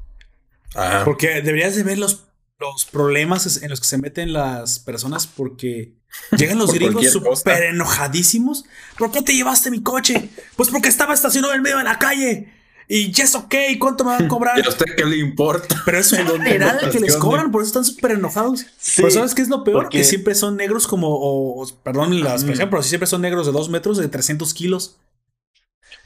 Ah. 0.74 1.02
Porque 1.04 1.42
deberías 1.42 1.76
de 1.76 1.82
ver 1.82 1.98
los, 1.98 2.24
los 2.58 2.86
problemas 2.86 3.62
en 3.62 3.68
los 3.68 3.80
que 3.80 3.86
se 3.86 3.98
meten 3.98 4.32
las 4.32 4.78
personas 4.78 5.26
porque 5.26 5.94
llegan 6.36 6.58
los 6.58 6.72
gringos 6.72 7.10
súper 7.10 7.64
enojadísimos. 7.64 8.64
¿Por 8.96 9.10
qué 9.10 9.22
te 9.22 9.34
llevaste 9.34 9.70
mi 9.70 9.82
coche? 9.82 10.30
Pues 10.56 10.70
porque 10.70 10.88
estaba 10.88 11.14
estacionado 11.14 11.52
en 11.54 11.62
medio 11.62 11.78
de 11.78 11.84
la 11.84 11.98
calle. 11.98 12.52
Y 12.88 13.10
ya 13.12 13.24
es 13.24 13.34
ok, 13.34 13.54
¿cuánto 13.78 14.04
me 14.04 14.10
van 14.10 14.24
a 14.24 14.28
cobrar? 14.28 14.58
¿Y 14.62 14.66
a 14.66 14.68
usted 14.68 14.86
qué 14.96 15.04
le 15.04 15.16
importa? 15.16 15.80
Pero 15.84 15.98
es 15.98 16.12
un 16.12 16.26
general 16.26 16.90
que 16.90 17.00
les 17.00 17.16
cobran, 17.16 17.50
por 17.50 17.62
eso 17.62 17.68
están 17.68 17.84
súper 17.84 18.12
enojados. 18.12 18.66
Pero 18.96 19.10
¿sabes 19.10 19.34
qué 19.34 19.42
es 19.42 19.48
lo 19.48 19.64
peor? 19.64 19.88
Que 19.88 20.04
siempre 20.04 20.34
son 20.34 20.56
negros 20.56 20.86
como, 20.86 21.08
o, 21.10 21.66
perdón 21.82 22.22
la 22.22 22.32
expresión, 22.32 22.70
pero 22.70 22.82
siempre 22.82 23.06
son 23.06 23.22
negros 23.22 23.46
de 23.46 23.52
dos 23.52 23.68
metros, 23.68 23.98
de 23.98 24.08
300 24.08 24.52
kilos. 24.54 24.98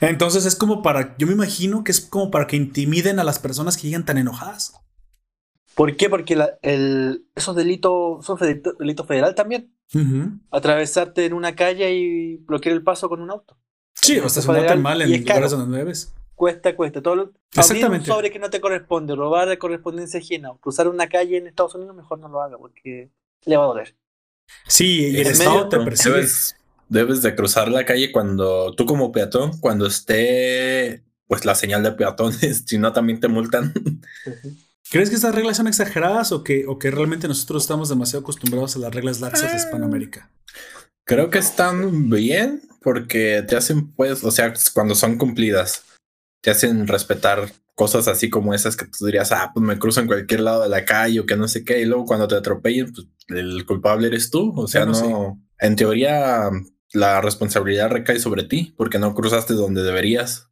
Entonces 0.01 0.45
es 0.45 0.55
como 0.57 0.83
para, 0.83 1.17
yo 1.17 1.27
me 1.27 1.33
imagino 1.33 1.83
que 1.83 1.93
es 1.93 2.01
como 2.01 2.31
para 2.31 2.47
que 2.47 2.57
intimiden 2.57 3.19
a 3.19 3.25
las 3.25 3.39
personas 3.39 3.77
que 3.77 3.89
llegan 3.89 4.05
tan 4.05 4.19
enojadas. 4.19 4.75
¿Por 5.75 5.95
qué? 5.97 6.09
Porque 6.09 6.39
el, 6.63 7.27
esos 7.35 7.55
delitos 7.55 8.25
son 8.25 8.39
delito 8.79 9.05
federal 9.05 9.35
también. 9.35 9.73
Atravesarte 10.51 11.27
en 11.27 11.33
una 11.33 11.55
calle 11.55 11.95
y 11.95 12.37
bloquear 12.39 12.75
el 12.75 12.83
paso 12.83 13.09
con 13.09 13.21
un 13.21 13.31
auto. 13.31 13.59
Sí, 13.95 14.19
o 14.19 14.27
estacionarte 14.27 14.77
mal 14.77 15.03
en 15.03 15.21
lugares 15.21 15.51
donde 15.51 15.85
no 15.85 15.93
cuesta, 16.37 16.77
cuesta. 16.77 17.03
Todo 17.03 17.33
Exactamente. 17.53 18.11
un 18.11 18.17
sobre 18.17 18.31
que 18.31 18.39
no 18.39 18.51
te 18.51 18.61
corresponde, 18.61 19.17
robar 19.17 19.49
de 19.49 19.59
correspondencia 19.59 20.21
ajena, 20.21 20.53
cruzar 20.61 20.87
una 20.87 21.09
calle 21.09 21.39
en 21.39 21.49
Estados 21.49 21.75
Unidos, 21.75 21.97
mejor 21.97 22.21
no 22.21 22.29
lo 22.29 22.41
haga 22.41 22.59
porque 22.59 23.11
le 23.45 23.57
va 23.57 23.65
a 23.65 23.69
doler. 23.69 23.97
Sí, 24.69 25.09
y 25.09 25.21
el 25.21 25.27
Estado 25.27 25.69
te 25.69 25.81
percibe. 25.81 26.25
Debes, 26.89 27.21
de 27.21 27.35
cruzar 27.35 27.69
la 27.69 27.85
calle 27.85 28.13
cuando 28.13 28.73
tú 28.77 28.87
como 28.87 29.11
peatón, 29.11 29.59
cuando 29.59 29.89
esté 29.89 31.03
pues 31.27 31.45
la 31.45 31.57
señal 31.57 31.83
de 31.83 31.91
peatones, 31.91 32.63
si 32.67 32.79
no 32.79 32.93
también 32.93 33.19
te 33.19 33.27
multan. 33.27 33.75
¿Crees 34.89 35.09
que 35.11 35.17
estas 35.17 35.35
reglas 35.35 35.57
son 35.57 35.67
exageradas 35.67 36.31
o 36.31 36.45
que, 36.45 36.65
o 36.69 36.79
que 36.79 36.93
realmente 36.93 37.27
nosotros 37.27 37.65
estamos 37.65 37.89
demasiado 37.89 38.21
acostumbrados 38.21 38.77
a 38.77 38.79
las 38.79 38.95
reglas 38.95 39.21
laxas 39.21 39.51
de 39.51 39.57
Hispanoamérica? 39.57 40.31
Creo 41.03 41.29
que 41.29 41.41
están 41.41 42.09
bien 42.09 42.63
porque 42.83 43.45
te 43.49 43.57
hacen, 43.57 43.91
pues, 43.91 44.23
o 44.23 44.31
sea, 44.31 44.55
cuando 44.73 44.95
son 44.95 45.19
cumplidas 45.19 45.86
te 46.47 46.53
hacen 46.53 46.87
respetar 46.87 47.51
cosas 47.75 48.07
así 48.07 48.31
como 48.31 48.55
esas 48.55 48.77
que 48.77 48.87
tú 48.87 49.05
dirías, 49.05 49.33
ah, 49.33 49.51
pues 49.53 49.67
me 49.67 49.81
cruzo 49.81 50.01
en 50.01 50.07
cualquier 50.07 50.43
lado 50.43 50.63
de 50.63 50.69
la 50.69 50.85
calle 50.85 51.19
o 51.19 51.27
que 51.27 51.37
no 51.37 51.49
sé 51.49 51.65
qué, 51.65 51.81
y 51.81 51.87
luego 51.87 52.05
cuando 52.05 52.29
te 52.29 52.37
atropellen, 52.37 52.93
pues 52.93 53.09
el 53.27 53.67
culpable 53.67 54.07
eres 54.07 54.31
tú. 54.31 54.53
O 54.55 54.69
sea, 54.69 54.87
no, 54.87 55.43
en 55.59 55.75
teoría 55.75 56.49
la 56.93 57.21
responsabilidad 57.21 57.91
recae 57.91 58.21
sobre 58.21 58.45
ti 58.45 58.73
porque 58.77 59.01
no 59.01 59.13
cruzaste 59.13 59.55
donde 59.55 59.83
deberías. 59.83 60.49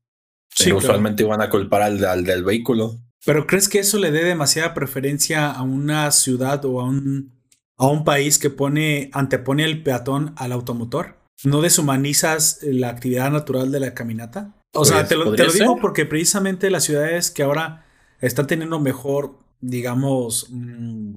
Sí, 0.49 0.73
usualmente 0.73 1.23
van 1.23 1.43
a 1.43 1.49
culpar 1.49 1.83
al, 1.83 2.05
al, 2.05 2.25
del 2.25 2.43
vehículo. 2.43 3.01
Pero 3.25 3.47
¿crees 3.47 3.69
que 3.69 3.79
eso 3.79 3.99
le 3.99 4.11
dé 4.11 4.25
demasiada 4.25 4.75
preferencia 4.75 5.49
a 5.49 5.63
una 5.63 6.11
ciudad 6.11 6.65
o 6.65 6.81
a 6.81 6.87
un, 6.87 7.41
a 7.77 7.87
un 7.87 8.03
país 8.03 8.41
que 8.41 8.51
pone, 8.51 9.11
antepone 9.13 9.65
el 9.65 9.85
peatón 9.85 10.35
al 10.39 10.51
automotor? 10.51 11.19
¿No 11.45 11.63
deshumanizas 11.63 12.59
la 12.63 12.89
actividad 12.89 13.31
natural 13.31 13.71
de 13.71 13.79
la 13.79 13.95
caminata? 13.95 14.57
O 14.75 14.85
sea, 14.85 15.07
pues, 15.07 15.09
te 15.09 15.17
lo, 15.17 15.53
digo 15.53 15.79
porque 15.81 16.05
precisamente 16.05 16.71
las 16.71 16.85
ciudades 16.85 17.31
que 17.31 17.43
ahora 17.43 17.87
están 18.21 18.47
teniendo 18.47 18.81
mejor, 18.81 19.39
digamos, 19.61 20.49
mm, 20.51 21.15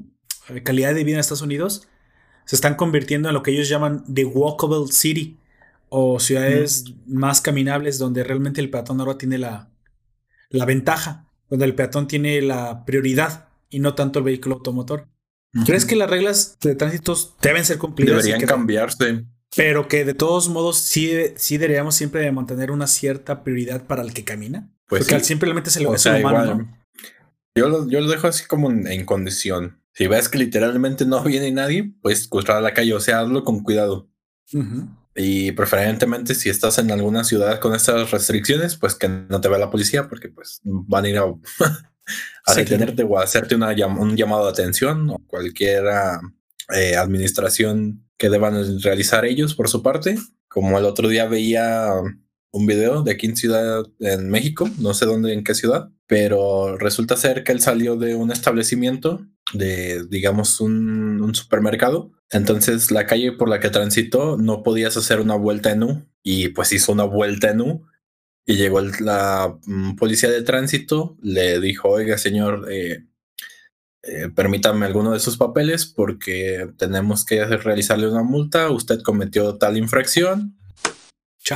calidad 0.64 0.94
de 0.94 1.04
vida 1.04 1.16
en 1.16 1.20
Estados 1.20 1.42
Unidos, 1.42 1.88
se 2.46 2.56
están 2.56 2.76
convirtiendo 2.76 3.30
en 3.30 3.34
lo 3.34 3.44
que 3.44 3.52
ellos 3.52 3.68
llaman 3.68 4.04
the 4.14 4.26
walkable 4.26 4.92
city 4.92 5.38
o 5.90 6.20
ciudades 6.20 6.86
más 7.06 7.42
caminables 7.42 7.98
donde 7.98 8.24
realmente 8.24 8.62
el 8.62 8.70
peatón 8.70 9.00
ahora 9.00 9.18
tiene 9.18 9.38
la, 9.38 9.70
la 10.50 10.66
ventaja, 10.66 11.26
donde 11.50 11.66
el 11.66 11.76
peatón 11.76 12.08
tiene 12.08 12.42
la 12.42 12.86
prioridad 12.86 13.50
y 13.70 13.80
no 13.80 13.96
tanto 13.96 14.20
el 14.20 14.26
vehículo 14.26 14.56
automotor. 14.56 15.08
¿Crees 15.66 15.86
que 15.86 15.96
las 15.96 16.10
reglas 16.10 16.58
de 16.62 16.76
tránsito 16.76 17.16
deben 17.42 17.66
ser 17.66 17.78
cumplidas? 17.78 18.24
Deberían 18.24 18.48
cambiarse. 18.48 19.26
Pero 19.56 19.88
que 19.88 20.06
de 20.06 20.14
todos 20.14 20.50
modos 20.50 20.78
sí, 20.78 21.12
sí 21.36 21.58
deberíamos 21.58 21.96
siempre 21.96 22.32
mantener 22.32 22.72
una 22.72 22.88
cierta 22.88 23.44
prioridad 23.44 23.86
para 23.86 24.02
el 24.02 24.14
que 24.14 24.24
camina. 24.24 24.70
Pues 24.88 25.06
Porque 25.08 25.24
simplemente 25.24 25.70
se 25.70 25.82
lo 25.82 25.94
es 25.96 26.06
humano. 26.06 26.68
Yo, 27.56 27.70
lo, 27.70 27.90
yo 27.90 28.02
lo 28.02 28.10
dejo 28.10 28.28
así 28.28 28.46
como 28.46 28.72
en, 28.72 29.06
condición. 29.06 29.82
Si 29.94 30.08
ves 30.08 30.30
que 30.30 30.38
literalmente 30.38 31.06
no 31.06 31.24
viene 31.24 31.52
nadie, 31.52 31.92
pues 32.02 32.28
cruzar 32.28 32.62
la 32.62 32.74
calle. 32.74 32.94
O 32.94 33.00
sea, 33.00 33.22
hazlo 33.22 33.44
con 33.44 33.64
cuidado. 33.64 34.10
Y 35.16 35.52
preferentemente 35.54 36.36
si 36.36 36.50
estás 36.50 36.78
en 36.78 36.92
alguna 36.92 37.24
ciudad 37.24 37.60
con 37.60 37.74
estas 37.74 38.12
restricciones, 38.12 38.76
pues 38.76 38.94
que 38.94 39.10
no 39.10 39.42
te 39.42 39.50
vea 39.50 39.58
la 39.58 39.72
policía 39.72 40.08
porque 40.08 40.30
pues 40.30 40.62
van 40.64 41.06
a 41.06 41.10
ir 41.10 41.18
a, 41.18 41.24
a 42.46 42.54
detenerte 42.54 43.04
o 43.04 43.18
a 43.18 43.24
hacerte 43.24 43.56
una, 43.56 43.72
un 43.88 44.16
llamado 44.16 44.46
de 44.46 44.52
atención 44.52 45.10
o 45.10 45.18
cualquier 45.26 45.86
eh, 46.74 46.96
administración 46.96 48.07
que 48.18 48.30
deban 48.30 48.82
realizar 48.82 49.26
ellos 49.26 49.56
por 49.56 49.70
su 49.70 49.82
parte. 49.84 50.18
Como 50.48 50.78
el 50.78 50.86
otro 50.86 51.08
día 51.08 51.26
veía 51.26 51.92
un 52.52 52.66
video 52.66 53.04
de 53.04 53.12
aquí 53.12 53.28
en 53.28 53.36
Ciudad, 53.36 53.86
en 54.00 54.30
México, 54.30 54.70
no 54.80 54.94
sé 54.94 55.06
dónde, 55.06 55.34
en 55.34 55.44
qué 55.44 55.54
ciudad, 55.54 55.90
pero 56.08 56.78
resulta 56.78 57.16
ser 57.18 57.44
que 57.44 57.52
él 57.52 57.62
salió 57.62 57.96
de 57.98 58.16
un 58.16 58.32
establecimiento, 58.32 59.26
de, 59.54 60.06
digamos, 60.10 60.60
un, 60.62 61.34
supermercado. 61.36 62.12
Entonces 62.32 62.92
la 62.92 63.06
calle 63.06 63.34
por 63.34 63.50
la 63.50 63.60
que 63.60 63.70
transitó 63.70 64.38
no 64.38 64.64
podías 64.64 64.98
hacer 64.98 65.20
una 65.20 65.36
vuelta 65.36 65.72
en 65.72 65.84
U 65.84 66.06
y 66.24 66.50
pues 66.50 66.74
hizo 66.74 66.92
una 66.92 67.04
vuelta 67.04 67.52
en 67.52 67.62
U 67.62 67.86
y 68.46 68.56
llegó 68.56 68.82
la 68.82 69.58
mm, 69.66 69.96
policía 69.96 70.30
de 70.30 70.42
tránsito, 70.42 71.18
le 71.22 71.60
dijo, 71.60 71.90
oiga 71.90 72.18
señor, 72.18 72.68
eh, 72.72 73.06
eh, 74.08 74.30
permítame 74.34 74.86
alguno 74.86 75.12
de 75.12 75.20
sus 75.20 75.36
papeles 75.38 75.86
porque 75.86 76.70
tenemos 76.78 77.26
que 77.26 77.46
realizarle 77.46 78.08
una 78.08 78.24
multa, 78.24 78.72
usted 78.72 79.02
cometió 79.02 79.58
tal 79.58 79.78
infracción. 79.78 80.58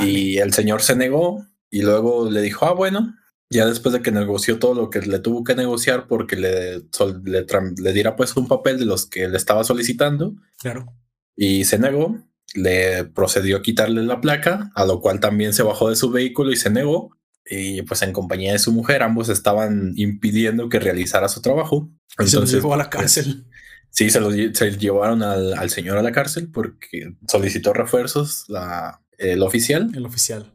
Y 0.02 0.38
el 0.38 0.54
señor 0.54 0.82
se 0.82 0.96
negó 0.96 1.46
y 1.70 1.82
luego 1.82 2.30
le 2.30 2.42
dijo, 2.42 2.66
ah, 2.66 2.74
bueno, 2.74 3.14
ya 3.50 3.66
después 3.66 3.92
de 3.92 4.02
que 4.02 4.12
negoció 4.12 4.58
todo 4.58 4.74
lo 4.74 4.90
que 4.90 5.02
le 5.02 5.20
tuvo 5.20 5.44
que 5.44 5.56
negociar 5.56 6.08
porque 6.08 6.38
le, 6.38 6.84
le, 7.26 7.94
diera 7.94 8.16
pues 8.16 8.38
un 8.38 8.48
papel 8.48 8.80
de 8.80 8.86
los 8.86 9.06
que 9.06 9.28
le 9.28 9.36
estaba 9.36 9.66
solicitando. 9.66 10.34
Claro. 10.60 10.94
Y 11.36 11.66
se 11.66 11.78
negó, 11.78 12.18
le 12.54 13.04
procedió 13.04 13.58
a 13.58 13.62
quitarle 13.62 14.04
la 14.04 14.22
placa, 14.22 14.72
a 14.76 14.86
lo 14.86 15.02
cual 15.02 15.20
también 15.20 15.54
se 15.54 15.64
bajó 15.64 15.90
de 15.90 15.98
su 15.98 16.10
vehículo 16.10 16.52
y 16.52 16.56
se 16.56 16.70
negó 16.70 17.18
y 17.46 17.82
pues 17.82 18.02
en 18.02 18.14
compañía 18.14 18.54
de 18.54 18.60
su 18.60 18.72
mujer, 18.72 19.04
ambos 19.04 19.30
estaban 19.30 19.94
impidiendo 19.96 20.70
que 20.70 20.80
realizara 20.80 21.28
su 21.28 21.42
trabajo. 21.42 21.90
Entonces, 22.18 22.50
se 22.50 22.56
llevó 22.58 22.74
a 22.74 22.78
la 22.78 22.90
pues, 22.90 23.02
cárcel. 23.02 23.46
sí, 23.90 24.10
se, 24.10 24.20
los, 24.20 24.34
se 24.34 24.78
llevaron 24.78 25.24
al, 25.24 25.70
señor 25.70 25.98
a 25.98 26.04
la 26.04 26.12
cárcel 26.12 26.50
porque 26.52 27.14
solicitó 27.28 27.74
refuerzos 27.74 28.46
la, 28.48 29.02
el 29.18 29.42
oficial. 29.42 29.92
El 29.96 30.06
oficial. 30.06 30.52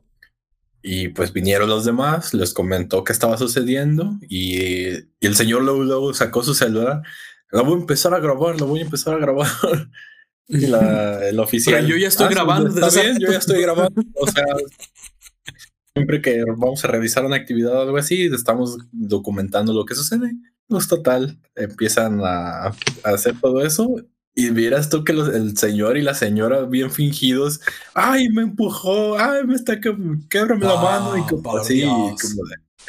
Y 0.88 1.08
pues 1.08 1.32
vinieron 1.32 1.68
los 1.68 1.84
demás, 1.84 2.32
les 2.32 2.54
comentó 2.54 3.02
qué 3.02 3.12
estaba 3.12 3.36
sucediendo 3.36 4.18
y, 4.28 4.90
el 5.20 5.34
señor 5.34 5.62
luego, 5.62 6.14
sacó 6.14 6.44
su 6.44 6.54
celular. 6.54 7.02
La 7.50 7.62
voy 7.62 7.74
a 7.74 7.80
empezar 7.80 8.14
a 8.14 8.20
grabar, 8.20 8.60
la 8.60 8.66
voy 8.66 8.80
a 8.80 8.84
empezar 8.84 9.14
a 9.14 9.18
grabar. 9.18 9.48
y 10.48 10.66
la, 10.66 11.28
el 11.28 11.40
oficial. 11.40 11.76
Pero 11.76 11.88
yo 11.88 11.96
ya 11.96 12.08
estoy 12.08 12.26
ah, 12.26 12.30
grabando. 12.30 12.68
Está 12.68 13.02
bien, 13.02 13.18
yo 13.18 13.32
ya 13.32 13.38
estoy 13.38 13.60
grabando. 13.62 14.00
O 14.14 14.26
sea, 14.28 14.44
siempre 15.96 16.20
que 16.20 16.44
vamos 16.44 16.84
a 16.84 16.88
revisar 16.88 17.24
una 17.24 17.36
actividad 17.36 17.74
o 17.74 17.80
algo 17.80 17.96
así, 17.96 18.26
estamos 18.26 18.76
documentando 18.92 19.72
lo 19.72 19.86
que 19.86 19.94
sucede. 19.94 20.32
Pues 20.68 20.88
total, 20.88 21.38
empiezan 21.54 22.20
a, 22.22 22.74
hacer 23.02 23.40
todo 23.40 23.64
eso 23.64 23.88
y 24.34 24.50
vieras 24.50 24.90
tú 24.90 25.04
que 25.04 25.12
el 25.12 25.56
señor 25.56 25.96
y 25.96 26.02
la 26.02 26.12
señora 26.12 26.64
bien 26.64 26.90
fingidos, 26.90 27.60
ay, 27.94 28.28
me 28.28 28.42
empujó, 28.42 29.18
ay, 29.18 29.46
me 29.46 29.54
está 29.54 29.80
quebrando 29.80 30.66
la 30.68 30.82
mano 30.82 31.16
y 31.16 31.22
como 31.22 31.56
así, 31.56 31.82
como 31.84 32.42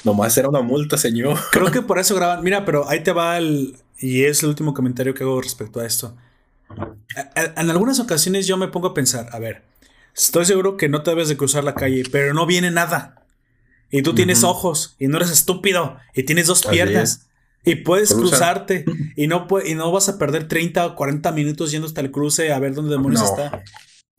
nomás 0.04 0.38
era 0.38 0.50
una 0.50 0.62
multa, 0.62 0.98
señor. 0.98 1.38
Creo 1.54 1.72
que 1.72 1.82
por 1.84 2.00
eso 2.00 2.14
graban. 2.14 2.44
Mira, 2.44 2.66
pero 2.66 2.90
ahí 2.90 3.04
te 3.04 3.14
va 3.14 3.38
el 3.38 3.78
y 4.00 4.24
es 4.24 4.44
el 4.44 4.50
último 4.50 4.74
comentario 4.74 5.14
que 5.14 5.24
hago 5.24 5.42
respecto 5.42 5.80
a 5.80 5.86
esto. 5.86 6.14
En 7.36 7.70
algunas 7.70 8.02
ocasiones 8.02 8.48
yo 8.48 8.58
me 8.58 8.68
pongo 8.68 8.88
a 8.88 8.94
pensar, 8.94 9.30
a 9.32 9.40
ver, 9.40 9.64
Estoy 10.18 10.46
seguro 10.46 10.78
que 10.78 10.90
no 10.90 11.04
te 11.04 11.12
debes 11.12 11.30
de 11.30 11.38
cruzar 11.38 11.64
la 11.64 11.76
calle, 11.76 12.04
pero 12.12 12.34
no 12.34 12.48
viene 12.48 12.72
nada. 12.72 13.28
Y 13.92 14.02
tú 14.02 14.16
tienes 14.16 14.44
ojos 14.44 14.96
y 15.00 15.08
no 15.08 15.18
eres 15.18 15.32
estúpido 15.32 15.98
y 16.14 16.24
tienes 16.24 16.48
dos 16.48 16.66
piernas 16.66 17.28
y 17.64 17.76
puedes 17.76 18.14
cruzarte 18.14 18.84
y 19.16 19.28
no, 19.28 19.48
y 19.64 19.76
no 19.76 19.92
vas 19.92 20.10
a 20.10 20.18
perder 20.18 20.48
30 20.48 20.86
o 20.88 20.96
40 20.96 21.32
minutos 21.32 21.72
yendo 21.72 21.88
hasta 21.88 22.02
el 22.02 22.12
cruce 22.12 22.52
a 22.52 22.60
ver 22.60 22.74
dónde 22.74 22.92
demonios 22.92 23.22
está. 23.22 23.64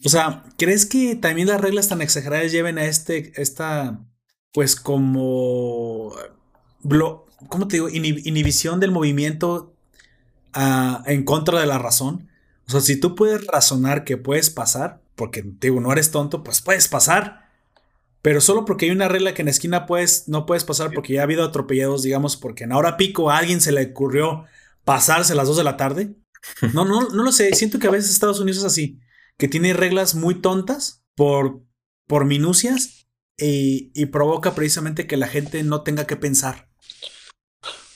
O 0.05 0.09
sea, 0.09 0.45
¿crees 0.57 0.87
que 0.87 1.17
también 1.17 1.49
las 1.49 1.61
reglas 1.61 1.89
tan 1.89 2.01
exageradas 2.01 2.53
lleven 2.53 2.79
a 2.79 2.85
este, 2.85 3.33
esta, 3.41 4.01
pues 4.53 4.77
como, 4.77 6.15
¿cómo 7.49 7.69
te 7.69 7.77
digo? 7.77 7.89
inhibición 7.89 8.79
del 8.79 8.93
movimiento 8.93 9.75
ah, 10.55 11.03
en 11.07 11.25
contra 11.25 11.61
de 11.61 11.67
la 11.67 11.79
razón. 11.79 12.29
O 12.69 12.71
sea, 12.71 12.81
si 12.81 12.97
tú 13.01 13.17
puedes 13.17 13.45
razonar 13.47 14.05
que 14.05 14.17
puedes 14.17 14.51
pasar, 14.51 15.03
porque 15.19 15.43
digo, 15.45 15.81
no 15.81 15.93
eres 15.93 16.11
tonto, 16.13 16.43
pues 16.43 16.63
puedes 16.63 16.89
pasar. 16.89 17.49
Pero 18.23 18.41
solo 18.41 18.65
porque 18.65 18.87
hay 18.87 18.93
una 18.93 19.09
regla 19.09 19.35
que 19.35 19.43
en 19.43 19.47
la 19.47 19.51
esquina 19.51 19.85
puedes, 19.85 20.29
no 20.29 20.47
puedes 20.47 20.65
pasar 20.65 20.93
porque 20.95 21.15
ya 21.15 21.21
ha 21.21 21.25
habido 21.25 21.45
atropellados, 21.45 22.03
digamos, 22.03 22.37
porque 22.37 22.65
en 22.65 22.73
hora 22.73 22.97
pico 22.97 23.31
a 23.31 23.39
alguien 23.39 23.61
se 23.61 23.73
le 23.73 23.87
ocurrió 23.87 24.45
pasarse 24.85 25.35
a 25.35 25.37
las 25.37 25.49
2 25.49 25.59
de 25.59 25.65
la 25.65 25.77
tarde. 25.77 26.15
No, 26.73 26.85
no, 26.85 27.09
no 27.09 27.25
lo 27.25 27.33
sé. 27.33 27.53
Siento 27.55 27.81
que 27.81 27.89
a 27.89 27.91
veces 27.91 28.13
Estados 28.13 28.39
Unidos 28.39 28.59
es 28.59 28.65
así, 28.65 29.01
que 29.37 29.49
tiene 29.49 29.73
reglas 29.73 30.15
muy 30.15 30.37
tontas 30.37 31.05
por, 31.17 31.63
por 32.07 32.25
minucias 32.25 33.09
y, 33.37 34.07
provoca 34.07 34.55
precisamente 34.55 35.07
que 35.09 35.17
la 35.17 35.27
gente 35.27 35.63
no 35.65 35.83
tenga 35.83 36.07
que 36.07 36.17
pensar. 36.17 36.69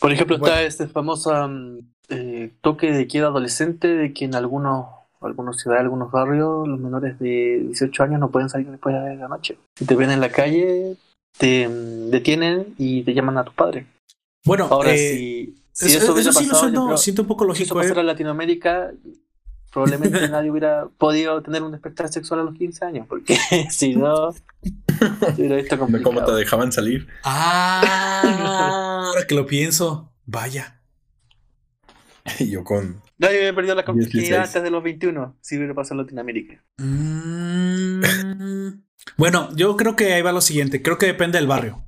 Por 0.01 0.13
ejemplo, 0.13 0.37
está 0.37 0.63
este 0.63 0.89
famoso 0.89 1.33
mm, 1.49 1.79
eh, 2.09 2.55
toque 2.61 2.91
de 2.91 3.07
queda 3.07 3.29
adolescente 3.29 3.89
de 3.89 4.13
que 4.13 4.25
en 4.25 4.35
algunos 4.35 4.87
algunas 5.25 5.57
ciudades, 5.61 5.83
algunos 5.83 6.11
barrios, 6.11 6.67
los 6.67 6.79
menores 6.79 7.19
de 7.19 7.63
18 7.67 8.03
años 8.03 8.21
no 8.21 8.31
pueden 8.31 8.49
salir 8.49 8.71
después 8.71 8.95
de 8.95 9.17
la 9.17 9.29
noche. 9.29 9.59
Si 9.77 9.85
te 9.85 9.95
ven 9.95 10.11
en 10.11 10.21
la 10.21 10.31
calle, 10.31 10.97
te 11.39 11.69
mm, 11.69 12.11
detienen 12.11 12.75
y 12.79 13.03
te 13.03 13.15
llaman 13.15 13.39
a 13.39 13.45
tu 13.45 13.53
padre. 13.53 13.87
Bueno, 14.45 14.67
ahora 14.71 14.93
eh, 14.93 15.51
si, 15.73 15.87
eso, 15.87 16.17
sí 16.17 16.25
lo 16.51 16.97
siento, 16.97 17.23
un 17.23 17.29
poco 17.29 17.45
lógico. 17.45 17.59
Si 17.59 17.63
eso 17.65 17.75
pasara 17.75 17.99
eh. 17.99 18.01
en 18.01 18.07
Latinoamérica, 18.07 18.93
probablemente 19.73 20.29
nadie 20.29 20.51
hubiera 20.51 20.87
podido 20.99 21.43
tener 21.43 21.63
un 21.63 21.73
despertar 21.73 22.09
sexual 22.09 22.41
a 22.41 22.43
los 22.45 22.55
15 22.57 22.85
años, 22.85 23.07
porque 23.09 23.39
si 23.71 23.97
no, 23.97 24.31
hubiera 25.37 25.57
visto 25.57 25.79
complicado. 25.79 26.15
¿Cómo 26.15 26.25
te 26.25 26.33
dejaban 26.33 26.73
salir? 26.73 27.09
Ah, 27.25 29.05
ahora 29.07 29.27
que 29.27 29.35
lo 29.35 29.47
pienso, 29.47 30.13
vaya. 30.27 30.79
Y 32.39 32.51
yo 32.51 32.63
con 32.63 33.02
Nadie 33.19 33.39
había 33.39 33.55
perdido 33.55 33.75
la 33.75 33.85
conquista 33.85 34.43
antes 34.43 34.63
de 34.63 34.71
los 34.71 34.83
21, 34.83 35.37
si 35.41 35.57
hubiera 35.57 35.75
pasado 35.75 36.01
en 36.01 36.07
Latinoamérica. 36.07 36.65
Mm. 36.79 38.03
bueno, 39.17 39.49
yo 39.55 39.77
creo 39.77 39.97
que 39.97 40.13
ahí 40.13 40.23
va 40.23 40.33
lo 40.33 40.41
siguiente. 40.41 40.83
Creo 40.83 40.99
que 40.99 41.07
depende 41.07 41.39
del 41.39 41.47
barrio. 41.47 41.85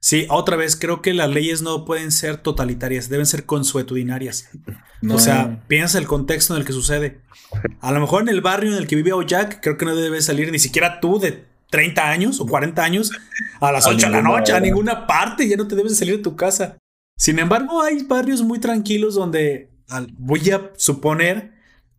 Sí, 0.00 0.26
otra 0.28 0.56
vez, 0.56 0.76
creo 0.76 1.00
que 1.00 1.14
las 1.14 1.30
leyes 1.30 1.62
no 1.62 1.86
pueden 1.86 2.12
ser 2.12 2.36
totalitarias, 2.36 3.08
deben 3.08 3.24
ser 3.24 3.46
consuetudinarias. 3.46 4.50
O 5.10 5.18
sea, 5.18 5.62
piensa 5.66 5.96
el 5.98 6.06
contexto 6.06 6.54
en 6.54 6.60
el 6.60 6.66
que 6.66 6.74
sucede. 6.74 7.22
A 7.80 7.90
lo 7.90 8.00
mejor 8.00 8.20
en 8.20 8.28
el 8.28 8.42
barrio 8.42 8.72
en 8.72 8.76
el 8.76 8.86
que 8.86 8.96
vive 8.96 9.14
Oyak, 9.14 9.60
creo 9.62 9.78
que 9.78 9.86
no 9.86 9.96
debe 9.96 10.20
salir 10.20 10.52
ni 10.52 10.58
siquiera 10.58 11.00
tú 11.00 11.18
de 11.18 11.46
30 11.70 12.10
años 12.10 12.38
o 12.38 12.46
40 12.46 12.84
años 12.84 13.12
a 13.60 13.72
las 13.72 13.86
8 13.86 14.06
de 14.06 14.12
la 14.12 14.20
noche, 14.20 14.52
a 14.52 14.60
ninguna 14.60 15.06
parte, 15.06 15.48
ya 15.48 15.56
no 15.56 15.66
te 15.66 15.74
debes 15.74 15.96
salir 15.96 16.18
de 16.18 16.22
tu 16.22 16.36
casa. 16.36 16.76
Sin 17.16 17.38
embargo, 17.38 17.80
hay 17.80 18.02
barrios 18.02 18.42
muy 18.42 18.58
tranquilos 18.58 19.14
donde 19.14 19.70
voy 20.18 20.50
a 20.50 20.70
suponer 20.76 21.52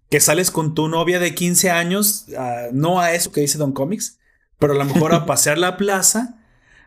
que 0.09 0.19
sales 0.19 0.51
con 0.51 0.75
tu 0.75 0.87
novia 0.87 1.19
de 1.19 1.33
15 1.33 1.71
años, 1.71 2.27
ah, 2.37 2.67
no 2.71 2.99
a 2.99 3.13
eso 3.13 3.31
que 3.31 3.41
dice 3.41 3.57
Don 3.57 3.73
Comics, 3.73 4.19
pero 4.59 4.73
a 4.73 4.77
lo 4.77 4.85
mejor 4.85 5.13
a 5.13 5.25
pasear 5.27 5.57
la 5.57 5.77
plaza, 5.77 6.39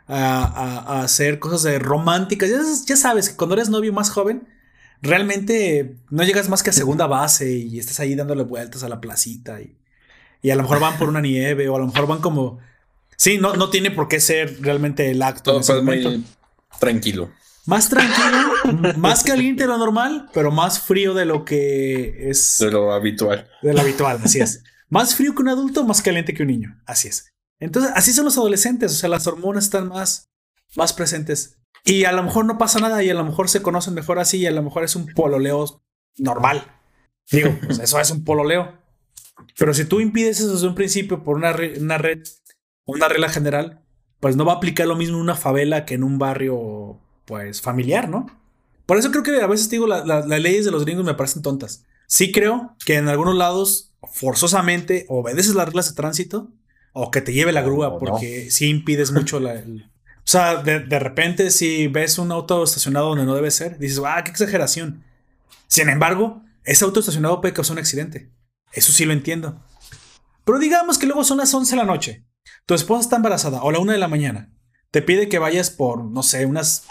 a, 0.07 1.03
hacer 1.03 1.39
cosas 1.39 1.63
de 1.65 1.79
románticas. 1.79 2.51
Ya, 2.87 2.97
sabes 2.97 3.29
que 3.29 3.37
cuando 3.37 3.55
eres 3.55 3.69
novio 3.69 3.93
más 3.93 4.11
joven, 4.11 4.49
realmente 5.03 5.97
no 6.11 6.25
llegas 6.25 6.49
más 6.49 6.63
que 6.63 6.71
a 6.71 6.73
segunda 6.73 7.07
base 7.07 7.53
y 7.53 7.79
estás 7.79 8.01
ahí 8.01 8.15
dándole 8.15 8.43
vueltas 8.45 8.83
a 8.83 8.89
la 8.89 9.01
placita 9.01 9.61
y, 9.61 9.77
y 10.43 10.51
a 10.51 10.57
lo 10.57 10.63
mejor 10.63 10.81
van 10.81 10.99
por 10.99 11.09
una 11.09 11.21
nieve 11.21 11.69
o 11.69 11.77
a 11.77 11.79
lo 11.79 11.87
mejor 11.87 12.07
van 12.07 12.21
como... 12.21 12.59
Sí, 13.17 13.37
no, 13.39 13.55
no 13.57 13.69
tiene 13.69 13.91
por 13.91 14.07
qué 14.07 14.21
ser 14.21 14.63
realmente 14.63 15.11
el 15.11 15.21
acto. 15.23 15.61
Todo 15.61 15.79
es 15.79 15.83
muy 15.83 16.25
tranquilo. 16.79 17.31
Más 17.69 17.91
tranquilo, 17.91 18.95
más 18.97 19.23
caliente 19.23 19.65
de 19.65 19.69
lo 19.69 19.77
normal, 19.77 20.31
pero 20.33 20.51
más 20.51 20.81
frío 20.81 21.13
de 21.13 21.27
lo 21.27 21.45
que 21.45 22.31
es. 22.31 22.57
De 22.61 22.71
lo 22.71 22.95
habitual. 22.95 23.47
De 23.61 23.75
lo 23.75 23.83
habitual, 23.83 24.19
así 24.25 24.41
es. 24.41 24.65
Más 24.89 25.15
frío 25.15 25.35
que 25.35 25.43
un 25.43 25.51
adulto, 25.51 25.85
más 25.85 26.01
caliente 26.01 26.33
que 26.33 26.45
un 26.45 26.49
niño. 26.49 26.81
Así 26.87 27.09
es. 27.09 27.29
Entonces, 27.61 27.93
así 27.95 28.15
son 28.15 28.25
los 28.25 28.39
adolescentes. 28.39 28.93
O 28.93 28.95
sea, 28.95 29.11
las 29.11 29.27
hormonas 29.27 29.65
están 29.65 29.89
más, 29.89 30.31
más 30.77 30.95
presentes. 30.95 31.59
Y 31.85 32.05
a 32.05 32.13
lo 32.13 32.23
mejor 32.23 32.47
no 32.47 32.57
pasa 32.57 32.81
nada 32.81 33.03
y 33.03 33.11
a 33.11 33.15
lo 33.15 33.23
mejor 33.23 33.51
se 33.51 33.61
conocen 33.61 33.93
mejor 33.93 34.19
así 34.19 34.39
y 34.39 34.47
a 34.47 34.51
lo 34.51 34.63
mejor 34.63 34.83
es 34.85 34.97
un 34.97 35.05
pololeo 35.13 35.83
normal. 36.17 36.75
Digo, 37.31 37.55
pues 37.67 37.81
eso 37.81 38.01
es 38.01 38.11
un 38.11 38.25
pololeo. 38.25 38.79
Pero 39.59 39.75
si 39.75 39.85
tú 39.85 40.01
impides 40.01 40.41
eso 40.41 40.55
desde 40.55 40.69
un 40.69 40.75
principio 40.75 41.23
por 41.23 41.37
una, 41.37 41.55
una 41.79 41.99
red, 41.99 42.23
una 42.87 43.09
regla 43.09 43.29
general, 43.29 43.85
pues 44.21 44.37
no 44.37 44.47
va 44.47 44.55
a 44.55 44.57
aplicar 44.57 44.87
lo 44.87 44.97
mismo 44.97 45.19
en 45.19 45.23
una 45.25 45.37
favela 45.37 45.85
que 45.85 45.97
en 45.97 46.03
un 46.03 46.19
barrio 46.19 47.03
pues 47.29 47.61
familiar, 47.61 48.09
¿no? 48.09 48.27
Por 48.87 48.97
eso 48.97 49.11
creo 49.11 49.23
que 49.23 49.43
a 49.43 49.47
veces 49.47 49.69
digo, 49.69 49.87
las 49.87 50.27
leyes 50.27 50.65
de 50.65 50.71
los 50.71 50.87
gringos 50.87 51.05
me 51.05 51.13
parecen 51.13 51.43
tontas. 51.43 51.85
Sí 52.07 52.33
creo 52.33 52.75
que 52.87 52.95
en 52.95 53.09
algunos 53.09 53.37
lados 53.37 53.93
forzosamente 54.11 55.05
obedeces 55.11 55.55
las 55.55 55.67
reglas 55.67 55.91
de 55.91 55.95
tránsito 55.95 56.49
o 56.95 57.11
que 57.11 57.21
te 57.21 57.35
lleve 57.35 57.53
la 57.53 57.61
grúa 57.61 57.99
porque 57.99 58.51
sí 58.51 58.69
impides 58.69 59.13
mucho 59.13 59.41
la... 59.41 59.53
o 59.53 59.81
sea, 60.25 60.63
de, 60.63 60.99
repente 60.99 61.51
si 61.51 61.87
ves 61.89 62.19
un 62.19 62.33
auto 62.33 62.65
estacionado 62.65 63.11
donde 63.11 63.27
no 63.27 63.35
debe 63.35 63.51
ser, 63.51 63.79
dices, 63.79 64.01
ah, 64.07 64.25
qué 64.25 64.31
exageración. 64.31 65.05
Sin 65.67 65.91
embargo, 65.91 66.43
ese 66.65 66.87
auto 66.87 67.01
estacionado 67.01 67.43
puede 67.43 67.53
causar 67.53 67.75
un 67.75 67.81
accidente. 67.81 68.31
Eso 68.73 68.91
sí 68.91 69.05
lo 69.05 69.13
entiendo. 69.13 69.63
Pero 70.45 70.59
digamos 70.59 70.97
que 70.97 71.07
luego 71.07 71.25
son 71.25 71.37
las 71.37 71.53
11 71.53 71.73
de 71.73 71.77
la 71.77 71.85
noche. 71.85 72.25
Tu 72.65 72.73
esposa 72.73 73.03
está 73.03 73.17
embarazada 73.17 73.63
o 73.63 73.71
la 73.71 73.81
1 73.81 73.93
de 73.93 73.99
la 73.99 74.09
mañana. 74.09 74.51
Te 74.91 75.03
pide 75.03 75.29
que 75.29 75.39
vayas 75.39 75.69
por, 75.69 76.03
no 76.03 76.23
sé, 76.23 76.47
unas 76.47 76.85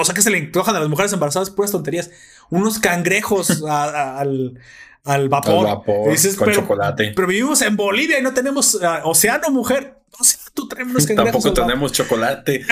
o 0.00 0.04
sea, 0.04 0.14
que 0.14 0.22
se 0.22 0.30
le 0.30 0.38
antojan 0.38 0.76
a 0.76 0.80
las 0.80 0.88
mujeres 0.88 1.12
embarazadas 1.12 1.50
puras 1.50 1.72
tonterías. 1.72 2.10
Unos 2.50 2.78
cangrejos 2.78 3.62
al, 3.68 4.58
al, 5.04 5.28
vapor. 5.28 5.66
vapor 5.66 6.14
con 6.36 6.52
chocolate. 6.52 7.12
Pero 7.14 7.28
vivimos 7.28 7.60
en 7.62 7.76
Bolivia 7.76 8.18
y 8.18 8.22
no 8.22 8.32
tenemos 8.32 8.78
ah, 8.82 9.02
océano, 9.04 9.50
mujer. 9.50 9.98
No 10.18 10.24
sé, 10.24 10.38
tú 10.54 10.68
traes 10.68 10.88
unos 10.88 11.06
cangrejos. 11.06 11.42
Tampoco 11.42 11.52
tenemos 11.52 11.92
chocolate. 11.92 12.64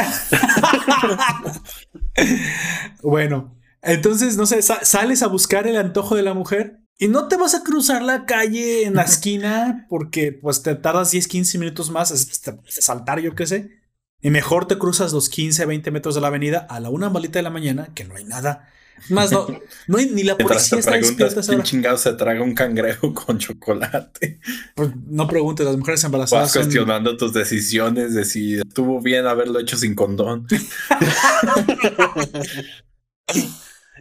bueno, 3.03 3.57
entonces, 3.83 4.37
no 4.37 4.47
sé, 4.47 4.62
sales 4.62 5.22
a 5.22 5.29
buscar 5.29 5.66
el 5.66 5.77
antojo 5.77 6.16
de 6.16 6.22
la 6.22 6.35
mujer 6.35 6.81
y 6.99 7.09
no 7.09 7.29
te 7.29 7.37
vas 7.37 7.55
a 7.55 7.62
cruzar 7.62 8.03
la 8.03 8.24
calle 8.24 8.85
en 8.85 8.95
la 8.95 9.03
esquina 9.03 9.87
porque 9.89 10.33
pues 10.33 10.62
te 10.62 10.74
tardas 10.74 11.11
10, 11.11 11.29
15 11.29 11.59
minutos 11.59 11.91
más 11.91 12.11
a 12.11 12.16
saltar, 12.68 13.20
yo 13.20 13.35
qué 13.35 13.47
sé. 13.47 13.70
Y 14.27 14.31
mejor 14.31 14.66
te 14.66 14.77
cruzas 14.77 15.12
los 15.12 15.29
15, 15.29 15.66
20 15.66 15.93
metros 15.93 16.16
de 16.16 16.20
la 16.20 16.27
avenida 16.27 16.66
a 16.68 16.81
la 16.81 16.91
una 16.91 17.09
malita 17.09 17.39
de 17.39 17.45
la 17.45 17.51
mañana, 17.51 17.91
que 17.95 18.03
no 18.03 18.16
hay 18.16 18.24
nada. 18.24 18.68
Más 19.09 19.31
no, 19.31 19.47
no 19.87 19.99
hay 19.99 20.11
ni 20.11 20.24
la 20.24 20.37
policía 20.37 20.81
está 20.81 20.97
despierta. 20.97 21.43
¿Quién 21.43 21.62
chingado 21.62 21.97
se 21.97 22.12
traga 22.14 22.43
un 22.43 22.53
cangrejo 22.53 23.14
con 23.27 23.39
chocolate? 23.39 24.41
Pues 24.74 24.91
no 25.07 25.29
preguntes, 25.29 25.64
las 25.64 25.77
mujeres 25.77 26.03
embarazadas. 26.03 26.47
Vas 26.47 26.55
cuestionando 26.55 27.16
tus 27.16 27.33
decisiones 27.35 28.14
de 28.14 28.24
si 28.24 28.55
estuvo 28.55 29.01
bien 29.01 29.29
haberlo 29.29 29.61
hecho 29.61 29.77
sin 29.77 29.95
condón. 29.95 30.49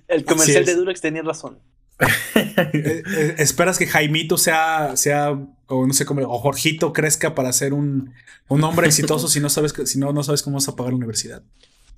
El 0.08 0.26
comercial 0.26 0.66
de 0.66 0.74
Durex 0.74 1.02
tenía 1.02 1.22
razón. 1.22 1.60
Eh, 2.34 3.04
eh, 3.06 3.36
esperas 3.38 3.78
que 3.78 3.86
Jaimito 3.86 4.40
sea, 4.40 4.98
sea, 4.98 5.38
o 5.68 5.88
no 5.88 5.94
sé 5.94 6.06
cómo, 6.06 6.22
o 6.22 6.40
Jorgito 6.40 6.94
crezca 6.94 7.36
para 7.36 7.52
ser 7.54 7.74
un, 7.74 8.14
un 8.48 8.64
hombre 8.64 8.88
exitoso 8.88 9.28
si 9.28 9.40
no 9.40 9.50
sabes 9.50 9.74
si 9.86 10.00
no, 10.00 10.14
no 10.14 10.24
sabes 10.24 10.44
cómo 10.44 10.56
vas 10.56 10.68
a 10.68 10.76
pagar 10.76 10.94
la 10.94 10.98
universidad. 10.98 11.44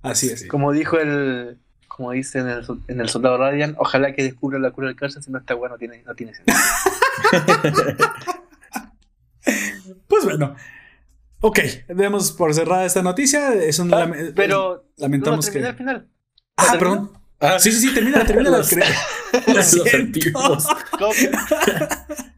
Así 0.01 0.29
es. 0.29 0.47
Como 0.47 0.71
dijo 0.71 0.97
el, 0.99 1.57
como 1.87 2.11
dice 2.11 2.39
en 2.39 2.47
el, 2.47 2.65
en 2.87 3.01
el 3.01 3.09
soldado 3.09 3.37
Radian, 3.37 3.75
ojalá 3.79 4.13
que 4.13 4.23
descubra 4.23 4.59
la 4.59 4.71
cura 4.71 4.87
del 4.87 4.95
cáncer, 4.95 5.23
si 5.23 5.31
no 5.31 5.39
está 5.39 5.55
bueno, 5.55 5.75
no 5.75 5.79
tiene, 5.79 6.03
no 6.03 6.15
tiene 6.15 6.33
sentido. 6.33 6.57
pues 10.07 10.23
bueno. 10.23 10.55
Ok, 11.39 11.59
demos 11.89 12.31
por 12.31 12.51
cerrada 12.53 12.85
esta 12.85 13.03
noticia. 13.03 13.53
Es 13.53 13.79
un 13.79 13.93
ah, 13.93 14.09
pero 14.35 14.85
lamentamos 14.97 15.49
que. 15.49 15.63
Al 15.63 15.75
final. 15.75 16.07
Ah, 16.55 16.75
perdón. 16.79 17.11
Ah, 17.39 17.59
sí, 17.59 17.71
sí, 17.71 17.87
sí, 17.87 17.93
termina, 17.93 18.25
termina 18.25 18.49
la 18.49 18.63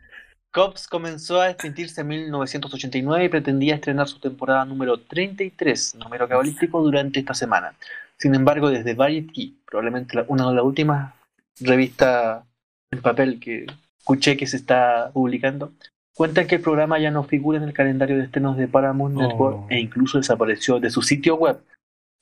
Cops 0.59 0.89
comenzó 0.89 1.39
a 1.39 1.51
extinguirse 1.51 2.01
en 2.01 2.07
1989 2.09 3.23
y 3.23 3.29
pretendía 3.29 3.75
estrenar 3.75 4.09
su 4.09 4.19
temporada 4.19 4.65
número 4.65 4.97
33, 4.99 5.95
número 5.95 6.27
cabalístico, 6.27 6.83
durante 6.83 7.21
esta 7.21 7.33
semana. 7.33 7.75
Sin 8.17 8.35
embargo, 8.35 8.69
desde 8.69 8.93
Variety, 8.93 9.57
probablemente 9.65 10.21
una 10.27 10.49
de 10.49 10.55
las 10.55 10.65
últimas 10.65 11.13
revistas 11.61 12.43
en 12.91 13.01
papel 13.01 13.39
que 13.39 13.67
escuché 13.99 14.35
que 14.35 14.47
se 14.47 14.57
está 14.57 15.11
publicando, 15.13 15.71
cuentan 16.13 16.45
que 16.45 16.55
el 16.55 16.61
programa 16.61 16.99
ya 16.99 17.09
no 17.09 17.23
figura 17.23 17.57
en 17.57 17.63
el 17.63 17.71
calendario 17.71 18.17
de 18.17 18.23
estrenos 18.23 18.57
de 18.57 18.67
Paramount 18.67 19.15
Network 19.15 19.59
oh. 19.59 19.67
e 19.69 19.79
incluso 19.79 20.17
desapareció 20.17 20.81
de 20.81 20.89
su 20.89 21.01
sitio 21.01 21.35
web, 21.35 21.57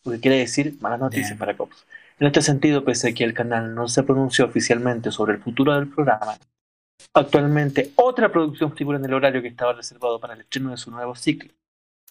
lo 0.05 0.11
que 0.11 0.19
quiere 0.19 0.37
decir 0.37 0.75
malas 0.79 0.99
noticias 0.99 1.35
para 1.39 1.57
Cops. 1.57 1.87
En 2.19 2.27
este 2.27 2.43
sentido, 2.43 2.85
pese 2.85 3.09
a 3.09 3.13
que 3.15 3.23
el 3.23 3.33
canal 3.33 3.73
no 3.73 3.87
se 3.87 4.03
pronunció 4.03 4.45
oficialmente 4.45 5.09
sobre 5.09 5.33
el 5.33 5.39
futuro 5.41 5.73
del 5.73 5.87
programa, 5.87 6.37
actualmente 7.13 7.91
otra 7.95 8.31
producción 8.31 8.75
figura 8.75 8.97
en 8.97 9.05
el 9.05 9.13
horario 9.13 9.41
que 9.41 9.47
estaba 9.47 9.73
reservado 9.73 10.19
para 10.19 10.33
el 10.33 10.41
estreno 10.41 10.71
de 10.71 10.77
su 10.77 10.91
nuevo 10.91 11.15
ciclo. 11.15 11.51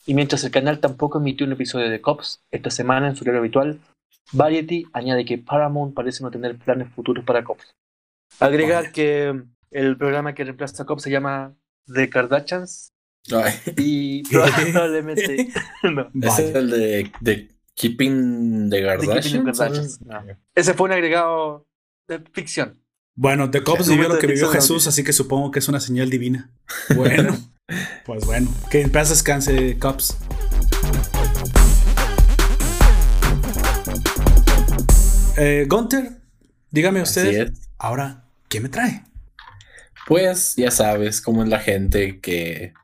Y 0.07 0.15
mientras 0.15 0.45
el 0.45 0.51
canal 0.51 0.79
tampoco 0.79 1.19
emitió 1.19 1.47
un 1.47 1.53
episodio 1.53 1.91
de 1.91 2.01
Cops 2.01 2.41
esta 2.51 2.71
semana 2.71 3.09
en 3.09 3.17
su 3.17 3.25
horario 3.25 3.41
habitual, 3.41 3.81
Variety 4.33 4.87
añade 4.93 5.25
que 5.25 5.39
Paramount 5.39 5.95
parece 5.95 6.23
no 6.23 6.31
tener 6.31 6.57
planes 6.57 6.89
futuros 6.95 7.25
para 7.25 7.45
Cops. 7.45 7.75
Agregar 8.41 8.93
que 8.93 9.43
el 9.71 9.97
programa 9.97 10.35
que 10.35 10.45
reemplaza 10.45 10.83
a 10.83 10.87
Cops 10.87 11.03
se 11.03 11.11
llama 11.11 11.55
The 11.93 12.09
Kardashians. 12.09 12.93
Y 13.77 14.23
probablemente. 14.73 15.49
Es 16.23 16.39
el 16.39 16.71
de 17.21 17.57
Keeping 17.75 18.71
the 18.71 18.83
Kardashians. 18.83 20.01
Ese 20.55 20.75
fue 20.75 20.87
un 20.87 20.93
agregado 20.93 21.67
de 22.09 22.21
ficción. 22.33 22.81
Bueno, 23.19 23.51
The 23.51 23.65
Cops 23.65 23.89
vivió 23.89 24.11
lo 24.11 24.19
que 24.19 24.27
vivió 24.27 24.51
Jesús, 24.51 24.87
así 24.87 25.03
que 25.03 25.15
supongo 25.15 25.51
que 25.51 25.61
es 25.61 25.69
una 25.69 25.81
señal 25.81 26.11
divina. 26.11 26.51
Bueno, 26.95 27.35
pues 28.05 28.27
bueno, 28.27 28.55
que 28.71 28.83
en 28.83 28.93
paz 28.93 29.09
descanse, 29.09 29.79
Cops. 29.79 30.19
Eh, 35.39 35.67
Gunter, 35.67 36.21
dígame 36.71 37.01
usted, 37.01 37.55
ahora, 37.79 38.29
¿qué 38.51 38.61
me 38.61 38.69
trae? 38.69 39.03
Pues 40.07 40.53
ya 40.57 40.71
sabes 40.71 41.23
cómo 41.23 41.43
es 41.43 41.49
la 41.49 41.61
gente 41.61 42.21
que 42.21 42.75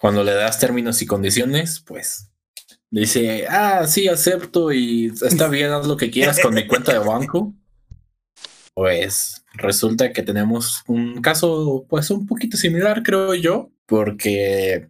cuando 0.00 0.22
le 0.22 0.34
das 0.34 0.60
términos 0.60 1.02
y 1.02 1.06
condiciones, 1.06 1.80
pues 1.80 2.30
Dice, 2.92 3.46
ah, 3.48 3.86
sí, 3.86 4.08
acepto 4.08 4.72
y 4.72 5.12
está 5.22 5.46
bien, 5.46 5.70
haz 5.70 5.86
lo 5.86 5.96
que 5.96 6.10
quieras 6.10 6.40
con 6.40 6.54
mi 6.54 6.66
cuenta 6.66 6.92
de 6.92 6.98
banco. 6.98 7.54
Pues 8.74 9.44
resulta 9.54 10.12
que 10.12 10.22
tenemos 10.22 10.82
un 10.86 11.20
caso, 11.20 11.86
pues 11.88 12.10
un 12.10 12.26
poquito 12.26 12.56
similar, 12.56 13.02
creo 13.02 13.34
yo, 13.34 13.70
porque 13.86 14.88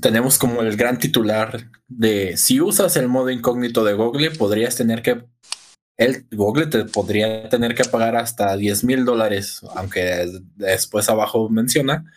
tenemos 0.00 0.38
como 0.38 0.62
el 0.62 0.76
gran 0.76 0.98
titular 0.98 1.70
de 1.88 2.36
si 2.36 2.60
usas 2.60 2.96
el 2.96 3.08
modo 3.08 3.30
incógnito 3.30 3.84
de 3.84 3.94
Google, 3.94 4.30
podrías 4.32 4.76
tener 4.76 5.02
que, 5.02 5.24
el 5.96 6.26
Google 6.30 6.66
te 6.66 6.84
podría 6.86 7.48
tener 7.48 7.74
que 7.74 7.84
pagar 7.84 8.16
hasta 8.16 8.56
10 8.56 8.84
mil 8.84 9.04
dólares, 9.04 9.60
aunque 9.74 10.30
después 10.56 11.08
abajo 11.08 11.48
menciona 11.50 12.10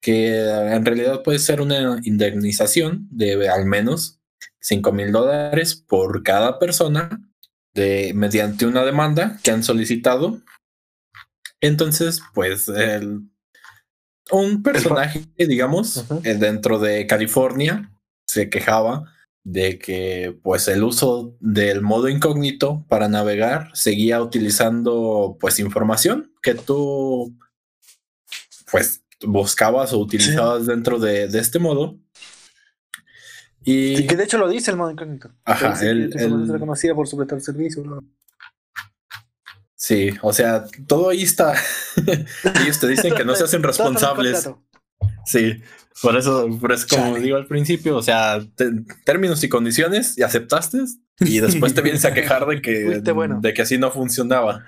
que 0.00 0.40
en 0.40 0.84
realidad 0.84 1.22
puede 1.22 1.38
ser 1.38 1.60
una 1.60 2.00
indemnización 2.02 3.08
de 3.10 3.48
al 3.48 3.64
menos 3.64 4.20
5 4.60 4.92
mil 4.92 5.12
dólares 5.12 5.74
por 5.76 6.22
cada 6.22 6.58
persona 6.58 7.20
de, 7.74 8.12
mediante 8.14 8.66
una 8.66 8.84
demanda 8.84 9.38
que 9.42 9.50
han 9.50 9.62
solicitado. 9.62 10.40
Entonces, 11.60 12.22
pues, 12.34 12.68
el, 12.68 13.22
un 14.30 14.62
personaje, 14.62 15.24
digamos, 15.36 16.04
eh, 16.24 16.34
dentro 16.34 16.78
de 16.78 17.06
California 17.06 17.90
se 18.26 18.50
quejaba 18.50 19.04
de 19.44 19.78
que 19.78 20.38
pues 20.42 20.68
el 20.68 20.84
uso 20.84 21.34
del 21.40 21.80
modo 21.80 22.10
incógnito 22.10 22.84
para 22.88 23.08
navegar 23.08 23.70
seguía 23.72 24.20
utilizando 24.20 25.38
pues 25.40 25.58
información 25.58 26.30
que 26.42 26.54
tú 26.54 27.34
pues 28.70 29.02
buscabas 29.22 29.94
o 29.94 29.98
utilizabas 29.98 30.66
dentro 30.66 30.98
de, 30.98 31.24
este 31.24 31.58
modo. 31.58 31.98
Y 33.64 34.06
que 34.06 34.16
de 34.16 34.24
hecho 34.24 34.36
lo 34.36 34.48
dice 34.48 34.70
el 34.70 34.76
modo 34.76 34.90
incógnito. 34.90 35.30
Ajá, 35.44 35.78
él, 35.82 36.12
se 36.12 36.94
por 36.94 37.08
su 37.08 37.40
servicio. 37.40 38.04
Sí, 39.78 40.10
o 40.22 40.32
sea, 40.32 40.64
todo 40.88 41.10
ahí 41.10 41.22
está. 41.22 41.54
Ellos 42.62 42.80
te 42.80 42.88
dicen 42.88 43.14
que 43.14 43.24
no 43.24 43.36
se 43.36 43.44
hacen 43.44 43.62
responsables. 43.62 44.50
Sí, 45.24 45.62
por 46.02 46.16
eso, 46.16 46.48
por 46.60 46.72
eso 46.72 46.86
como 46.88 47.16
digo 47.16 47.36
al 47.36 47.46
principio, 47.46 47.96
o 47.96 48.02
sea, 48.02 48.44
términos 49.04 49.42
y 49.44 49.48
condiciones 49.48 50.18
y 50.18 50.22
aceptaste 50.22 50.78
y 51.20 51.40
después 51.40 51.74
te 51.74 51.82
vienes 51.82 52.04
a 52.04 52.12
quejar 52.12 52.46
de 52.46 52.60
que, 52.60 53.00
de 53.40 53.54
que 53.54 53.62
así 53.62 53.78
no 53.78 53.90
funcionaba. 53.90 54.64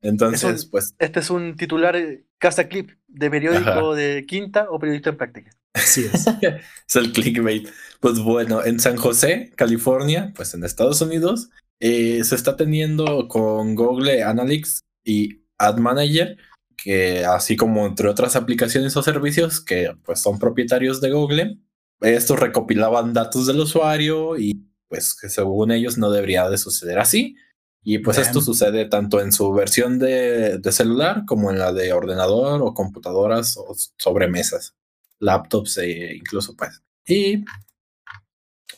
Entonces, 0.00 0.66
pues. 0.66 0.94
Este 0.98 1.20
es 1.20 1.30
un 1.30 1.56
titular 1.56 1.96
eh, 1.96 2.24
casa 2.38 2.68
clip 2.68 2.90
de 3.06 3.30
periódico 3.30 3.94
de 3.94 4.26
quinta 4.26 4.66
o 4.68 4.78
periodista 4.78 5.10
en 5.10 5.16
práctica. 5.16 5.50
Así 5.74 6.04
es. 6.04 6.26
es 6.42 6.96
el 6.96 7.12
clickbait. 7.12 7.68
Pues 8.00 8.18
bueno, 8.18 8.64
en 8.64 8.80
San 8.80 8.96
José, 8.96 9.52
California, 9.56 10.32
pues 10.34 10.54
en 10.54 10.64
Estados 10.64 11.00
Unidos, 11.00 11.50
eh, 11.84 12.22
se 12.22 12.36
está 12.36 12.54
teniendo 12.54 13.26
con 13.26 13.74
Google 13.74 14.22
Analytics 14.22 14.84
y 15.02 15.42
Ad 15.58 15.78
Manager, 15.78 16.36
que 16.76 17.24
así 17.24 17.56
como 17.56 17.84
entre 17.86 18.08
otras 18.08 18.36
aplicaciones 18.36 18.96
o 18.96 19.02
servicios 19.02 19.60
que 19.60 19.92
pues 20.04 20.20
son 20.20 20.38
propietarios 20.38 21.00
de 21.00 21.10
Google, 21.10 21.58
estos 22.00 22.38
recopilaban 22.38 23.12
datos 23.12 23.48
del 23.48 23.58
usuario 23.58 24.38
y 24.38 24.64
pues 24.86 25.16
que 25.20 25.28
según 25.28 25.72
ellos 25.72 25.98
no 25.98 26.12
debería 26.12 26.48
de 26.48 26.56
suceder 26.56 27.00
así. 27.00 27.34
Y 27.82 27.98
pues 27.98 28.16
esto 28.18 28.40
sucede 28.40 28.84
tanto 28.84 29.20
en 29.20 29.32
su 29.32 29.52
versión 29.52 29.98
de, 29.98 30.60
celular 30.70 31.24
como 31.26 31.50
en 31.50 31.58
la 31.58 31.72
de 31.72 31.92
ordenador 31.92 32.62
o 32.62 32.74
computadoras 32.74 33.56
o 33.56 33.74
sobremesas, 33.96 34.76
laptops 35.18 35.78
e 35.78 36.14
incluso 36.14 36.54
pues. 36.54 36.80
Y 37.04 37.44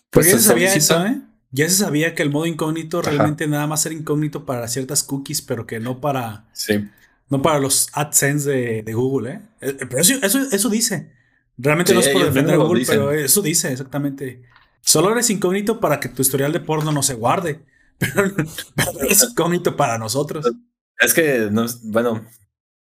pues 0.09 0.25
ya 0.25 0.39
se 0.39 0.41
sabía 0.41 0.75
eso, 0.75 1.05
¿eh? 1.05 1.21
Ya 1.55 1.69
se 1.69 1.77
sabía 1.77 2.17
que 2.17 2.25
el 2.25 2.31
modo 2.31 2.47
incógnito 2.47 3.01
realmente 3.01 3.47
nada 3.47 3.69
más 3.69 3.87
era 3.87 3.95
incógnito 3.95 4.45
para 4.45 4.67
ciertas 4.67 5.05
cookies, 5.05 5.41
pero 5.41 5.69
que 5.69 5.79
no 5.79 6.01
para. 6.01 6.47
Sí. 6.53 6.85
No 7.31 7.43
para 7.43 7.61
los 7.61 7.91
AdSense 7.93 8.51
de, 8.83 8.93
Google, 8.93 9.31
¿eh? 9.31 9.41
¿eh? 9.61 9.77
Pero 9.79 9.99
eso, 9.99 10.15
eso, 10.51 10.69
dice. 10.69 11.13
Realmente 11.57 11.95
no 11.95 12.01
es 12.01 12.09
por 12.09 12.25
defender 12.25 12.55
a 12.55 12.59
Google, 12.59 12.85
pero 12.85 13.13
eso 13.13 13.41
dice 13.41 13.71
exactamente. 13.71 14.43
Solo 14.81 15.13
eres 15.13 15.31
incógnito 15.31 15.79
para 15.79 16.01
que 16.01 16.09
tu 16.09 16.23
historial 16.23 16.53
de 16.53 16.59
porno 16.59 16.91
no 16.91 17.05
se 17.05 17.15
guarde. 17.15 17.61
Pero, 17.99 18.35
es 19.09 19.23
incógnito 19.23 19.77
para 19.77 19.97
nosotros. 19.97 20.45
Es 20.99 21.15
que, 21.15 21.49
no, 21.53 21.67
bueno, 21.85 22.27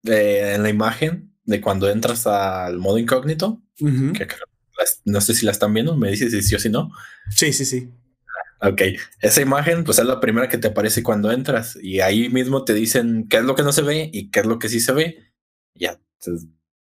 en 0.05 0.62
la 0.62 0.69
imagen 0.69 1.35
de 1.45 1.62
cuando 1.62 1.89
entras 1.89 2.27
al 2.27 2.78
modo 2.78 2.99
incógnito, 2.99 3.62
que 3.78 4.28
no 5.07 5.20
sé 5.23 5.35
si 5.35 5.47
la 5.47 5.53
están 5.53 5.73
viendo, 5.73 5.97
me 5.97 6.11
dices 6.11 6.31
si 6.31 6.43
sí 6.43 6.55
o 6.55 6.59
si 6.59 6.69
no. 6.69 6.91
Sí, 7.35 7.55
sí, 7.55 7.65
sí. 7.65 7.91
Ok, 8.62 8.82
esa 9.20 9.41
imagen 9.41 9.85
pues 9.85 9.99
es 9.99 10.05
la 10.05 10.20
primera 10.20 10.49
que 10.49 10.59
te 10.59 10.69
aparece 10.69 11.03
cuando 11.03 11.32
entras 11.32 11.78
y 11.81 12.01
ahí 12.01 12.28
mismo 12.28 12.65
te 12.65 12.74
dicen 12.74 13.27
qué 13.28 13.39
es 13.39 13.45
lo 13.45 13.55
que 13.55 13.62
no 13.62 13.73
se 13.73 13.82
ve 13.82 14.11
y 14.12 14.31
qué 14.31 14.41
es 14.41 14.47
lo 14.47 14.59
que 14.59 14.69
sí 14.69 14.81
se 14.81 14.93
ve. 14.93 15.32
Ya, 15.74 15.99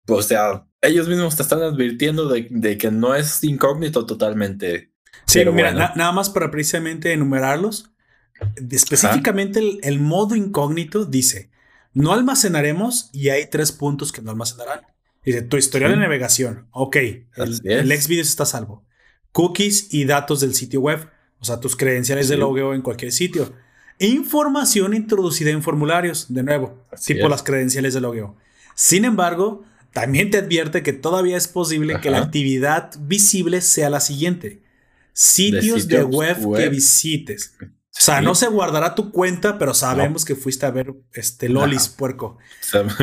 o 0.08 0.22
sea, 0.22 0.68
ellos 0.82 1.08
mismos 1.08 1.36
te 1.36 1.44
están 1.44 1.62
advirtiendo 1.62 2.28
de, 2.28 2.78
que 2.78 2.92
no 2.92 3.16
es 3.16 3.44
incógnito 3.44 4.06
totalmente. 4.06 4.92
Sí, 5.26 5.44
mira, 5.46 5.72
nada 5.72 6.12
más 6.12 6.30
para 6.30 6.52
precisamente 6.52 7.14
enumerarlos. 7.14 7.92
Específicamente 8.70 9.62
el, 9.84 10.00
modo 10.00 10.36
incógnito 10.36 11.06
dice, 11.06 11.52
no 11.94 12.12
almacenaremos 12.12 13.10
y 13.14 13.30
hay 13.30 13.48
tres 13.50 13.72
puntos 13.72 14.12
que 14.12 14.22
no 14.22 14.32
almacenarán. 14.32 14.82
Dice, 15.24 15.44
tu 15.44 15.58
historial 15.58 15.92
de 15.92 15.98
navegación. 15.98 16.68
Ok, 16.72 16.96
el, 16.96 17.62
el 17.64 18.02
Xvideos 18.02 18.28
está 18.28 18.46
salvo. 18.46 18.84
Cookies 19.32 19.94
y 19.94 20.06
datos 20.06 20.42
del 20.42 20.56
sitio 20.56 20.82
web. 20.82 21.08
O 21.42 21.46
sea, 21.46 21.60
tus 21.60 21.76
credenciales 21.76 22.30
de 22.30 22.38
logueo 22.38 22.74
en 22.74 22.82
cualquier 22.82 23.12
sitio. 23.12 23.52
Información 23.98 24.94
introducida 24.94 25.50
en 25.50 25.62
formularios, 25.62 26.34
de 26.34 26.44
nuevo, 26.44 26.86
tipo 27.06 27.28
las 27.28 27.44
credenciales 27.44 27.94
de 27.94 28.02
logueo. 28.02 28.36
Sin 28.76 29.06
embargo, 29.06 29.64
también 29.92 30.32
te 30.32 30.38
advierte 30.38 30.84
que 30.84 30.94
todavía 30.94 31.38
es 31.38 31.48
posible 31.48 32.00
que 32.00 32.12
la 32.12 32.20
actividad 32.20 32.92
visible 33.00 33.62
sea 33.62 33.90
la 33.90 34.00
siguiente. 34.00 34.62
Sitios 35.14 35.88
de, 35.88 36.04
web, 36.04 36.38
que 36.56 36.70
visites. 36.70 37.56
O 37.62 38.04
sea, 38.04 38.22
no 38.22 38.36
se 38.36 38.48
guardará 38.48 38.96
tu 38.96 39.12
cuenta, 39.12 39.58
pero 39.60 39.74
sabemos 39.74 40.24
que 40.24 40.36
fuiste 40.36 40.66
a 40.66 40.72
ver 40.72 40.94
este 41.14 41.50
Lolis, 41.50 41.90
puerco. 41.90 42.38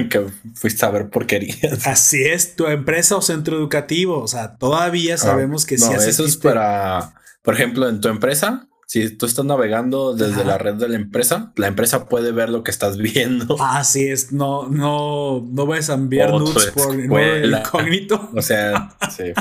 Que 0.09 0.27
fuiste 0.55 0.87
a 0.87 0.91
ver 0.91 1.11
porquerías. 1.11 1.87
Así 1.87 2.25
es, 2.25 2.57
tu 2.57 2.67
empresa 2.67 3.17
o 3.17 3.23
centro 3.23 3.57
educativo. 3.57 4.21
O 4.21 4.29
sea, 4.29 4.57
todavía 4.57 5.15
ah, 5.15 5.19
sabemos 5.19 5.67
que 5.67 5.77
sí 5.77 5.93
Eso 5.93 6.25
es 6.25 6.39
para, 6.39 7.18
por 7.49 7.55
ejemplo, 7.55 7.89
en 7.89 8.03
tu 8.03 8.09
empresa, 8.09 8.69
si 8.87 9.09
tú 9.17 9.25
estás 9.25 9.47
navegando 9.47 10.15
desde 10.15 10.45
la 10.45 10.59
red 10.59 10.75
de 10.75 10.91
la 10.91 10.97
empresa, 10.97 11.55
la 11.57 11.69
empresa 11.69 12.07
puede 12.07 12.31
ver 12.33 12.51
lo 12.51 12.63
que 12.63 12.71
estás 12.71 12.97
viendo. 12.99 13.57
Así 13.59 14.09
es, 14.09 14.33
no, 14.33 14.69
no, 14.69 15.41
no 15.51 15.65
vas 15.65 15.89
a 15.89 15.95
enviar 15.95 16.31
nudes 16.33 16.73
por 16.73 16.95
incógnito. 16.95 18.31
O 18.35 18.43
sea, 18.43 18.97
sí. 19.17 19.33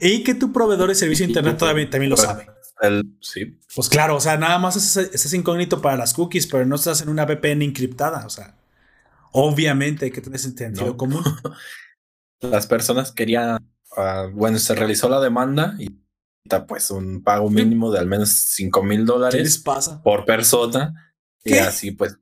y 0.00 0.24
que 0.24 0.34
tu 0.34 0.52
proveedor 0.52 0.88
de 0.88 0.96
servicio 0.96 1.26
de 1.26 1.30
internet 1.30 1.56
todavía 1.56 1.88
también 1.88 2.10
lo 2.10 2.16
sabe 2.16 2.48
sí. 3.20 3.58
Pues 3.74 3.88
claro, 3.88 4.16
o 4.16 4.20
sea, 4.20 4.36
nada 4.36 4.58
más 4.58 4.96
es, 4.96 5.34
incógnito 5.34 5.80
para 5.80 5.96
las 5.96 6.14
cookies, 6.14 6.46
pero 6.46 6.66
no 6.66 6.76
estás 6.76 7.00
en 7.02 7.08
una 7.08 7.24
VPN 7.24 7.62
encriptada. 7.62 8.24
O 8.26 8.30
sea, 8.30 8.56
obviamente 9.32 10.06
hay 10.06 10.10
que 10.10 10.20
tener 10.20 10.38
sentido 10.38 10.96
común. 10.96 11.22
Las 12.40 12.66
personas 12.66 13.12
querían, 13.12 13.66
ah, 13.96 14.28
bueno, 14.32 14.58
se 14.58 14.74
realizó 14.74 15.08
la 15.08 15.20
demanda 15.20 15.76
y 15.78 16.03
pues 16.66 16.90
un 16.90 17.22
pago 17.22 17.50
mínimo 17.50 17.90
de 17.90 17.98
al 17.98 18.06
menos 18.06 18.30
5 18.30 18.82
mil 18.82 19.06
dólares 19.06 19.62
por 20.02 20.24
persona. 20.24 21.12
Y 21.42 21.54
así 21.54 21.90
pues, 21.90 22.18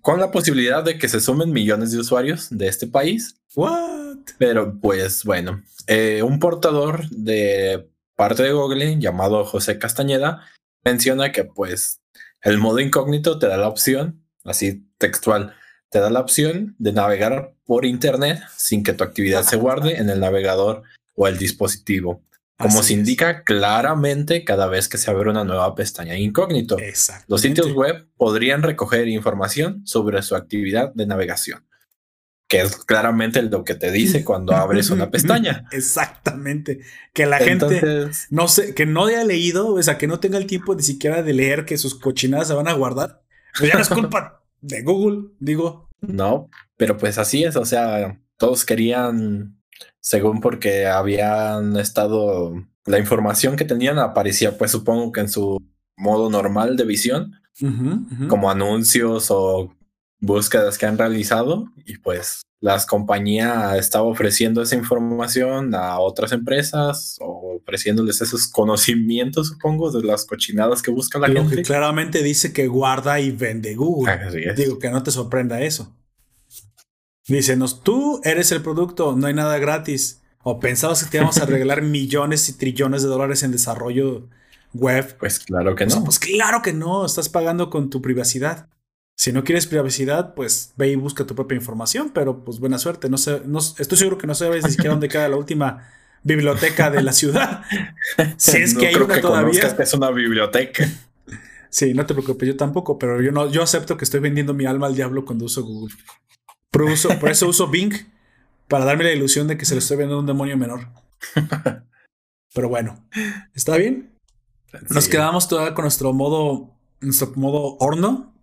con 0.00 0.20
la 0.20 0.30
posibilidad 0.30 0.84
de 0.84 0.98
que 0.98 1.08
se 1.08 1.20
sumen 1.20 1.52
millones 1.52 1.92
de 1.92 1.98
usuarios 1.98 2.48
de 2.50 2.68
este 2.68 2.86
país. 2.86 3.36
What? 3.54 4.18
Pero 4.38 4.78
pues 4.80 5.24
bueno, 5.24 5.62
eh, 5.86 6.22
un 6.22 6.38
portador 6.38 7.08
de 7.10 7.88
parte 8.16 8.42
de 8.42 8.52
Google 8.52 8.98
llamado 8.98 9.44
José 9.44 9.78
Castañeda 9.78 10.42
menciona 10.84 11.32
que 11.32 11.44
pues 11.44 12.00
el 12.42 12.58
modo 12.58 12.80
incógnito 12.80 13.38
te 13.38 13.46
da 13.46 13.56
la 13.56 13.68
opción, 13.68 14.24
así 14.44 14.86
textual, 14.98 15.54
te 15.90 16.00
da 16.00 16.10
la 16.10 16.20
opción 16.20 16.74
de 16.78 16.92
navegar 16.92 17.54
por 17.64 17.84
internet 17.84 18.40
sin 18.56 18.82
que 18.82 18.92
tu 18.92 19.04
actividad 19.04 19.42
se 19.42 19.56
guarde 19.56 19.96
en 19.96 20.10
el 20.10 20.20
navegador 20.20 20.82
o 21.14 21.28
el 21.28 21.38
dispositivo, 21.38 22.22
como 22.58 22.82
se 22.82 22.94
indica 22.94 23.44
claramente 23.44 24.44
cada 24.44 24.66
vez 24.66 24.88
que 24.88 24.98
se 24.98 25.10
abre 25.10 25.30
una 25.30 25.44
nueva 25.44 25.74
pestaña 25.74 26.16
incógnito. 26.16 26.76
Los 27.26 27.40
sitios 27.40 27.72
web 27.72 28.08
podrían 28.16 28.62
recoger 28.62 29.08
información 29.08 29.86
sobre 29.86 30.22
su 30.22 30.36
actividad 30.36 30.92
de 30.94 31.06
navegación 31.06 31.66
que 32.48 32.60
es 32.60 32.76
claramente 32.76 33.42
lo 33.42 33.64
que 33.64 33.74
te 33.74 33.90
dice 33.90 34.24
cuando 34.24 34.54
abres 34.54 34.90
una 34.90 35.10
pestaña. 35.10 35.66
Exactamente. 35.72 36.80
Que 37.12 37.26
la 37.26 37.38
gente 37.38 38.08
no 38.30 38.48
sé, 38.48 38.74
que 38.74 38.86
no 38.86 39.06
haya 39.06 39.24
leído, 39.24 39.74
o 39.74 39.82
sea, 39.82 39.98
que 39.98 40.06
no 40.06 40.20
tenga 40.20 40.38
el 40.38 40.46
tiempo 40.46 40.74
ni 40.74 40.82
siquiera 40.82 41.22
de 41.22 41.32
leer 41.32 41.64
que 41.64 41.78
sus 41.78 41.98
cochinadas 41.98 42.48
se 42.48 42.54
van 42.54 42.68
a 42.68 42.74
guardar. 42.74 43.22
Pues 43.58 43.70
ya 43.70 43.76
no 43.76 43.82
es 43.82 43.88
culpa 43.88 44.44
de 44.60 44.82
Google, 44.82 45.30
digo. 45.40 45.88
No, 46.00 46.50
pero 46.76 46.96
pues 46.98 47.18
así 47.18 47.42
es, 47.42 47.56
o 47.56 47.64
sea, 47.64 48.20
todos 48.36 48.64
querían, 48.64 49.58
según 50.00 50.40
porque 50.40 50.86
habían 50.86 51.76
estado, 51.76 52.54
la 52.84 52.98
información 52.98 53.56
que 53.56 53.64
tenían 53.64 53.98
aparecía, 53.98 54.56
pues 54.56 54.70
supongo 54.70 55.12
que 55.12 55.20
en 55.20 55.28
su 55.28 55.58
modo 55.96 56.30
normal 56.30 56.76
de 56.76 56.84
visión, 56.84 57.32
como 58.28 58.50
anuncios 58.50 59.30
o 59.30 59.74
búsquedas 60.20 60.76
que 60.76 60.86
han 60.86 60.98
realizado 60.98 61.66
y 61.86 61.96
pues 61.98 62.42
las 62.60 62.86
compañías 62.86 63.76
estaba 63.76 64.04
ofreciendo 64.04 64.62
esa 64.62 64.76
información 64.76 65.74
a 65.74 65.98
otras 66.00 66.32
empresas 66.32 67.16
o 67.20 67.58
ofreciéndoles 67.62 68.20
esos 68.22 68.48
conocimientos, 68.48 69.48
supongo, 69.48 69.90
de 69.90 70.02
las 70.06 70.24
cochinadas 70.24 70.82
que 70.82 70.90
busca 70.90 71.18
la 71.18 71.28
gente. 71.28 71.62
claramente 71.62 72.22
dice 72.22 72.52
que 72.52 72.66
guarda 72.66 73.20
y 73.20 73.30
vende 73.30 73.74
Google. 73.74 74.54
Digo 74.54 74.78
que 74.78 74.90
no 74.90 75.02
te 75.02 75.10
sorprenda 75.10 75.60
eso. 75.60 75.94
Dícenos, 77.28 77.82
tú 77.82 78.20
eres 78.24 78.52
el 78.52 78.62
producto, 78.62 79.16
no 79.16 79.26
hay 79.26 79.34
nada 79.34 79.58
gratis. 79.58 80.22
O 80.42 80.60
pensabas 80.60 81.02
que 81.02 81.10
te 81.10 81.16
íbamos 81.16 81.38
a 81.38 81.46
regalar 81.46 81.82
millones 81.82 82.48
y 82.48 82.56
trillones 82.56 83.02
de 83.02 83.08
dólares 83.08 83.42
en 83.42 83.50
desarrollo 83.50 84.28
web. 84.72 85.16
Pues 85.18 85.40
claro 85.40 85.74
que 85.74 85.86
no. 85.86 86.04
pues 86.04 86.18
claro 86.18 86.62
que 86.62 86.72
no, 86.72 87.04
estás 87.04 87.28
pagando 87.28 87.68
con 87.68 87.90
tu 87.90 88.00
privacidad. 88.00 88.68
Si 89.16 89.32
no 89.32 89.44
quieres 89.44 89.66
privacidad, 89.66 90.34
pues 90.34 90.72
ve 90.76 90.88
y 90.88 90.94
busca 90.94 91.26
tu 91.26 91.34
propia 91.34 91.56
información, 91.56 92.10
pero 92.12 92.44
pues 92.44 92.60
buena 92.60 92.78
suerte. 92.78 93.08
No 93.08 93.18
sé, 93.18 93.40
no, 93.46 93.58
estoy 93.58 93.98
seguro 93.98 94.18
que 94.18 94.26
no 94.26 94.34
sabes 94.34 94.64
ni 94.64 94.70
siquiera 94.70 94.90
dónde 94.90 95.08
queda 95.08 95.28
la 95.28 95.36
última 95.36 95.88
biblioteca 96.22 96.90
de 96.90 97.02
la 97.02 97.12
ciudad. 97.12 97.62
si 98.36 98.58
es 98.58 98.76
que 98.76 98.88
hay 98.88 98.94
una 98.94 99.20
todavía. 99.20 99.62
es 99.78 99.94
una 99.94 100.10
biblioteca. 100.10 100.86
Sí, 101.70 101.92
no 101.94 102.06
te 102.06 102.14
preocupes, 102.14 102.46
yo 102.46 102.56
tampoco, 102.56 102.98
pero 102.98 103.20
yo 103.20 103.32
no, 103.32 103.50
yo 103.50 103.62
acepto 103.62 103.96
que 103.96 104.04
estoy 104.04 104.20
vendiendo 104.20 104.54
mi 104.54 104.66
alma 104.66 104.86
al 104.86 104.94
diablo 104.94 105.24
cuando 105.24 105.46
uso 105.46 105.64
Google. 105.64 105.94
Por, 106.70 107.18
por 107.20 107.30
eso 107.30 107.48
uso 107.48 107.68
Bing, 107.68 107.92
para 108.68 108.84
darme 108.84 109.04
la 109.04 109.12
ilusión 109.12 109.48
de 109.48 109.56
que 109.56 109.64
se 109.64 109.74
le 109.74 109.78
estoy 109.78 109.96
vendiendo 109.96 110.16
a 110.16 110.20
un 110.20 110.26
demonio 110.26 110.56
menor. 110.56 110.88
Pero 112.54 112.68
bueno, 112.68 113.06
¿está 113.54 113.76
bien? 113.76 114.16
Nos 114.90 115.08
quedamos 115.08 115.48
todavía 115.48 115.74
con 115.74 115.84
nuestro 115.84 116.12
modo, 116.12 116.74
nuestro 117.00 117.32
modo 117.36 117.76
horno, 117.80 118.34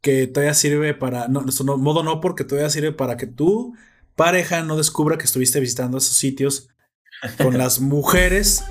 que 0.00 0.26
todavía 0.26 0.54
sirve 0.54 0.94
para, 0.94 1.28
no, 1.28 1.42
nuestro 1.42 1.78
modo 1.78 2.02
no, 2.02 2.20
porque 2.20 2.44
todavía 2.44 2.70
sirve 2.70 2.92
para 2.92 3.16
que 3.16 3.26
tu 3.26 3.74
pareja 4.16 4.62
no 4.62 4.76
descubra 4.76 5.16
que 5.16 5.24
estuviste 5.24 5.60
visitando 5.60 5.98
esos 5.98 6.16
sitios 6.16 6.68
con 7.38 7.56
las 7.56 7.80
mujeres 7.80 8.64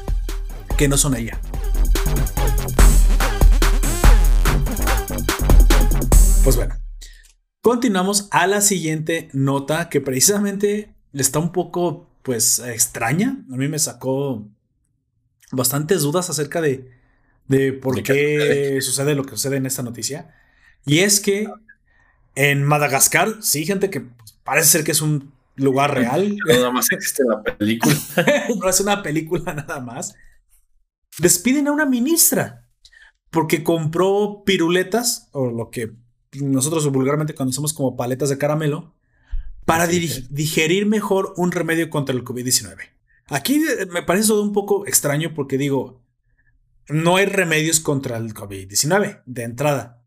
que 0.77 0.87
no 0.87 0.97
son 0.97 1.15
ella. 1.15 1.39
Pues 6.43 6.55
bueno, 6.55 6.75
continuamos 7.61 8.27
a 8.31 8.47
la 8.47 8.61
siguiente 8.61 9.29
nota 9.33 9.89
que 9.89 10.01
precisamente 10.01 10.93
está 11.13 11.39
un 11.39 11.51
poco, 11.51 12.07
pues, 12.23 12.59
extraña. 12.59 13.43
A 13.51 13.55
mí 13.55 13.67
me 13.67 13.79
sacó 13.79 14.47
bastantes 15.51 16.01
dudas 16.01 16.29
acerca 16.29 16.61
de, 16.61 16.89
de 17.47 17.73
por 17.73 18.01
qué 18.03 18.79
sucede? 18.81 19.15
lo 19.15 19.23
que 19.23 19.31
sucede 19.31 19.57
en 19.57 19.65
esta 19.65 19.83
noticia. 19.83 20.35
Y 20.85 20.99
es 20.99 21.19
que 21.19 21.47
en 22.35 22.63
Madagascar, 22.63 23.37
sí, 23.41 23.65
gente 23.65 23.89
que 23.89 24.05
parece 24.43 24.69
ser 24.69 24.83
que 24.83 24.91
es 24.91 25.01
un 25.01 25.33
lugar 25.55 25.93
real. 25.95 26.35
Nada 26.47 26.71
más 26.71 26.91
existe 26.91 27.23
la 27.27 27.41
película. 27.43 27.95
no 28.59 28.69
es 28.69 28.79
una 28.79 29.03
película 29.03 29.53
nada 29.53 29.79
más. 29.79 30.15
Despiden 31.17 31.67
a 31.67 31.71
una 31.71 31.85
ministra 31.85 32.67
porque 33.29 33.63
compró 33.63 34.43
piruletas, 34.45 35.29
o 35.31 35.49
lo 35.51 35.69
que 35.69 35.93
nosotros 36.33 36.89
vulgarmente 36.91 37.35
conocemos 37.35 37.73
como 37.73 37.95
paletas 37.95 38.29
de 38.29 38.37
caramelo, 38.37 38.93
para 39.65 39.87
digerir 39.87 40.85
mejor 40.85 41.33
un 41.37 41.51
remedio 41.51 41.89
contra 41.89 42.15
el 42.15 42.23
COVID-19. 42.23 42.77
Aquí 43.27 43.55
eh, 43.55 43.85
me 43.85 44.03
parece 44.03 44.27
todo 44.27 44.41
un 44.41 44.53
poco 44.53 44.85
extraño 44.87 45.33
porque 45.33 45.57
digo, 45.57 46.01
no 46.89 47.15
hay 47.15 47.25
remedios 47.25 47.79
contra 47.79 48.17
el 48.17 48.33
COVID-19 48.33 49.21
de 49.25 49.43
entrada. 49.43 50.03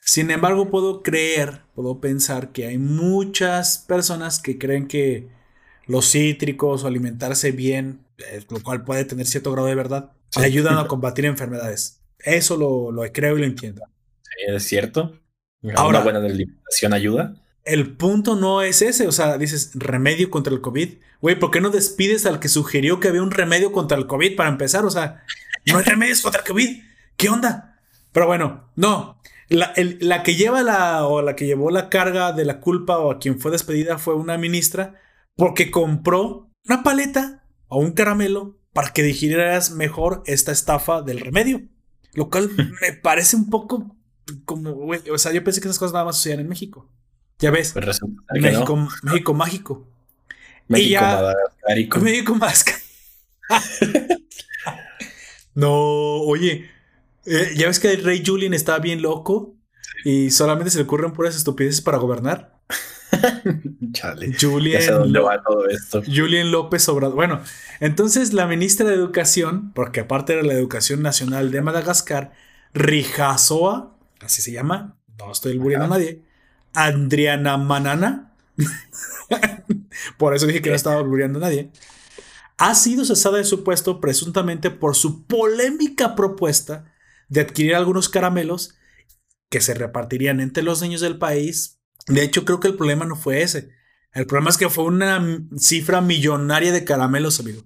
Sin 0.00 0.30
embargo, 0.30 0.70
puedo 0.70 1.02
creer, 1.02 1.62
puedo 1.74 2.00
pensar 2.00 2.52
que 2.52 2.66
hay 2.66 2.78
muchas 2.78 3.78
personas 3.78 4.40
que 4.40 4.58
creen 4.58 4.88
que 4.88 5.28
los 5.86 6.10
cítricos 6.10 6.84
o 6.84 6.86
alimentarse 6.86 7.52
bien, 7.52 8.04
eh, 8.18 8.44
lo 8.48 8.62
cual 8.62 8.84
puede 8.84 9.04
tener 9.04 9.26
cierto 9.26 9.52
grado 9.52 9.68
de 9.68 9.74
verdad, 9.74 10.12
ayudan 10.36 10.78
a 10.78 10.86
combatir 10.88 11.24
enfermedades. 11.24 12.00
Eso 12.18 12.56
lo, 12.56 12.90
lo, 12.90 13.10
creo 13.12 13.36
y 13.36 13.40
lo 13.40 13.46
entiendo. 13.46 13.82
Sí, 14.22 14.54
es 14.54 14.64
cierto. 14.64 15.18
Ahora, 15.74 16.00
una 16.00 16.00
buena 16.00 16.18
alimentación 16.20 16.92
ayuda 16.92 17.34
el 17.68 17.96
punto 17.96 18.34
no 18.34 18.62
es 18.62 18.82
ese. 18.82 19.06
O 19.06 19.12
sea, 19.12 19.38
dices 19.38 19.72
remedio 19.74 20.30
contra 20.30 20.52
el 20.52 20.60
COVID. 20.60 20.94
Güey, 21.20 21.38
¿por 21.38 21.50
qué 21.50 21.60
no 21.60 21.70
despides 21.70 22.26
al 22.26 22.40
que 22.40 22.48
sugirió 22.48 22.98
que 22.98 23.08
había 23.08 23.22
un 23.22 23.30
remedio 23.30 23.72
contra 23.72 23.98
el 23.98 24.06
COVID 24.06 24.36
para 24.36 24.48
empezar? 24.48 24.84
O 24.84 24.90
sea, 24.90 25.22
no 25.66 25.78
hay 25.78 25.84
remedios 25.84 26.22
contra 26.22 26.40
el 26.40 26.48
COVID. 26.48 26.82
¿Qué 27.16 27.28
onda? 27.28 27.80
Pero 28.12 28.26
bueno, 28.26 28.70
no. 28.74 29.20
La, 29.48 29.72
la, 29.76 30.22
que 30.22 30.34
lleva 30.34 30.62
la 30.62 31.06
o 31.06 31.22
la 31.22 31.34
que 31.34 31.46
llevó 31.46 31.70
la 31.70 31.88
carga 31.88 32.32
de 32.32 32.44
la 32.44 32.60
culpa 32.60 32.98
o 32.98 33.10
a 33.10 33.18
quien 33.18 33.40
fue 33.40 33.50
despedida 33.50 33.96
fue 33.96 34.14
una 34.14 34.36
ministra 34.36 35.00
porque 35.36 35.70
compró 35.70 36.50
una 36.66 36.82
paleta 36.82 37.44
o 37.68 37.78
un 37.78 37.92
caramelo 37.92 38.58
para 38.74 38.92
que 38.92 39.02
digirieras 39.02 39.70
mejor 39.70 40.22
esta 40.26 40.52
estafa 40.52 41.00
del 41.02 41.20
remedio. 41.20 41.62
Lo 42.12 42.28
cual 42.28 42.50
me 42.80 42.92
parece 42.92 43.36
un 43.36 43.48
poco 43.48 43.96
como, 44.44 44.72
güey, 44.72 45.00
o 45.10 45.18
sea, 45.18 45.32
yo 45.32 45.42
pensé 45.44 45.60
que 45.60 45.68
esas 45.68 45.78
cosas 45.78 45.92
nada 45.92 46.04
más 46.04 46.16
sucedían 46.16 46.40
en 46.40 46.48
México. 46.48 46.88
Ya 47.38 47.50
ves. 47.50 47.72
Pues 47.72 48.00
México, 48.32 48.88
México 49.02 49.34
mágico. 49.34 49.88
México 50.66 50.90
ya, 50.90 51.34
México 52.00 52.36
no, 55.54 55.72
oye. 55.72 56.70
Eh, 57.24 57.52
ya 57.56 57.66
ves 57.66 57.78
que 57.78 57.92
el 57.92 58.04
rey 58.04 58.22
Julian 58.24 58.54
estaba 58.54 58.78
bien 58.78 59.02
loco 59.02 59.54
y 60.04 60.30
solamente 60.30 60.70
se 60.70 60.78
le 60.78 60.84
ocurren 60.84 61.12
puras 61.12 61.36
estupideces 61.36 61.80
para 61.80 61.98
gobernar. 61.98 62.58
Chale. 63.92 64.34
Julian, 64.38 64.82
va 65.14 65.42
todo 65.42 65.66
esto. 65.68 66.02
Julian 66.04 66.50
López 66.50 66.88
Obrador. 66.88 67.14
Bueno, 67.16 67.42
entonces 67.80 68.32
la 68.32 68.46
ministra 68.46 68.88
de 68.88 68.94
Educación, 68.94 69.72
porque 69.74 70.00
aparte 70.00 70.34
era 70.34 70.42
la 70.42 70.54
Educación 70.54 71.02
Nacional 71.02 71.50
de 71.50 71.60
Madagascar, 71.62 72.32
Rijazoa, 72.74 73.97
así 74.20 74.42
se 74.42 74.52
llama, 74.52 74.98
no 75.18 75.32
estoy 75.32 75.58
muriendo 75.58 75.86
a 75.86 75.88
nadie, 75.88 76.22
Adriana 76.74 77.56
Manana, 77.56 78.34
por 80.18 80.34
eso 80.34 80.46
dije 80.46 80.62
que 80.62 80.70
no 80.70 80.76
estaba 80.76 81.02
gloriando 81.02 81.38
a 81.38 81.42
nadie, 81.42 81.70
ha 82.58 82.74
sido 82.74 83.04
cesada 83.04 83.38
de 83.38 83.44
su 83.44 83.62
puesto 83.62 84.00
presuntamente 84.00 84.70
por 84.70 84.96
su 84.96 85.26
polémica 85.26 86.16
propuesta 86.16 86.92
de 87.28 87.40
adquirir 87.40 87.74
algunos 87.74 88.08
caramelos 88.08 88.74
que 89.48 89.60
se 89.60 89.74
repartirían 89.74 90.40
entre 90.40 90.62
los 90.62 90.82
niños 90.82 91.00
del 91.00 91.18
país. 91.18 91.80
De 92.06 92.22
hecho, 92.22 92.44
creo 92.44 92.60
que 92.60 92.68
el 92.68 92.76
problema 92.76 93.04
no 93.04 93.16
fue 93.16 93.42
ese. 93.42 93.70
El 94.12 94.26
problema 94.26 94.50
es 94.50 94.56
que 94.56 94.68
fue 94.68 94.84
una 94.84 95.40
cifra 95.56 96.00
millonaria 96.00 96.72
de 96.72 96.84
caramelos, 96.84 97.38
amigo. 97.40 97.62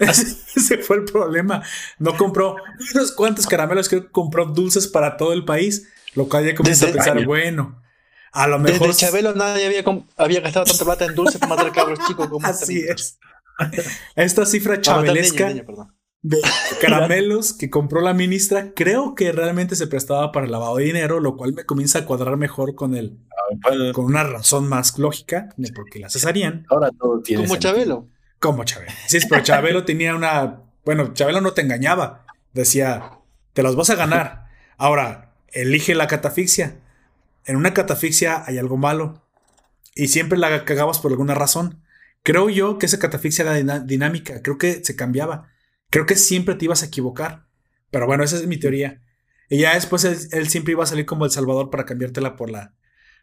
Ese 0.00 0.78
fue 0.82 0.96
el 0.96 1.04
problema. 1.04 1.62
No 1.98 2.16
compró 2.16 2.56
unos 2.94 3.12
cuantos 3.12 3.46
caramelos, 3.46 3.88
creo 3.88 4.02
que 4.02 4.10
compró 4.10 4.46
dulces 4.46 4.88
para 4.88 5.16
todo 5.16 5.32
el 5.32 5.44
país, 5.44 5.88
lo 6.14 6.28
cual 6.28 6.46
ya 6.46 6.54
comienza 6.54 6.88
a 6.88 6.92
pensar, 6.92 7.24
bueno, 7.24 7.82
a 8.32 8.46
lo 8.46 8.58
mejor. 8.58 8.88
Desde 8.88 9.06
Chabelo 9.06 9.34
nadie 9.34 9.66
había, 9.66 9.84
había 10.16 10.40
gastado 10.40 10.66
tanta 10.66 10.84
plata 10.84 11.04
en 11.06 11.14
dulce 11.14 11.38
para 11.38 11.56
matar 11.56 11.72
cabros 11.72 11.98
chicos 12.06 12.28
como 12.28 12.46
Así 12.46 12.80
es. 12.80 13.18
Esta 14.14 14.46
cifra 14.46 14.80
chabelesca 14.80 15.52
de 16.20 16.40
caramelos 16.80 17.52
que 17.52 17.70
compró 17.70 18.00
la 18.00 18.12
ministra, 18.12 18.72
creo 18.74 19.14
que 19.14 19.32
realmente 19.32 19.76
se 19.76 19.86
prestaba 19.86 20.32
para 20.32 20.46
el 20.46 20.52
lavado 20.52 20.76
de 20.76 20.84
dinero, 20.84 21.20
lo 21.20 21.36
cual 21.36 21.54
me 21.54 21.64
comienza 21.64 22.00
a 22.00 22.04
cuadrar 22.06 22.36
mejor 22.36 22.74
con 22.74 22.94
el 22.94 23.18
ah, 23.64 23.92
con 23.92 24.04
una 24.04 24.24
razón 24.24 24.68
más 24.68 24.98
lógica 24.98 25.48
de 25.56 25.72
por 25.72 25.88
qué 25.88 26.00
la 26.00 26.10
cesarían. 26.10 26.66
Ahora 26.70 26.90
todo 26.90 27.20
tiene 27.20 27.44
Como 27.44 27.56
Chabelo. 27.56 28.08
Como 28.38 28.64
Chabelo. 28.64 28.92
Sí, 29.06 29.18
pero 29.28 29.42
Chabelo 29.42 29.84
tenía 29.84 30.14
una. 30.14 30.62
Bueno, 30.84 31.12
Chabelo 31.14 31.40
no 31.40 31.52
te 31.52 31.62
engañaba. 31.62 32.24
Decía, 32.52 33.18
te 33.52 33.62
los 33.62 33.76
vas 33.76 33.90
a 33.90 33.94
ganar. 33.94 34.46
Ahora, 34.76 35.34
elige 35.52 35.94
la 35.94 36.06
catafixia 36.06 36.76
en 37.48 37.56
una 37.56 37.72
catafixia 37.72 38.44
hay 38.46 38.58
algo 38.58 38.76
malo 38.76 39.26
y 39.94 40.08
siempre 40.08 40.38
la 40.38 40.66
cagabas 40.66 41.00
por 41.00 41.10
alguna 41.10 41.34
razón. 41.34 41.82
Creo 42.22 42.50
yo 42.50 42.76
que 42.76 42.84
esa 42.84 42.98
catafixia 42.98 43.42
era 43.42 43.80
dinámica, 43.80 44.42
creo 44.42 44.58
que 44.58 44.84
se 44.84 44.94
cambiaba, 44.96 45.50
creo 45.88 46.04
que 46.04 46.16
siempre 46.16 46.54
te 46.54 46.66
ibas 46.66 46.82
a 46.82 46.86
equivocar. 46.86 47.46
Pero 47.90 48.06
bueno, 48.06 48.22
esa 48.22 48.36
es 48.36 48.46
mi 48.46 48.58
teoría. 48.58 49.00
Y 49.48 49.60
ya 49.60 49.74
después 49.74 50.04
él, 50.04 50.48
siempre 50.50 50.72
iba 50.72 50.84
a 50.84 50.86
salir 50.86 51.06
como 51.06 51.24
El 51.24 51.30
Salvador 51.30 51.70
para 51.70 51.86
cambiártela 51.86 52.36
por 52.36 52.50
la, 52.50 52.74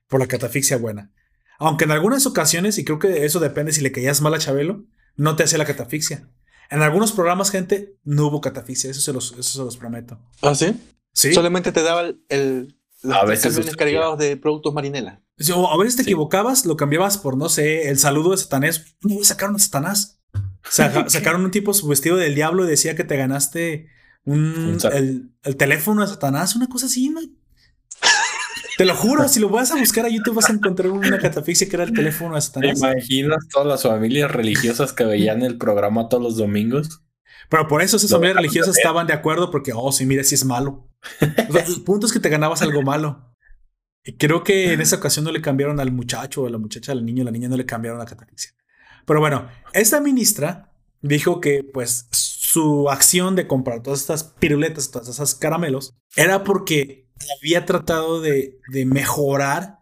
por 0.07 0.19
la 0.19 0.25
catafixia 0.25 0.77
buena. 0.77 1.11
Aunque 1.59 1.85
en 1.85 1.91
algunas 1.91 2.25
ocasiones, 2.25 2.79
y 2.79 2.83
creo 2.83 2.97
que 2.97 3.25
eso 3.25 3.39
depende 3.39 3.73
si 3.73 3.81
le 3.81 3.91
caías 3.91 4.21
mal 4.21 4.33
a 4.33 4.39
Chabelo, 4.39 4.85
no 5.15 5.35
te 5.35 5.43
hacía 5.43 5.57
la 5.57 5.65
catafixia. 5.65 6.29
En 6.69 6.81
algunos 6.81 7.11
programas, 7.11 7.51
gente, 7.51 7.97
no 8.03 8.27
hubo 8.27 8.41
catafixia, 8.41 8.91
eso 8.91 9.01
se 9.01 9.13
los, 9.13 9.31
eso 9.33 9.43
se 9.43 9.59
los 9.59 9.77
prometo. 9.77 10.19
¿Ah, 10.41 10.55
sí? 10.55 10.75
Sí. 11.13 11.33
Solamente 11.33 11.71
te 11.71 11.83
daba 11.83 12.11
el, 12.29 12.75
a 13.11 13.25
veces 13.25 13.75
cargados 13.75 14.17
de 14.17 14.37
productos 14.37 14.73
marinela. 14.73 15.21
a 15.37 15.77
veces 15.77 15.95
te 15.97 16.01
equivocabas, 16.03 16.65
lo 16.65 16.77
cambiabas 16.77 17.17
por, 17.17 17.37
no 17.37 17.49
sé, 17.49 17.89
el 17.89 17.99
saludo 17.99 18.31
de 18.31 18.37
Satanás. 18.37 18.95
No, 19.01 19.23
sacaron 19.23 19.55
a 19.55 19.59
Satanás. 19.59 20.19
sacaron 21.07 21.45
un 21.45 21.51
tipo 21.51 21.73
su 21.73 21.87
vestido 21.87 22.17
del 22.17 22.35
diablo 22.35 22.65
y 22.65 22.67
decía 22.67 22.95
que 22.95 23.03
te 23.03 23.17
ganaste 23.17 23.87
un, 24.23 24.77
el, 24.91 25.55
teléfono 25.57 26.01
de 26.01 26.07
Satanás, 26.07 26.55
una 26.55 26.67
cosa 26.67 26.87
así, 26.87 27.13
Te 28.77 28.85
lo 28.85 28.95
juro, 28.95 29.27
si 29.27 29.39
lo 29.39 29.49
vas 29.49 29.71
a 29.71 29.77
buscar 29.77 30.05
a 30.05 30.09
YouTube 30.09 30.35
vas 30.35 30.49
a 30.49 30.53
encontrar 30.53 30.91
una 30.91 31.17
catafixia 31.17 31.69
que 31.69 31.75
era 31.75 31.85
el 31.85 31.93
teléfono 31.93 32.39
Satanás. 32.39 32.79
¿Te 32.79 32.87
imaginas 32.87 33.47
todas 33.49 33.67
las 33.67 33.83
familias 33.83 34.31
religiosas 34.31 34.91
que 34.91 35.05
veían 35.05 35.43
el 35.43 35.57
programa 35.57 36.09
todos 36.09 36.23
los 36.23 36.37
domingos? 36.37 37.01
Pero 37.49 37.67
por 37.67 37.81
eso 37.81 37.97
esas 37.97 38.11
familias 38.11 38.37
religiosas 38.37 38.77
estaban 38.77 39.07
de 39.07 39.13
acuerdo 39.13 39.51
porque, 39.51 39.71
oh, 39.73 39.91
sí, 39.91 40.05
mira, 40.05 40.23
si 40.23 40.35
es 40.35 40.45
malo. 40.45 40.89
el 41.21 41.83
punto 41.83 42.05
es 42.07 42.13
que 42.13 42.19
te 42.19 42.29
ganabas 42.29 42.61
algo 42.61 42.81
malo. 42.81 43.33
Y 44.03 44.17
creo 44.17 44.43
que 44.43 44.73
en 44.73 44.81
esa 44.81 44.97
ocasión 44.97 45.25
no 45.25 45.31
le 45.31 45.41
cambiaron 45.41 45.79
al 45.79 45.91
muchacho 45.91 46.43
o 46.43 46.47
a 46.47 46.49
la 46.49 46.57
muchacha, 46.57 46.91
al 46.91 47.05
niño, 47.05 47.21
a 47.21 47.25
la 47.25 47.31
niña 47.31 47.49
no 47.49 47.57
le 47.57 47.65
cambiaron 47.65 47.99
la 47.99 48.05
catafixia. 48.05 48.51
Pero 49.05 49.19
bueno, 49.19 49.47
esta 49.73 50.01
ministra 50.01 50.71
dijo 51.01 51.39
que 51.39 51.63
pues 51.63 52.07
su 52.11 52.89
acción 52.89 53.35
de 53.35 53.47
comprar 53.47 53.81
todas 53.81 54.01
estas 54.01 54.23
piruletas, 54.23 54.91
todas 54.91 55.07
esas 55.07 55.35
caramelos, 55.35 55.95
era 56.15 56.43
porque 56.43 57.04
había 57.39 57.65
tratado 57.65 58.21
de, 58.21 58.59
de 58.69 58.85
mejorar 58.85 59.79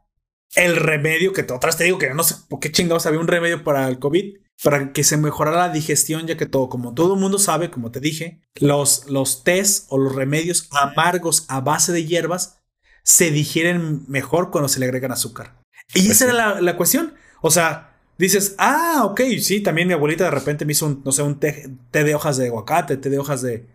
el 0.56 0.76
remedio 0.76 1.34
que 1.34 1.44
te 1.44 1.54
otras 1.54 1.78
te 1.78 1.84
digo 1.86 1.98
que 1.98 2.14
no 2.14 2.24
sé 2.24 2.36
por 2.48 2.60
qué 2.60 2.72
chingados 2.72 3.06
había 3.06 3.20
un 3.20 3.28
remedio 3.28 3.64
para 3.64 3.88
el 3.88 4.00
COVID 4.00 4.36
para 4.64 4.94
que 4.94 5.04
se 5.04 5.18
mejorara 5.18 5.68
la 5.68 5.74
digestión, 5.74 6.26
ya 6.26 6.38
que 6.38 6.46
todo, 6.46 6.70
como 6.70 6.94
todo 6.94 7.16
el 7.16 7.20
mundo 7.20 7.38
sabe, 7.38 7.70
como 7.70 7.92
te 7.92 8.00
dije, 8.00 8.42
los, 8.56 9.10
los 9.10 9.44
tés 9.44 9.86
o 9.90 9.98
los 9.98 10.16
remedios 10.16 10.70
amargos 10.72 11.46
a 11.50 11.60
base 11.60 11.92
de 11.92 12.06
hierbas 12.06 12.62
se 13.04 13.30
digieren 13.32 14.04
mejor 14.08 14.52
cuando 14.52 14.70
se 14.70 14.80
le 14.80 14.86
agregan 14.86 15.12
azúcar. 15.12 15.60
Y 15.94 16.10
esa 16.10 16.26
era 16.26 16.62
la, 16.62 16.78
cuestión. 16.78 17.14
O 17.42 17.52
sea, 17.52 17.98
dices, 18.18 18.56
ah, 18.58 19.02
ok, 19.04 19.22
sí, 19.42 19.60
también 19.60 19.88
mi 19.88 19.94
abuelita 19.94 20.24
de 20.24 20.32
repente 20.32 20.66
me 20.66 20.72
hizo 20.72 20.86
un, 20.86 21.02
no 21.04 21.12
sé, 21.12 21.22
un 21.24 21.40
té, 21.40 21.70
de 21.92 22.16
hojas 22.16 22.38
de 22.38 22.48
aguacate, 22.48 22.96
té 22.96 23.10
de 23.10 23.20
hojas 23.20 23.42
de, 23.42 23.68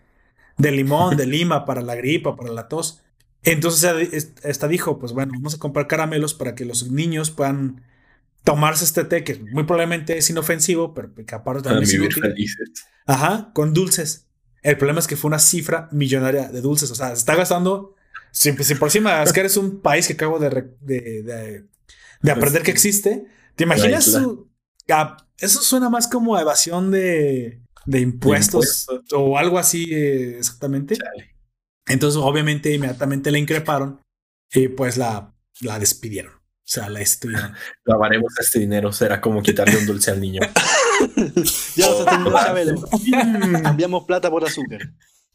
de 0.57 0.71
limón, 0.71 1.19
de 1.19 1.27
lima 1.27 1.67
para 1.67 1.83
la 1.83 1.95
gripa, 1.97 2.35
para 2.35 2.51
la 2.51 2.69
tos. 2.69 3.03
Entonces 3.43 4.33
esta 4.43 4.69
dijo, 4.69 4.99
pues 4.99 5.13
bueno, 5.13 5.33
vamos 5.35 5.55
a 5.55 5.59
comprar 5.59 5.87
caramelos 5.87 6.35
para 6.35 6.55
que 6.55 6.65
los 6.65 6.91
niños 6.91 7.31
puedan 7.31 7.83
tomarse 8.45 8.85
este 8.85 9.05
té, 9.05 9.25
que 9.25 9.37
muy 9.37 9.65
probablemente 9.65 10.17
es 10.17 10.31
inofensivo, 10.31 10.95
pero 10.95 11.13
que 11.15 11.35
aparte 11.35 11.63
también 11.63 11.85
es 11.85 11.95
inútil. 11.95 12.35
Ajá, 13.07 13.51
con 13.55 13.73
dulces. 13.75 14.27
El 14.63 14.77
problema 14.77 15.01
es 15.01 15.07
que 15.07 15.17
fue 15.17 15.29
una 15.29 15.39
cifra 15.39 15.89
millonaria 15.93 16.49
de 16.49 16.61
dulces. 16.61 16.91
O 16.91 16.95
sea, 16.95 17.09
se 17.09 17.15
está 17.15 17.35
gastando. 17.35 17.95
Si, 18.31 18.53
por 18.53 18.89
encima 18.89 19.23
es 19.23 19.33
que 19.33 19.41
eres 19.41 19.57
un 19.57 19.81
país 19.81 20.07
que 20.07 20.13
acabo 20.13 20.39
de, 20.39 20.75
de, 20.81 21.65
de, 22.23 22.31
aprender 22.31 22.63
que 22.63 22.71
existe, 22.71 23.27
¿te 23.57 23.65
imaginas? 23.65 24.05
Su, 24.05 24.49
eso 25.39 25.63
suena 25.63 25.89
más 25.89 26.09
como 26.09 26.39
evasión 26.39 26.91
de, 26.91 27.61
impuestos, 27.87 28.87
o 29.13 29.39
algo 29.39 29.59
así 29.59 29.87
eh, 29.93 30.39
exactamente. 30.39 30.97
Entonces, 31.89 32.21
obviamente, 32.23 32.73
inmediatamente 32.73 33.31
la 33.31 33.39
increparon 33.39 34.01
y 34.53 34.69
pues 34.69 34.97
la, 34.97 35.35
la 35.61 35.79
despidieron. 35.79 36.33
O 36.33 36.71
sea, 36.71 36.89
la 36.89 37.01
estuvieron. 37.01 37.55
Lavaremos 37.85 38.39
este 38.39 38.61
dinero, 38.61 38.93
será 38.93 39.21
como 39.21 39.43
quitarle 39.43 39.79
un 39.79 39.87
dulce 39.87 40.11
al 40.11 40.21
niño. 40.21 40.43
ya 41.77 41.89
lo 41.89 42.05
tengo, 42.05 42.31
Chabelo. 42.39 42.85
Cambiamos 43.63 44.05
plata 44.05 44.31
por 44.31 44.45
azúcar. 44.45 44.81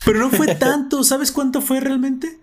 Pero 0.05 0.19
no 0.19 0.29
fue 0.29 0.55
tanto, 0.55 1.03
¿sabes 1.03 1.31
cuánto 1.31 1.61
fue 1.61 1.79
realmente? 1.79 2.39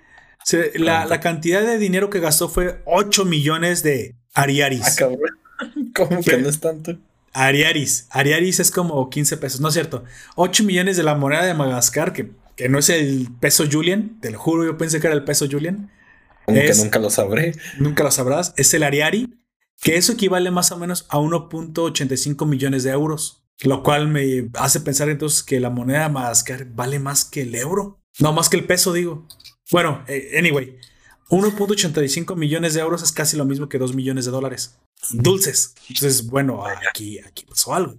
la, 0.74 1.04
la, 1.04 1.20
cantidad 1.20 1.60
de 1.60 1.78
dinero 1.78 2.08
que 2.08 2.18
gastó 2.18 2.48
fue 2.48 2.80
8 2.86 3.26
millones 3.26 3.82
de 3.82 4.16
ariaris. 4.34 5.00
Ah, 5.00 5.08
¿Cómo 5.94 6.22
que 6.22 6.38
no 6.38 6.48
es 6.48 6.58
tanto? 6.58 6.98
Ariaris. 7.32 8.06
Ariaris 8.10 8.60
es 8.60 8.70
como 8.70 9.08
15 9.08 9.36
pesos, 9.36 9.60
no 9.60 9.68
es 9.68 9.74
cierto. 9.74 10.04
8 10.36 10.64
millones 10.64 10.96
de 10.96 11.02
la 11.02 11.14
moneda 11.14 11.44
de 11.44 11.54
Madagascar, 11.54 12.12
que, 12.12 12.30
que 12.60 12.68
no 12.68 12.78
es 12.78 12.90
el 12.90 13.28
peso 13.40 13.64
Julian, 13.72 14.20
te 14.20 14.30
lo 14.30 14.38
juro, 14.38 14.66
yo 14.66 14.76
pensé 14.76 15.00
que 15.00 15.06
era 15.06 15.16
el 15.16 15.24
peso 15.24 15.46
Julian. 15.50 15.90
Aunque 16.46 16.74
nunca 16.74 16.98
lo 16.98 17.08
sabré. 17.08 17.54
Nunca 17.78 18.04
lo 18.04 18.10
sabrás. 18.10 18.52
Es 18.58 18.74
el 18.74 18.82
Ariari, 18.82 19.32
que 19.80 19.96
eso 19.96 20.12
equivale 20.12 20.50
más 20.50 20.70
o 20.70 20.76
menos 20.76 21.06
a 21.08 21.16
1.85 21.16 22.46
millones 22.46 22.82
de 22.84 22.90
euros. 22.90 23.46
Lo 23.62 23.82
cual 23.82 24.08
me 24.08 24.50
hace 24.58 24.80
pensar 24.80 25.08
entonces 25.08 25.42
que 25.42 25.58
la 25.58 25.70
moneda 25.70 26.10
Madagascar 26.10 26.66
vale 26.66 26.98
más 26.98 27.24
que 27.24 27.40
el 27.42 27.54
euro. 27.54 28.02
No, 28.18 28.34
más 28.34 28.50
que 28.50 28.58
el 28.58 28.66
peso, 28.66 28.92
digo. 28.92 29.26
Bueno, 29.70 30.04
eh, 30.06 30.34
anyway, 30.38 30.76
1.85 31.30 32.36
millones 32.36 32.74
de 32.74 32.80
euros 32.80 33.02
es 33.02 33.12
casi 33.12 33.38
lo 33.38 33.46
mismo 33.46 33.70
que 33.70 33.78
2 33.78 33.94
millones 33.94 34.26
de 34.26 34.32
dólares. 34.32 34.78
Dulces. 35.12 35.74
Entonces, 35.88 36.26
bueno, 36.26 36.62
aquí, 36.90 37.20
aquí 37.20 37.46
pasó 37.46 37.72
algo. 37.72 37.96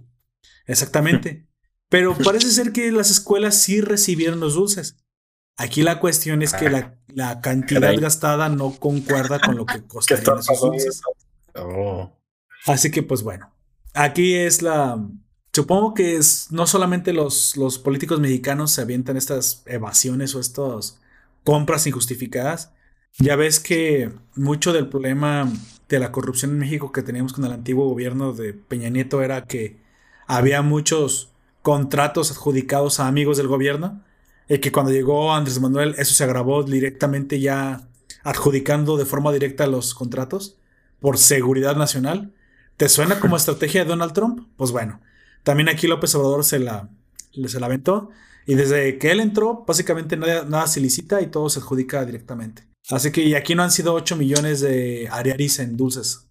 Exactamente. 0.66 1.48
Pero 1.92 2.16
parece 2.16 2.50
ser 2.50 2.72
que 2.72 2.90
las 2.90 3.10
escuelas 3.10 3.54
sí 3.54 3.82
recibieron 3.82 4.40
los 4.40 4.54
dulces. 4.54 4.96
Aquí 5.58 5.82
la 5.82 6.00
cuestión 6.00 6.40
es 6.40 6.54
que 6.54 6.70
la, 6.70 6.96
la 7.08 7.42
cantidad 7.42 7.94
gastada 8.00 8.48
no 8.48 8.72
concuerda 8.72 9.38
con 9.38 9.58
lo 9.58 9.66
que 9.66 9.82
costarían 9.86 10.38
esos 10.38 10.58
dulces. 10.58 11.02
Oh. 11.54 12.10
Así 12.64 12.90
que, 12.90 13.02
pues 13.02 13.22
bueno, 13.22 13.52
aquí 13.92 14.34
es 14.34 14.62
la. 14.62 15.06
Supongo 15.52 15.92
que 15.92 16.16
es 16.16 16.50
no 16.50 16.66
solamente 16.66 17.12
los, 17.12 17.58
los 17.58 17.78
políticos 17.78 18.20
mexicanos 18.20 18.70
se 18.70 18.80
avientan 18.80 19.18
estas 19.18 19.62
evasiones 19.66 20.34
o 20.34 20.40
estas 20.40 20.98
compras 21.44 21.86
injustificadas. 21.86 22.72
Ya 23.18 23.36
ves 23.36 23.60
que 23.60 24.10
mucho 24.34 24.72
del 24.72 24.88
problema 24.88 25.52
de 25.90 25.98
la 25.98 26.10
corrupción 26.10 26.52
en 26.52 26.58
México 26.58 26.90
que 26.90 27.02
teníamos 27.02 27.34
con 27.34 27.44
el 27.44 27.52
antiguo 27.52 27.86
gobierno 27.86 28.32
de 28.32 28.54
Peña 28.54 28.88
Nieto 28.88 29.20
era 29.20 29.44
que 29.44 29.76
había 30.26 30.62
muchos 30.62 31.31
contratos 31.62 32.30
adjudicados 32.30 33.00
a 33.00 33.06
amigos 33.06 33.36
del 33.36 33.48
gobierno 33.48 34.02
eh, 34.48 34.60
que 34.60 34.72
cuando 34.72 34.92
llegó 34.92 35.32
Andrés 35.32 35.60
Manuel 35.60 35.94
eso 35.98 36.14
se 36.14 36.24
agravó 36.24 36.62
directamente 36.62 37.40
ya 37.40 37.88
adjudicando 38.24 38.96
de 38.96 39.06
forma 39.06 39.32
directa 39.32 39.66
los 39.66 39.94
contratos 39.94 40.58
por 41.00 41.18
seguridad 41.18 41.76
nacional. 41.76 42.32
¿Te 42.76 42.88
suena 42.88 43.20
como 43.20 43.36
estrategia 43.36 43.82
de 43.82 43.90
Donald 43.90 44.12
Trump? 44.12 44.48
Pues 44.56 44.70
bueno, 44.70 45.00
también 45.42 45.68
aquí 45.68 45.86
López 45.86 46.14
Obrador 46.14 46.44
se 46.44 46.58
la, 46.58 46.88
se 47.46 47.60
la 47.60 47.66
aventó 47.66 48.10
y 48.46 48.54
desde 48.54 48.98
que 48.98 49.10
él 49.10 49.20
entró 49.20 49.64
básicamente 49.66 50.16
nada, 50.16 50.44
nada 50.44 50.66
se 50.66 50.80
licita 50.80 51.20
y 51.20 51.26
todo 51.26 51.48
se 51.48 51.60
adjudica 51.60 52.04
directamente. 52.04 52.64
Así 52.90 53.12
que 53.12 53.22
y 53.22 53.34
aquí 53.34 53.54
no 53.54 53.62
han 53.62 53.70
sido 53.70 53.94
8 53.94 54.16
millones 54.16 54.60
de 54.60 55.08
ariaris 55.10 55.60
en 55.60 55.76
dulces. 55.76 56.26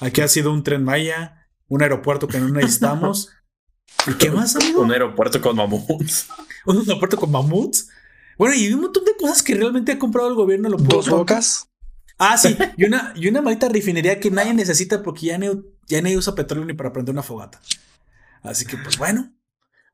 Aquí 0.00 0.20
ha 0.20 0.28
sido 0.28 0.52
un 0.52 0.62
tren 0.62 0.84
Maya, 0.84 1.48
un 1.68 1.82
aeropuerto 1.82 2.28
que 2.28 2.40
no 2.40 2.48
necesitamos. 2.48 3.30
¿Y 4.06 4.14
qué 4.14 4.30
más, 4.30 4.56
amigo? 4.56 4.82
Un 4.82 4.92
aeropuerto 4.92 5.40
con 5.40 5.56
mamuts 5.56 6.26
un 6.66 6.78
aeropuerto 6.78 7.16
con 7.16 7.30
mamuts. 7.30 7.88
Bueno, 8.38 8.54
y 8.54 8.72
un 8.72 8.80
montón 8.80 9.04
de 9.04 9.16
cosas 9.16 9.42
que 9.42 9.54
realmente 9.54 9.92
ha 9.92 9.98
comprado 9.98 10.28
el 10.28 10.34
gobierno. 10.34 10.68
Lo 10.68 10.76
Dos 10.76 11.08
bocas. 11.08 11.68
Ah, 12.18 12.36
sí. 12.36 12.56
Y 12.76 12.84
una, 12.84 13.12
y 13.16 13.28
una 13.28 13.42
maldita 13.42 13.68
refinería 13.68 14.18
que 14.20 14.30
nadie 14.30 14.54
necesita 14.54 15.02
porque 15.02 15.26
ya, 15.26 15.38
ya 15.86 16.02
nadie 16.02 16.16
usa 16.16 16.34
petróleo 16.34 16.64
ni 16.64 16.74
para 16.74 16.92
prender 16.92 17.12
una 17.12 17.22
fogata. 17.22 17.60
Así 18.42 18.64
que, 18.64 18.76
pues 18.76 18.98
bueno. 18.98 19.32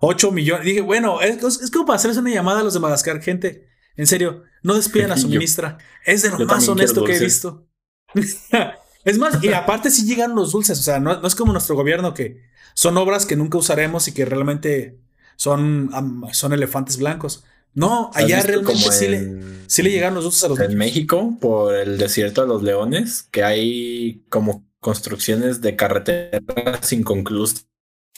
8 0.00 0.30
millones. 0.30 0.64
Dije, 0.64 0.80
bueno, 0.80 1.20
es, 1.20 1.70
como 1.70 1.86
para 1.86 1.96
hacerles 1.96 2.18
una 2.18 2.30
llamada 2.30 2.60
a 2.60 2.62
los 2.62 2.74
de 2.74 2.80
Madagascar, 2.80 3.20
gente. 3.20 3.68
En 3.96 4.06
serio, 4.06 4.44
no 4.62 4.74
despidan 4.74 5.12
a 5.12 5.16
su 5.16 5.28
ministra. 5.28 5.78
Es 6.04 6.22
de 6.22 6.30
lo 6.30 6.38
más 6.46 6.68
honesto 6.68 7.04
que 7.04 7.16
he 7.16 7.18
visto. 7.18 7.66
es 9.04 9.18
más, 9.18 9.42
y 9.42 9.52
aparte 9.52 9.90
sí 9.90 10.06
llegan 10.06 10.34
los 10.34 10.52
dulces. 10.52 10.78
O 10.78 10.82
sea, 10.82 11.00
no, 11.00 11.20
no 11.20 11.26
es 11.26 11.34
como 11.34 11.52
nuestro 11.52 11.74
gobierno 11.74 12.14
que 12.14 12.47
son 12.74 12.96
obras 12.96 13.26
que 13.26 13.36
nunca 13.36 13.58
usaremos 13.58 14.08
y 14.08 14.12
que 14.12 14.24
realmente 14.24 14.98
son, 15.36 15.90
son 16.32 16.52
elefantes 16.52 16.98
blancos. 16.98 17.44
No, 17.74 18.10
allá 18.14 18.42
realmente 18.42 18.90
sí, 18.90 19.06
le, 19.08 19.42
sí 19.66 19.82
le 19.82 19.90
llegaron 19.90 20.14
los 20.14 20.24
dulces 20.24 20.44
a 20.44 20.48
los 20.48 20.58
En 20.58 20.76
México, 20.76 21.36
por 21.40 21.74
el 21.76 21.98
desierto 21.98 22.42
de 22.42 22.48
los 22.48 22.62
leones, 22.62 23.22
que 23.30 23.44
hay 23.44 24.24
como 24.30 24.66
construcciones 24.80 25.60
de 25.60 25.76
carreteras 25.76 26.92
inconclusas. 26.92 27.68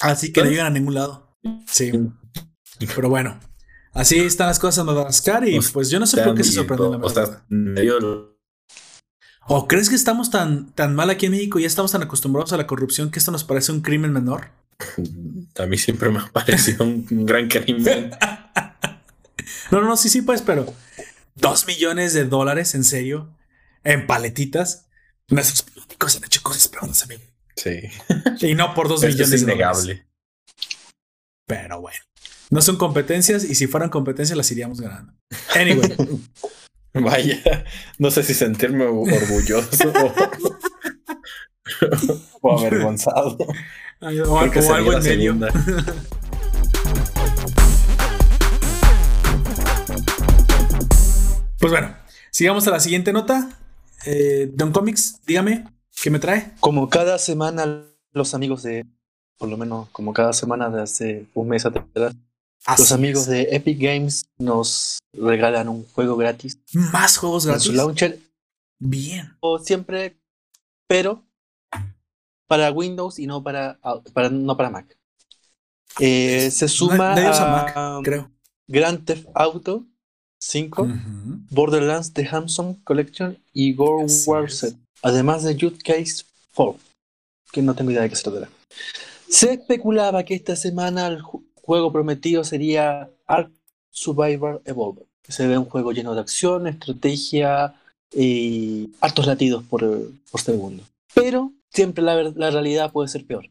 Así 0.00 0.32
que 0.32 0.42
no 0.42 0.50
llegan 0.50 0.66
a 0.66 0.70
ningún 0.70 0.94
lado. 0.94 1.36
Sí. 1.66 1.92
Pero 2.94 3.10
bueno, 3.10 3.38
así 3.92 4.18
están 4.20 4.46
las 4.46 4.58
cosas 4.58 4.78
en 4.78 4.86
Madagascar 4.86 5.46
y 5.46 5.60
pues 5.72 5.90
yo 5.90 6.00
no 6.00 6.06
sé 6.06 6.22
por 6.22 6.34
qué 6.34 6.44
se 6.44 6.52
sorprenden. 6.52 7.02
O, 7.02 8.29
crees 9.66 9.88
que 9.88 9.96
estamos 9.96 10.30
tan, 10.30 10.70
tan 10.72 10.94
mal 10.94 11.10
aquí 11.10 11.26
en 11.26 11.32
México 11.32 11.58
y 11.58 11.62
ya 11.62 11.68
estamos 11.68 11.92
tan 11.92 12.02
acostumbrados 12.02 12.52
a 12.52 12.56
la 12.56 12.66
corrupción 12.66 13.10
que 13.10 13.18
esto 13.18 13.32
nos 13.32 13.44
parece 13.44 13.72
un 13.72 13.80
crimen 13.80 14.12
menor? 14.12 14.50
A 15.58 15.66
mí 15.66 15.76
siempre 15.76 16.08
me 16.10 16.20
ha 16.20 16.26
parecido 16.26 16.84
un, 16.84 17.04
gran 17.26 17.48
crimen. 17.48 18.10
no, 19.70 19.80
no, 19.80 19.88
no, 19.88 19.96
sí, 19.96 20.08
sí, 20.08 20.22
pues, 20.22 20.42
pero 20.42 20.72
dos 21.34 21.66
millones 21.66 22.14
de 22.14 22.24
dólares, 22.24 22.74
en 22.74 22.84
serio, 22.84 23.36
en 23.82 24.06
paletitas. 24.06 24.86
Nuestros 25.28 25.62
políticos 25.62 26.16
han 26.16 26.24
hecho 26.24 26.42
cosas 26.42 26.68
peores, 26.68 27.02
amigo. 27.02 27.22
Sí. 27.56 27.80
Y 28.40 28.54
no 28.54 28.72
por 28.74 28.88
dos 28.88 29.02
millones 29.02 29.32
es 29.32 29.42
innegable. 29.42 30.06
Pero 31.46 31.80
bueno. 31.80 31.98
No 32.50 32.62
son 32.62 32.76
competencias 32.76 33.44
y 33.44 33.54
si 33.54 33.66
fueran 33.66 33.90
competencias 33.90 34.36
las 34.36 34.50
iríamos 34.50 34.80
ganando. 34.80 35.12
Anyway. 35.54 35.96
Vaya, 36.94 37.64
no 37.98 38.10
sé 38.10 38.24
si 38.24 38.34
sentirme 38.34 38.84
orgulloso 38.84 39.92
o 42.40 42.58
avergonzado. 42.58 43.36
O, 44.02 44.38
algo 44.38 44.94
en 44.94 45.02
medio. 45.02 45.36
pues 51.58 51.70
bueno, 51.70 51.94
sigamos 52.30 52.66
a 52.66 52.70
la 52.70 52.80
siguiente 52.80 53.12
nota. 53.12 53.50
Eh, 54.06 54.50
Don 54.54 54.72
Comics, 54.72 55.20
dígame, 55.26 55.66
¿qué 56.02 56.08
me 56.10 56.18
trae? 56.18 56.52
Como 56.60 56.88
cada 56.88 57.18
semana, 57.18 57.84
los 58.12 58.32
amigos 58.32 58.62
de, 58.62 58.86
por 59.36 59.50
lo 59.50 59.58
menos 59.58 59.90
como 59.90 60.14
cada 60.14 60.32
semana 60.32 60.70
de 60.70 60.80
hace 60.80 61.26
un 61.34 61.48
mes 61.48 61.66
atrás, 61.66 62.16
los 62.66 62.92
amigos 62.92 63.26
de 63.26 63.48
Epic 63.52 63.78
Games 63.80 64.24
nos 64.38 64.98
regalan 65.12 65.68
un 65.68 65.86
juego 65.86 66.16
gratis. 66.16 66.58
Más 66.72 67.16
juegos 67.16 67.46
gratis. 67.46 67.64
su 67.64 67.72
launcher. 67.72 68.18
Bien. 68.78 69.36
O 69.40 69.58
siempre, 69.58 70.16
pero 70.86 71.24
para 72.46 72.72
Windows 72.72 73.18
y 73.18 73.26
no 73.26 73.42
para, 73.42 73.78
para 74.12 74.28
no 74.30 74.56
para 74.56 74.70
Mac. 74.70 74.98
Eh, 75.98 76.50
se 76.50 76.68
suma 76.68 77.14
a, 77.14 78.00
creo. 78.02 78.30
Grand 78.66 79.04
Theft 79.04 79.26
Auto 79.34 79.84
5, 80.40 80.88
Borderlands 81.50 82.12
The 82.12 82.26
Handsome 82.26 82.78
Collection 82.84 83.38
y 83.52 83.74
Gore 83.74 84.06
War 84.26 84.50
Set, 84.50 84.74
además 85.02 85.42
de 85.44 85.54
Youth 85.54 85.80
Case 85.84 86.24
4, 86.54 86.78
que 87.52 87.62
no 87.62 87.74
tengo 87.74 87.90
idea 87.90 88.02
de 88.02 88.10
qué 88.10 88.16
se 88.16 88.22
trata. 88.22 88.48
Se 89.28 89.52
especulaba 89.52 90.24
que 90.24 90.34
esta 90.34 90.56
semana 90.56 91.08
el 91.08 91.20
juego 91.70 91.92
prometido 91.92 92.42
sería 92.42 93.12
Ark 93.28 93.52
Survivor 93.90 94.60
Evolver. 94.64 95.06
Se 95.28 95.46
ve 95.46 95.56
un 95.56 95.66
juego 95.66 95.92
lleno 95.92 96.16
de 96.16 96.20
acción, 96.20 96.66
estrategia 96.66 97.76
y 98.12 98.90
hartos 99.00 99.28
latidos 99.28 99.62
por, 99.62 100.10
por 100.32 100.40
segundo. 100.40 100.82
Pero 101.14 101.52
siempre 101.72 102.02
la, 102.02 102.24
la 102.24 102.50
realidad 102.50 102.90
puede 102.90 103.06
ser 103.06 103.24
peor. 103.24 103.48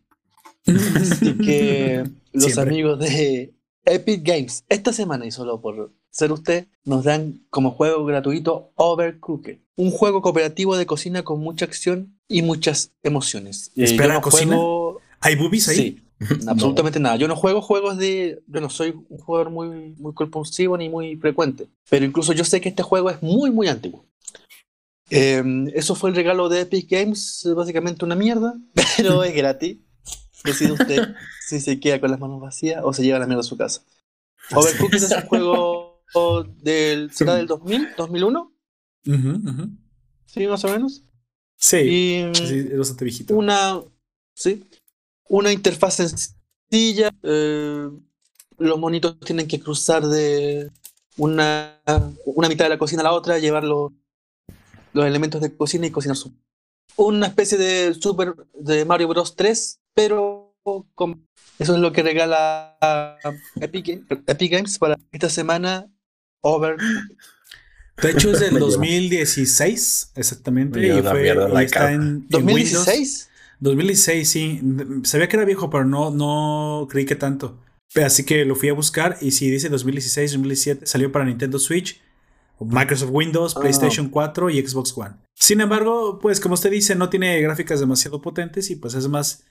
Así 0.68 1.38
que 1.38 2.04
los 2.34 2.58
amigos 2.58 3.00
de 3.00 3.54
Epic 3.86 4.22
Games, 4.22 4.66
esta 4.68 4.92
semana 4.92 5.26
y 5.26 5.32
solo 5.32 5.62
por 5.62 5.94
ser 6.10 6.34
usted, 6.34 6.68
nos 6.84 7.06
dan 7.06 7.46
como 7.50 7.72
juego 7.72 8.04
gratuito 8.04 8.74
Overcooked, 8.76 9.60
un 9.78 9.92
juego 9.92 10.22
cooperativo 10.22 10.76
de 10.76 10.86
cocina 10.86 11.24
con 11.24 11.40
mucha 11.40 11.64
acción 11.64 12.20
y 12.28 12.42
muchas 12.42 12.92
emociones. 13.02 13.72
Eh, 13.78 13.86
¿Espera 13.86 14.20
cocina? 14.20 14.58
¿Hay 15.22 15.36
boobies 15.36 15.70
ahí? 15.70 15.76
Sí, 15.78 16.04
absolutamente 16.48 17.00
nada. 17.00 17.16
Yo 17.16 17.28
no 17.28 17.36
juego 17.36 17.62
juegos 17.62 17.98
de. 17.98 18.42
Yo 18.48 18.62
no 18.62 18.70
soy 18.70 18.94
un 19.10 19.18
jugador 19.18 19.50
muy, 19.50 19.96
muy 19.98 20.14
compulsivo 20.14 20.78
ni 20.78 20.90
muy 20.90 21.16
frecuente. 21.18 21.68
Pero 21.90 22.06
incluso 22.06 22.34
yo 22.34 22.44
sé 22.44 22.62
que 22.62 22.70
este 22.70 22.84
juego 22.84 23.10
es 23.10 23.22
muy, 23.22 23.52
muy 23.52 23.68
antiguo. 23.68 24.06
Em, 25.10 25.68
eso 25.74 25.96
fue 25.96 26.10
el 26.12 26.16
regalo 26.16 26.50
de 26.50 26.62
Epic 26.62 26.90
Games, 26.90 27.48
básicamente 27.56 28.06
una 28.06 28.16
mierda, 28.16 28.56
pero 28.98 29.24
es 29.24 29.34
gratis. 29.34 29.78
Decide 30.44 30.72
usted 30.74 31.16
si 31.48 31.60
se 31.60 31.80
queda 31.80 32.00
con 32.00 32.12
las 32.12 32.20
manos 32.20 32.40
vacías 32.40 32.82
o 32.84 32.94
se 32.94 33.04
lleva 33.04 33.20
la 33.20 33.26
mierda 33.26 33.42
a 33.42 33.44
su 33.44 33.58
casa. 33.58 33.84
Overcooked 34.52 34.96
es 34.96 35.12
un 35.12 35.22
juego 35.28 36.04
del, 36.62 37.12
¿será 37.12 37.36
del 37.36 37.48
2000, 37.48 37.90
2001? 37.98 38.54
Sí, 40.26 40.48
más 40.48 40.64
o 40.64 40.70
menos. 40.70 41.04
Sí, 41.56 42.24
es 42.34 42.78
bastante 42.78 43.06
viejito. 43.06 43.36
Una, 43.36 43.82
sí, 44.34 44.64
una 45.30 45.54
interfaz 45.54 45.96
sencilla. 45.96 47.12
Eh, 47.24 47.90
los 48.58 48.80
monitos 48.80 49.18
tienen 49.22 49.48
que 49.48 49.62
cruzar 49.62 50.06
de 50.06 50.70
una, 51.16 51.82
una 52.26 52.50
mitad 52.50 52.66
de 52.66 52.70
la 52.70 52.78
cocina 52.78 53.02
a 53.02 53.06
la 53.06 53.14
otra, 53.14 53.40
llevar 53.40 53.64
los, 53.64 53.94
los 54.92 55.06
elementos 55.06 55.42
de 55.42 55.56
cocina 55.56 55.88
y 55.88 55.92
cocinar 55.92 56.18
su. 56.18 56.34
Una 56.98 57.28
especie 57.28 57.58
de 57.58 57.94
Super 57.94 58.34
de 58.54 58.84
Mario 58.84 59.08
Bros 59.08 59.36
3, 59.38 59.80
pero 59.94 60.54
con, 60.96 61.26
eso 61.58 61.76
es 61.76 61.80
lo 61.80 61.94
que 61.94 62.04
regala 62.04 62.78
Epic, 63.62 64.06
Epic 64.28 64.52
Games 64.52 64.78
para 64.78 65.00
esta 65.12 65.30
semana. 65.30 65.88
Over. 66.42 66.78
De 68.02 68.12
hecho 68.12 68.32
es 68.32 68.40
del 68.40 68.60
2016, 68.60 70.14
exactamente. 70.16 70.80
Y, 70.86 71.02
fue, 71.02 71.64
está 71.64 71.92
en, 71.92 72.28
¿2016? 72.30 73.28
2016, 73.60 74.30
sí. 74.30 74.62
Sabía 75.04 75.28
que 75.28 75.36
era 75.36 75.46
viejo, 75.46 75.70
pero 75.70 75.86
no, 75.86 76.12
no 76.12 76.88
creí 76.90 77.06
que 77.06 77.16
tanto. 77.16 77.60
Así 77.96 78.24
que 78.24 78.46
lo 78.46 78.56
fui 78.56 78.70
a 78.70 78.74
buscar 78.74 79.18
y 79.22 79.32
si 79.32 79.50
dice 79.50 79.70
2016, 79.70 80.32
2017, 80.34 80.86
salió 80.86 81.12
para 81.12 81.26
Nintendo 81.26 81.58
Switch, 81.58 82.02
Microsoft 82.60 83.10
Windows, 83.12 83.56
ah. 83.58 83.62
PlayStation 83.62 84.10
4 84.10 84.50
y 84.52 84.66
Xbox 84.66 84.96
One. 84.96 85.16
Sin 85.34 85.62
embargo, 85.62 86.20
pues 86.20 86.40
como 86.40 86.54
usted 86.54 86.72
dice, 86.72 86.96
no 86.96 87.10
tiene 87.10 87.42
gráficas 87.42 87.80
demasiado 87.80 88.22
potentes 88.22 88.70
y 88.70 88.76
pues 88.76 88.94
es 88.94 89.08
más... 89.08 89.44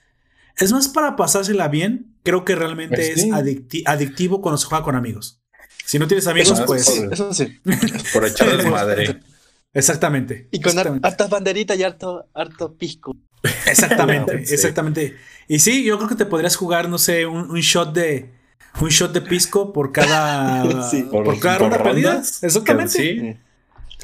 Es 0.57 0.73
más 0.73 0.89
para 0.89 1.15
pasársela 1.15 1.69
bien. 1.69 2.17
Creo 2.23 2.43
que 2.43 2.53
realmente 2.53 3.13
pues 3.13 3.23
es 3.23 3.85
adictivo 3.85 4.41
cuando 4.41 4.57
se 4.57 4.65
juega 4.65 4.83
con 4.83 4.95
amigos. 4.95 5.41
Si 5.85 5.97
no 5.97 6.07
tienes 6.07 6.27
amigos, 6.27 6.61
pues. 6.65 6.87
eso 6.87 7.33
sí. 7.33 7.59
Por 8.13 8.25
echar 8.25 8.63
madre. 8.69 9.21
Exactamente. 9.73 10.49
Y 10.51 10.59
con 10.59 10.77
hartas 10.77 11.29
banderitas 11.29 11.77
y 11.77 11.83
harto, 11.83 12.27
harto 12.33 12.75
pisco. 12.75 13.15
Exactamente, 13.65 14.35
exactamente. 14.49 15.15
Y 15.47 15.59
sí, 15.59 15.83
yo 15.83 15.97
creo 15.97 16.09
que 16.09 16.15
te 16.15 16.25
podrías 16.25 16.55
jugar, 16.55 16.89
no 16.89 16.97
sé, 16.97 17.25
un, 17.25 17.53
shot 17.59 17.93
de. 17.93 18.29
Un 18.79 18.89
shot 18.89 19.11
de 19.11 19.21
pisco 19.21 19.73
por 19.73 19.91
cada. 19.91 20.63
por, 21.11 21.39
cada 21.39 21.57
ronda 21.57 21.81
perdida. 21.81 22.21
Exactamente. 22.41 22.91
Sí. 22.91 23.37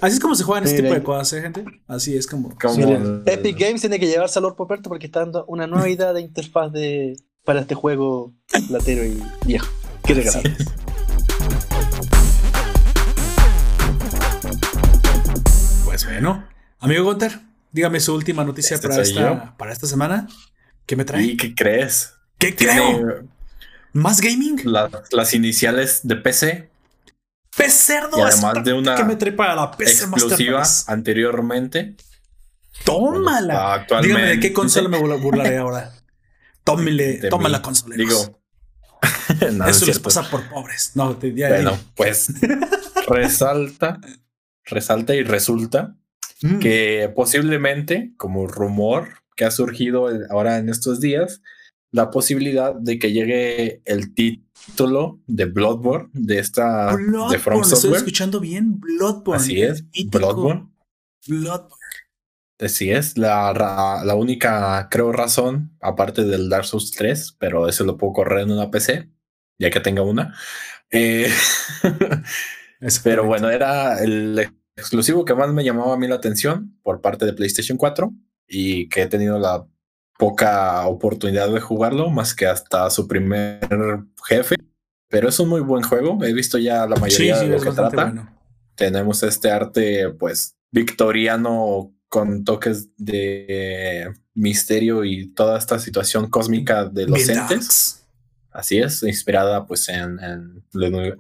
Así 0.02 0.16
es 0.16 0.20
como 0.20 0.36
se 0.36 0.44
juegan 0.44 0.66
este 0.66 0.82
tipo 0.82 0.94
de 0.94 1.04
cosas, 1.04 1.34
¿eh, 1.34 1.42
gente? 1.42 1.64
Así 1.88 2.18
es 2.18 2.28
como. 2.28 2.54
Epic 3.26 3.58
Games 3.58 3.82
tiene 3.82 4.00
que 4.00 4.08
llevarse 4.08 4.40
al 4.40 4.56
Poperto 4.56 4.90
porque 4.90 5.06
está 5.06 5.22
dando 5.22 5.46
una 5.46 5.68
nueva 5.68 5.88
idea 5.88 6.12
de 6.12 6.22
interfaz 6.22 6.72
de, 6.72 7.16
para 7.46 7.62
este 7.62 7.76
juego 7.76 8.34
latero 8.70 9.06
y 9.06 9.22
viejo. 9.46 9.68
Qué 10.04 10.16
regalo. 10.16 10.42
Pues 15.86 16.06
bueno, 16.06 16.46
amigo 16.80 17.06
Gunter, 17.06 17.40
dígame 17.76 18.00
su 18.00 18.16
última 18.16 18.46
noticia 18.46 18.76
este 18.76 18.88
para 18.88 19.02
esta, 19.02 19.58
para 19.58 19.74
esta 19.74 19.86
semana. 19.86 20.28
¿Qué 20.86 20.96
me 20.96 21.04
trae? 21.04 21.24
¿Y 21.24 21.38
qué 21.38 21.54
crees? 21.54 22.14
¿Qué 22.38 22.56
creo? 22.56 23.26
¿Más 23.92 24.22
gaming? 24.22 24.62
las 25.12 25.34
iniciales 25.34 26.00
de 26.04 26.16
PC. 26.16 26.70
P-Cerdo. 27.58 28.18
Y 28.18 28.22
además 28.22 28.64
de 28.64 28.74
una 28.74 28.96
que 28.96 29.04
me 29.04 29.18
trae 29.18 29.34
para 29.34 29.56
la 29.56 29.72
PC 29.72 30.06
exclusiva 30.06 30.64
anteriormente. 30.88 31.98
Tómala. 32.86 33.74
Actualmente. 33.74 34.16
Dígame 34.16 34.36
de 34.36 34.40
qué 34.40 34.54
consola 34.54 34.88
me 34.88 34.98
burlaré 34.98 35.58
ahora. 35.60 35.94
Tómale, 36.64 37.30
toma 37.30 37.50
la 37.50 37.62
consola. 37.62 37.96
Digo, 37.98 38.40
eso 39.68 39.86
les 39.86 40.00
pasa 40.00 40.30
por 40.30 40.48
pobres. 40.50 40.92
No, 40.96 41.18
te, 41.18 41.34
ya, 41.34 41.50
bueno, 41.50 41.78
pues 41.96 42.28
resalta 43.08 44.00
resalta 44.66 45.14
y 45.14 45.24
resulta 45.24 45.96
mm. 46.42 46.60
que 46.60 47.12
posiblemente, 47.16 48.14
como 48.18 48.48
rumor 48.48 49.10
que 49.36 49.46
ha 49.46 49.52
surgido 49.52 50.10
ahora 50.30 50.58
en 50.58 50.70
estos 50.70 51.00
días, 51.00 51.42
la 51.92 52.10
posibilidad 52.10 52.76
de 52.76 53.00
que 53.00 53.12
llegue 53.12 53.82
el 53.86 54.14
título 54.14 55.20
de 55.28 55.46
Bloodborne 55.46 56.10
de 56.14 56.40
esta 56.40 56.96
de 56.96 57.40
From 57.40 57.64
Software. 57.64 57.74
Estoy 57.74 57.94
escuchando 57.94 58.40
bien, 58.40 58.80
Bloodborne. 58.80 59.42
Así 59.42 59.62
es, 59.62 59.84
Bloodborne. 60.10 60.70
Bloodborne. 61.28 61.76
Así 62.60 62.90
es, 62.90 63.18
la, 63.18 63.52
la, 64.06 64.16
única, 64.16 64.88
creo, 64.90 65.12
razón, 65.12 65.76
aparte 65.82 66.24
del 66.24 66.48
Dark 66.48 66.66
Souls 66.66 66.92
3, 66.92 67.36
pero 67.38 67.68
eso 67.68 67.84
lo 67.84 67.98
puedo 67.98 68.14
correr 68.14 68.44
en 68.44 68.52
una 68.52 68.72
PC, 68.72 69.10
ya 69.60 69.70
que 69.70 69.82
tenga 69.82 70.04
una. 70.04 70.34
Eh, 70.90 71.30
Pero 73.04 73.26
bueno, 73.26 73.50
era 73.50 74.02
el 74.04 74.50
exclusivo 74.76 75.26
que 75.26 75.36
más 75.36 75.52
me 75.54 75.64
llamaba 75.64 75.94
a 75.94 75.98
mí 75.98 76.08
la 76.08 76.16
atención 76.16 76.78
por 76.84 77.02
parte 77.02 77.26
de 77.26 77.34
PlayStation 77.34 77.78
4 77.78 78.12
y 78.48 78.90
que 78.90 79.04
he 79.04 79.08
tenido 79.08 79.40
la 79.40 79.66
poca 80.18 80.86
oportunidad 80.88 81.52
de 81.52 81.60
jugarlo, 81.60 82.10
más 82.10 82.34
que 82.34 82.46
hasta 82.46 82.90
su 82.90 83.08
primer 83.08 83.60
jefe. 84.28 84.56
Pero 85.10 85.30
es 85.30 85.40
un 85.40 85.50
muy 85.50 85.62
buen 85.62 85.84
juego. 85.84 86.24
He 86.24 86.34
visto 86.34 86.58
ya 86.58 86.88
la 86.88 86.96
mayoría 86.96 87.40
de 87.40 87.48
lo 87.48 87.62
que 87.62 87.72
trata. 87.72 88.34
Tenemos 88.76 89.24
este 89.24 89.52
arte, 89.52 90.10
pues, 90.10 90.56
victoriano 90.72 91.94
con 92.10 92.44
toques 92.44 92.90
de 92.98 94.12
misterio 94.34 95.04
y 95.04 95.34
toda 95.34 95.58
esta 95.58 95.80
situación 95.80 96.30
cósmica 96.30 96.86
de 96.86 97.08
los 97.08 97.28
entes. 97.30 98.02
Así 98.52 98.78
es, 98.78 99.04
inspirada 99.04 99.66
pues 99.66 99.90
en, 99.90 100.18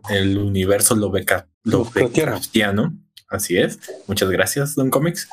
el 0.09 0.37
universo 0.37 0.95
Lovecraftiano. 0.95 2.97
Así 3.35 3.57
es. 3.57 3.79
Muchas 4.07 4.29
gracias, 4.29 4.75
Don 4.75 4.89
Comics. 4.89 5.27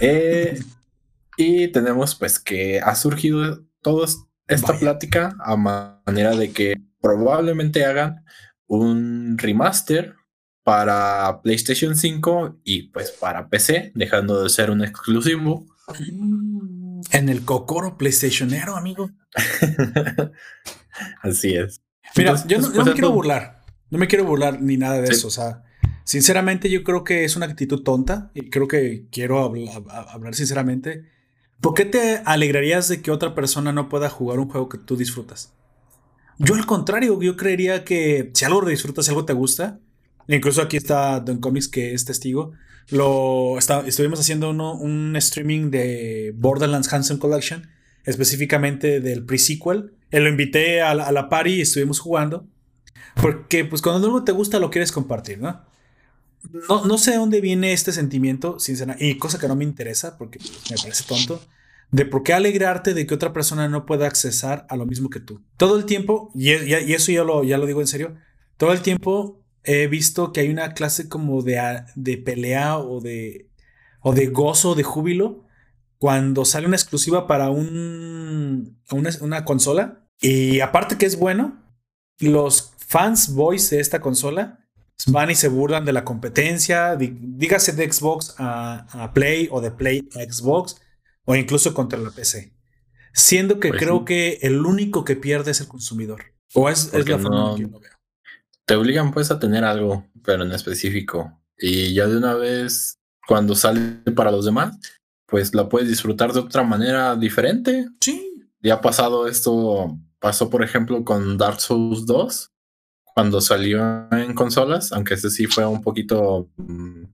Eh, 0.00 0.60
y 1.36 1.68
tenemos 1.68 2.14
pues 2.14 2.38
que 2.38 2.80
ha 2.80 2.94
surgido 2.94 3.64
toda 3.82 4.06
esta 4.48 4.78
plática 4.78 5.36
a 5.40 5.56
manera 5.56 6.36
de 6.36 6.52
que 6.52 6.74
probablemente 7.00 7.84
hagan 7.84 8.24
un 8.66 9.38
remaster 9.38 10.14
para 10.62 11.40
PlayStation 11.42 11.96
5 11.96 12.60
y 12.64 12.88
pues 12.88 13.12
para 13.12 13.48
PC, 13.48 13.92
dejando 13.94 14.42
de 14.42 14.50
ser 14.50 14.70
un 14.70 14.82
exclusivo. 14.82 15.64
En 17.12 17.28
el 17.28 17.44
cocoro 17.44 17.96
PlayStationero, 17.96 18.76
amigo. 18.76 19.10
Así 21.22 21.54
es. 21.54 21.80
Mira, 22.16 22.34
yo 22.46 22.58
no, 22.58 22.84
me 22.84 22.92
quiero 22.92 23.12
burlar. 23.12 23.64
No 23.90 23.98
me 23.98 24.08
quiero 24.08 24.24
burlar 24.24 24.60
ni 24.60 24.76
nada 24.76 25.00
de 25.00 25.08
eso. 25.08 25.28
O 25.28 25.30
sea, 25.30 25.62
sinceramente, 26.06 26.70
yo 26.70 26.84
creo 26.84 27.04
que 27.04 27.24
es 27.24 27.36
una 27.36 27.46
actitud 27.46 27.82
tonta 27.82 28.30
y 28.32 28.48
creo 28.48 28.68
que 28.68 29.06
quiero 29.10 29.40
hablar 29.40 30.34
sinceramente. 30.34 31.04
¿Por 31.60 31.74
qué 31.74 31.84
te 31.84 32.22
alegrarías 32.24 32.88
de 32.88 33.02
que 33.02 33.10
otra 33.10 33.34
persona 33.34 33.72
no 33.72 33.88
pueda 33.88 34.08
jugar 34.08 34.38
un 34.38 34.48
juego 34.48 34.68
que 34.68 34.78
tú 34.78 34.96
disfrutas? 34.96 35.52
Yo 36.38 36.54
al 36.54 36.64
contrario, 36.64 37.20
yo 37.20 37.36
creería 37.36 37.84
que 37.84 38.30
si 38.34 38.44
algo 38.44 38.64
disfrutas, 38.64 39.06
si 39.06 39.10
algo 39.10 39.24
te 39.24 39.32
gusta, 39.32 39.80
incluso 40.28 40.62
aquí 40.62 40.76
está 40.76 41.18
Don 41.20 41.38
Comics 41.38 41.68
que 41.68 41.92
es 41.92 42.04
testigo, 42.04 42.52
lo 42.90 43.58
estuvimos 43.58 44.20
haciendo 44.20 44.50
un 44.50 45.16
streaming 45.16 45.70
de 45.70 46.32
Borderlands 46.36 46.92
Hanson 46.92 47.18
Collection, 47.18 47.68
específicamente 48.04 49.00
del 49.00 49.24
pre-sequel, 49.24 49.92
él 50.10 50.22
lo 50.22 50.30
invité 50.30 50.82
a 50.82 50.94
la, 50.94 51.06
a 51.06 51.12
la 51.12 51.28
party 51.28 51.54
y 51.54 51.60
estuvimos 51.62 51.98
jugando. 51.98 52.46
Porque 53.20 53.64
pues 53.64 53.82
cuando 53.82 54.06
algo 54.06 54.22
te 54.22 54.30
gusta 54.30 54.60
lo 54.60 54.70
quieres 54.70 54.92
compartir, 54.92 55.40
¿no? 55.40 55.64
No, 56.68 56.84
no 56.84 56.98
sé 56.98 57.12
de 57.12 57.16
dónde 57.16 57.40
viene 57.40 57.72
este 57.72 57.92
sentimiento, 57.92 58.58
sinceramente, 58.58 59.06
y 59.06 59.18
cosa 59.18 59.38
que 59.38 59.48
no 59.48 59.56
me 59.56 59.64
interesa 59.64 60.18
porque 60.18 60.38
me 60.70 60.76
parece 60.76 61.04
tonto, 61.04 61.40
de 61.90 62.04
por 62.04 62.22
qué 62.22 62.32
alegrarte 62.32 62.94
de 62.94 63.06
que 63.06 63.14
otra 63.14 63.32
persona 63.32 63.68
no 63.68 63.86
pueda 63.86 64.06
accesar 64.06 64.66
a 64.68 64.76
lo 64.76 64.86
mismo 64.86 65.10
que 65.10 65.20
tú. 65.20 65.42
Todo 65.56 65.78
el 65.78 65.84
tiempo, 65.84 66.30
y, 66.34 66.50
eso 66.50 67.12
ya 67.12 67.24
lo, 67.24 67.44
ya 67.44 67.58
lo 67.58 67.66
digo 67.66 67.80
en 67.80 67.86
serio, 67.86 68.16
todo 68.56 68.72
el 68.72 68.82
tiempo 68.82 69.40
he 69.64 69.86
visto 69.86 70.32
que 70.32 70.40
hay 70.40 70.48
una 70.48 70.74
clase 70.74 71.08
como 71.08 71.42
de, 71.42 71.84
de 71.94 72.18
pelea 72.18 72.78
o 72.78 73.00
de, 73.00 73.48
o 74.00 74.12
de 74.12 74.26
gozo, 74.26 74.74
de 74.74 74.82
júbilo, 74.82 75.44
cuando 75.98 76.44
sale 76.44 76.66
una 76.66 76.76
exclusiva 76.76 77.26
para 77.26 77.50
un, 77.50 78.78
una, 78.90 79.10
una 79.20 79.44
consola. 79.44 80.06
Y 80.20 80.60
aparte 80.60 80.98
que 80.98 81.06
es 81.06 81.18
bueno, 81.18 81.62
los 82.18 82.74
fans 82.78 83.34
boys 83.34 83.70
de 83.70 83.80
esta 83.80 84.00
consola 84.00 84.65
van 85.06 85.30
y 85.30 85.34
se 85.34 85.48
burlan 85.48 85.84
de 85.84 85.92
la 85.92 86.04
competencia, 86.04 86.96
dígase 86.96 87.72
de 87.72 87.92
Xbox 87.92 88.34
a, 88.38 89.10
Play 89.14 89.48
o 89.50 89.60
de 89.60 89.70
Play 89.70 90.08
a 90.14 90.32
Xbox 90.32 90.80
o 91.24 91.36
incluso 91.36 91.74
contra 91.74 91.98
la 91.98 92.10
PC. 92.10 92.52
Siendo 93.12 93.60
que 93.60 93.68
pues 93.68 93.80
creo 93.80 94.04
que 94.04 94.38
el 94.42 94.64
único 94.64 95.04
que 95.04 95.16
pierde 95.16 95.50
es 95.50 95.60
el 95.60 95.68
consumidor. 95.68 96.34
O 96.54 96.68
es, 96.68 96.92
la 96.92 97.18
forma 97.18 97.50
en 97.50 97.56
que 97.56 97.62
yo 97.62 97.68
lo 97.68 97.80
veo. 97.80 97.92
Te 98.64 98.74
obligan 98.74 99.12
pues 99.12 99.30
a 99.30 99.38
tener 99.38 99.64
algo, 99.64 100.06
pero 100.24 100.44
en 100.44 100.52
específico. 100.52 101.40
Y 101.58 101.94
ya 101.94 102.06
de 102.06 102.16
una 102.16 102.34
vez, 102.34 102.98
cuando 103.26 103.54
sale 103.54 104.02
para 104.14 104.30
los 104.30 104.44
demás, 104.44 104.76
pues 105.26 105.54
la 105.54 105.68
puedes 105.68 105.88
disfrutar 105.88 106.32
de 106.32 106.40
otra 106.40 106.62
manera 106.62 107.16
diferente. 107.16 107.86
Sí. 108.00 108.46
Ya 108.60 108.74
ha 108.74 108.80
pasado 108.80 109.28
esto, 109.28 109.98
pasó 110.18 110.50
por 110.50 110.62
ejemplo 110.62 111.04
con 111.04 111.38
Dark 111.38 111.60
Souls 111.60 112.06
2, 112.06 112.52
cuando 113.16 113.40
salió 113.40 114.08
en 114.12 114.34
consolas, 114.34 114.92
aunque 114.92 115.14
ese 115.14 115.30
sí 115.30 115.46
fue 115.46 115.64
un 115.64 115.80
poquito 115.80 116.50
mm, 116.58 117.04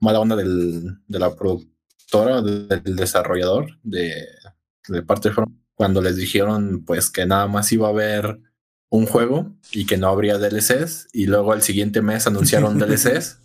mala 0.00 0.20
onda 0.20 0.34
del, 0.36 0.96
de 1.06 1.18
la 1.18 1.36
productora, 1.36 2.40
del 2.40 2.96
desarrollador 2.96 3.78
de, 3.82 4.26
de 4.88 5.02
parte 5.02 5.28
de 5.28 5.34
cuando 5.74 6.00
les 6.00 6.16
dijeron 6.16 6.82
pues 6.86 7.10
que 7.10 7.26
nada 7.26 7.46
más 7.46 7.70
iba 7.72 7.88
a 7.88 7.90
haber 7.90 8.40
un 8.88 9.04
juego 9.04 9.54
y 9.70 9.84
que 9.84 9.98
no 9.98 10.08
habría 10.08 10.38
DLCs 10.38 11.08
y 11.12 11.26
luego 11.26 11.52
el 11.52 11.60
siguiente 11.60 12.00
mes 12.00 12.26
anunciaron 12.26 12.78
DLCs 12.78 13.38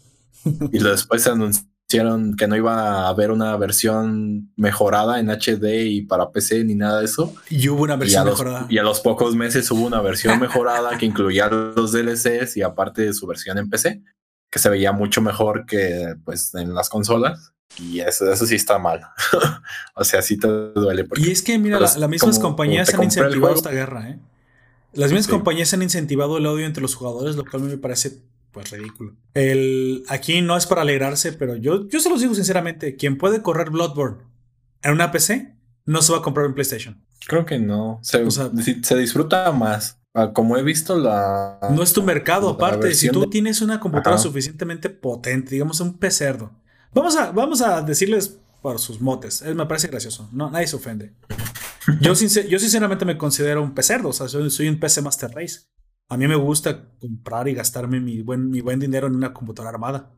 y 0.72 0.80
después 0.80 1.24
se 1.24 1.32
anunció 1.32 1.68
hicieron 1.88 2.36
que 2.36 2.48
no 2.48 2.56
iba 2.58 3.06
a 3.06 3.08
haber 3.08 3.32
una 3.32 3.56
versión 3.56 4.52
mejorada 4.58 5.20
en 5.20 5.30
HD 5.30 5.86
y 5.86 6.02
para 6.02 6.32
PC 6.32 6.66
ni 6.66 6.76
nada 6.76 7.00
de 7.00 7.06
eso. 7.06 7.34
Y 7.50 7.70
hubo 7.70 7.84
una 7.84 7.96
versión 7.96 8.26
mejorada. 8.26 8.66
Y 8.70 8.78
a 8.78 8.84
los 8.84 9.00
pocos 9.00 9.36
meses 9.36 9.72
hubo 9.72 9.86
una 9.86 10.02
versión 10.02 10.38
mejorada 10.40 10.98
que 10.98 11.06
incluía 11.06 11.48
los 11.48 11.94
DLCs 11.94 12.58
y 12.58 12.62
aparte 12.62 13.04
de 13.04 13.14
su 13.14 13.26
versión 13.26 13.58
en 13.58 13.70
PC, 13.70 14.04
que 14.52 14.60
se 14.60 14.70
veía 14.70 14.92
mucho 14.92 15.22
mejor 15.22 15.66
que 15.66 16.16
pues 16.26 16.54
en 16.56 16.74
las 16.74 16.90
consolas. 16.90 17.54
Y 17.80 18.02
eso, 18.02 18.32
eso 18.32 18.46
sí 18.46 18.56
está 18.56 18.80
mal. 18.80 19.02
o 19.96 20.04
sea, 20.04 20.22
sí 20.22 20.38
te 20.38 20.48
duele. 20.48 21.08
y 21.16 21.32
es 21.32 21.42
que, 21.42 21.58
mira, 21.58 21.80
las 21.80 21.98
mismas 22.10 22.40
compañías 22.40 22.94
han 22.94 23.04
incentivado 23.04 23.56
esta 23.56 23.72
guerra, 23.72 24.10
¿eh? 24.10 24.20
Las 24.94 25.12
mismas 25.12 25.28
compañías 25.28 25.74
han 25.74 25.84
incentivado 25.84 26.38
el 26.38 26.48
odio 26.48 26.66
entre 26.66 26.82
los 26.82 26.96
jugadores, 26.96 27.36
lo 27.36 27.46
cual 27.46 27.64
me 27.64 27.78
parece 27.78 28.24
pues 28.62 28.72
ridículo. 28.72 29.16
El, 29.34 30.04
aquí 30.08 30.42
no 30.42 30.58
es 30.58 30.66
para 30.66 30.82
alegrarse, 30.82 31.34
pero 31.34 31.56
yo, 31.56 31.88
yo 31.88 32.00
se 32.00 32.10
los 32.10 32.22
digo 32.22 32.34
sinceramente, 32.34 32.96
quien 32.96 33.18
puede 33.18 33.42
correr 33.42 33.70
Bloodborne 33.70 34.24
en 34.82 34.94
una 34.94 35.12
PC, 35.12 35.56
no 35.86 36.02
se 36.02 36.12
va 36.12 36.20
a 36.20 36.22
comprar 36.22 36.46
en 36.48 36.54
PlayStation. 36.54 37.04
Creo 37.28 37.46
que 37.46 37.60
no. 37.60 38.00
Se, 38.02 38.26
se 38.32 38.98
disfruta 38.98 39.52
más. 39.52 40.00
Ah, 40.14 40.34
como 40.34 40.58
he 40.58 40.64
visto 40.64 40.98
la... 40.98 41.60
No 41.70 41.84
es 41.84 41.94
tu 41.94 42.02
mercado, 42.02 42.50
aparte. 42.50 42.96
Si 42.96 43.10
tú 43.10 43.30
tienes 43.30 43.62
una 43.62 43.80
computadora 43.80 44.20
suficientemente 44.20 44.90
potente, 44.90 45.52
digamos 45.52 45.80
un 45.80 46.00
pecerdo. 46.00 46.52
Vamos 46.94 47.16
a, 47.16 47.32
vamos 47.32 47.62
a 47.62 47.84
decirles 47.84 48.40
por 48.64 48.80
sus 48.80 49.00
motes. 49.00 49.44
me 49.44 49.66
parece 49.68 49.88
gracioso. 49.88 50.28
No, 50.32 50.50
nadie 50.50 50.66
se 50.66 50.76
ofende. 50.76 51.14
Yo, 52.02 52.14
yo 52.14 52.60
sinceramente 52.60 53.06
me 53.06 53.18
considero 53.18 53.62
un 53.62 53.76
pecerdo. 53.76 54.10
O 54.10 54.14
sea, 54.14 54.28
soy, 54.28 54.50
soy 54.50 54.68
un 54.68 54.80
PC 54.80 55.04
Master 55.04 55.30
Race. 55.32 55.68
A 56.10 56.16
mí 56.16 56.28
me 56.28 56.36
gusta 56.36 56.90
comprar 57.00 57.50
y 57.50 57.54
gastarme 57.54 58.00
mi 58.00 58.22
buen, 58.22 58.50
mi 58.50 58.62
buen 58.62 58.80
dinero 58.80 59.08
en 59.08 59.16
una 59.16 59.34
computadora 59.34 59.72
armada. 59.72 60.12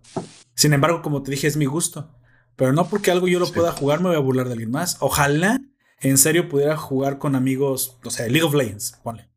Sin 0.53 0.73
embargo, 0.73 1.01
como 1.01 1.23
te 1.23 1.31
dije, 1.31 1.47
es 1.47 1.57
mi 1.57 1.65
gusto. 1.65 2.15
Pero 2.55 2.73
no 2.73 2.87
porque 2.87 3.09
algo 3.09 3.27
yo 3.27 3.39
lo 3.39 3.51
pueda 3.51 3.71
jugar, 3.71 4.01
me 4.01 4.09
voy 4.09 4.17
a 4.17 4.19
burlar 4.19 4.47
de 4.47 4.51
alguien 4.51 4.69
más. 4.69 4.97
Ojalá 4.99 5.59
en 6.01 6.17
serio 6.17 6.47
pudiera 6.47 6.77
jugar 6.77 7.17
con 7.17 7.35
amigos, 7.35 7.97
o 8.03 8.11
sea, 8.11 8.27
League 8.27 8.43
of 8.43 8.53
Legends, 8.53 8.99
ponle. 9.01 9.29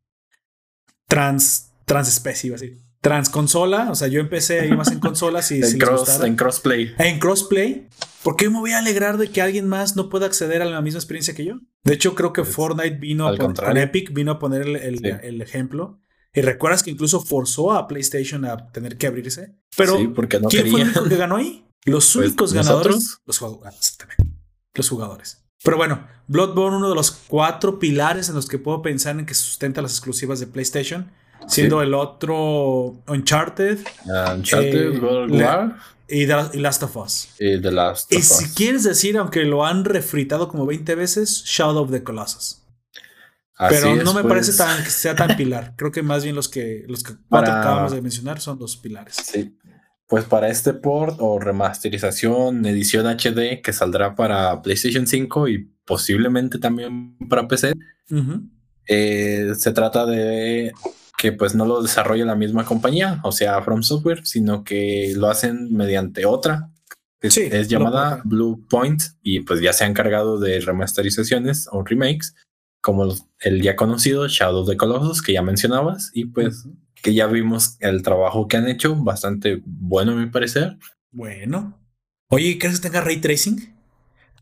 Trans, 1.07 1.71
transespecie, 1.85 2.53
así. 2.53 2.79
Transconsola, 3.01 3.89
o 3.91 3.95
sea, 3.95 4.07
yo 4.07 4.19
empecé 4.19 4.59
ahí 4.59 4.71
más 4.71 4.91
en 4.91 4.99
consolas 5.01 5.51
y 5.51 5.61
en, 5.61 5.63
en 5.63 6.35
crossplay. 6.35 6.93
En 6.99 7.19
crossplay. 7.19 7.87
¿Por 8.21 8.35
qué 8.35 8.49
me 8.49 8.59
voy 8.59 8.71
a 8.71 8.79
alegrar 8.79 9.17
de 9.17 9.29
que 9.29 9.41
alguien 9.41 9.67
más 9.67 9.95
no 9.95 10.09
pueda 10.09 10.25
acceder 10.25 10.61
a 10.61 10.65
la 10.65 10.81
misma 10.81 10.99
experiencia 10.99 11.33
que 11.33 11.45
yo? 11.45 11.59
De 11.83 11.93
hecho, 11.93 12.15
creo 12.15 12.31
que 12.31 12.45
Fortnite 12.45 12.97
vino 12.97 13.27
a 13.27 13.35
poner, 13.35 13.55
con 13.55 13.77
Epic 13.77 14.13
vino 14.13 14.33
a 14.33 14.39
poner 14.39 14.61
el, 14.61 15.05
el 15.05 15.41
ejemplo 15.41 15.99
y 16.33 16.41
recuerdas 16.41 16.81
que 16.81 16.91
incluso 16.91 17.21
forzó 17.21 17.73
a 17.73 17.87
PlayStation 17.87 18.43
a 18.45 18.71
tener 18.71 18.97
que 18.97 19.07
abrirse. 19.07 19.55
Pero 19.77 20.13
porque 20.13 20.39
no 20.39 20.47
¿quién 20.47 20.69
fue 20.69 20.81
el 20.81 20.87
único 20.87 21.03
que 21.03 21.15
ganó 21.15 21.35
ahí? 21.35 21.65
Los 21.85 22.13
pues, 22.13 22.27
únicos 22.27 22.53
ganadores. 22.53 23.17
Los 23.25 23.37
jugadores. 23.37 23.97
Los 24.73 24.89
jugadores. 24.89 25.43
Pero 25.63 25.77
bueno, 25.77 26.07
Bloodborne, 26.27 26.77
uno 26.77 26.89
de 26.89 26.95
los 26.95 27.11
cuatro 27.11 27.79
pilares 27.79 28.29
en 28.29 28.35
los 28.35 28.47
que 28.47 28.57
puedo 28.57 28.81
pensar 28.81 29.17
en 29.17 29.25
que 29.25 29.33
sustenta 29.33 29.81
las 29.81 29.91
exclusivas 29.91 30.39
de 30.39 30.47
PlayStation, 30.47 31.11
siendo 31.47 31.81
el 31.81 31.93
otro 31.93 33.01
Uncharted, 33.07 33.79
Uncharted, 34.35 34.93
eh, 36.09 36.53
y, 36.53 36.59
Last 36.59 36.83
of 36.83 36.97
Us. 36.97 37.29
Y 37.39 37.61
The 37.61 37.71
Last 37.71 38.11
of 38.11 38.19
y 38.19 38.21
si 38.21 38.53
quieres 38.53 38.83
decir, 38.83 39.17
aunque 39.17 39.43
lo 39.43 39.65
han 39.65 39.85
refritado 39.85 40.49
como 40.49 40.65
20 40.65 40.95
veces, 40.95 41.43
Shadow 41.45 41.83
of 41.83 41.91
the 41.91 42.03
Colossus. 42.03 42.62
Pero 43.69 43.95
no 43.97 44.13
me 44.13 44.23
parece 44.23 44.51
pues. 44.51 44.57
tan, 44.57 44.83
que 44.83 44.89
sea 44.89 45.15
tan 45.15 45.35
pilar. 45.37 45.73
Creo 45.77 45.91
que 45.91 46.01
más 46.01 46.23
bien 46.23 46.35
los 46.35 46.49
que, 46.49 46.85
los 46.87 47.03
que 47.03 47.13
acabamos 47.29 47.91
de 47.91 48.01
mencionar 48.01 48.39
son 48.39 48.59
los 48.59 48.77
pilares. 48.77 49.15
Sí. 49.15 49.57
Pues 50.07 50.25
para 50.25 50.49
este 50.49 50.73
port 50.73 51.17
o 51.19 51.39
remasterización, 51.39 52.65
edición 52.65 53.07
HD 53.07 53.61
que 53.61 53.73
saldrá 53.73 54.15
para 54.15 54.61
PlayStation 54.61 55.07
5 55.07 55.47
y 55.47 55.69
posiblemente 55.85 56.59
también 56.59 57.17
para 57.29 57.47
PC, 57.47 57.73
eh, 58.87 59.53
se 59.57 59.71
trata 59.71 60.05
de 60.05 60.73
que 61.17 61.31
pues 61.31 61.55
no 61.55 61.65
lo 61.65 61.81
desarrolle 61.81 62.25
la 62.25 62.35
misma 62.35 62.65
compañía, 62.65 63.21
o 63.23 63.31
sea, 63.31 63.61
From 63.61 63.81
Software, 63.81 64.25
sino 64.25 64.63
que 64.63 65.13
lo 65.15 65.29
hacen 65.29 65.73
mediante 65.73 66.25
otra. 66.25 66.69
es 67.21 67.69
llamada 67.69 68.21
Blue 68.25 68.67
Point 68.69 69.01
y 69.21 69.39
pues 69.39 69.61
ya 69.61 69.71
se 69.71 69.85
han 69.85 69.91
encargado 69.91 70.37
de 70.37 70.59
remasterizaciones 70.59 71.69
o 71.71 71.83
remakes 71.83 72.35
como 72.83 73.15
el 73.39 73.61
ya 73.61 73.77
conocido 73.77 74.27
Shadow 74.27 74.63
of 74.63 74.69
the 74.69 74.75
Colossus 74.75 75.21
que 75.21 75.31
ya 75.31 75.41
mencionabas 75.41 76.11
y 76.13 76.25
pues 76.25 76.67
que 77.01 77.13
ya 77.13 77.27
vimos 77.27 77.77
el 77.79 78.03
trabajo 78.03 78.49
que 78.49 78.57
han 78.57 78.67
hecho, 78.67 78.95
bastante 78.95 79.61
bueno 79.65 80.11
a 80.11 80.15
mi 80.15 80.25
parecer. 80.27 80.77
Bueno. 81.11 81.79
Oye, 82.27 82.57
¿crees 82.59 82.79
que 82.79 82.89
tenga 82.89 82.99
ray 82.99 83.21
tracing? 83.21 83.73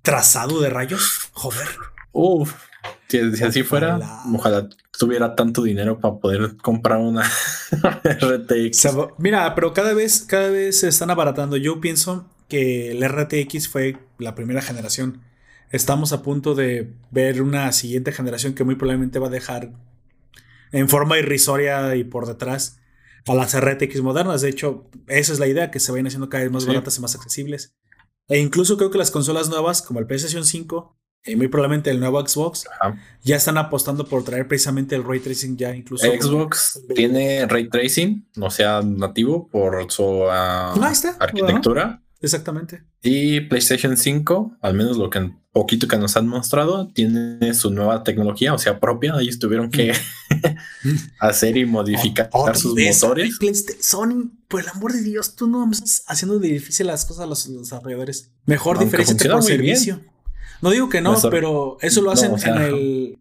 ¿Trazado 0.02 0.60
de 0.60 0.72
rayos? 0.72 1.30
Joder. 1.34 1.68
Uf, 2.14 2.54
si, 3.08 3.20
así 3.44 3.62
fuera, 3.62 4.00
ojalá 4.34 4.68
tuviera 4.98 5.36
tanto 5.36 5.62
dinero 5.62 6.00
para 6.00 6.16
poder 6.16 6.58
comprar 6.58 6.98
una 6.98 7.24
RTX. 8.04 8.88
mira, 9.20 9.54
pero 9.54 9.72
cada 9.74 9.94
vez, 9.94 10.22
cada 10.22 10.50
vez 10.50 10.80
se 10.80 10.88
están 10.88 11.12
abaratando. 11.12 11.58
Yo 11.58 11.80
pienso 11.80 12.28
que 12.48 12.92
el 12.92 13.08
RTX 13.08 13.68
fue 13.68 13.98
la 14.18 14.34
primera 14.34 14.64
generación 14.64 15.22
estamos 15.72 16.14
a 16.14 16.22
punto 16.22 16.56
de 16.56 16.94
ver 17.12 17.42
una 17.42 17.72
siguiente 17.72 18.12
generación 18.12 18.54
que 18.54 18.64
muy 18.64 18.76
probablemente 18.76 19.20
va 19.20 19.28
a 19.28 19.32
dejar 19.32 19.72
en 20.72 20.90
forma 20.90 21.18
irrisoria 21.18 21.96
y 21.96 22.04
por 22.04 22.28
detrás 22.28 22.80
a 23.28 23.34
las 23.34 23.60
RTX 23.60 24.02
modernas. 24.02 24.42
De 24.42 24.50
hecho, 24.50 24.90
esa 25.08 25.34
es 25.34 25.40
la 25.40 25.48
idea, 25.48 25.72
que 25.72 25.80
se 25.80 25.92
vayan 25.92 26.08
haciendo 26.08 26.30
cada 26.30 26.44
vez 26.44 26.52
más 26.52 26.66
baratas 26.66 26.98
y 26.98 27.02
más 27.02 27.16
accesibles. 27.16 27.76
E 28.28 28.40
incluso 28.40 28.78
creo 28.78 28.92
que 28.92 28.98
las 28.98 29.12
consolas 29.12 29.50
nuevas, 29.50 29.82
como 29.82 30.00
el 30.00 30.08
PlayStation 30.08 30.46
5 30.46 30.98
y 31.26 31.36
muy 31.36 31.50
probablemente 31.50 31.92
el 31.92 32.00
nuevo 32.00 32.26
Xbox, 32.26 32.66
ya 33.22 33.36
están 33.36 33.58
apostando 33.58 34.08
por 34.08 34.24
traer 34.24 34.48
precisamente 34.48 34.96
el 34.96 35.04
ray 35.04 35.20
tracing 35.20 35.56
ya 35.56 35.76
incluso. 35.76 36.08
Xbox 36.08 36.82
tiene 36.96 37.46
ray 37.46 37.70
tracing, 37.70 38.28
no 38.36 38.50
sea 38.50 38.82
nativo 38.82 39.48
por 39.50 39.92
su 39.92 40.26
ah, 40.30 40.74
arquitectura. 41.20 42.02
Exactamente. 42.22 42.84
Y 43.02 43.42
PlayStation 43.42 43.98
5, 43.98 44.58
al 44.62 44.74
menos 44.76 44.98
lo 44.98 45.10
que 45.10 45.32
poquito 45.52 45.88
que 45.88 45.98
nos 45.98 46.16
han 46.16 46.28
mostrado, 46.28 46.88
tiene 46.88 47.54
su 47.54 47.72
nueva 47.72 48.04
tecnología, 48.04 48.54
o 48.54 48.58
sea, 48.58 48.80
propia. 48.80 49.16
Ellos 49.20 49.40
tuvieron 49.40 49.70
que 49.70 49.92
hacer 51.20 51.58
y 51.58 51.66
modificar 51.66 52.30
sus 52.56 52.76
motores. 52.80 53.38
Sony, 53.80 54.32
por 54.48 54.62
el 54.62 54.70
amor 54.70 54.94
de 54.94 55.02
Dios, 55.02 55.36
tú 55.36 55.48
no 55.48 55.70
estás 55.72 56.04
haciendo 56.08 56.40
difícil 56.40 56.88
las 56.88 57.06
cosas 57.06 57.24
a 57.24 57.28
los 57.28 57.52
desarrolladores. 57.52 58.32
Mejor 58.46 58.80
diferencia 58.80 59.32
por 59.32 59.44
servicio. 59.44 60.02
No 60.62 60.70
digo 60.70 60.90
que 60.90 61.02
no, 61.02 61.18
pero 61.32 61.78
eso 61.82 62.02
lo 62.02 62.12
hacen 62.12 62.32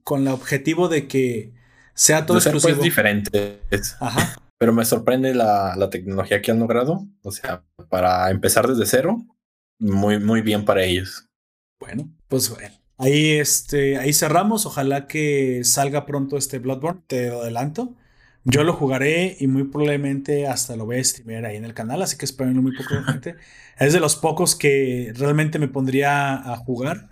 con 0.05 0.22
el 0.22 0.28
objetivo 0.28 0.89
de 0.89 1.09
que 1.09 1.55
sea 1.94 2.27
todo 2.27 2.36
pues, 2.36 2.47
exclusivo. 2.47 2.77
Pues 2.77 2.85
diferente. 2.85 3.60
Ajá. 3.98 4.36
Pero 4.61 4.74
me 4.74 4.85
sorprende 4.85 5.35
la, 5.35 5.74
la, 5.74 5.89
tecnología 5.89 6.43
que 6.43 6.51
han 6.51 6.59
logrado. 6.59 7.07
O 7.23 7.32
sea, 7.32 7.65
para 7.89 8.31
empezar 8.31 8.69
desde 8.69 8.85
cero, 8.85 9.24
muy, 9.78 10.20
muy 10.20 10.43
bien 10.43 10.66
para 10.66 10.85
ellos. 10.85 11.31
Bueno, 11.81 12.12
pues 12.28 12.51
bueno. 12.51 12.74
Ahí, 12.99 13.31
este, 13.39 13.97
ahí 13.97 14.12
cerramos. 14.12 14.66
Ojalá 14.66 15.07
que 15.07 15.62
salga 15.65 16.05
pronto 16.05 16.37
este 16.37 16.59
Bloodborne, 16.59 17.01
te 17.07 17.28
lo 17.28 17.41
adelanto. 17.41 17.97
Yo 18.45 18.62
lo 18.62 18.74
jugaré 18.74 19.35
y 19.41 19.47
muy 19.47 19.65
probablemente 19.65 20.47
hasta 20.47 20.77
lo 20.77 20.85
voy 20.85 20.99
a 20.99 21.05
streamer 21.05 21.47
ahí 21.47 21.57
en 21.57 21.65
el 21.65 21.73
canal, 21.73 22.03
así 22.03 22.19
que 22.19 22.27
espérenlo 22.27 22.61
muy 22.61 22.77
poco 22.77 23.03
gente. 23.07 23.37
Es 23.78 23.95
de 23.95 24.01
los 24.01 24.16
pocos 24.16 24.57
que 24.57 25.15
realmente 25.16 25.59
me 25.59 25.69
pondría 25.69 26.35
a 26.35 26.57
jugar, 26.59 27.09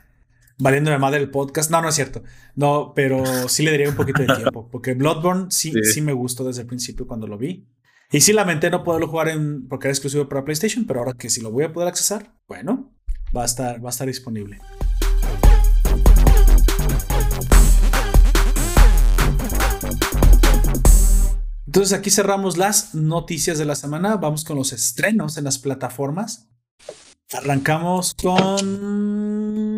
valiéndome 0.58 0.98
madre 0.98 1.18
el 1.18 1.30
podcast. 1.30 1.70
No, 1.70 1.80
no 1.80 1.88
es 1.88 1.94
cierto. 1.94 2.22
No, 2.54 2.92
pero 2.94 3.22
sí 3.48 3.62
le 3.62 3.70
daría 3.70 3.88
un 3.88 3.96
poquito 3.96 4.22
de 4.22 4.34
tiempo, 4.34 4.68
porque 4.70 4.94
Bloodborne 4.94 5.46
sí, 5.50 5.72
sí, 5.82 6.00
me 6.00 6.12
gustó 6.12 6.44
desde 6.44 6.62
el 6.62 6.66
principio 6.66 7.06
cuando 7.06 7.26
lo 7.26 7.38
vi. 7.38 7.66
Y 8.10 8.20
sí 8.20 8.32
lamenté 8.32 8.70
no 8.70 8.84
poderlo 8.84 9.08
jugar 9.08 9.28
en, 9.28 9.68
porque 9.68 9.88
era 9.88 9.92
exclusivo 9.92 10.28
para 10.28 10.44
PlayStation, 10.44 10.86
pero 10.86 11.00
ahora 11.00 11.12
que 11.12 11.28
sí 11.28 11.40
lo 11.40 11.50
voy 11.50 11.64
a 11.64 11.72
poder 11.72 11.88
accesar, 11.88 12.34
bueno, 12.46 12.94
va 13.36 13.42
a 13.42 13.44
estar, 13.44 13.84
va 13.84 13.88
a 13.88 13.90
estar 13.90 14.06
disponible. 14.06 14.58
Entonces 21.66 21.92
aquí 21.98 22.10
cerramos 22.10 22.56
las 22.56 22.94
noticias 22.94 23.58
de 23.58 23.66
la 23.66 23.76
semana. 23.76 24.16
Vamos 24.16 24.42
con 24.42 24.56
los 24.56 24.72
estrenos 24.72 25.36
en 25.36 25.44
las 25.44 25.58
plataformas. 25.58 26.48
Arrancamos 27.30 28.14
con. 28.14 29.77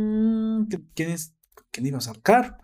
¿Quién, 0.95 1.11
es? 1.11 1.35
¿Quién 1.71 1.87
ibas 1.87 2.07
a 2.07 2.11
arrancar? 2.11 2.59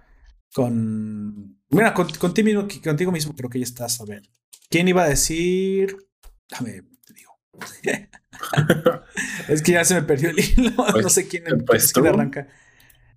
Con. 0.55 1.59
Mira, 1.69 1.95
contigo, 1.95 2.45
mismo, 2.45 2.69
contigo 2.83 3.13
mismo 3.13 3.35
creo 3.35 3.51
que 3.51 3.59
ya 3.59 3.65
estás 3.65 4.01
a 4.01 4.05
ver. 4.05 4.23
¿Quién 4.69 4.89
iba 4.89 5.05
a 5.05 5.09
decir? 5.09 5.97
Dame, 6.49 6.83
te 7.05 7.15
digo. 7.15 7.39
es 9.49 9.63
que 9.63 9.73
ya 9.73 9.85
se 9.85 9.95
me 9.95 10.03
perdió 10.03 10.31
el 10.31 10.39
hilo. 10.39 10.73
Pues, 10.93 11.03
no 11.03 11.11
sé 11.11 11.29
quién, 11.29 11.45
pues 11.67 11.93
quién 11.93 12.07
arranca. 12.07 12.49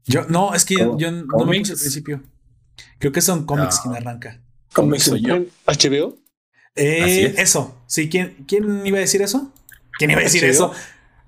Yo, 0.06 0.26
no, 0.28 0.54
es 0.56 0.66
que 0.66 0.76
yo, 0.76 1.12
no 1.12 1.46
me 1.46 1.60
puse 1.60 1.74
al 1.74 1.80
principio. 1.80 2.24
Creo 2.98 3.12
que 3.12 3.22
son 3.22 3.46
cómics 3.46 3.78
ah. 3.78 3.82
quien 3.84 3.96
arranca. 3.96 4.42
¿Cómics 4.74 5.04
soy 5.04 5.22
yo? 5.22 5.46
¿HBO? 5.66 6.18
Eh, 6.76 7.36
eso. 7.38 7.82
Sí, 7.88 8.10
¿quién, 8.10 8.46
¿quién 8.48 8.86
iba 8.86 8.98
a 8.98 9.02
decir 9.02 9.22
eso? 9.22 9.54
¿Quién 9.98 10.12
iba 10.12 10.22
a 10.22 10.24
decir 10.24 10.44
eso? 10.46 10.74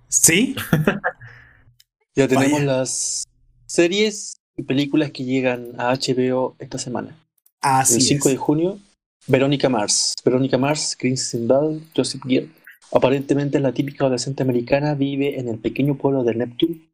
Sí. 0.07 0.55
ya 2.15 2.27
tenemos 2.27 2.61
las 2.61 3.27
series 3.71 4.35
y 4.57 4.63
películas 4.63 5.11
que 5.11 5.23
llegan 5.23 5.79
a 5.79 5.93
HBO 5.93 6.55
esta 6.59 6.77
semana. 6.77 7.17
Así 7.61 7.95
El 7.95 8.01
5 8.01 8.29
de 8.29 8.35
junio, 8.35 8.79
Verónica 9.27 9.69
Mars. 9.69 10.15
Verónica 10.25 10.57
Mars, 10.57 10.97
Kristen 10.99 11.47
Bell, 11.47 11.81
Joseph 11.95 12.21
Gill. 12.27 12.51
Aparentemente 12.91 13.61
la 13.61 13.71
típica 13.71 14.03
adolescente 14.03 14.43
americana 14.43 14.93
vive 14.93 15.39
en 15.39 15.47
el 15.47 15.57
pequeño 15.57 15.97
pueblo 15.97 16.25
de 16.25 16.35
Neptune. 16.35 16.91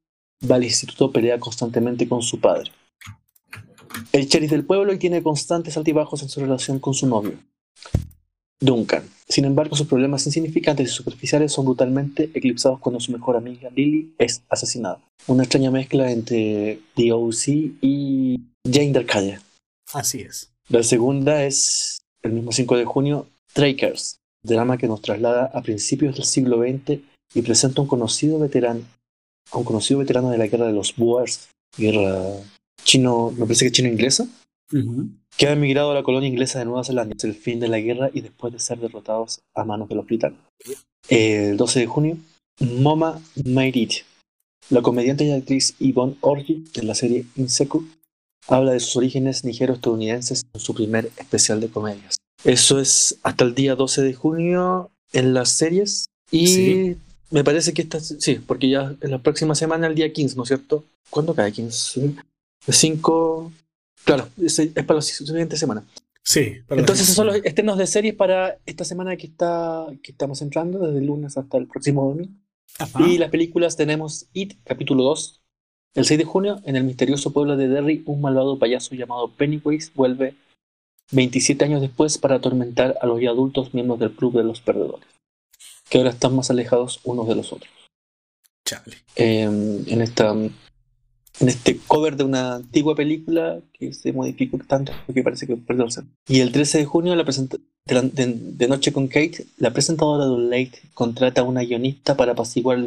Va 0.49 0.57
al 0.57 0.65
instituto, 0.65 1.11
pelea 1.11 1.39
constantemente 1.39 2.07
con 2.07 2.21
su 2.21 2.39
padre. 2.39 2.69
El 4.11 4.27
sheriff 4.27 4.51
del 4.51 4.65
pueblo 4.65 4.93
y 4.93 4.99
tiene 4.99 5.23
constantes 5.23 5.77
altibajos 5.77 6.21
en 6.21 6.29
su 6.29 6.39
relación 6.41 6.77
con 6.77 6.93
su 6.93 7.07
novio, 7.07 7.39
Duncan. 8.59 9.03
Sin 9.27 9.45
embargo, 9.45 9.75
sus 9.75 9.88
problemas 9.88 10.25
insignificantes 10.25 10.89
y 10.89 10.93
superficiales 10.93 11.51
son 11.51 11.65
brutalmente 11.65 12.31
eclipsados 12.34 12.79
cuando 12.79 12.99
su 12.99 13.11
mejor 13.11 13.35
amiga 13.35 13.69
Lily 13.69 14.13
es 14.17 14.41
asesinada. 14.49 14.99
Una 15.27 15.43
extraña 15.43 15.69
mezcla 15.69 16.11
entre 16.11 16.79
The 16.95 17.11
O.C. 17.11 17.71
y 17.81 18.39
Jane 18.65 18.93
Darkaya. 18.93 19.41
Así 19.93 20.21
es. 20.21 20.49
La 20.69 20.84
segunda 20.84 21.43
es 21.43 21.99
el 22.21 22.34
mismo 22.34 22.51
5 22.51 22.77
de 22.77 22.85
junio, 22.85 23.27
Trackers, 23.53 24.17
drama 24.43 24.77
que 24.77 24.88
nos 24.88 25.01
traslada 25.01 25.45
a 25.53 25.61
principios 25.61 26.15
del 26.15 26.25
siglo 26.25 26.59
XX 26.59 26.99
y 27.34 27.41
presenta 27.41 27.81
a 27.81 27.84
un 27.84 27.88
conocido 27.88 28.39
veterano, 28.39 28.81
a 29.51 29.57
un 29.57 29.63
conocido 29.63 29.99
veterano 29.99 30.29
de 30.29 30.38
la 30.38 30.47
guerra 30.47 30.67
de 30.67 30.73
los 30.73 30.95
Boers, 30.95 31.49
guerra 31.77 32.23
chino, 32.84 33.31
me 33.31 33.45
parece 33.45 33.65
que 33.65 33.71
chino-inglesa, 33.71 34.27
que 35.38 35.47
ha 35.47 35.53
emigrado 35.53 35.91
a 35.91 35.93
la 35.93 36.03
colonia 36.03 36.27
inglesa 36.27 36.59
de 36.59 36.65
Nueva 36.65 36.84
Zelanda 36.84 37.14
desde 37.14 37.30
el 37.30 37.35
fin 37.35 37.59
de 37.59 37.68
la 37.68 37.80
guerra 37.80 38.09
y 38.14 38.22
después 38.22 38.51
de 38.51 38.59
ser 38.59 38.80
derrotados 38.80 39.39
a 39.53 39.64
manos 39.64 39.88
de 39.88 39.95
los 39.95 40.05
británicos. 40.05 40.45
El 41.07 41.57
12 41.57 41.80
de 41.80 41.85
junio, 41.85 42.18
Mama 42.59 43.22
Made 43.45 43.80
It. 43.80 43.93
La 44.69 44.81
comediante 44.81 45.23
y 45.23 45.31
actriz 45.31 45.76
Yvonne 45.80 46.18
Orji, 46.22 46.65
en 46.73 46.88
la 46.88 46.95
serie 46.95 47.26
Insecure, 47.35 47.85
habla 48.47 48.73
de 48.73 48.80
sus 48.80 48.97
orígenes 48.97 49.45
nigero-estadounidenses 49.45 50.45
en 50.53 50.59
su 50.59 50.73
primer 50.73 51.11
especial 51.18 51.61
de 51.61 51.69
comedias. 51.69 52.18
Eso 52.43 52.80
es 52.80 53.18
hasta 53.23 53.43
el 53.45 53.55
día 53.55 53.76
12 53.76 54.01
de 54.01 54.14
junio 54.14 54.89
en 55.14 55.34
las 55.34 55.49
series. 55.49 56.07
Y 56.31 56.95
me 57.30 57.43
parece 57.43 57.73
que 57.73 57.84
esta, 57.84 57.99
sí, 57.99 58.35
porque 58.45 58.69
ya 58.69 58.95
en 59.01 59.11
la 59.11 59.19
próxima 59.19 59.55
semana, 59.55 59.88
el 59.88 59.95
día 59.95 60.11
15, 60.11 60.35
¿no 60.35 60.43
es 60.43 60.49
cierto? 60.49 60.84
¿Cuándo 61.09 61.34
cae 61.35 61.51
15? 61.51 62.15
5. 62.68 63.51
Claro, 64.07 64.29
es, 64.41 64.61
para 64.85 64.95
la 64.95 65.01
siguiente 65.01 65.57
semana. 65.57 65.84
Sí. 66.23 66.61
Entonces, 66.69 67.01
esos 67.01 67.15
son 67.15 67.27
los 67.27 67.35
estrenos 67.43 67.77
de 67.77 67.85
series 67.85 68.15
para 68.15 68.57
esta 68.65 68.85
semana 68.85 69.17
que, 69.17 69.27
está, 69.27 69.85
que 70.01 70.13
estamos 70.13 70.41
entrando, 70.41 70.79
desde 70.79 70.99
el 70.99 71.07
lunes 71.07 71.38
hasta 71.38 71.57
el 71.57 71.67
próximo 71.67 72.07
domingo. 72.07 72.31
Y 72.99 73.17
las 73.17 73.29
películas 73.29 73.75
tenemos 73.75 74.27
It, 74.31 74.53
capítulo 74.63 75.03
2. 75.03 75.41
El 75.95 76.05
6 76.05 76.19
de 76.19 76.23
junio, 76.23 76.61
en 76.63 76.77
el 76.77 76.85
misterioso 76.85 77.34
pueblo 77.34 77.57
de 77.57 77.67
Derry, 77.67 78.03
un 78.05 78.21
malvado 78.21 78.57
payaso 78.57 78.95
llamado 78.95 79.29
Pennywise 79.31 79.91
vuelve 79.93 80.35
27 81.11 81.65
años 81.65 81.81
después 81.81 82.17
para 82.17 82.35
atormentar 82.35 82.97
a 83.01 83.07
los 83.07 83.19
ya 83.19 83.31
adultos 83.31 83.73
miembros 83.73 83.99
del 83.99 84.11
Club 84.11 84.38
de 84.38 84.43
los 84.45 84.61
Perdedores, 84.61 85.07
que 85.89 85.97
ahora 85.97 86.11
están 86.11 86.34
más 86.34 86.49
alejados 86.49 87.01
unos 87.03 87.27
de 87.27 87.35
los 87.35 87.51
otros. 87.51 87.71
Chale. 88.65 88.97
Em, 89.15 89.84
en 89.88 90.01
esta 90.01 90.34
en 91.39 91.49
este 91.49 91.77
cover 91.88 92.15
de 92.15 92.23
una 92.23 92.55
antigua 92.55 92.95
película 92.95 93.59
que 93.73 93.93
se 93.93 94.11
modificó 94.11 94.57
tanto 94.59 94.91
que 95.14 95.23
parece 95.23 95.45
que 95.45 95.55
perdió 95.55 95.85
Y 96.27 96.39
el 96.39 96.51
13 96.51 96.80
de 96.80 96.85
junio, 96.85 97.15
la 97.15 97.23
de, 97.23 98.68
Noche 98.68 98.91
con 98.91 99.07
Kate, 99.07 99.45
la 99.57 99.72
presentadora 99.72 100.26
de 100.26 100.38
Late 100.38 100.81
contrata 100.93 101.41
a 101.41 101.43
una 101.43 101.61
guionista 101.61 102.18
para 102.18 102.34
apaciguar 102.34 102.80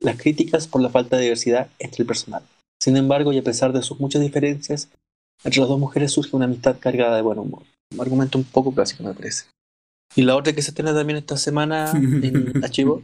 las 0.00 0.16
críticas 0.18 0.66
por 0.66 0.82
la 0.82 0.90
falta 0.90 1.16
de 1.16 1.22
diversidad 1.22 1.68
entre 1.78 2.02
el 2.02 2.06
personal. 2.06 2.42
Sin 2.80 2.96
embargo, 2.96 3.32
y 3.32 3.38
a 3.38 3.42
pesar 3.42 3.72
de 3.72 3.82
sus 3.82 3.98
muchas 3.98 4.22
diferencias, 4.22 4.88
entre 5.44 5.60
las 5.60 5.68
dos 5.68 5.78
mujeres 5.78 6.12
surge 6.12 6.36
una 6.36 6.44
amistad 6.44 6.76
cargada 6.78 7.16
de 7.16 7.22
buen 7.22 7.38
humor. 7.38 7.62
Un 7.92 8.00
argumento 8.00 8.38
un 8.38 8.44
poco 8.44 8.72
clásico, 8.74 9.02
me 9.04 9.14
parece. 9.14 9.44
Y 10.14 10.22
la 10.22 10.36
otra 10.36 10.52
que 10.52 10.62
se 10.62 10.70
estrena 10.70 10.94
también 10.94 11.18
esta 11.18 11.36
semana 11.36 11.90
en 11.94 12.62
Archivo 12.62 13.02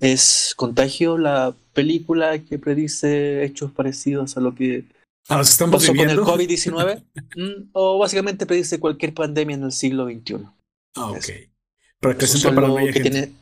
es 0.00 0.54
Contagio, 0.56 1.18
la 1.18 1.54
película 1.74 2.38
que 2.38 2.58
predice 2.58 3.44
hechos 3.44 3.70
parecidos 3.72 4.36
a 4.36 4.40
lo 4.40 4.54
que 4.54 4.84
ah, 5.28 5.38
pasó 5.38 5.94
con 5.94 6.08
el 6.08 6.18
COVID-19, 6.18 7.02
mm, 7.36 7.70
o 7.72 7.98
básicamente 7.98 8.46
predice 8.46 8.80
cualquier 8.80 9.12
pandemia 9.12 9.56
en 9.56 9.64
el 9.64 9.72
siglo 9.72 10.06
XXI. 10.06 10.46
Ah, 10.96 11.10
ok. 11.10 11.26
Pero 12.00 12.54
para 12.54 12.68
lo 12.68 12.76
que 12.76 13.00
tiene 13.00 13.32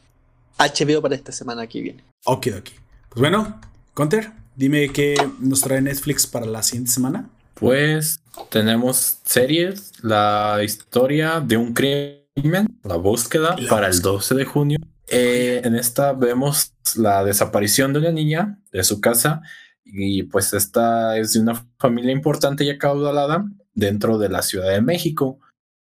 HBO 0.59 1.03
para 1.03 1.15
esta 1.15 1.33
semana 1.33 1.67
que 1.67 1.81
viene. 1.81 2.05
Ok, 2.25 2.49
ok. 2.59 2.71
Pues 3.09 3.21
bueno, 3.21 3.61
Conter, 3.95 4.31
dime 4.57 4.91
qué 4.91 5.15
nos 5.41 5.61
trae 5.61 5.81
Netflix 5.81 6.27
para 6.27 6.47
la 6.47 6.63
siguiente 6.63 6.93
semana. 6.93 7.29
Pues 7.55 8.21
tenemos 8.51 9.19
series, 9.25 9.93
la 10.03 10.61
historia 10.65 11.41
de 11.41 11.57
un 11.57 11.75
crimen, 11.75 12.79
la 12.85 12.97
búsqueda 12.97 13.57
para 13.69 13.89
el 13.89 14.01
12 14.01 14.35
de 14.35 14.45
junio. 14.45 14.79
Eh, 15.13 15.61
en 15.63 15.77
esta 15.77 16.15
vemos 16.15 16.73
la 16.97 17.23
desaparición 17.23 17.93
de 17.93 17.99
una 17.99 18.13
niña 18.13 18.59
de 18.73 18.83
su 18.83 19.01
casa 19.01 19.43
y 19.85 20.23
pues 20.23 20.55
esta 20.55 21.19
es 21.19 21.35
de 21.35 21.41
una 21.41 21.67
familia 21.79 22.13
importante 22.13 22.65
y 22.65 22.71
acaudalada 22.71 23.45
dentro 23.75 24.17
de 24.17 24.31
la 24.31 24.41
Ciudad 24.41 24.71
de 24.71 24.81
México, 24.81 25.39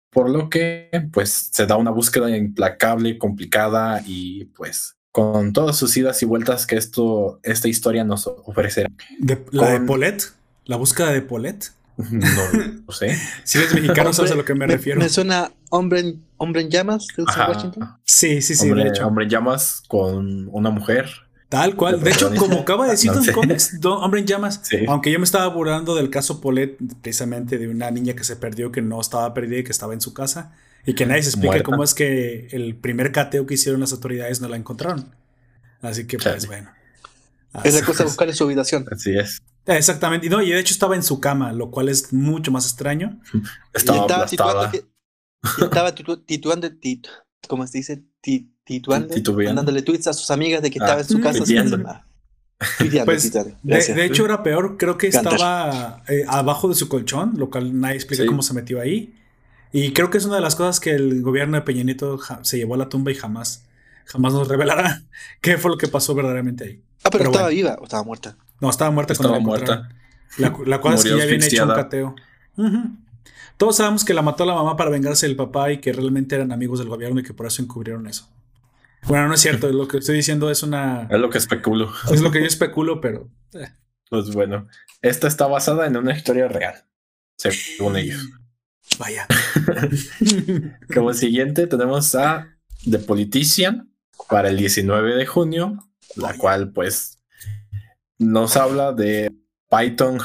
por 0.10 0.28
lo 0.28 0.50
que 0.50 0.90
pues 1.14 1.50
se 1.52 1.68
da 1.68 1.78
una 1.78 1.92
búsqueda 1.92 2.36
implacable, 2.36 3.20
complicada 3.20 4.02
y 4.06 4.46
pues 4.46 4.98
con 5.12 5.54
todas 5.54 5.78
sus 5.78 5.96
idas 5.98 6.22
y 6.24 6.26
vueltas 6.26 6.66
que 6.66 6.78
esto, 6.78 7.40
esta 7.44 7.68
historia 7.68 8.04
nos 8.04 8.26
ofrecerá. 8.26 8.90
¿La 9.52 9.70
de 9.72 9.82
Paulette? 9.82 10.34
¿La 10.66 10.78
búsqueda 10.78 11.12
de 11.12 11.22
Paulette? 11.22 11.72
No, 11.98 12.92
sé. 12.92 13.16
Si 13.44 13.58
eres 13.58 13.74
mexicano, 13.74 14.14
sabes 14.14 14.32
a 14.32 14.36
lo 14.36 14.46
que 14.46 14.56
me, 14.56 14.66
refiero. 14.66 15.00
Me 15.00 15.10
suena 15.10 15.52
hombre 15.70 16.00
en, 16.00 16.24
hombre 16.42 16.62
en 16.62 16.72
llamas 16.72 17.08
de 17.16 17.24
Washington. 17.24 17.98
Sí, 18.04 18.42
sí, 18.42 18.56
sí. 18.56 18.68
Hombre, 18.68 18.86
de 18.86 18.90
hecho. 18.90 19.08
hombre 19.08 19.26
en 19.26 19.30
llamas 19.30 19.84
con 19.88 20.48
una 20.52 20.72
mujer. 20.72 21.08
Tal 21.50 21.76
cual. 21.76 22.02
De, 22.02 22.10
hecho, 22.10 22.34
como 22.36 22.60
acaba 22.60 22.86
de 22.86 22.92
decir 22.92 23.12
Don 23.14 23.26
Comics, 23.26 23.78
Hombre 23.84 24.22
en 24.22 24.26
Llamas, 24.26 24.62
aunque 24.88 25.12
yo 25.12 25.20
me 25.20 25.26
estaba 25.26 25.48
burlando 25.48 25.96
del 25.96 26.10
caso 26.10 26.40
Polet, 26.40 26.78
precisamente 27.02 27.58
de 27.58 27.68
una 27.68 27.92
niña 27.92 28.14
que 28.14 28.24
se 28.24 28.38
perdió, 28.38 28.72
que 28.72 28.82
no 28.82 29.02
estaba 29.02 29.34
perdida 29.34 29.60
y 29.60 29.64
que 29.66 29.72
estaba 29.72 29.94
en 29.94 30.00
su 30.00 30.14
casa, 30.14 30.54
y 30.86 30.96
que 30.96 31.06
nadie 31.06 31.24
se 31.24 31.32
explica 31.32 31.62
cómo 31.62 31.84
es 31.84 31.94
que 31.94 32.48
el 32.52 32.76
primer 32.76 33.12
cateo 33.12 33.46
que 33.46 33.56
hicieron 33.56 33.82
las 33.82 33.92
autoridades 33.92 34.40
no 34.40 34.48
la 34.48 34.56
encontraron. 34.56 35.14
Así 35.82 36.08
que, 36.08 36.18
pues 36.18 36.48
bueno. 36.48 36.72
Es 37.66 37.74
la 37.74 37.86
cosa 37.86 38.06
buscar 38.06 38.34
su 38.34 38.46
habitación. 38.46 38.86
Así 38.90 39.18
es. 39.18 39.42
Exactamente. 39.66 40.28
Y, 40.28 40.30
no, 40.30 40.42
y 40.42 40.52
de 40.52 40.60
hecho 40.60 40.74
estaba 40.74 40.96
en 40.96 41.04
su 41.04 41.20
cama, 41.20 41.52
lo 41.52 41.70
cual 41.70 41.90
es 41.90 42.14
mucho 42.14 42.52
más 42.52 42.66
extraño. 42.66 43.20
Estaba, 43.74 44.72
estaba 45.62 45.94
tituando, 45.94 46.70
¿cómo 47.48 47.68
se 47.68 47.78
dice? 47.80 48.04
tituando, 48.64 49.16
mandándole 49.34 49.82
tweets 49.82 50.08
a 50.08 50.14
sus 50.14 50.32
amigas 50.32 50.62
de 50.62 50.70
que 50.70 50.80
estaba 50.80 51.02
en 51.02 51.08
su 51.08 51.18
ah, 51.18 51.22
casa. 51.22 52.06
Pues, 53.06 53.34
de, 53.34 54.06
hecho, 54.06 54.26
era 54.26 54.44
peor. 54.44 54.78
Creo 54.78 54.98
que 54.98 55.08
estaba 55.08 56.04
eh, 56.08 56.24
abajo 56.28 56.70
de 56.70 56.76
su 56.76 56.88
colchón, 56.88 57.34
lo 57.38 57.50
cual 57.50 57.80
nadie 57.80 57.96
explica 57.96 58.26
cómo 58.26 58.44
se 58.44 58.54
metió 58.54 58.80
ahí. 58.80 59.16
Y 59.72 59.94
creo 59.94 60.10
que 60.10 60.18
es 60.18 60.26
una 60.26 60.36
de 60.36 60.42
las 60.42 60.56
cosas 60.56 60.80
que 60.80 60.92
el 60.92 61.22
gobierno 61.22 61.56
de 61.56 61.64
Peña 61.64 61.84
Nieto 61.84 62.20
se 62.44 62.58
llevó 62.58 62.76
a 62.76 62.78
la 62.78 62.90
tumba 62.90 63.12
y 63.12 63.16
jamás, 63.16 63.66
jamás 64.06 64.34
nos 64.34 64.48
revelará 64.48 65.02
qué 65.42 65.58
fue 65.58 65.72
lo 65.72 65.78
que 65.78 65.88
pasó 65.88 66.14
verdaderamente 66.14 66.66
ahí. 66.66 66.82
Ah, 67.04 67.10
pero, 67.10 67.26
estaba 67.26 67.50
viva 67.50 67.78
o 67.80 67.86
estaba 67.86 68.04
muerta. 68.04 68.38
No, 68.60 68.70
estaba 68.70 68.92
muerta 68.92 69.14
estaba 69.14 69.40
muerta. 69.40 69.90
La, 70.38 70.56
la 70.66 70.80
cosa 70.80 70.96
es 70.96 71.04
que 71.04 71.18
ya 71.18 71.24
habían 71.24 71.44
hecho 71.44 71.64
un 71.64 71.74
cateo. 71.74 72.16
Todos 73.58 73.78
sabemos 73.78 74.04
que 74.04 74.14
la 74.14 74.22
mató 74.22 74.46
la 74.46 74.56
mamá 74.56 74.76
para 74.76 74.90
vengarse 74.90 75.28
del 75.28 75.36
papá 75.36 75.72
y 75.72 75.80
que 75.80 75.94
realmente 75.94 76.36
eran 76.36 76.52
amigos 76.52 76.80
del 76.80 76.90
gobierno 76.90 77.20
y 77.20 77.24
que 77.24 77.34
por 77.34 77.46
eso 77.46 77.62
encubrieron 77.62 78.08
eso. 78.08 78.30
Bueno, 79.08 79.28
no 79.28 79.34
es 79.34 79.42
cierto, 79.42 79.70
lo 79.72 79.88
que 79.88 79.98
estoy 79.98 80.16
diciendo 80.16 80.52
es 80.52 80.64
una... 80.64 81.08
Es 81.10 81.20
lo 81.20 81.30
que 81.30 81.38
especulo. 81.38 81.92
Es 82.12 82.22
lo 82.22 82.32
que 82.32 82.40
yo 82.40 82.46
especulo, 82.46 83.02
pero... 83.02 83.30
Eh. 83.54 83.70
Pues 84.10 84.34
bueno, 84.34 84.68
esta 85.02 85.28
está 85.28 85.48
basada 85.48 85.88
en 85.88 85.96
una 85.96 86.14
historia 86.14 86.48
real, 86.48 86.84
según 87.38 87.96
ellos. 87.96 88.30
Vaya. 89.00 89.26
Como 90.94 91.14
siguiente 91.14 91.66
tenemos 91.66 92.14
a 92.16 92.58
The 92.90 93.00
Politician 93.00 93.90
para 94.30 94.50
el 94.50 94.58
19 94.58 95.16
de 95.16 95.26
junio, 95.26 95.78
la 96.16 96.38
cual 96.38 96.72
pues 96.74 97.20
nos 98.18 98.58
habla 98.58 98.92
de 98.92 99.32
Python 99.70 100.20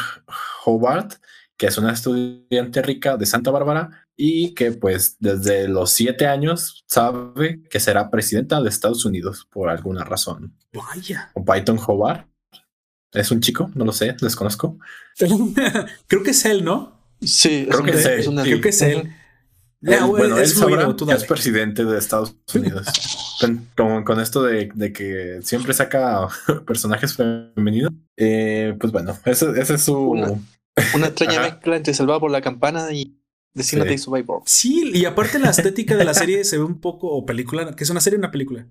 Hobart, 0.64 1.14
que 1.56 1.66
es 1.66 1.78
una 1.78 1.92
estudiante 1.92 2.82
rica 2.82 3.16
de 3.16 3.26
Santa 3.26 3.50
Bárbara 3.50 4.06
y 4.16 4.54
que 4.54 4.72
pues 4.72 5.16
desde 5.18 5.68
los 5.68 5.90
siete 5.90 6.26
años 6.26 6.84
sabe 6.86 7.62
que 7.70 7.80
será 7.80 8.10
presidenta 8.10 8.60
de 8.60 8.68
Estados 8.68 9.04
Unidos 9.04 9.48
por 9.50 9.68
alguna 9.68 10.04
razón. 10.04 10.54
Vaya. 10.72 11.30
O 11.34 11.44
Python 11.44 11.78
Hobart. 11.86 12.28
¿Es 13.12 13.30
un 13.30 13.40
chico? 13.40 13.70
No 13.74 13.84
lo 13.84 13.92
sé, 13.92 14.14
desconozco. 14.20 14.78
Creo 16.06 16.22
que 16.22 16.30
es 16.30 16.44
él, 16.44 16.64
¿no? 16.64 16.96
Sí, 17.22 17.66
creo 17.70 17.82
que 17.82 17.92
es 17.92 18.04
él. 18.04 18.42
Creo 18.42 18.60
que 18.60 18.68
es 18.68 18.82
él. 18.82 19.10
bueno, 19.80 20.36
él 20.36 20.46
sabrá 20.46 20.94
que 20.94 21.12
es 21.12 21.24
presidente 21.24 21.82
de 21.82 21.98
Estados 21.98 22.36
Unidos. 22.54 22.86
con, 24.04 24.20
esto 24.20 24.42
de, 24.42 24.92
que 24.92 25.40
siempre 25.42 25.72
saca 25.72 26.28
personajes 26.66 27.16
femeninos. 27.16 27.92
Eh, 28.18 28.76
pues 28.78 28.92
bueno, 28.92 29.16
ese, 29.24 29.50
es 29.58 29.80
su... 29.82 29.96
Una, 29.96 30.38
extraña 30.76 31.40
mezcla 31.40 31.76
entre 31.76 31.94
Salvado 31.94 32.20
por 32.20 32.30
la 32.30 32.40
Campana 32.40 32.92
y 32.92 33.18
Destino 33.54 33.84
sí. 33.86 33.98
Survivor. 33.98 34.42
Sí, 34.44 34.90
y 34.92 35.06
aparte 35.06 35.38
la 35.38 35.50
estética 35.50 35.96
de 35.96 36.04
la 36.04 36.12
serie 36.12 36.44
se 36.44 36.58
ve 36.58 36.64
un 36.64 36.80
poco, 36.80 37.08
o 37.08 37.24
película, 37.24 37.74
que 37.74 37.84
es 37.84 37.90
una 37.90 38.00
serie 38.00 38.18
o 38.18 38.20
una 38.20 38.30
película. 38.30 38.66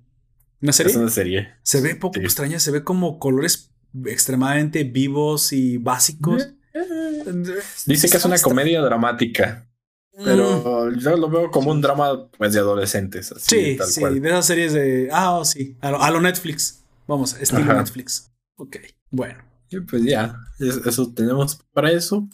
¿Una 0.61 0.73
serie? 0.73 0.91
Es 0.91 0.97
una 0.97 1.09
serie. 1.09 1.53
Se 1.63 1.81
ve 1.81 1.95
poco 1.95 2.19
extraña, 2.19 2.59
se 2.59 2.71
ve 2.71 2.83
como 2.83 3.19
colores 3.19 3.71
extremadamente 4.05 4.83
vivos 4.83 5.53
y 5.53 5.77
básicos. 5.77 6.49
Dice 7.85 8.09
que 8.09 8.17
es 8.17 8.25
una 8.25 8.39
comedia 8.39 8.81
dramática. 8.81 9.67
Pero 10.23 10.91
mm. 10.91 10.99
yo 10.99 11.17
lo 11.17 11.29
veo 11.29 11.51
como 11.51 11.71
un 11.71 11.81
drama 11.81 12.29
pues 12.29 12.53
de 12.53 12.59
adolescentes. 12.59 13.33
sí, 13.37 13.77
sí, 13.85 14.01
de 14.19 14.29
esas 14.29 14.45
series 14.45 14.73
de. 14.73 15.09
Ah, 15.11 15.33
oh, 15.37 15.45
sí. 15.45 15.77
A 15.81 16.11
lo, 16.11 16.21
Netflix. 16.21 16.83
Vamos, 17.07 17.35
estilo 17.39 17.73
Netflix. 17.73 18.31
Ok, 18.55 18.77
bueno. 19.09 19.43
Y 19.69 19.79
pues 19.81 20.03
ya, 20.03 20.35
eso 20.59 21.13
tenemos 21.13 21.59
para 21.73 21.91
eso. 21.91 22.27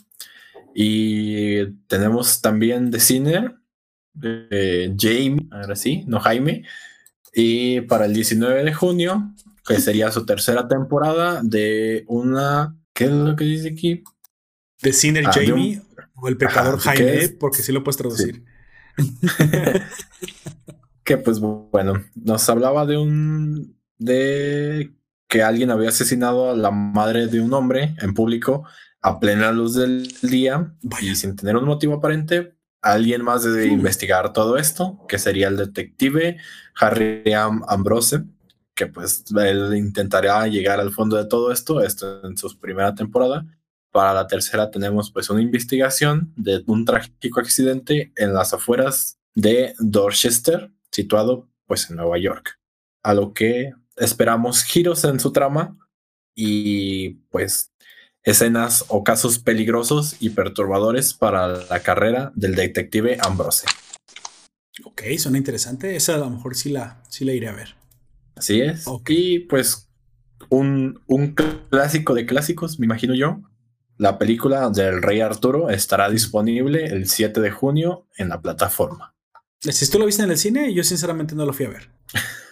Y 0.74 1.66
tenemos 1.88 2.42
también 2.42 2.92
de 2.92 3.00
Cine, 3.00 3.56
de 4.14 4.96
Jamie, 4.98 5.48
ahora 5.52 5.76
sí, 5.76 6.04
no 6.08 6.20
Jaime. 6.20 6.64
Y 7.34 7.82
para 7.82 8.06
el 8.06 8.14
19 8.14 8.64
de 8.64 8.74
junio, 8.74 9.34
que 9.66 9.80
sería 9.80 10.12
su 10.12 10.26
tercera 10.26 10.68
temporada 10.68 11.42
de 11.44 12.04
una. 12.08 12.78
¿Qué 12.94 13.06
es 13.06 13.12
lo 13.12 13.36
que 13.36 13.46
dice 13.46 13.70
aquí? 13.70 14.04
De 14.82 14.94
Sinner 14.94 15.28
ah, 15.28 15.32
Jamie 15.34 15.82
o 16.16 16.28
el 16.28 16.38
pecador 16.38 16.80
Jaime, 16.80 17.30
porque 17.40 17.62
sí 17.62 17.72
lo 17.72 17.84
puedes 17.84 17.98
traducir. 17.98 18.44
que 21.04 21.18
pues 21.18 21.40
bueno, 21.40 22.04
nos 22.16 22.50
hablaba 22.50 22.86
de 22.86 22.98
un. 22.98 23.78
de 23.98 24.92
que 25.32 25.42
alguien 25.42 25.72
había 25.72 25.90
asesinado 25.90 26.52
a 26.52 26.56
la 26.58 26.72
madre 26.72 27.28
de 27.28 27.40
un 27.40 27.54
hombre 27.54 27.96
en 28.02 28.14
público 28.14 28.66
a 29.02 29.18
plena 29.18 29.54
luz 29.54 29.76
del 29.76 30.14
día 30.22 30.76
y 31.02 31.16
sin 31.16 31.38
tener 31.38 31.56
un 31.56 31.64
motivo 31.64 31.96
aparente, 31.96 32.58
alguien 32.82 33.24
más 33.24 33.44
debe 33.44 33.68
hmm. 33.68 33.72
investigar 33.72 34.34
todo 34.34 34.58
esto, 34.58 35.00
que 35.08 35.18
sería 35.18 35.48
el 35.48 35.56
detective 35.56 36.36
Harry 36.78 37.24
Ambrose, 37.34 38.26
que 38.76 38.88
pues 38.88 39.24
él 39.42 39.74
intentará 39.74 40.46
llegar 40.48 40.82
al 40.82 40.92
fondo 40.92 41.16
de 41.16 41.26
todo 41.26 41.54
esto, 41.54 41.82
esto 41.82 42.28
en 42.28 42.38
su 42.38 42.60
primera 42.60 42.94
temporada. 42.94 43.46
Para 43.94 44.14
la 44.14 44.28
tercera 44.28 44.70
tenemos 44.70 45.12
pues 45.12 45.30
una 45.30 45.42
investigación 45.42 46.34
de 46.36 46.62
un 46.68 46.84
trágico 46.84 47.40
accidente 47.40 48.12
en 48.18 48.34
las 48.34 48.54
afueras 48.54 49.18
de 49.34 49.76
Dorchester, 49.80 50.72
situado 50.92 51.48
pues 51.68 51.90
en 51.90 51.96
Nueva 51.96 52.18
York. 52.18 52.60
A 53.02 53.14
lo 53.14 53.34
que 53.34 53.74
esperamos 53.98 54.64
giros 54.64 55.04
en 55.04 55.20
su 55.20 55.32
trama 55.32 55.78
y 56.36 57.16
pues 57.30 57.72
escenas 58.24 58.86
o 58.88 59.04
casos 59.04 59.40
peligrosos 59.40 60.16
y 60.20 60.30
perturbadores 60.30 61.14
para 61.14 61.48
la 61.48 61.80
carrera 61.82 62.32
del 62.36 62.56
detective 62.56 63.18
Ambrose. 63.22 63.66
Ok, 64.86 65.04
suena 65.18 65.38
interesante. 65.38 65.96
Esa 65.96 66.16
a 66.16 66.20
lo 66.20 66.30
mejor 66.30 66.56
sí 66.56 66.70
la, 66.70 67.04
sí 67.10 67.26
la 67.26 67.34
iré 67.34 67.48
a 67.48 67.54
ver. 67.54 67.76
Así 68.36 68.62
es. 68.62 68.86
Y 69.08 69.40
pues 69.40 69.90
un, 70.50 71.02
un 71.08 71.36
clásico 71.70 72.14
de 72.14 72.26
clásicos, 72.26 72.80
me 72.80 72.86
imagino 72.86 73.14
yo. 73.14 73.42
La 73.98 74.18
película 74.18 74.70
del 74.70 75.02
Rey 75.02 75.22
Arturo 75.22 75.70
estará 75.70 76.10
disponible 76.10 76.86
el 76.86 77.08
7 77.08 77.40
de 77.40 77.52
junio 77.52 78.08
en 78.18 78.30
la 78.30 78.42
plataforma. 78.42 79.11
Si 79.62 79.90
tú 79.92 80.00
lo 80.00 80.06
viste 80.06 80.24
en 80.24 80.32
el 80.32 80.38
cine, 80.38 80.74
yo 80.74 80.84
sinceramente 80.84 81.36
no 81.36 81.46
lo 81.46 81.54
fui 81.54 81.68
a 81.68 81.70
ver. 81.70 81.90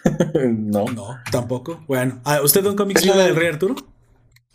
no. 0.52 0.86
No, 0.86 1.18
tampoco. 1.32 1.84
Bueno, 1.88 2.22
ah, 2.24 2.42
¿usted 2.44 2.64
un 2.66 2.76
cómic 2.76 3.04
la 3.04 3.18
del 3.18 3.36
Rey 3.36 3.48
Arturo? 3.48 3.76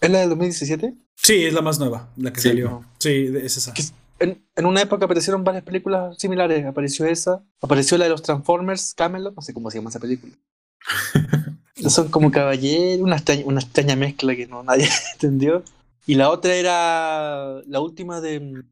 ¿Es 0.01 0.11
la 0.11 0.21
del 0.21 0.29
2017? 0.31 0.95
Sí, 1.17 1.45
es 1.45 1.53
la 1.53 1.63
más 1.63 1.79
nueva, 1.79 2.11
la 2.17 2.33
que 2.33 2.41
salió. 2.41 2.85
Sí, 2.99 3.33
es 3.43 3.57
esa. 3.57 3.75
En, 4.21 4.45
en, 4.55 4.67
una 4.67 4.83
época 4.83 5.07
aparecieron 5.07 5.43
varias 5.43 5.65
películas 5.65 6.17
similares. 6.19 6.65
Apareció 6.65 7.07
esa, 7.07 7.43
apareció 7.61 7.99
la 7.99 8.05
de 8.05 8.11
los 8.11 8.23
Transformers, 8.23 8.95
Camelot, 8.95 9.35
no 9.35 9.43
sé 9.43 9.53
cómo 9.53 9.71
se 9.71 9.79
llama 9.79 9.91
esa 9.91 10.01
película. 10.01 10.35
Son 11.89 12.09
como 12.09 12.31
caballeros, 12.31 13.03
una 13.03 13.17
extraña, 13.17 13.43
una 13.47 13.61
extraña 13.61 13.97
mezcla 13.97 14.37
que 14.37 14.47
no 14.47 14.63
nadie 14.63 14.89
entendió. 15.15 15.65
Y 16.07 16.15
la 16.15 16.31
otra 16.31 16.55
era 16.55 17.63
la 17.67 17.81
última 17.81 18.21
de 18.21 18.63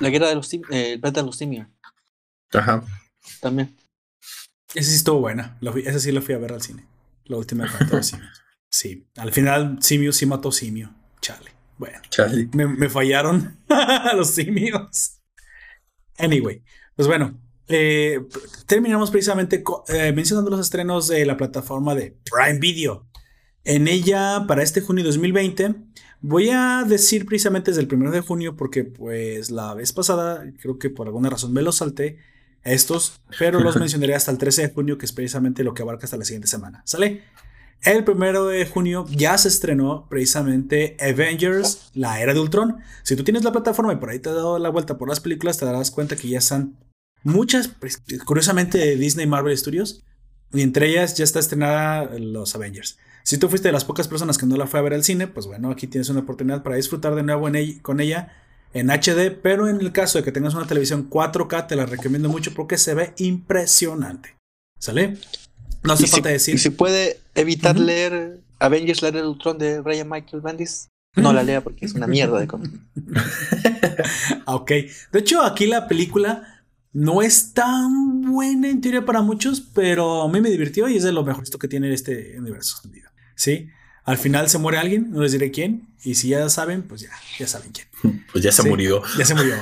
la 0.00 0.08
guerra 0.08 0.28
de 0.28 0.36
los 0.36 0.52
eh, 0.54 0.60
el 0.70 1.00
planeta 1.00 1.20
de 1.20 1.26
los 1.26 1.36
simios. 1.36 1.66
Ajá. 2.54 2.84
También. 3.40 3.76
Esa 4.74 4.90
sí 4.90 4.96
estuvo 4.96 5.20
buena. 5.20 5.58
Esa 5.84 6.00
sí 6.00 6.12
la 6.12 6.20
fui 6.20 6.34
a 6.34 6.38
ver 6.38 6.52
al 6.52 6.62
cine. 6.62 6.86
La 7.24 7.36
última 7.36 7.64
de 7.64 7.86
los 7.86 8.06
simios. 8.06 8.42
Sí. 8.70 9.06
Al 9.16 9.32
final, 9.32 9.78
simio 9.80 10.12
sí 10.12 10.26
mató 10.26 10.50
simio. 10.50 10.94
Chale. 11.20 11.52
Bueno, 11.78 11.98
Me, 12.52 12.88
fallaron 12.88 13.58
los 14.16 14.30
simios. 14.30 15.20
Anyway, 16.18 16.62
pues 16.94 17.08
bueno, 17.08 17.40
eh, 17.66 18.20
terminamos 18.66 19.10
precisamente 19.10 19.64
eh, 19.88 20.12
mencionando 20.12 20.50
los 20.50 20.60
estrenos 20.60 21.08
de 21.08 21.26
la 21.26 21.36
plataforma 21.36 21.94
de 21.94 22.16
Prime 22.30 22.60
Video. 22.60 23.08
En 23.64 23.88
ella, 23.88 24.44
para 24.46 24.62
este 24.62 24.82
junio 24.82 25.04
2020, 25.04 25.74
voy 26.20 26.50
a 26.50 26.84
decir 26.86 27.26
precisamente 27.26 27.70
desde 27.70 27.82
el 27.82 27.92
1 27.92 28.10
de 28.10 28.20
junio, 28.20 28.56
porque 28.56 28.84
pues 28.84 29.50
la 29.50 29.74
vez 29.74 29.92
pasada, 29.92 30.44
creo 30.60 30.78
que 30.78 30.90
por 30.90 31.06
alguna 31.06 31.30
razón 31.30 31.52
me 31.52 31.62
los 31.62 31.76
salté 31.76 32.18
estos, 32.64 33.20
pero 33.38 33.60
los 33.60 33.76
mencionaré 33.80 34.14
hasta 34.14 34.30
el 34.30 34.38
13 34.38 34.62
de 34.62 34.74
junio, 34.74 34.98
que 34.98 35.06
es 35.06 35.12
precisamente 35.12 35.64
lo 35.64 35.74
que 35.74 35.82
abarca 35.82 36.04
hasta 36.04 36.16
la 36.16 36.24
siguiente 36.24 36.48
semana. 36.48 36.82
¿Sale? 36.84 37.22
El 37.82 38.02
primero 38.02 38.46
de 38.46 38.64
junio 38.64 39.04
ya 39.10 39.36
se 39.36 39.48
estrenó 39.48 40.06
precisamente 40.08 40.96
Avengers, 41.00 41.90
la 41.92 42.18
era 42.20 42.32
de 42.32 42.40
Ultron. 42.40 42.76
Si 43.02 43.14
tú 43.14 43.24
tienes 43.24 43.44
la 43.44 43.52
plataforma 43.52 43.92
y 43.92 43.96
por 43.96 44.08
ahí 44.08 44.18
te 44.18 44.30
has 44.30 44.36
dado 44.36 44.58
la 44.58 44.70
vuelta 44.70 44.96
por 44.96 45.08
las 45.08 45.20
películas, 45.20 45.58
te 45.58 45.66
darás 45.66 45.90
cuenta 45.90 46.16
que 46.16 46.28
ya 46.28 46.38
están 46.38 46.78
muchas, 47.24 47.68
pues, 47.68 48.02
curiosamente, 48.24 48.78
de 48.78 48.96
Disney 48.96 49.26
Marvel 49.26 49.56
Studios. 49.56 50.02
Y 50.54 50.62
entre 50.62 50.88
ellas 50.88 51.16
ya 51.16 51.24
está 51.24 51.40
estrenada 51.40 52.18
los 52.18 52.54
Avengers. 52.54 52.96
Si 53.22 53.36
tú 53.36 53.48
fuiste 53.48 53.68
de 53.68 53.72
las 53.72 53.84
pocas 53.84 54.08
personas 54.08 54.38
que 54.38 54.46
no 54.46 54.56
la 54.56 54.66
fue 54.66 54.80
a 54.80 54.82
ver 54.82 54.94
al 54.94 55.04
cine, 55.04 55.26
pues 55.26 55.46
bueno, 55.46 55.70
aquí 55.70 55.86
tienes 55.86 56.08
una 56.08 56.20
oportunidad 56.20 56.62
para 56.62 56.76
disfrutar 56.76 57.14
de 57.14 57.22
nuevo 57.22 57.48
con 57.82 58.00
ella 58.00 58.32
en 58.74 58.90
HD. 58.90 59.30
Pero 59.42 59.68
en 59.68 59.80
el 59.80 59.92
caso 59.92 60.18
de 60.18 60.24
que 60.24 60.32
tengas 60.32 60.54
una 60.54 60.66
televisión 60.66 61.08
4K, 61.08 61.66
te 61.66 61.76
la 61.76 61.86
recomiendo 61.86 62.28
mucho 62.28 62.52
porque 62.52 62.76
se 62.76 62.94
ve 62.94 63.14
impresionante. 63.16 64.36
¿Sale? 64.78 65.16
No 65.82 65.94
hace 65.94 66.06
falta 66.06 66.28
decir. 66.28 66.56
Y 66.56 66.58
si 66.58 66.70
puede 66.70 67.20
evitar 67.34 67.78
leer 67.78 68.40
Avengers 68.58 69.02
la 69.02 69.08
era 69.08 69.22
de 69.22 69.28
Ultron 69.28 69.58
de 69.58 69.80
Ryan 69.80 70.08
Michael 70.08 70.42
Bendis, 70.42 70.88
no 71.16 71.32
la 71.32 71.42
lea 71.42 71.62
porque 71.62 71.86
es 71.86 71.94
una 71.94 72.06
mierda 72.06 72.40
de 72.40 72.46
cómic. 72.46 72.72
ok. 74.46 74.70
De 75.12 75.18
hecho, 75.20 75.42
aquí 75.42 75.66
la 75.66 75.86
película 75.86 76.64
no 76.92 77.22
es 77.22 77.52
tan 77.52 78.22
buena 78.22 78.68
en 78.68 78.80
teoría 78.80 79.04
para 79.04 79.22
muchos, 79.22 79.60
pero 79.60 80.22
a 80.22 80.28
mí 80.28 80.40
me 80.40 80.50
divirtió 80.50 80.88
y 80.88 80.96
es 80.96 81.02
de 81.02 81.12
lo 81.12 81.24
mejor 81.24 81.44
que 81.58 81.68
tiene 81.68 81.92
este 81.92 82.38
universo. 82.38 82.80
¿Sí? 83.36 83.68
Al 84.04 84.18
final 84.18 84.50
se 84.50 84.58
muere 84.58 84.78
alguien, 84.78 85.10
no 85.10 85.22
les 85.22 85.32
diré 85.32 85.50
quién. 85.50 85.88
Y 86.04 86.16
si 86.16 86.28
ya 86.28 86.46
saben, 86.50 86.82
pues 86.82 87.00
ya, 87.00 87.10
ya 87.38 87.46
saben 87.46 87.72
quién. 87.72 87.88
Pues 88.32 88.44
ya 88.44 88.52
se 88.52 88.62
murió. 88.68 89.02
Ya 89.16 89.24
se 89.24 89.34
murió. 89.34 89.54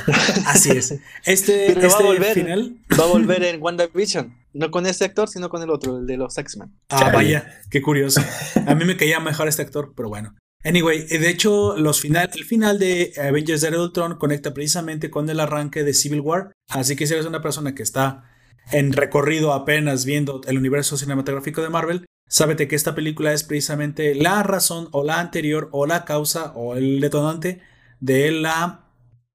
Así 0.47 0.71
es. 0.71 0.99
Este, 1.25 1.69
este 1.69 1.87
va 1.87 1.95
a 1.95 2.03
volver, 2.03 2.35
final. 2.35 2.77
Va 2.99 3.05
a 3.05 3.07
volver 3.13 3.45
en 3.45 3.63
WandaVision. 3.63 4.35
No 4.55 4.71
con 4.71 4.87
este 4.87 5.05
actor, 5.05 5.29
sino 5.29 5.49
con 5.49 5.63
el 5.63 5.71
otro, 5.71 5.99
el 5.99 6.07
de 6.07 6.17
los 6.17 6.37
X-Men. 6.37 6.73
Ah, 6.89 7.11
vaya, 7.13 7.61
qué 7.71 7.81
curioso. 7.81 8.21
A 8.67 8.75
mí 8.75 8.85
me 8.85 8.97
caía 8.97 9.21
mejor 9.21 9.47
este 9.47 9.63
actor, 9.63 9.93
pero 9.97 10.09
bueno. 10.09 10.35
Anyway, 10.65 11.07
de 11.07 11.29
hecho, 11.29 11.77
los 11.77 12.01
final, 12.01 12.31
el 12.35 12.45
final 12.45 12.79
de 12.79 13.13
Avengers 13.17 13.61
de 13.61 13.79
Ultron 13.79 14.17
conecta 14.17 14.55
precisamente 14.55 15.11
con 15.11 15.29
el 15.31 15.41
arranque 15.41 15.85
de 15.85 15.95
Civil 15.95 16.21
War. 16.21 16.53
Así 16.69 16.97
que 16.97 17.07
si 17.07 17.15
eres 17.15 17.27
una 17.27 17.43
persona 17.43 17.75
que 17.75 17.83
está 17.83 18.31
en 18.71 18.93
recorrido 18.93 19.53
apenas 19.53 20.05
viendo 20.05 20.41
el 20.47 20.59
universo 20.59 20.97
cinematográfico 20.97 21.63
de 21.63 21.71
Marvel, 21.71 22.07
sábete 22.27 22.69
que 22.69 22.77
esta 22.77 22.95
película 22.95 23.33
es 23.33 23.45
precisamente 23.45 24.15
la 24.15 24.43
razón 24.43 24.89
o 24.93 25.05
la 25.05 25.21
anterior 25.21 25.69
o 25.73 25.87
la 25.87 26.05
causa 26.05 26.53
o 26.53 26.75
el 26.77 27.01
detonante 27.01 27.61
de 28.01 28.31
la 28.31 28.87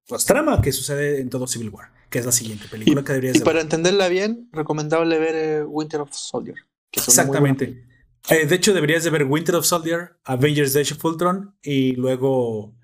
pues, 0.08 0.26
trama 0.26 0.62
que 0.62 0.72
sucede 0.72 1.22
en 1.22 1.30
todo 1.30 1.48
Civil 1.48 1.70
War, 1.70 1.92
que 2.10 2.20
es 2.20 2.26
la 2.26 2.32
siguiente 2.32 2.68
película 2.70 3.04
que 3.04 3.14
deberías 3.14 3.38
Y 3.38 3.40
para 3.42 3.62
entenderla 3.62 4.08
bien, 4.08 4.50
recomendable 4.52 5.20
ver 5.20 5.36
eh, 5.36 5.64
Winter 5.64 6.02
of 6.02 6.14
Soldier. 6.14 6.56
Exactamente. 6.92 7.84
Eh, 8.30 8.46
de 8.46 8.56
hecho, 8.56 8.74
deberías 8.74 9.04
de 9.04 9.10
ver 9.10 9.24
Winter 9.24 9.56
of 9.56 9.66
Soldier, 9.66 10.18
Avengers 10.26 10.76
Age 10.76 10.94
of 10.94 11.06
Ultron 11.06 11.56
y 11.62 11.94
luego 11.94 12.76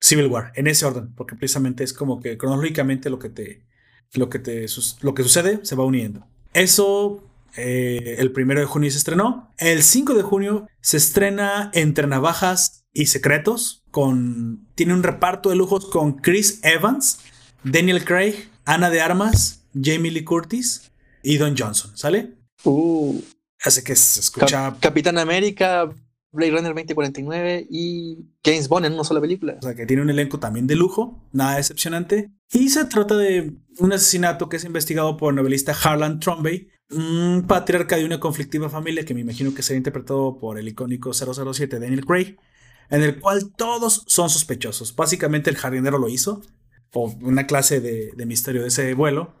Civil 0.00 0.26
War, 0.26 0.52
en 0.54 0.66
ese 0.66 0.84
orden, 0.84 1.14
porque 1.14 1.36
precisamente 1.36 1.84
es 1.84 1.92
como 1.92 2.20
que 2.20 2.36
cronológicamente 2.36 3.08
lo 3.08 3.18
que 3.18 3.30
te, 3.30 3.64
lo 4.14 4.28
que 4.28 4.38
te, 4.38 4.66
lo 5.00 5.14
que 5.14 5.22
sucede 5.22 5.60
se 5.62 5.76
va 5.76 5.84
uniendo. 5.84 6.26
Eso 6.52 7.24
eh, 7.56 8.16
el 8.18 8.32
primero 8.32 8.60
de 8.60 8.66
junio 8.66 8.90
se 8.90 8.98
estrenó. 8.98 9.50
El 9.58 9.82
5 9.82 10.14
de 10.14 10.22
junio 10.22 10.66
se 10.80 10.96
estrena 10.96 11.70
Entre 11.74 12.06
Navajas 12.06 12.84
y 12.92 13.06
Secretos. 13.06 13.84
Con, 13.90 14.68
tiene 14.74 14.94
un 14.94 15.02
reparto 15.02 15.50
de 15.50 15.56
lujos 15.56 15.86
con 15.90 16.14
Chris 16.14 16.60
Evans, 16.62 17.18
Daniel 17.62 18.04
Craig, 18.04 18.48
Ana 18.64 18.88
de 18.88 19.02
Armas, 19.02 19.64
Jamie 19.74 20.10
Lee 20.10 20.24
Curtis 20.24 20.90
y 21.22 21.36
Don 21.36 21.56
Johnson. 21.56 21.96
¿Sale? 21.96 22.34
Uh. 22.64 23.20
Así 23.62 23.82
que 23.84 23.94
se 23.94 24.20
escucha. 24.20 24.76
Capitán 24.80 25.18
América, 25.18 25.88
Blade 26.32 26.52
Runner 26.52 26.74
2049 26.74 27.66
y 27.70 28.18
James 28.44 28.68
Bond 28.68 28.86
en 28.86 28.94
una 28.94 29.04
sola 29.04 29.20
película. 29.20 29.56
O 29.58 29.62
sea 29.62 29.74
que 29.74 29.86
tiene 29.86 30.02
un 30.02 30.10
elenco 30.10 30.40
también 30.40 30.66
de 30.66 30.74
lujo, 30.74 31.22
nada 31.32 31.56
decepcionante. 31.56 32.30
Y 32.50 32.70
se 32.70 32.84
trata 32.86 33.16
de 33.16 33.52
un 33.78 33.92
asesinato 33.92 34.48
que 34.48 34.56
es 34.56 34.64
investigado 34.64 35.16
por 35.16 35.30
el 35.30 35.36
novelista 35.36 35.72
Harlan 35.72 36.20
Trombey, 36.20 36.68
un 36.92 37.44
patriarca 37.46 37.96
de 37.96 38.04
una 38.04 38.20
conflictiva 38.20 38.68
familia 38.68 39.04
que 39.04 39.14
me 39.14 39.20
imagino 39.20 39.54
que 39.54 39.62
será 39.62 39.76
interpretado 39.76 40.38
por 40.38 40.58
el 40.58 40.68
icónico 40.68 41.12
007 41.12 41.78
Daniel 41.78 42.04
Craig, 42.04 42.36
en 42.90 43.02
el 43.02 43.20
cual 43.20 43.52
todos 43.56 44.04
son 44.06 44.30
sospechosos. 44.30 44.94
Básicamente 44.94 45.50
el 45.50 45.56
jardinero 45.56 45.98
lo 45.98 46.08
hizo, 46.08 46.42
o 46.92 47.14
una 47.22 47.46
clase 47.46 47.80
de, 47.80 48.12
de 48.14 48.26
misterio 48.26 48.62
de 48.62 48.68
ese 48.68 48.94
vuelo. 48.94 49.34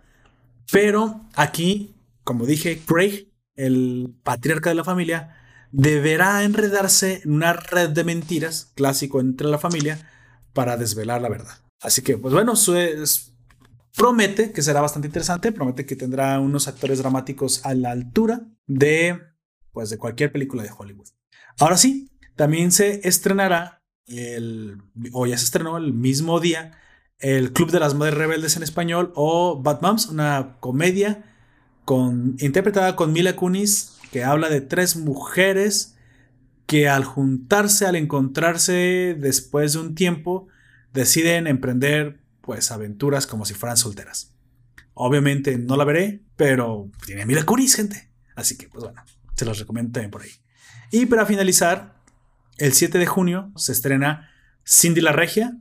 Pero 0.70 1.20
aquí, 1.34 1.94
como 2.24 2.46
dije, 2.46 2.80
Craig, 2.86 3.28
el 3.56 4.14
patriarca 4.22 4.70
de 4.70 4.76
la 4.76 4.84
familia, 4.84 5.36
deberá 5.70 6.44
enredarse 6.44 7.22
en 7.24 7.32
una 7.32 7.52
red 7.52 7.90
de 7.90 8.04
mentiras, 8.04 8.72
clásico 8.74 9.20
entre 9.20 9.48
la 9.48 9.58
familia, 9.58 10.08
para 10.52 10.76
desvelar 10.76 11.20
la 11.22 11.28
verdad. 11.28 11.58
Así 11.80 12.02
que, 12.02 12.16
pues 12.16 12.32
bueno, 12.32 12.52
es, 12.52 13.31
Promete 13.96 14.52
que 14.52 14.62
será 14.62 14.80
bastante 14.80 15.08
interesante, 15.08 15.52
promete 15.52 15.84
que 15.84 15.96
tendrá 15.96 16.40
unos 16.40 16.66
actores 16.68 16.98
dramáticos 16.98 17.64
a 17.64 17.74
la 17.74 17.90
altura 17.90 18.48
de, 18.66 19.20
pues, 19.72 19.90
de 19.90 19.98
cualquier 19.98 20.32
película 20.32 20.62
de 20.62 20.70
Hollywood. 20.76 21.08
Ahora 21.58 21.76
sí, 21.76 22.10
también 22.34 22.72
se 22.72 23.06
estrenará, 23.06 23.82
el, 24.06 24.78
o 25.12 25.26
ya 25.26 25.36
se 25.36 25.44
estrenó 25.44 25.76
el 25.76 25.92
mismo 25.92 26.40
día, 26.40 26.72
el 27.18 27.52
Club 27.52 27.70
de 27.70 27.80
las 27.80 27.94
Madres 27.94 28.16
Rebeldes 28.16 28.56
en 28.56 28.62
español 28.62 29.12
o 29.14 29.62
Bad 29.62 29.80
una 30.10 30.56
comedia 30.58 31.24
con, 31.84 32.36
interpretada 32.40 32.96
con 32.96 33.12
Mila 33.12 33.36
Kunis 33.36 33.98
que 34.10 34.24
habla 34.24 34.48
de 34.48 34.60
tres 34.60 34.96
mujeres 34.96 35.96
que 36.66 36.88
al 36.88 37.04
juntarse, 37.04 37.86
al 37.86 37.96
encontrarse 37.96 39.16
después 39.18 39.74
de 39.74 39.80
un 39.80 39.94
tiempo, 39.94 40.48
deciden 40.92 41.46
emprender 41.46 42.21
pues 42.42 42.70
aventuras 42.70 43.26
como 43.26 43.46
si 43.46 43.54
fueran 43.54 43.76
solteras. 43.76 44.32
Obviamente 44.94 45.56
no 45.56 45.76
la 45.76 45.84
veré, 45.84 46.20
pero 46.36 46.90
tiene 47.06 47.24
mil 47.24 47.42
curis, 47.46 47.76
gente. 47.76 48.10
Así 48.36 48.58
que, 48.58 48.68
pues 48.68 48.84
bueno, 48.84 49.02
se 49.34 49.44
los 49.44 49.58
recomiendo 49.58 49.92
también 49.92 50.10
por 50.10 50.22
ahí. 50.22 50.30
Y 50.90 51.06
para 51.06 51.24
finalizar, 51.24 51.96
el 52.58 52.74
7 52.74 52.98
de 52.98 53.06
junio 53.06 53.50
se 53.56 53.72
estrena 53.72 54.30
Cindy 54.66 55.00
la 55.00 55.12
Regia, 55.12 55.56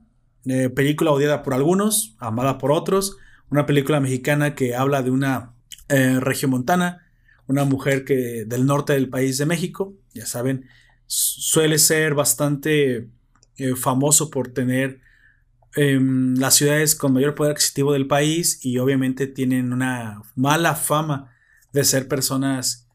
eh, 0.45 0.69
película 0.69 1.11
odiada 1.11 1.43
por 1.43 1.53
algunos, 1.53 2.15
amada 2.19 2.57
por 2.57 2.71
otros, 2.71 3.17
una 3.49 3.65
película 3.65 3.99
mexicana 3.99 4.55
que 4.55 4.75
habla 4.75 5.01
de 5.01 5.11
una 5.11 5.53
eh, 5.89 6.19
regiomontana, 6.19 7.07
una 7.47 7.63
mujer 7.63 8.05
que 8.05 8.45
del 8.45 8.65
norte 8.65 8.93
del 8.93 9.09
país 9.09 9.37
de 9.37 9.45
México, 9.45 9.93
ya 10.13 10.25
saben, 10.25 10.67
suele 11.07 11.79
ser 11.79 12.13
bastante 12.13 13.09
eh, 13.57 13.75
famoso 13.75 14.29
por 14.29 14.49
tener 14.49 15.01
Em, 15.75 16.35
las 16.35 16.55
ciudades 16.55 16.95
con 16.95 17.13
mayor 17.13 17.33
poder 17.33 17.53
adquisitivo 17.53 17.93
del 17.93 18.07
país 18.07 18.59
y 18.65 18.77
obviamente 18.79 19.25
tienen 19.27 19.71
una 19.71 20.21
mala 20.35 20.75
fama 20.75 21.33
de 21.71 21.85
ser 21.85 22.09
personas 22.09 22.89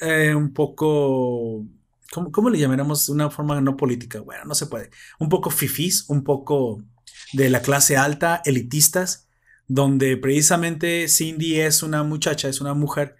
eh, 0.00 0.34
un 0.34 0.54
poco, 0.54 1.66
¿cómo, 2.10 2.50
le 2.50 2.58
llamaremos 2.58 3.08
una 3.10 3.28
forma 3.30 3.60
no 3.60 3.76
política? 3.76 4.20
Bueno, 4.20 4.44
no 4.46 4.54
se 4.54 4.66
puede. 4.66 4.90
Un 5.18 5.28
poco 5.28 5.50
fifís, 5.50 6.08
un 6.08 6.24
poco 6.24 6.82
de 7.34 7.50
la 7.50 7.60
clase 7.60 7.96
alta, 7.98 8.40
elitistas, 8.46 9.28
donde 9.68 10.16
precisamente 10.16 11.08
Cindy 11.08 11.60
es 11.60 11.82
una 11.82 12.02
muchacha, 12.02 12.48
es 12.48 12.60
una 12.62 12.74
mujer 12.74 13.16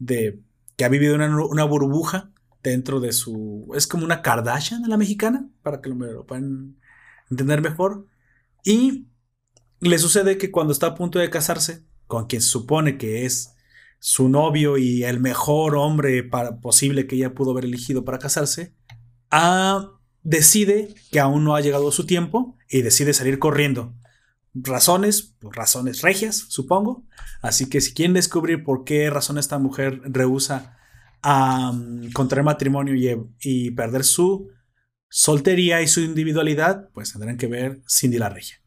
de, 0.00 0.40
que 0.76 0.84
ha 0.84 0.88
vivido 0.88 1.14
una, 1.14 1.28
una 1.44 1.64
burbuja 1.64 2.32
dentro 2.62 2.98
de 3.00 3.12
su... 3.12 3.70
Es 3.74 3.86
como 3.86 4.04
una 4.04 4.20
Kardashian 4.22 4.82
de 4.82 4.88
la 4.88 4.96
mexicana, 4.96 5.48
para 5.62 5.80
que 5.80 5.90
lo 5.90 6.26
puedan 6.26 6.76
entender 7.30 7.62
mejor 7.62 8.06
y 8.64 9.08
le 9.80 9.98
sucede 9.98 10.38
que 10.38 10.50
cuando 10.50 10.72
está 10.72 10.88
a 10.88 10.94
punto 10.94 11.18
de 11.18 11.30
casarse 11.30 11.84
con 12.06 12.26
quien 12.26 12.42
se 12.42 12.48
supone 12.48 12.98
que 12.98 13.24
es 13.24 13.54
su 14.00 14.28
novio 14.28 14.78
y 14.78 15.04
el 15.04 15.20
mejor 15.20 15.76
hombre 15.76 16.28
posible 16.62 17.06
que 17.06 17.16
ella 17.16 17.34
pudo 17.34 17.50
haber 17.50 17.64
elegido 17.64 18.04
para 18.04 18.18
casarse, 18.18 18.74
ah, 19.30 19.92
decide 20.22 20.94
que 21.10 21.20
aún 21.20 21.44
no 21.44 21.56
ha 21.56 21.60
llegado 21.60 21.90
su 21.90 22.06
tiempo 22.06 22.56
y 22.68 22.82
decide 22.82 23.12
salir 23.12 23.38
corriendo. 23.38 23.94
Razones, 24.54 25.34
pues, 25.40 25.54
razones 25.54 26.02
regias, 26.02 26.46
supongo. 26.48 27.04
Así 27.42 27.68
que 27.68 27.80
si 27.80 27.92
quieren 27.92 28.14
descubrir 28.14 28.64
por 28.64 28.84
qué 28.84 29.10
razón 29.10 29.38
esta 29.38 29.58
mujer 29.58 30.00
rehúsa 30.04 30.76
a 31.22 31.70
um, 31.70 32.10
contraer 32.12 32.44
matrimonio 32.44 32.94
y 33.40 33.70
perder 33.72 34.04
su 34.04 34.50
soltería 35.08 35.82
y 35.82 35.88
su 35.88 36.00
individualidad, 36.00 36.90
pues 36.92 37.12
tendrán 37.12 37.36
que 37.36 37.46
ver 37.46 37.80
Cindy 37.88 38.18
la 38.18 38.28
Regia. 38.28 38.60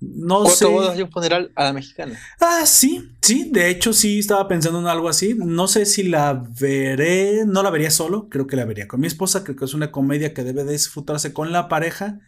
No 0.00 0.42
Cuatro 0.42 0.70
bodas 0.70 0.98
y 0.98 1.02
un 1.02 1.10
funeral 1.10 1.52
a 1.54 1.64
la 1.64 1.72
mexicana. 1.72 2.18
Ah, 2.40 2.64
sí, 2.66 3.16
sí, 3.22 3.48
de 3.50 3.70
hecho 3.70 3.92
sí 3.92 4.18
estaba 4.18 4.46
pensando 4.48 4.80
en 4.80 4.86
algo 4.86 5.08
así. 5.08 5.34
No 5.34 5.66
sé 5.66 5.86
si 5.86 6.02
la 6.02 6.44
veré, 6.60 7.44
no 7.46 7.62
la 7.62 7.70
vería 7.70 7.90
solo, 7.90 8.28
creo 8.28 8.46
que 8.46 8.56
la 8.56 8.64
vería 8.64 8.88
con 8.88 9.00
mi 9.00 9.06
esposa, 9.06 9.44
creo 9.44 9.56
que 9.56 9.64
es 9.64 9.74
una 9.74 9.92
comedia 9.92 10.34
que 10.34 10.44
debe 10.44 10.64
disfrutarse 10.64 11.32
con 11.32 11.52
la 11.52 11.68
pareja 11.68 12.20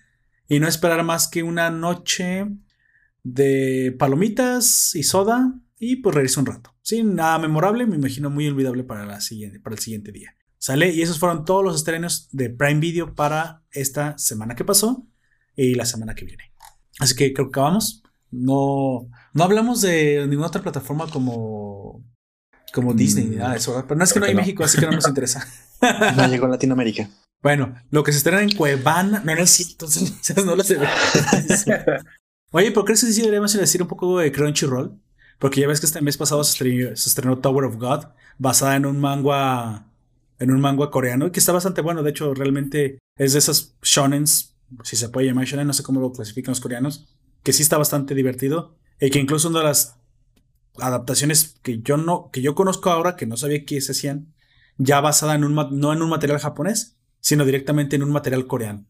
y 0.48 0.60
no 0.60 0.68
esperar 0.68 1.02
más 1.04 1.28
que 1.28 1.42
una 1.42 1.70
noche 1.70 2.46
de 3.24 3.94
palomitas 3.98 4.94
y 4.94 5.02
soda 5.02 5.54
y 5.78 5.96
pues 5.96 6.14
reírse 6.14 6.40
un 6.40 6.46
rato. 6.46 6.74
Sí, 6.82 7.02
nada 7.02 7.38
memorable, 7.38 7.86
me 7.86 7.96
imagino 7.96 8.30
muy 8.30 8.46
olvidable 8.46 8.84
para, 8.84 9.04
la 9.04 9.20
siguiente, 9.20 9.60
para 9.60 9.74
el 9.74 9.82
siguiente 9.82 10.12
día. 10.12 10.34
¿Sale? 10.66 10.92
Y 10.92 11.00
esos 11.00 11.20
fueron 11.20 11.44
todos 11.44 11.62
los 11.62 11.76
estrenos 11.76 12.28
de 12.32 12.50
Prime 12.50 12.80
Video 12.80 13.14
para 13.14 13.62
esta 13.70 14.18
semana 14.18 14.56
que 14.56 14.64
pasó 14.64 15.06
y 15.54 15.76
la 15.76 15.86
semana 15.86 16.16
que 16.16 16.24
viene. 16.24 16.52
Así 16.98 17.14
que 17.14 17.32
creo 17.32 17.46
que 17.46 17.60
acabamos. 17.60 18.02
No, 18.32 19.08
no 19.32 19.44
hablamos 19.44 19.80
de 19.82 20.26
ninguna 20.26 20.48
otra 20.48 20.62
plataforma 20.62 21.06
como, 21.06 22.04
como 22.72 22.94
Disney 22.94 23.26
ni 23.26 23.36
nada 23.36 23.52
de 23.52 23.58
eso, 23.58 23.80
pero 23.86 23.96
no 23.96 24.02
es 24.02 24.12
que 24.12 24.18
no 24.18 24.26
hay 24.26 24.34
México, 24.34 24.64
así 24.64 24.80
que 24.80 24.86
no 24.86 24.90
nos 24.90 25.06
interesa. 25.08 25.46
no 26.16 26.26
llegó 26.26 26.46
a 26.46 26.48
Latinoamérica. 26.48 27.10
Bueno, 27.40 27.76
lo 27.90 28.02
que 28.02 28.10
se 28.10 28.18
estrena 28.18 28.42
en 28.42 28.50
Cuevana, 28.50 29.22
no, 29.24 29.36
no 29.36 29.42
es 29.42 29.50
cierto, 29.50 29.86
entonces 29.96 30.44
no 30.44 30.56
lo 30.56 30.64
sé. 30.64 30.80
Oye, 32.50 32.72
¿por 32.72 32.84
qué 32.84 32.96
si 32.96 33.20
deberíamos 33.20 33.52
decir 33.52 33.82
un 33.82 33.88
poco 33.88 34.18
de 34.18 34.32
Crunchyroll? 34.32 35.00
Porque 35.38 35.60
ya 35.60 35.68
ves 35.68 35.78
que 35.78 35.86
este 35.86 36.00
mes 36.00 36.16
pasado 36.16 36.42
se 36.42 36.50
estrenó, 36.54 36.96
se 36.96 37.08
estrenó 37.08 37.38
Tower 37.38 37.66
of 37.66 37.76
God, 37.76 38.06
basada 38.36 38.74
en 38.74 38.84
un 38.84 38.98
manga 38.98 39.92
en 40.38 40.50
un 40.50 40.60
manga 40.60 40.90
coreano, 40.90 41.30
que 41.32 41.40
está 41.40 41.52
bastante 41.52 41.80
bueno. 41.80 42.02
De 42.02 42.10
hecho, 42.10 42.34
realmente 42.34 42.98
es 43.16 43.32
de 43.32 43.38
esas 43.38 43.76
shonens, 43.82 44.56
si 44.82 44.96
se 44.96 45.08
puede 45.08 45.26
llamar 45.26 45.46
shonen, 45.46 45.66
no 45.66 45.72
sé 45.72 45.82
cómo 45.82 46.00
lo 46.00 46.12
clasifican 46.12 46.52
los 46.52 46.60
coreanos, 46.60 47.06
que 47.42 47.52
sí 47.52 47.62
está 47.62 47.78
bastante 47.78 48.14
divertido. 48.14 48.78
Y 49.00 49.10
que 49.10 49.18
incluso 49.18 49.48
una 49.48 49.60
de 49.60 49.66
las 49.66 49.98
adaptaciones 50.78 51.56
que 51.62 51.80
yo 51.80 51.96
no, 51.96 52.30
que 52.32 52.42
yo 52.42 52.54
conozco 52.54 52.90
ahora, 52.90 53.16
que 53.16 53.26
no 53.26 53.36
sabía 53.36 53.64
que 53.64 53.80
se 53.80 53.92
hacían, 53.92 54.34
ya 54.78 55.00
basada 55.00 55.34
en 55.34 55.44
un, 55.44 55.54
no 55.54 55.92
en 55.92 56.02
un 56.02 56.08
material 56.08 56.38
japonés, 56.38 56.98
sino 57.20 57.44
directamente 57.44 57.96
en 57.96 58.02
un 58.02 58.10
material 58.10 58.46
coreano. 58.46 58.86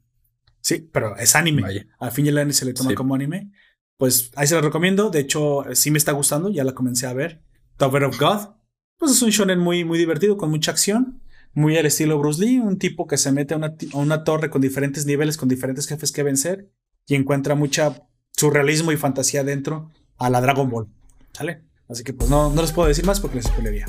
Sí, 0.60 0.88
pero 0.92 1.16
es 1.16 1.36
anime. 1.36 1.86
Al 1.98 2.10
fin 2.10 2.26
y 2.26 2.30
al 2.30 2.52
se 2.52 2.64
le 2.64 2.74
toma 2.74 2.92
como 2.94 3.14
anime. 3.14 3.52
Pues 3.98 4.32
ahí 4.34 4.48
se 4.48 4.56
lo 4.56 4.62
recomiendo. 4.62 5.10
De 5.10 5.20
hecho, 5.20 5.64
sí 5.74 5.92
me 5.92 5.98
está 5.98 6.10
gustando. 6.10 6.50
Ya 6.50 6.64
la 6.64 6.74
comencé 6.74 7.06
a 7.06 7.12
ver. 7.12 7.44
Tower 7.76 8.02
of 8.02 8.18
God. 8.18 8.56
Pues 8.98 9.12
es 9.12 9.22
un 9.22 9.30
shonen 9.30 9.60
muy, 9.60 9.84
muy 9.84 9.96
divertido, 9.96 10.36
con 10.36 10.50
mucha 10.50 10.72
acción. 10.72 11.22
Muy 11.56 11.74
al 11.78 11.86
estilo 11.86 12.18
Bruce 12.18 12.44
Lee. 12.44 12.58
Un 12.58 12.78
tipo 12.78 13.06
que 13.06 13.16
se 13.16 13.32
mete 13.32 13.54
a 13.54 13.56
una, 13.56 13.74
a 13.94 13.96
una 13.96 14.24
torre 14.24 14.50
con 14.50 14.60
diferentes 14.60 15.06
niveles, 15.06 15.38
con 15.38 15.48
diferentes 15.48 15.86
jefes 15.86 16.12
que 16.12 16.22
vencer. 16.22 16.70
Y 17.06 17.14
encuentra 17.14 17.54
mucha 17.54 18.06
surrealismo 18.32 18.92
y 18.92 18.98
fantasía 18.98 19.42
dentro 19.42 19.90
a 20.18 20.28
la 20.28 20.42
Dragon 20.42 20.68
Ball. 20.68 20.86
¿Sale? 21.32 21.62
Así 21.88 22.04
que 22.04 22.12
pues 22.12 22.28
no, 22.28 22.52
no 22.52 22.60
les 22.60 22.72
puedo 22.72 22.88
decir 22.88 23.06
más 23.06 23.20
porque 23.20 23.36
les 23.36 23.46
spoilería. 23.46 23.86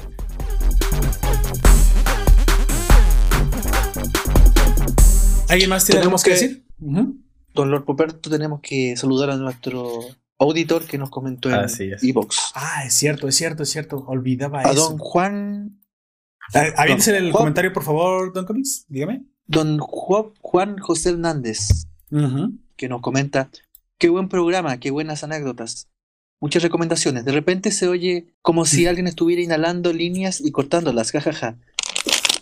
¿Alguien 5.49 5.69
más 5.69 5.83
tiene 5.83 6.03
algo 6.03 6.15
que, 6.23 6.29
decir? 6.29 6.65
Don 6.77 7.69
Lord 7.69 7.83
Poperto, 7.83 8.29
tenemos 8.29 8.61
que 8.61 8.95
saludar 8.95 9.29
a 9.31 9.35
nuestro 9.35 10.05
auditor 10.39 10.85
que 10.85 10.97
nos 10.97 11.09
comentó 11.09 11.49
en 11.49 11.65
Evox. 12.01 12.53
Ah, 12.55 12.85
es 12.85 12.93
cierto, 12.93 13.27
es 13.27 13.35
cierto, 13.35 13.63
es 13.63 13.69
cierto. 13.69 14.05
Olvidaba 14.07 14.61
a 14.61 14.73
don 14.73 14.97
Juan. 14.97 15.81
Avíense 16.53 17.15
el 17.17 17.31
comentario, 17.31 17.73
por 17.73 17.83
favor, 17.83 18.33
Don 18.33 18.45
Comics. 18.45 18.85
Dígame. 18.87 19.23
Don 19.45 19.79
Juan 19.79 20.77
José 20.77 21.11
Hernández, 21.11 21.87
que 22.75 22.89
nos 22.89 23.01
comenta: 23.01 23.49
Qué 23.97 24.09
buen 24.09 24.29
programa, 24.29 24.77
qué 24.79 24.91
buenas 24.91 25.23
anécdotas. 25.23 25.89
Muchas 26.39 26.61
recomendaciones. 26.61 27.25
De 27.25 27.31
repente 27.31 27.71
se 27.71 27.87
oye 27.87 28.27
como 28.41 28.65
si 28.65 28.85
alguien 28.85 29.07
estuviera 29.07 29.41
inhalando 29.41 29.91
líneas 29.91 30.39
y 30.39 30.51
cortándolas, 30.51 31.11
jajaja. 31.11 31.57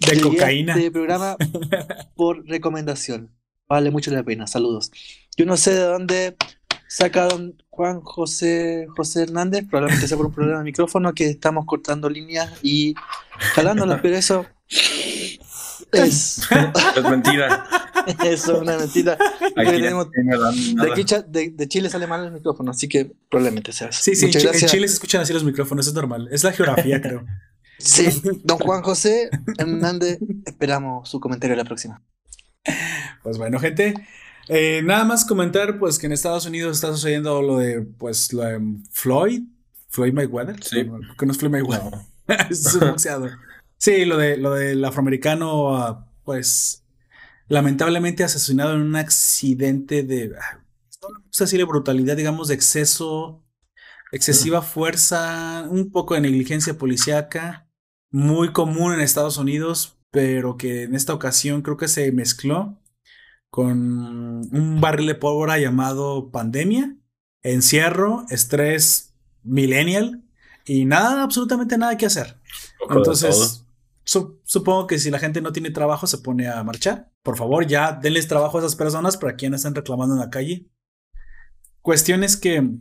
De 0.09 0.19
cocaína. 0.19 0.75
De 0.75 0.91
programa 0.91 1.37
por 2.15 2.45
recomendación. 2.45 3.31
Vale 3.67 3.91
mucho 3.91 4.11
la 4.11 4.23
pena. 4.23 4.47
Saludos. 4.47 4.91
Yo 5.37 5.45
no 5.45 5.55
sé 5.57 5.73
de 5.73 5.81
dónde 5.81 6.35
saca 6.87 7.25
don 7.25 7.61
Juan 7.69 8.01
José 8.01 8.87
José 8.95 9.23
Hernández, 9.23 9.65
probablemente 9.69 10.07
sea 10.07 10.17
por 10.17 10.27
un 10.27 10.33
problema 10.33 10.59
de 10.59 10.65
micrófono 10.65 11.13
que 11.13 11.29
estamos 11.29 11.65
cortando 11.65 12.09
líneas 12.09 12.51
y 12.61 12.95
jalándolas, 13.53 14.01
pero 14.01 14.15
eso 14.15 14.45
es, 15.91 16.39
es 16.95 17.03
mentira. 17.03 17.65
Eso 18.23 18.55
es 18.55 18.61
una 18.61 18.77
mentira. 18.77 19.17
de, 21.27 21.67
Chile 21.67 21.89
sale 21.89 22.07
mal 22.07 22.25
el 22.25 22.31
micrófono, 22.31 22.71
así 22.71 22.87
que 22.87 23.11
probablemente 23.29 23.71
sea 23.71 23.89
eso. 23.89 23.99
Sí, 24.01 24.15
sí, 24.15 24.25
en 24.25 24.31
Chile 24.31 24.87
se 24.87 24.93
escuchan 24.93 25.21
así 25.21 25.33
los 25.33 25.43
micrófonos, 25.43 25.87
es 25.87 25.93
normal. 25.93 26.29
Es 26.31 26.43
la 26.43 26.51
geografía, 26.51 27.01
creo. 27.01 27.25
Sí, 27.77 28.21
don 28.45 28.57
Juan 28.57 28.83
José 28.83 29.29
Hernández, 29.57 30.19
esperamos 30.45 31.09
su 31.09 31.19
comentario 31.19 31.57
la 31.57 31.65
próxima. 31.65 32.01
Pues 33.21 33.37
bueno, 33.37 33.59
gente. 33.59 33.95
Eh, 34.47 34.81
nada 34.83 35.05
más 35.05 35.25
comentar, 35.25 35.79
pues, 35.79 35.97
que 35.97 36.05
en 36.05 36.11
Estados 36.11 36.45
Unidos 36.45 36.77
está 36.77 36.91
sucediendo 36.91 37.41
lo 37.41 37.57
de, 37.57 37.81
pues, 37.81 38.31
lo 38.33 38.43
de 38.43 38.59
Floyd. 38.91 39.43
Floyd 39.89 40.13
Mayweather. 40.13 40.61
Sí. 40.63 40.85
que 41.17 41.25
no 41.25 41.31
es 41.31 41.37
Floyd 41.37 41.51
Mayweather. 41.51 41.93
es 42.49 42.73
un 42.75 42.89
boxeador. 42.89 43.31
Sí, 43.77 44.05
lo 44.05 44.17
de 44.17 44.37
lo 44.37 44.53
del 44.53 44.83
afroamericano, 44.83 45.75
ah, 45.75 46.07
pues, 46.23 46.83
lamentablemente 47.47 48.23
asesinado 48.23 48.73
en 48.73 48.81
un 48.81 48.95
accidente 48.95 50.03
de, 50.03 50.33
ah, 50.39 50.61
no 51.01 51.47
sé 51.47 51.63
brutalidad, 51.63 52.17
digamos, 52.17 52.47
de 52.47 52.55
exceso, 52.55 53.43
excesiva 54.11 54.61
fuerza, 54.61 55.67
un 55.69 55.91
poco 55.91 56.13
de 56.13 56.21
negligencia 56.21 56.77
policíaca, 56.77 57.67
muy 58.11 58.53
común 58.53 58.93
en 58.93 59.01
Estados 59.01 59.37
Unidos, 59.37 59.97
pero 60.11 60.57
que 60.57 60.83
en 60.83 60.95
esta 60.95 61.13
ocasión 61.13 61.61
creo 61.61 61.77
que 61.77 61.87
se 61.87 62.11
mezcló 62.11 62.79
con 63.55 64.53
un 64.53 64.81
barril 64.81 65.07
de 65.07 65.15
pólvora 65.15 65.57
llamado 65.57 66.29
pandemia, 66.29 66.97
encierro, 67.41 68.25
estrés 68.29 69.15
millennial 69.43 70.25
y 70.65 70.83
nada, 70.83 71.23
absolutamente 71.23 71.77
nada 71.77 71.95
que 71.95 72.05
hacer. 72.05 72.37
Entonces, 72.89 73.65
supongo 74.03 74.87
que 74.87 74.99
si 74.99 75.09
la 75.09 75.19
gente 75.19 75.39
no 75.39 75.53
tiene 75.53 75.71
trabajo 75.71 76.05
se 76.05 76.17
pone 76.17 76.49
a 76.49 76.61
marchar. 76.65 77.13
Por 77.23 77.37
favor, 77.37 77.65
ya 77.65 77.93
denles 77.93 78.27
trabajo 78.27 78.57
a 78.57 78.59
esas 78.59 78.75
personas 78.75 79.15
para 79.15 79.37
quienes 79.37 79.61
están 79.61 79.73
reclamando 79.73 80.15
en 80.15 80.19
la 80.19 80.29
calle. 80.29 80.67
Cuestiones 81.81 82.35
que, 82.35 82.71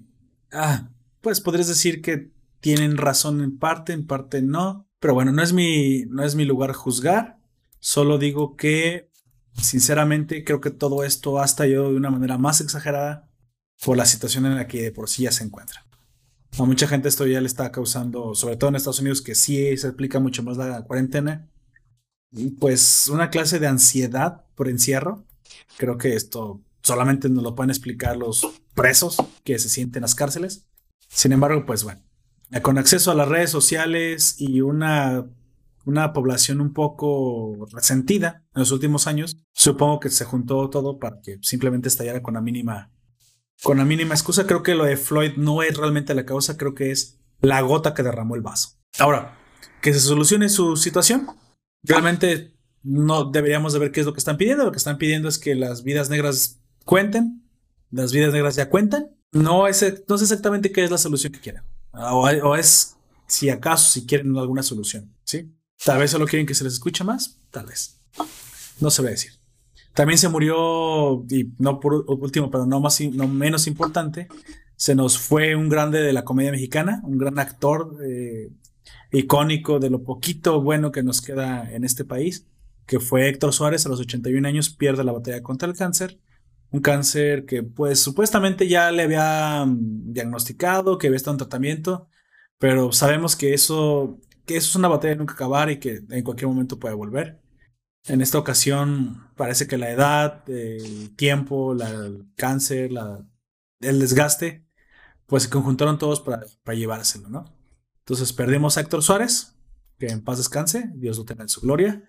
ah, 0.50 0.90
pues 1.20 1.40
podrías 1.40 1.68
decir 1.68 2.02
que 2.02 2.32
tienen 2.58 2.96
razón 2.96 3.42
en 3.42 3.60
parte, 3.60 3.92
en 3.92 4.08
parte 4.08 4.42
no. 4.42 4.88
Pero 4.98 5.14
bueno, 5.14 5.30
no 5.30 5.40
es 5.40 5.52
mi, 5.52 6.02
no 6.08 6.24
es 6.24 6.34
mi 6.34 6.44
lugar 6.44 6.72
juzgar. 6.72 7.38
Solo 7.78 8.18
digo 8.18 8.56
que, 8.56 9.12
sinceramente, 9.60 10.44
creo 10.44 10.60
que 10.60 10.70
todo 10.70 11.04
esto 11.04 11.40
ha 11.40 11.44
estallado 11.44 11.90
de 11.90 11.96
una 11.96 12.10
manera 12.10 12.38
más 12.38 12.60
exagerada 12.60 13.30
por 13.84 13.96
la 13.96 14.06
situación 14.06 14.46
en 14.46 14.56
la 14.56 14.66
que 14.66 14.82
de 14.82 14.92
por 14.92 15.08
sí 15.08 15.24
ya 15.24 15.32
se 15.32 15.44
encuentra. 15.44 15.84
A 16.58 16.64
mucha 16.64 16.86
gente 16.86 17.08
esto 17.08 17.26
ya 17.26 17.40
le 17.40 17.46
está 17.46 17.72
causando, 17.72 18.34
sobre 18.34 18.56
todo 18.56 18.70
en 18.70 18.76
Estados 18.76 19.00
Unidos, 19.00 19.22
que 19.22 19.34
sí 19.34 19.76
se 19.76 19.88
aplica 19.88 20.20
mucho 20.20 20.42
más 20.42 20.56
la 20.56 20.82
cuarentena, 20.82 21.48
pues 22.60 23.08
una 23.08 23.30
clase 23.30 23.58
de 23.58 23.66
ansiedad 23.66 24.44
por 24.54 24.68
encierro. 24.68 25.24
Creo 25.76 25.98
que 25.98 26.14
esto 26.14 26.62
solamente 26.82 27.28
nos 27.28 27.42
lo 27.42 27.54
pueden 27.54 27.70
explicar 27.70 28.16
los 28.16 28.46
presos 28.74 29.16
que 29.42 29.58
se 29.58 29.68
sienten 29.68 30.00
en 30.00 30.02
las 30.02 30.14
cárceles. 30.14 30.66
Sin 31.08 31.32
embargo, 31.32 31.66
pues 31.66 31.82
bueno, 31.82 32.00
con 32.62 32.78
acceso 32.78 33.10
a 33.10 33.14
las 33.14 33.28
redes 33.28 33.50
sociales 33.50 34.36
y 34.38 34.60
una, 34.60 35.26
una 35.84 36.12
población 36.12 36.60
un 36.60 36.72
poco 36.72 37.66
resentida 37.72 38.44
en 38.54 38.60
los 38.60 38.72
últimos 38.72 39.06
años, 39.06 39.36
supongo 39.52 40.00
que 40.00 40.10
se 40.10 40.24
juntó 40.24 40.70
todo 40.70 40.98
para 40.98 41.20
que 41.20 41.38
simplemente 41.42 41.88
estallara 41.88 42.22
con 42.22 42.34
la 42.34 42.40
mínima 42.40 42.90
con 43.62 43.78
la 43.78 43.84
mínima 43.84 44.14
excusa. 44.14 44.46
Creo 44.46 44.62
que 44.62 44.74
lo 44.74 44.84
de 44.84 44.96
Floyd 44.96 45.32
no 45.36 45.62
es 45.62 45.76
realmente 45.76 46.14
la 46.14 46.26
causa, 46.26 46.56
creo 46.56 46.74
que 46.74 46.90
es 46.90 47.20
la 47.40 47.60
gota 47.60 47.94
que 47.94 48.02
derramó 48.02 48.34
el 48.34 48.42
vaso. 48.42 48.78
Ahora, 48.98 49.38
que 49.80 49.92
se 49.92 50.00
solucione 50.00 50.48
su 50.48 50.76
situación. 50.76 51.26
Realmente 51.82 52.56
no 52.82 53.24
deberíamos 53.24 53.72
de 53.72 53.78
ver 53.78 53.92
qué 53.92 54.00
es 54.00 54.06
lo 54.06 54.12
que 54.12 54.18
están 54.18 54.36
pidiendo. 54.36 54.64
Lo 54.64 54.72
que 54.72 54.78
están 54.78 54.98
pidiendo 54.98 55.28
es 55.28 55.38
que 55.38 55.54
las 55.54 55.82
vidas 55.82 56.10
negras 56.10 56.60
cuenten. 56.84 57.42
Las 57.90 58.12
vidas 58.12 58.32
negras 58.32 58.56
ya 58.56 58.70
cuentan. 58.70 59.14
No, 59.32 59.66
es, 59.66 60.04
no 60.08 60.18
sé 60.18 60.24
exactamente 60.24 60.72
qué 60.72 60.84
es 60.84 60.90
la 60.90 60.98
solución 60.98 61.32
que 61.32 61.40
quieren. 61.40 61.62
O, 61.92 62.28
o, 62.28 62.56
es, 62.56 62.96
si 63.26 63.50
acaso, 63.50 63.92
si 63.92 64.06
quieren 64.06 64.36
alguna 64.36 64.62
solución. 64.62 65.14
¿sí? 65.24 65.53
Tal 65.82 65.98
vez 65.98 66.10
solo 66.10 66.26
quieren 66.26 66.46
que 66.46 66.54
se 66.54 66.64
les 66.64 66.74
escuche 66.74 67.04
más. 67.04 67.40
Tal 67.50 67.66
vez. 67.66 68.00
No 68.80 68.90
se 68.90 69.02
va 69.02 69.08
a 69.08 69.12
decir. 69.12 69.32
También 69.94 70.18
se 70.18 70.28
murió, 70.28 71.24
y 71.30 71.52
no 71.58 71.78
por 71.78 72.04
último, 72.08 72.50
pero 72.50 72.66
no, 72.66 72.80
más, 72.80 73.00
no 73.00 73.28
menos 73.28 73.68
importante, 73.68 74.26
se 74.76 74.94
nos 74.96 75.18
fue 75.18 75.54
un 75.54 75.68
grande 75.68 76.00
de 76.02 76.12
la 76.12 76.24
comedia 76.24 76.50
mexicana, 76.50 77.00
un 77.04 77.16
gran 77.16 77.38
actor 77.38 77.96
eh, 78.04 78.50
icónico 79.12 79.78
de 79.78 79.90
lo 79.90 80.02
poquito 80.02 80.60
bueno 80.60 80.90
que 80.90 81.04
nos 81.04 81.20
queda 81.20 81.72
en 81.72 81.84
este 81.84 82.04
país, 82.04 82.46
que 82.86 82.98
fue 82.98 83.28
Héctor 83.28 83.52
Suárez, 83.52 83.86
a 83.86 83.88
los 83.88 84.00
81 84.00 84.46
años 84.46 84.70
pierde 84.70 85.04
la 85.04 85.12
batalla 85.12 85.42
contra 85.42 85.68
el 85.68 85.76
cáncer. 85.76 86.18
Un 86.70 86.80
cáncer 86.80 87.46
que 87.46 87.62
pues 87.62 88.00
supuestamente 88.00 88.66
ya 88.66 88.90
le 88.90 89.04
había 89.04 89.64
mm, 89.64 90.12
diagnosticado, 90.12 90.98
que 90.98 91.06
había 91.06 91.16
estado 91.16 91.34
en 91.34 91.38
tratamiento, 91.38 92.08
pero 92.58 92.90
sabemos 92.92 93.36
que 93.36 93.54
eso, 93.54 94.18
que 94.46 94.56
eso 94.56 94.68
es 94.68 94.76
una 94.76 94.88
batalla 94.88 95.14
de 95.14 95.18
nunca 95.18 95.34
acabar 95.34 95.70
y 95.70 95.78
que 95.78 96.02
en 96.08 96.22
cualquier 96.22 96.48
momento 96.48 96.78
puede 96.78 96.94
volver. 96.94 97.40
En 98.06 98.20
esta 98.20 98.38
ocasión 98.38 99.30
parece 99.36 99.66
que 99.66 99.78
la 99.78 99.90
edad, 99.90 100.48
el 100.48 101.14
tiempo, 101.16 101.72
el 101.72 102.26
cáncer, 102.36 102.90
el 103.80 103.98
desgaste, 103.98 104.66
pues 105.26 105.44
se 105.44 105.50
conjuntaron 105.50 105.98
todos 105.98 106.20
para, 106.20 106.44
para 106.62 106.76
llevárselo, 106.76 107.30
¿no? 107.30 107.44
Entonces 108.00 108.32
perdimos 108.34 108.76
a 108.76 108.82
Héctor 108.82 109.02
Suárez, 109.02 109.56
que 109.98 110.08
en 110.08 110.22
paz 110.22 110.38
descanse, 110.38 110.90
Dios 110.94 111.16
lo 111.16 111.24
tenga 111.24 111.42
en 111.42 111.48
su 111.48 111.62
gloria. 111.62 112.04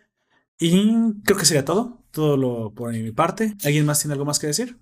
Y 0.59 1.13
creo 1.23 1.37
que 1.37 1.45
sería 1.45 1.65
todo, 1.65 2.03
todo 2.11 2.37
lo 2.37 2.73
por 2.73 2.91
mi 2.91 3.11
parte. 3.11 3.55
¿Alguien 3.63 3.85
más 3.85 3.99
tiene 3.99 4.13
algo 4.13 4.25
más 4.25 4.39
que 4.39 4.47
decir? 4.47 4.77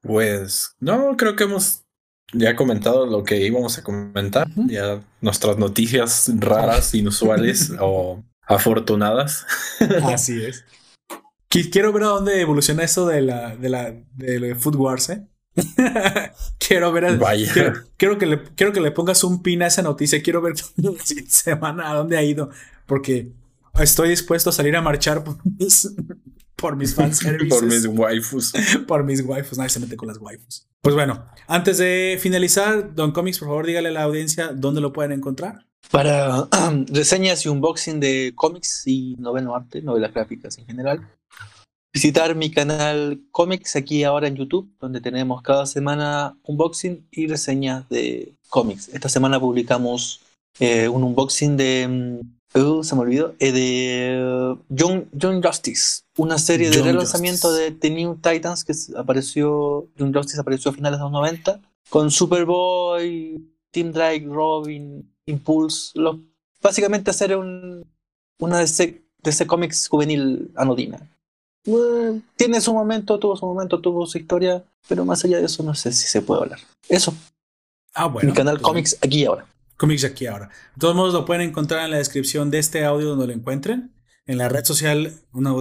Pues 0.00 0.76
no, 0.78 1.16
creo 1.16 1.34
que 1.34 1.44
hemos 1.44 1.85
ya 2.32 2.56
comentado 2.56 3.06
lo 3.06 3.24
que 3.24 3.44
íbamos 3.44 3.78
a 3.78 3.82
comentar, 3.82 4.48
ya 4.66 5.00
nuestras 5.20 5.58
noticias 5.58 6.30
raras, 6.36 6.94
inusuales 6.94 7.72
o 7.80 8.24
afortunadas. 8.46 9.46
Así 10.04 10.44
es. 10.44 10.64
Quiero 11.48 11.92
ver 11.92 12.02
a 12.02 12.08
dónde 12.08 12.40
evoluciona 12.40 12.82
eso 12.84 13.06
de 13.06 13.22
la 13.22 13.56
de 13.56 13.68
la 13.70 13.94
de, 14.16 14.54
Food 14.56 14.76
Wars, 14.76 15.08
¿eh? 15.08 15.26
quiero 16.58 16.92
ver 16.92 17.16
Vaya. 17.16 17.50
Quiero, 17.96 18.18
que 18.18 18.26
le, 18.26 18.42
quiero 18.54 18.72
que 18.72 18.80
le 18.80 18.90
pongas 18.90 19.24
un 19.24 19.42
pin 19.42 19.62
a 19.62 19.68
esa 19.68 19.80
noticia. 19.80 20.22
Quiero 20.22 20.42
ver 20.42 20.54
semana 21.28 21.90
a 21.90 21.94
dónde 21.94 22.18
ha 22.18 22.22
ido. 22.22 22.50
Porque 22.84 23.32
estoy 23.78 24.10
dispuesto 24.10 24.50
a 24.50 24.52
salir 24.52 24.76
a 24.76 24.82
marchar 24.82 25.24
por 25.24 25.38
mis, 25.58 25.94
por 26.56 26.76
mis 26.76 26.94
fans. 26.94 27.20
por 27.48 27.64
mis 27.66 27.86
waifus. 27.86 28.52
por 28.88 29.04
mis 29.04 29.22
waifus. 29.22 29.58
Nadie 29.58 29.70
se 29.70 29.80
mete 29.80 29.96
con 29.96 30.08
las 30.08 30.18
waifus. 30.18 30.66
Pues 30.80 30.94
bueno, 30.94 31.26
antes 31.46 31.78
de 31.78 32.18
finalizar, 32.20 32.94
Don 32.94 33.12
Comics, 33.12 33.38
por 33.38 33.48
favor, 33.48 33.66
dígale 33.66 33.88
a 33.88 33.92
la 33.92 34.02
audiencia 34.02 34.52
dónde 34.54 34.80
lo 34.80 34.92
pueden 34.92 35.12
encontrar. 35.12 35.66
Para 35.90 36.48
reseñas 36.88 37.44
y 37.44 37.48
unboxing 37.48 38.00
de 38.00 38.32
cómics 38.34 38.86
y 38.86 39.16
noveno 39.18 39.54
arte, 39.54 39.82
novelas 39.82 40.12
gráficas 40.12 40.58
en 40.58 40.66
general, 40.66 41.08
visitar 41.92 42.34
mi 42.34 42.50
canal 42.50 43.20
Comics 43.30 43.76
aquí 43.76 44.04
ahora 44.04 44.28
en 44.28 44.36
YouTube, 44.36 44.70
donde 44.80 45.00
tenemos 45.00 45.42
cada 45.42 45.66
semana 45.66 46.36
unboxing 46.42 47.06
y 47.10 47.26
reseñas 47.26 47.88
de 47.88 48.34
cómics. 48.48 48.88
Esta 48.88 49.08
semana 49.08 49.40
publicamos 49.40 50.20
eh, 50.58 50.88
un 50.88 51.04
unboxing 51.04 51.56
de. 51.56 52.20
Uh, 52.56 52.82
se 52.82 52.94
me 52.94 53.02
olvidó. 53.02 53.34
Eh, 53.38 53.52
de 53.52 54.56
Young, 54.70 55.44
Justice, 55.44 56.02
una 56.16 56.38
serie 56.38 56.70
de 56.70 56.82
relanzamiento 56.82 57.52
de 57.52 57.70
The 57.70 57.90
New 57.90 58.16
Titans 58.16 58.64
que 58.64 58.72
apareció. 58.96 59.88
Young 59.96 60.14
Justice 60.14 60.40
apareció 60.40 60.70
a 60.70 60.74
finales 60.74 60.98
de 60.98 61.04
los 61.04 61.12
90 61.12 61.60
con 61.90 62.10
Superboy, 62.10 63.44
Team 63.70 63.92
Drake, 63.92 64.24
Robin, 64.26 65.06
Impulse. 65.26 65.92
básicamente 66.62 67.10
hacer 67.10 67.36
un, 67.36 67.84
una 68.38 68.58
DC, 68.58 69.02
DC 69.22 69.46
Comics 69.46 69.88
juvenil 69.88 70.50
anodina. 70.56 70.98
tiene 72.36 72.62
su 72.62 72.72
momento, 72.72 73.18
tuvo 73.18 73.36
su 73.36 73.44
momento, 73.44 73.80
tuvo 73.80 74.06
su 74.06 74.16
historia, 74.16 74.64
pero 74.88 75.04
más 75.04 75.22
allá 75.24 75.38
de 75.38 75.44
eso 75.44 75.62
no 75.62 75.74
sé 75.74 75.92
si 75.92 76.06
se 76.06 76.22
puede 76.22 76.40
hablar. 76.40 76.60
Eso. 76.88 77.12
Ah, 77.92 78.06
bueno. 78.06 78.30
Mi 78.30 78.34
canal 78.34 78.56
pues 78.56 78.62
Comics 78.62 78.98
aquí 79.02 79.22
y 79.22 79.24
ahora. 79.26 79.46
Comics 79.76 80.04
aquí 80.04 80.26
ahora. 80.26 80.48
De 80.74 80.80
todos 80.80 80.94
modos, 80.94 81.14
lo 81.14 81.24
pueden 81.24 81.48
encontrar 81.48 81.84
en 81.84 81.90
la 81.90 81.98
descripción 81.98 82.50
de 82.50 82.58
este 82.58 82.84
audio 82.84 83.08
donde 83.10 83.26
lo 83.26 83.32
encuentren. 83.32 83.92
En 84.26 84.38
la 84.38 84.48
red 84.48 84.64
social, 84.64 85.12
una 85.32 85.54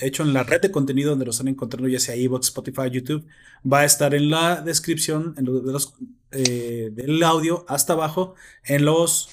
hecho 0.00 0.22
en 0.22 0.32
la 0.32 0.44
red 0.44 0.60
de 0.60 0.70
contenido 0.70 1.10
donde 1.10 1.24
lo 1.24 1.32
están 1.32 1.48
encontrando, 1.48 1.88
ya 1.88 1.98
sea 1.98 2.14
Evox, 2.14 2.46
Spotify, 2.46 2.88
YouTube, 2.90 3.26
va 3.70 3.80
a 3.80 3.84
estar 3.84 4.14
en 4.14 4.30
la 4.30 4.60
descripción 4.60 5.34
en 5.36 5.46
de 5.46 5.72
los, 5.72 5.94
eh, 6.30 6.90
del 6.92 7.20
audio 7.24 7.64
hasta 7.68 7.94
abajo 7.94 8.34
en 8.64 8.84
los, 8.84 9.30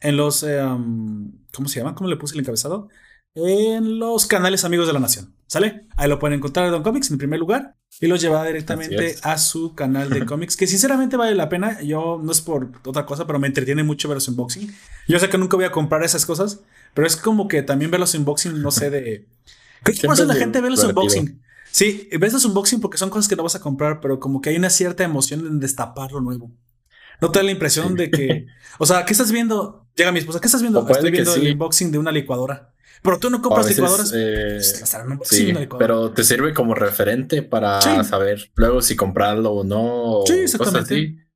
en 0.00 0.16
los, 0.16 0.42
eh, 0.44 0.62
¿cómo 1.52 1.68
se 1.68 1.80
llama? 1.80 1.94
¿Cómo 1.94 2.08
le 2.08 2.16
puse 2.16 2.34
el 2.34 2.40
encabezado? 2.40 2.88
En 3.34 3.98
los 3.98 4.24
canales 4.24 4.64
Amigos 4.64 4.86
de 4.86 4.94
la 4.94 5.00
Nación. 5.00 5.34
¿Sale? 5.46 5.86
Ahí 5.96 6.08
lo 6.08 6.18
pueden 6.18 6.38
encontrar 6.38 6.70
Don 6.70 6.82
Comics 6.82 7.10
en 7.10 7.18
primer 7.18 7.38
lugar 7.38 7.76
y 8.00 8.06
los 8.06 8.20
lleva 8.20 8.44
directamente 8.46 9.16
a 9.22 9.38
su 9.38 9.74
canal 9.74 10.10
de 10.10 10.26
cómics, 10.26 10.56
que 10.56 10.66
sinceramente 10.66 11.16
vale 11.16 11.34
la 11.34 11.48
pena. 11.48 11.80
Yo 11.80 12.20
no 12.22 12.32
es 12.32 12.40
por 12.40 12.70
otra 12.84 13.06
cosa, 13.06 13.26
pero 13.26 13.38
me 13.38 13.46
entretiene 13.46 13.82
mucho 13.82 14.08
ver 14.08 14.16
los 14.16 14.28
unboxing. 14.28 14.74
Yo 15.08 15.18
sé 15.18 15.28
que 15.28 15.38
nunca 15.38 15.56
voy 15.56 15.64
a 15.64 15.72
comprar 15.72 16.02
esas 16.02 16.26
cosas, 16.26 16.60
pero 16.94 17.06
es 17.06 17.16
como 17.16 17.48
que 17.48 17.62
también 17.62 17.90
ver 17.90 18.00
los 18.00 18.14
unboxing, 18.14 18.60
no 18.60 18.70
sé, 18.70 18.90
de. 18.90 19.26
¿Qué 19.84 19.94
pasa 20.06 20.24
la 20.24 20.34
gente 20.34 20.60
ve 20.60 20.70
los 20.70 20.84
unboxing? 20.84 21.40
Sí, 21.70 22.08
ves 22.18 22.32
los 22.32 22.44
unboxing 22.44 22.80
porque 22.80 22.98
son 22.98 23.10
cosas 23.10 23.28
que 23.28 23.36
no 23.36 23.42
vas 23.42 23.54
a 23.54 23.60
comprar, 23.60 24.00
pero 24.00 24.18
como 24.18 24.40
que 24.40 24.50
hay 24.50 24.56
una 24.56 24.70
cierta 24.70 25.04
emoción 25.04 25.46
en 25.46 25.60
destapar 25.60 26.12
lo 26.12 26.20
nuevo. 26.20 26.50
No 27.20 27.30
te 27.30 27.38
da 27.38 27.44
la 27.44 27.50
impresión 27.50 27.94
de 27.94 28.10
que. 28.10 28.46
O 28.78 28.86
sea, 28.86 29.04
¿qué 29.04 29.12
estás 29.12 29.32
viendo? 29.32 29.86
Llega 29.96 30.12
mi 30.12 30.18
esposa, 30.18 30.40
¿qué 30.40 30.48
estás 30.48 30.60
viendo? 30.60 30.86
Estoy 30.88 31.10
viendo 31.10 31.34
el 31.34 31.52
unboxing 31.52 31.90
de 31.90 31.98
una 31.98 32.12
licuadora. 32.12 32.74
Pero 33.02 33.18
tú 33.18 33.30
no 33.30 33.42
compras 33.42 33.68
licuadoras. 33.68 34.12
Eh, 34.14 34.58
sí, 35.22 35.54
pero 35.78 36.10
te 36.12 36.24
sirve 36.24 36.52
como 36.54 36.74
referente 36.74 37.42
para 37.42 37.80
saber 38.04 38.50
luego 38.54 38.82
si 38.82 38.96
comprarlo 38.96 39.52
o 39.52 39.64
no. 39.64 40.22
Sí, 40.26 40.34
exactamente. 40.34 41.26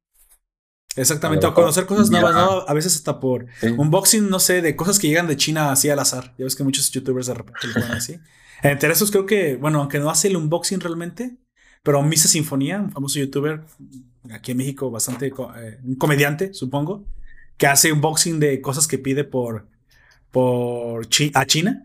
Exactamente, 0.97 1.47
o 1.47 1.55
conocer 1.55 1.87
cosas 1.87 2.11
nuevas, 2.11 2.35
¿no? 2.35 2.65
A 2.67 2.75
veces 2.75 2.97
hasta 2.97 3.21
por 3.21 3.47
unboxing, 3.63 4.29
no 4.29 4.41
sé, 4.41 4.61
de 4.61 4.75
cosas 4.75 4.99
que 4.99 5.07
llegan 5.07 5.29
de 5.29 5.37
China 5.37 5.71
así 5.71 5.89
al 5.89 6.01
azar. 6.01 6.35
Ya 6.37 6.45
ves 6.45 6.57
que 6.57 6.65
muchos 6.65 6.91
youtubers 6.91 7.27
de 7.27 7.35
repente 7.35 7.69
lo 7.69 7.75
ponen 7.75 7.93
así. 7.93 8.19
Entre 8.63 8.93
esos 8.93 9.11
creo 9.11 9.25
que, 9.25 9.57
bueno, 9.57 9.81
aunque 9.81 9.99
no 9.99 10.11
hace 10.11 10.29
el 10.29 10.37
unboxing 10.37 10.81
realmente, 10.81 11.39
pero 11.83 12.03
Misa 12.03 12.29
Sinfonía, 12.29 12.81
un 12.81 12.91
famoso 12.91 13.19
youtuber 13.19 13.63
aquí 14.33 14.51
en 14.51 14.59
México, 14.59 14.91
bastante, 14.91 15.29
eh, 15.29 15.79
un 15.83 15.95
comediante, 15.95 16.53
supongo, 16.53 17.07
que 17.57 17.67
hace 17.67 17.93
unboxing 17.93 18.41
de 18.41 18.61
cosas 18.61 18.87
que 18.87 18.99
pide 18.99 19.25
por 19.25 19.69
por 20.31 21.07
a 21.35 21.47
China, 21.47 21.85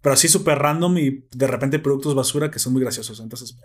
pero 0.00 0.14
así 0.14 0.28
súper 0.28 0.58
random 0.58 0.98
y 0.98 1.24
de 1.34 1.46
repente 1.46 1.78
productos 1.78 2.14
basura 2.14 2.50
que 2.50 2.58
son 2.58 2.72
muy 2.72 2.82
graciosos. 2.82 3.20
Entonces, 3.20 3.56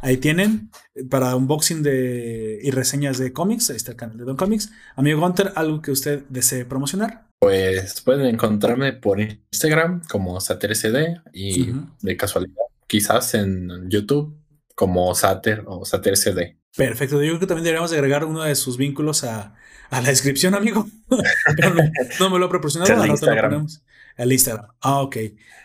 ahí 0.00 0.16
tienen 0.18 0.70
para 1.10 1.34
unboxing 1.36 1.82
de, 1.82 2.58
y 2.62 2.70
reseñas 2.70 3.18
de 3.18 3.32
cómics. 3.32 3.70
Ahí 3.70 3.76
está 3.76 3.92
el 3.92 3.96
canal 3.96 4.18
de 4.18 4.24
Don 4.24 4.36
Comics. 4.36 4.70
Amigo 4.96 5.20
Gunter, 5.20 5.52
¿algo 5.54 5.80
que 5.80 5.90
usted 5.90 6.24
desee 6.28 6.64
promocionar? 6.64 7.26
Pues 7.38 8.00
pueden 8.00 8.26
encontrarme 8.26 8.92
por 8.92 9.20
Instagram 9.20 10.02
como 10.08 10.40
SaterCD 10.40 11.20
y 11.32 11.72
de 12.00 12.16
casualidad, 12.16 12.54
quizás 12.86 13.34
en 13.34 13.90
YouTube 13.90 14.36
como 14.74 15.14
Sater 15.14 15.64
o 15.66 15.84
SaterCD. 15.84 16.56
Perfecto. 16.76 17.22
Yo 17.22 17.30
creo 17.30 17.40
que 17.40 17.46
también 17.46 17.64
deberíamos 17.64 17.92
agregar 17.92 18.24
uno 18.24 18.42
de 18.42 18.54
sus 18.54 18.76
vínculos 18.76 19.24
a, 19.24 19.54
a 19.90 20.00
la 20.00 20.08
descripción, 20.08 20.54
amigo. 20.54 20.86
no, 22.20 22.30
me 22.30 22.38
lo 22.38 22.46
ha 22.46 22.48
proporcionado, 22.48 22.92
te 23.02 23.26
lo 23.26 23.42
ponemos. 23.42 23.82
El 24.16 24.32
Instagram. 24.32 24.66
Ah, 24.80 25.00
ok. 25.00 25.16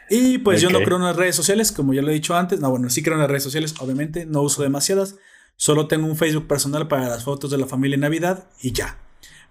Y 0.10 0.40
pues 0.40 0.62
yo 0.62 0.70
no 0.70 0.82
creo 0.82 0.98
en 0.98 1.04
las 1.04 1.16
redes 1.16 1.36
sociales, 1.36 1.72
como 1.72 1.94
ya 1.94 2.02
lo 2.02 2.10
he 2.10 2.14
dicho 2.14 2.36
antes. 2.36 2.60
No, 2.60 2.70
bueno, 2.70 2.90
sí 2.90 3.02
creo 3.02 3.16
en 3.16 3.22
las 3.22 3.30
redes 3.30 3.44
sociales, 3.44 3.76
obviamente. 3.80 4.26
No 4.26 4.42
uso 4.42 4.62
demasiadas. 4.62 5.16
Solo 5.56 5.88
tengo 5.88 6.08
un 6.08 6.18
Facebook 6.18 6.48
personal 6.48 6.88
para 6.88 7.08
las 7.08 7.24
fotos 7.24 7.52
de 7.52 7.58
la 7.58 7.68
familia 7.68 7.96
en 7.96 8.02
Navidad 8.02 8.50
y 8.62 8.72
ya. 8.72 8.98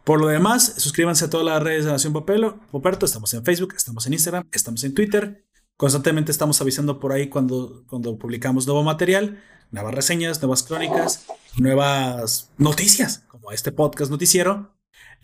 Por 0.04 0.20
lo 0.20 0.26
demás, 0.28 0.74
suscríbanse 0.78 1.26
a 1.26 1.30
todas 1.30 1.46
las 1.46 1.62
redes 1.62 1.84
de 1.84 1.92
Nación 1.92 2.12
Popelo, 2.12 2.58
Poperto. 2.70 3.06
Estamos 3.06 3.32
en 3.34 3.44
Facebook, 3.44 3.74
estamos 3.76 4.06
en 4.06 4.14
Instagram, 4.14 4.48
estamos 4.52 4.82
en 4.84 4.94
Twitter. 4.94 5.44
Constantemente 5.76 6.32
estamos 6.32 6.60
avisando 6.60 6.98
por 7.00 7.12
ahí 7.12 7.28
cuando, 7.28 7.84
cuando 7.86 8.18
publicamos 8.18 8.66
nuevo 8.66 8.82
material, 8.82 9.42
nuevas 9.70 9.94
reseñas, 9.94 10.40
nuevas 10.40 10.62
crónicas, 10.62 11.26
nuevas 11.56 12.50
noticias 12.58 13.24
este 13.52 13.72
podcast 13.72 14.10
noticiero. 14.10 14.74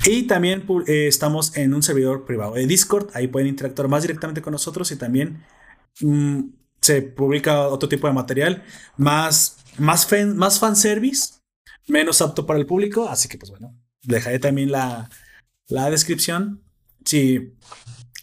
Y 0.05 0.25
también 0.25 0.67
eh, 0.87 1.07
estamos 1.07 1.57
en 1.57 1.75
un 1.75 1.83
servidor 1.83 2.25
privado 2.25 2.55
de 2.55 2.67
Discord. 2.67 3.11
Ahí 3.15 3.29
pueden 3.29 3.49
interactuar 3.49 3.89
más 3.89 4.03
directamente 4.03 4.43
con 4.43 4.53
nosotros 4.53 4.91
y 4.93 4.97
también 4.97 5.45
mm, 6.01 6.41
se 6.81 7.03
publica 7.03 7.69
otro 7.69 7.89
tipo 7.89 8.07
de 8.07 8.13
material 8.13 8.63
más, 8.97 9.59
más, 9.79 10.07
fan, 10.07 10.37
más 10.37 10.59
fanservice, 10.59 11.37
menos 11.89 12.21
apto 12.21 12.47
para 12.47 12.59
el 12.59 12.67
público. 12.67 13.09
Así 13.09 13.29
que, 13.29 13.39
pues 13.39 13.51
bueno, 13.51 13.75
dejaré 14.03 14.39
también 14.39 14.71
la, 14.71 15.09
la 15.69 15.91
descripción. 15.91 16.63
Si 17.05 17.55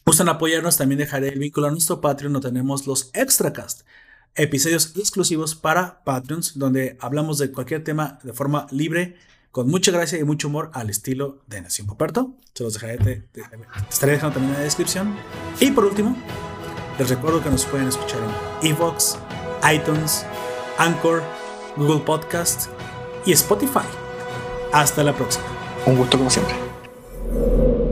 gustan 0.06 0.30
apoyarnos, 0.30 0.78
también 0.78 1.00
dejaré 1.00 1.30
el 1.30 1.40
vínculo 1.40 1.68
a 1.68 1.72
nuestro 1.72 2.02
Patreon. 2.02 2.34
No 2.34 2.40
tenemos 2.40 2.86
los 2.86 3.10
Extracast, 3.14 3.82
episodios 4.36 4.94
exclusivos 4.98 5.56
para 5.56 6.04
Patreons, 6.04 6.58
donde 6.58 6.98
hablamos 7.00 7.38
de 7.38 7.52
cualquier 7.52 7.84
tema 7.84 8.20
de 8.24 8.34
forma 8.34 8.68
libre 8.72 9.16
con 9.52 9.70
mucha 9.70 9.92
gracia 9.92 10.18
y 10.18 10.24
mucho 10.24 10.48
humor 10.48 10.72
al 10.74 10.90
estilo 10.90 11.44
de 11.48 11.62
Nación 11.62 11.86
Poperto. 11.86 12.34
Se 12.54 12.64
los 12.64 12.74
dejaré, 12.74 12.98
te, 12.98 13.24
estaré 13.90 14.14
dejando 14.14 14.36
también 14.36 14.54
en 14.54 14.60
la 14.60 14.64
descripción. 14.66 15.16
Y 15.60 15.72
por 15.72 15.86
último, 15.86 16.18
les 16.98 17.10
recuerdo 17.10 17.44
que 17.44 17.50
nos 17.50 17.66
pueden 17.66 17.88
escuchar 17.88 18.20
en 18.62 18.72
Evox, 18.72 19.18
iTunes, 19.72 20.26
Anchor, 20.78 21.22
Google 21.78 22.00
Podcast 22.00 22.68
y 23.26 23.32
Spotify. 23.34 23.86
Hasta 24.72 25.04
la 25.04 25.16
próxima. 25.16 25.46
Un 25.86 25.98
gusto 25.98 26.18
como 26.18 26.30
siempre. 26.32 27.83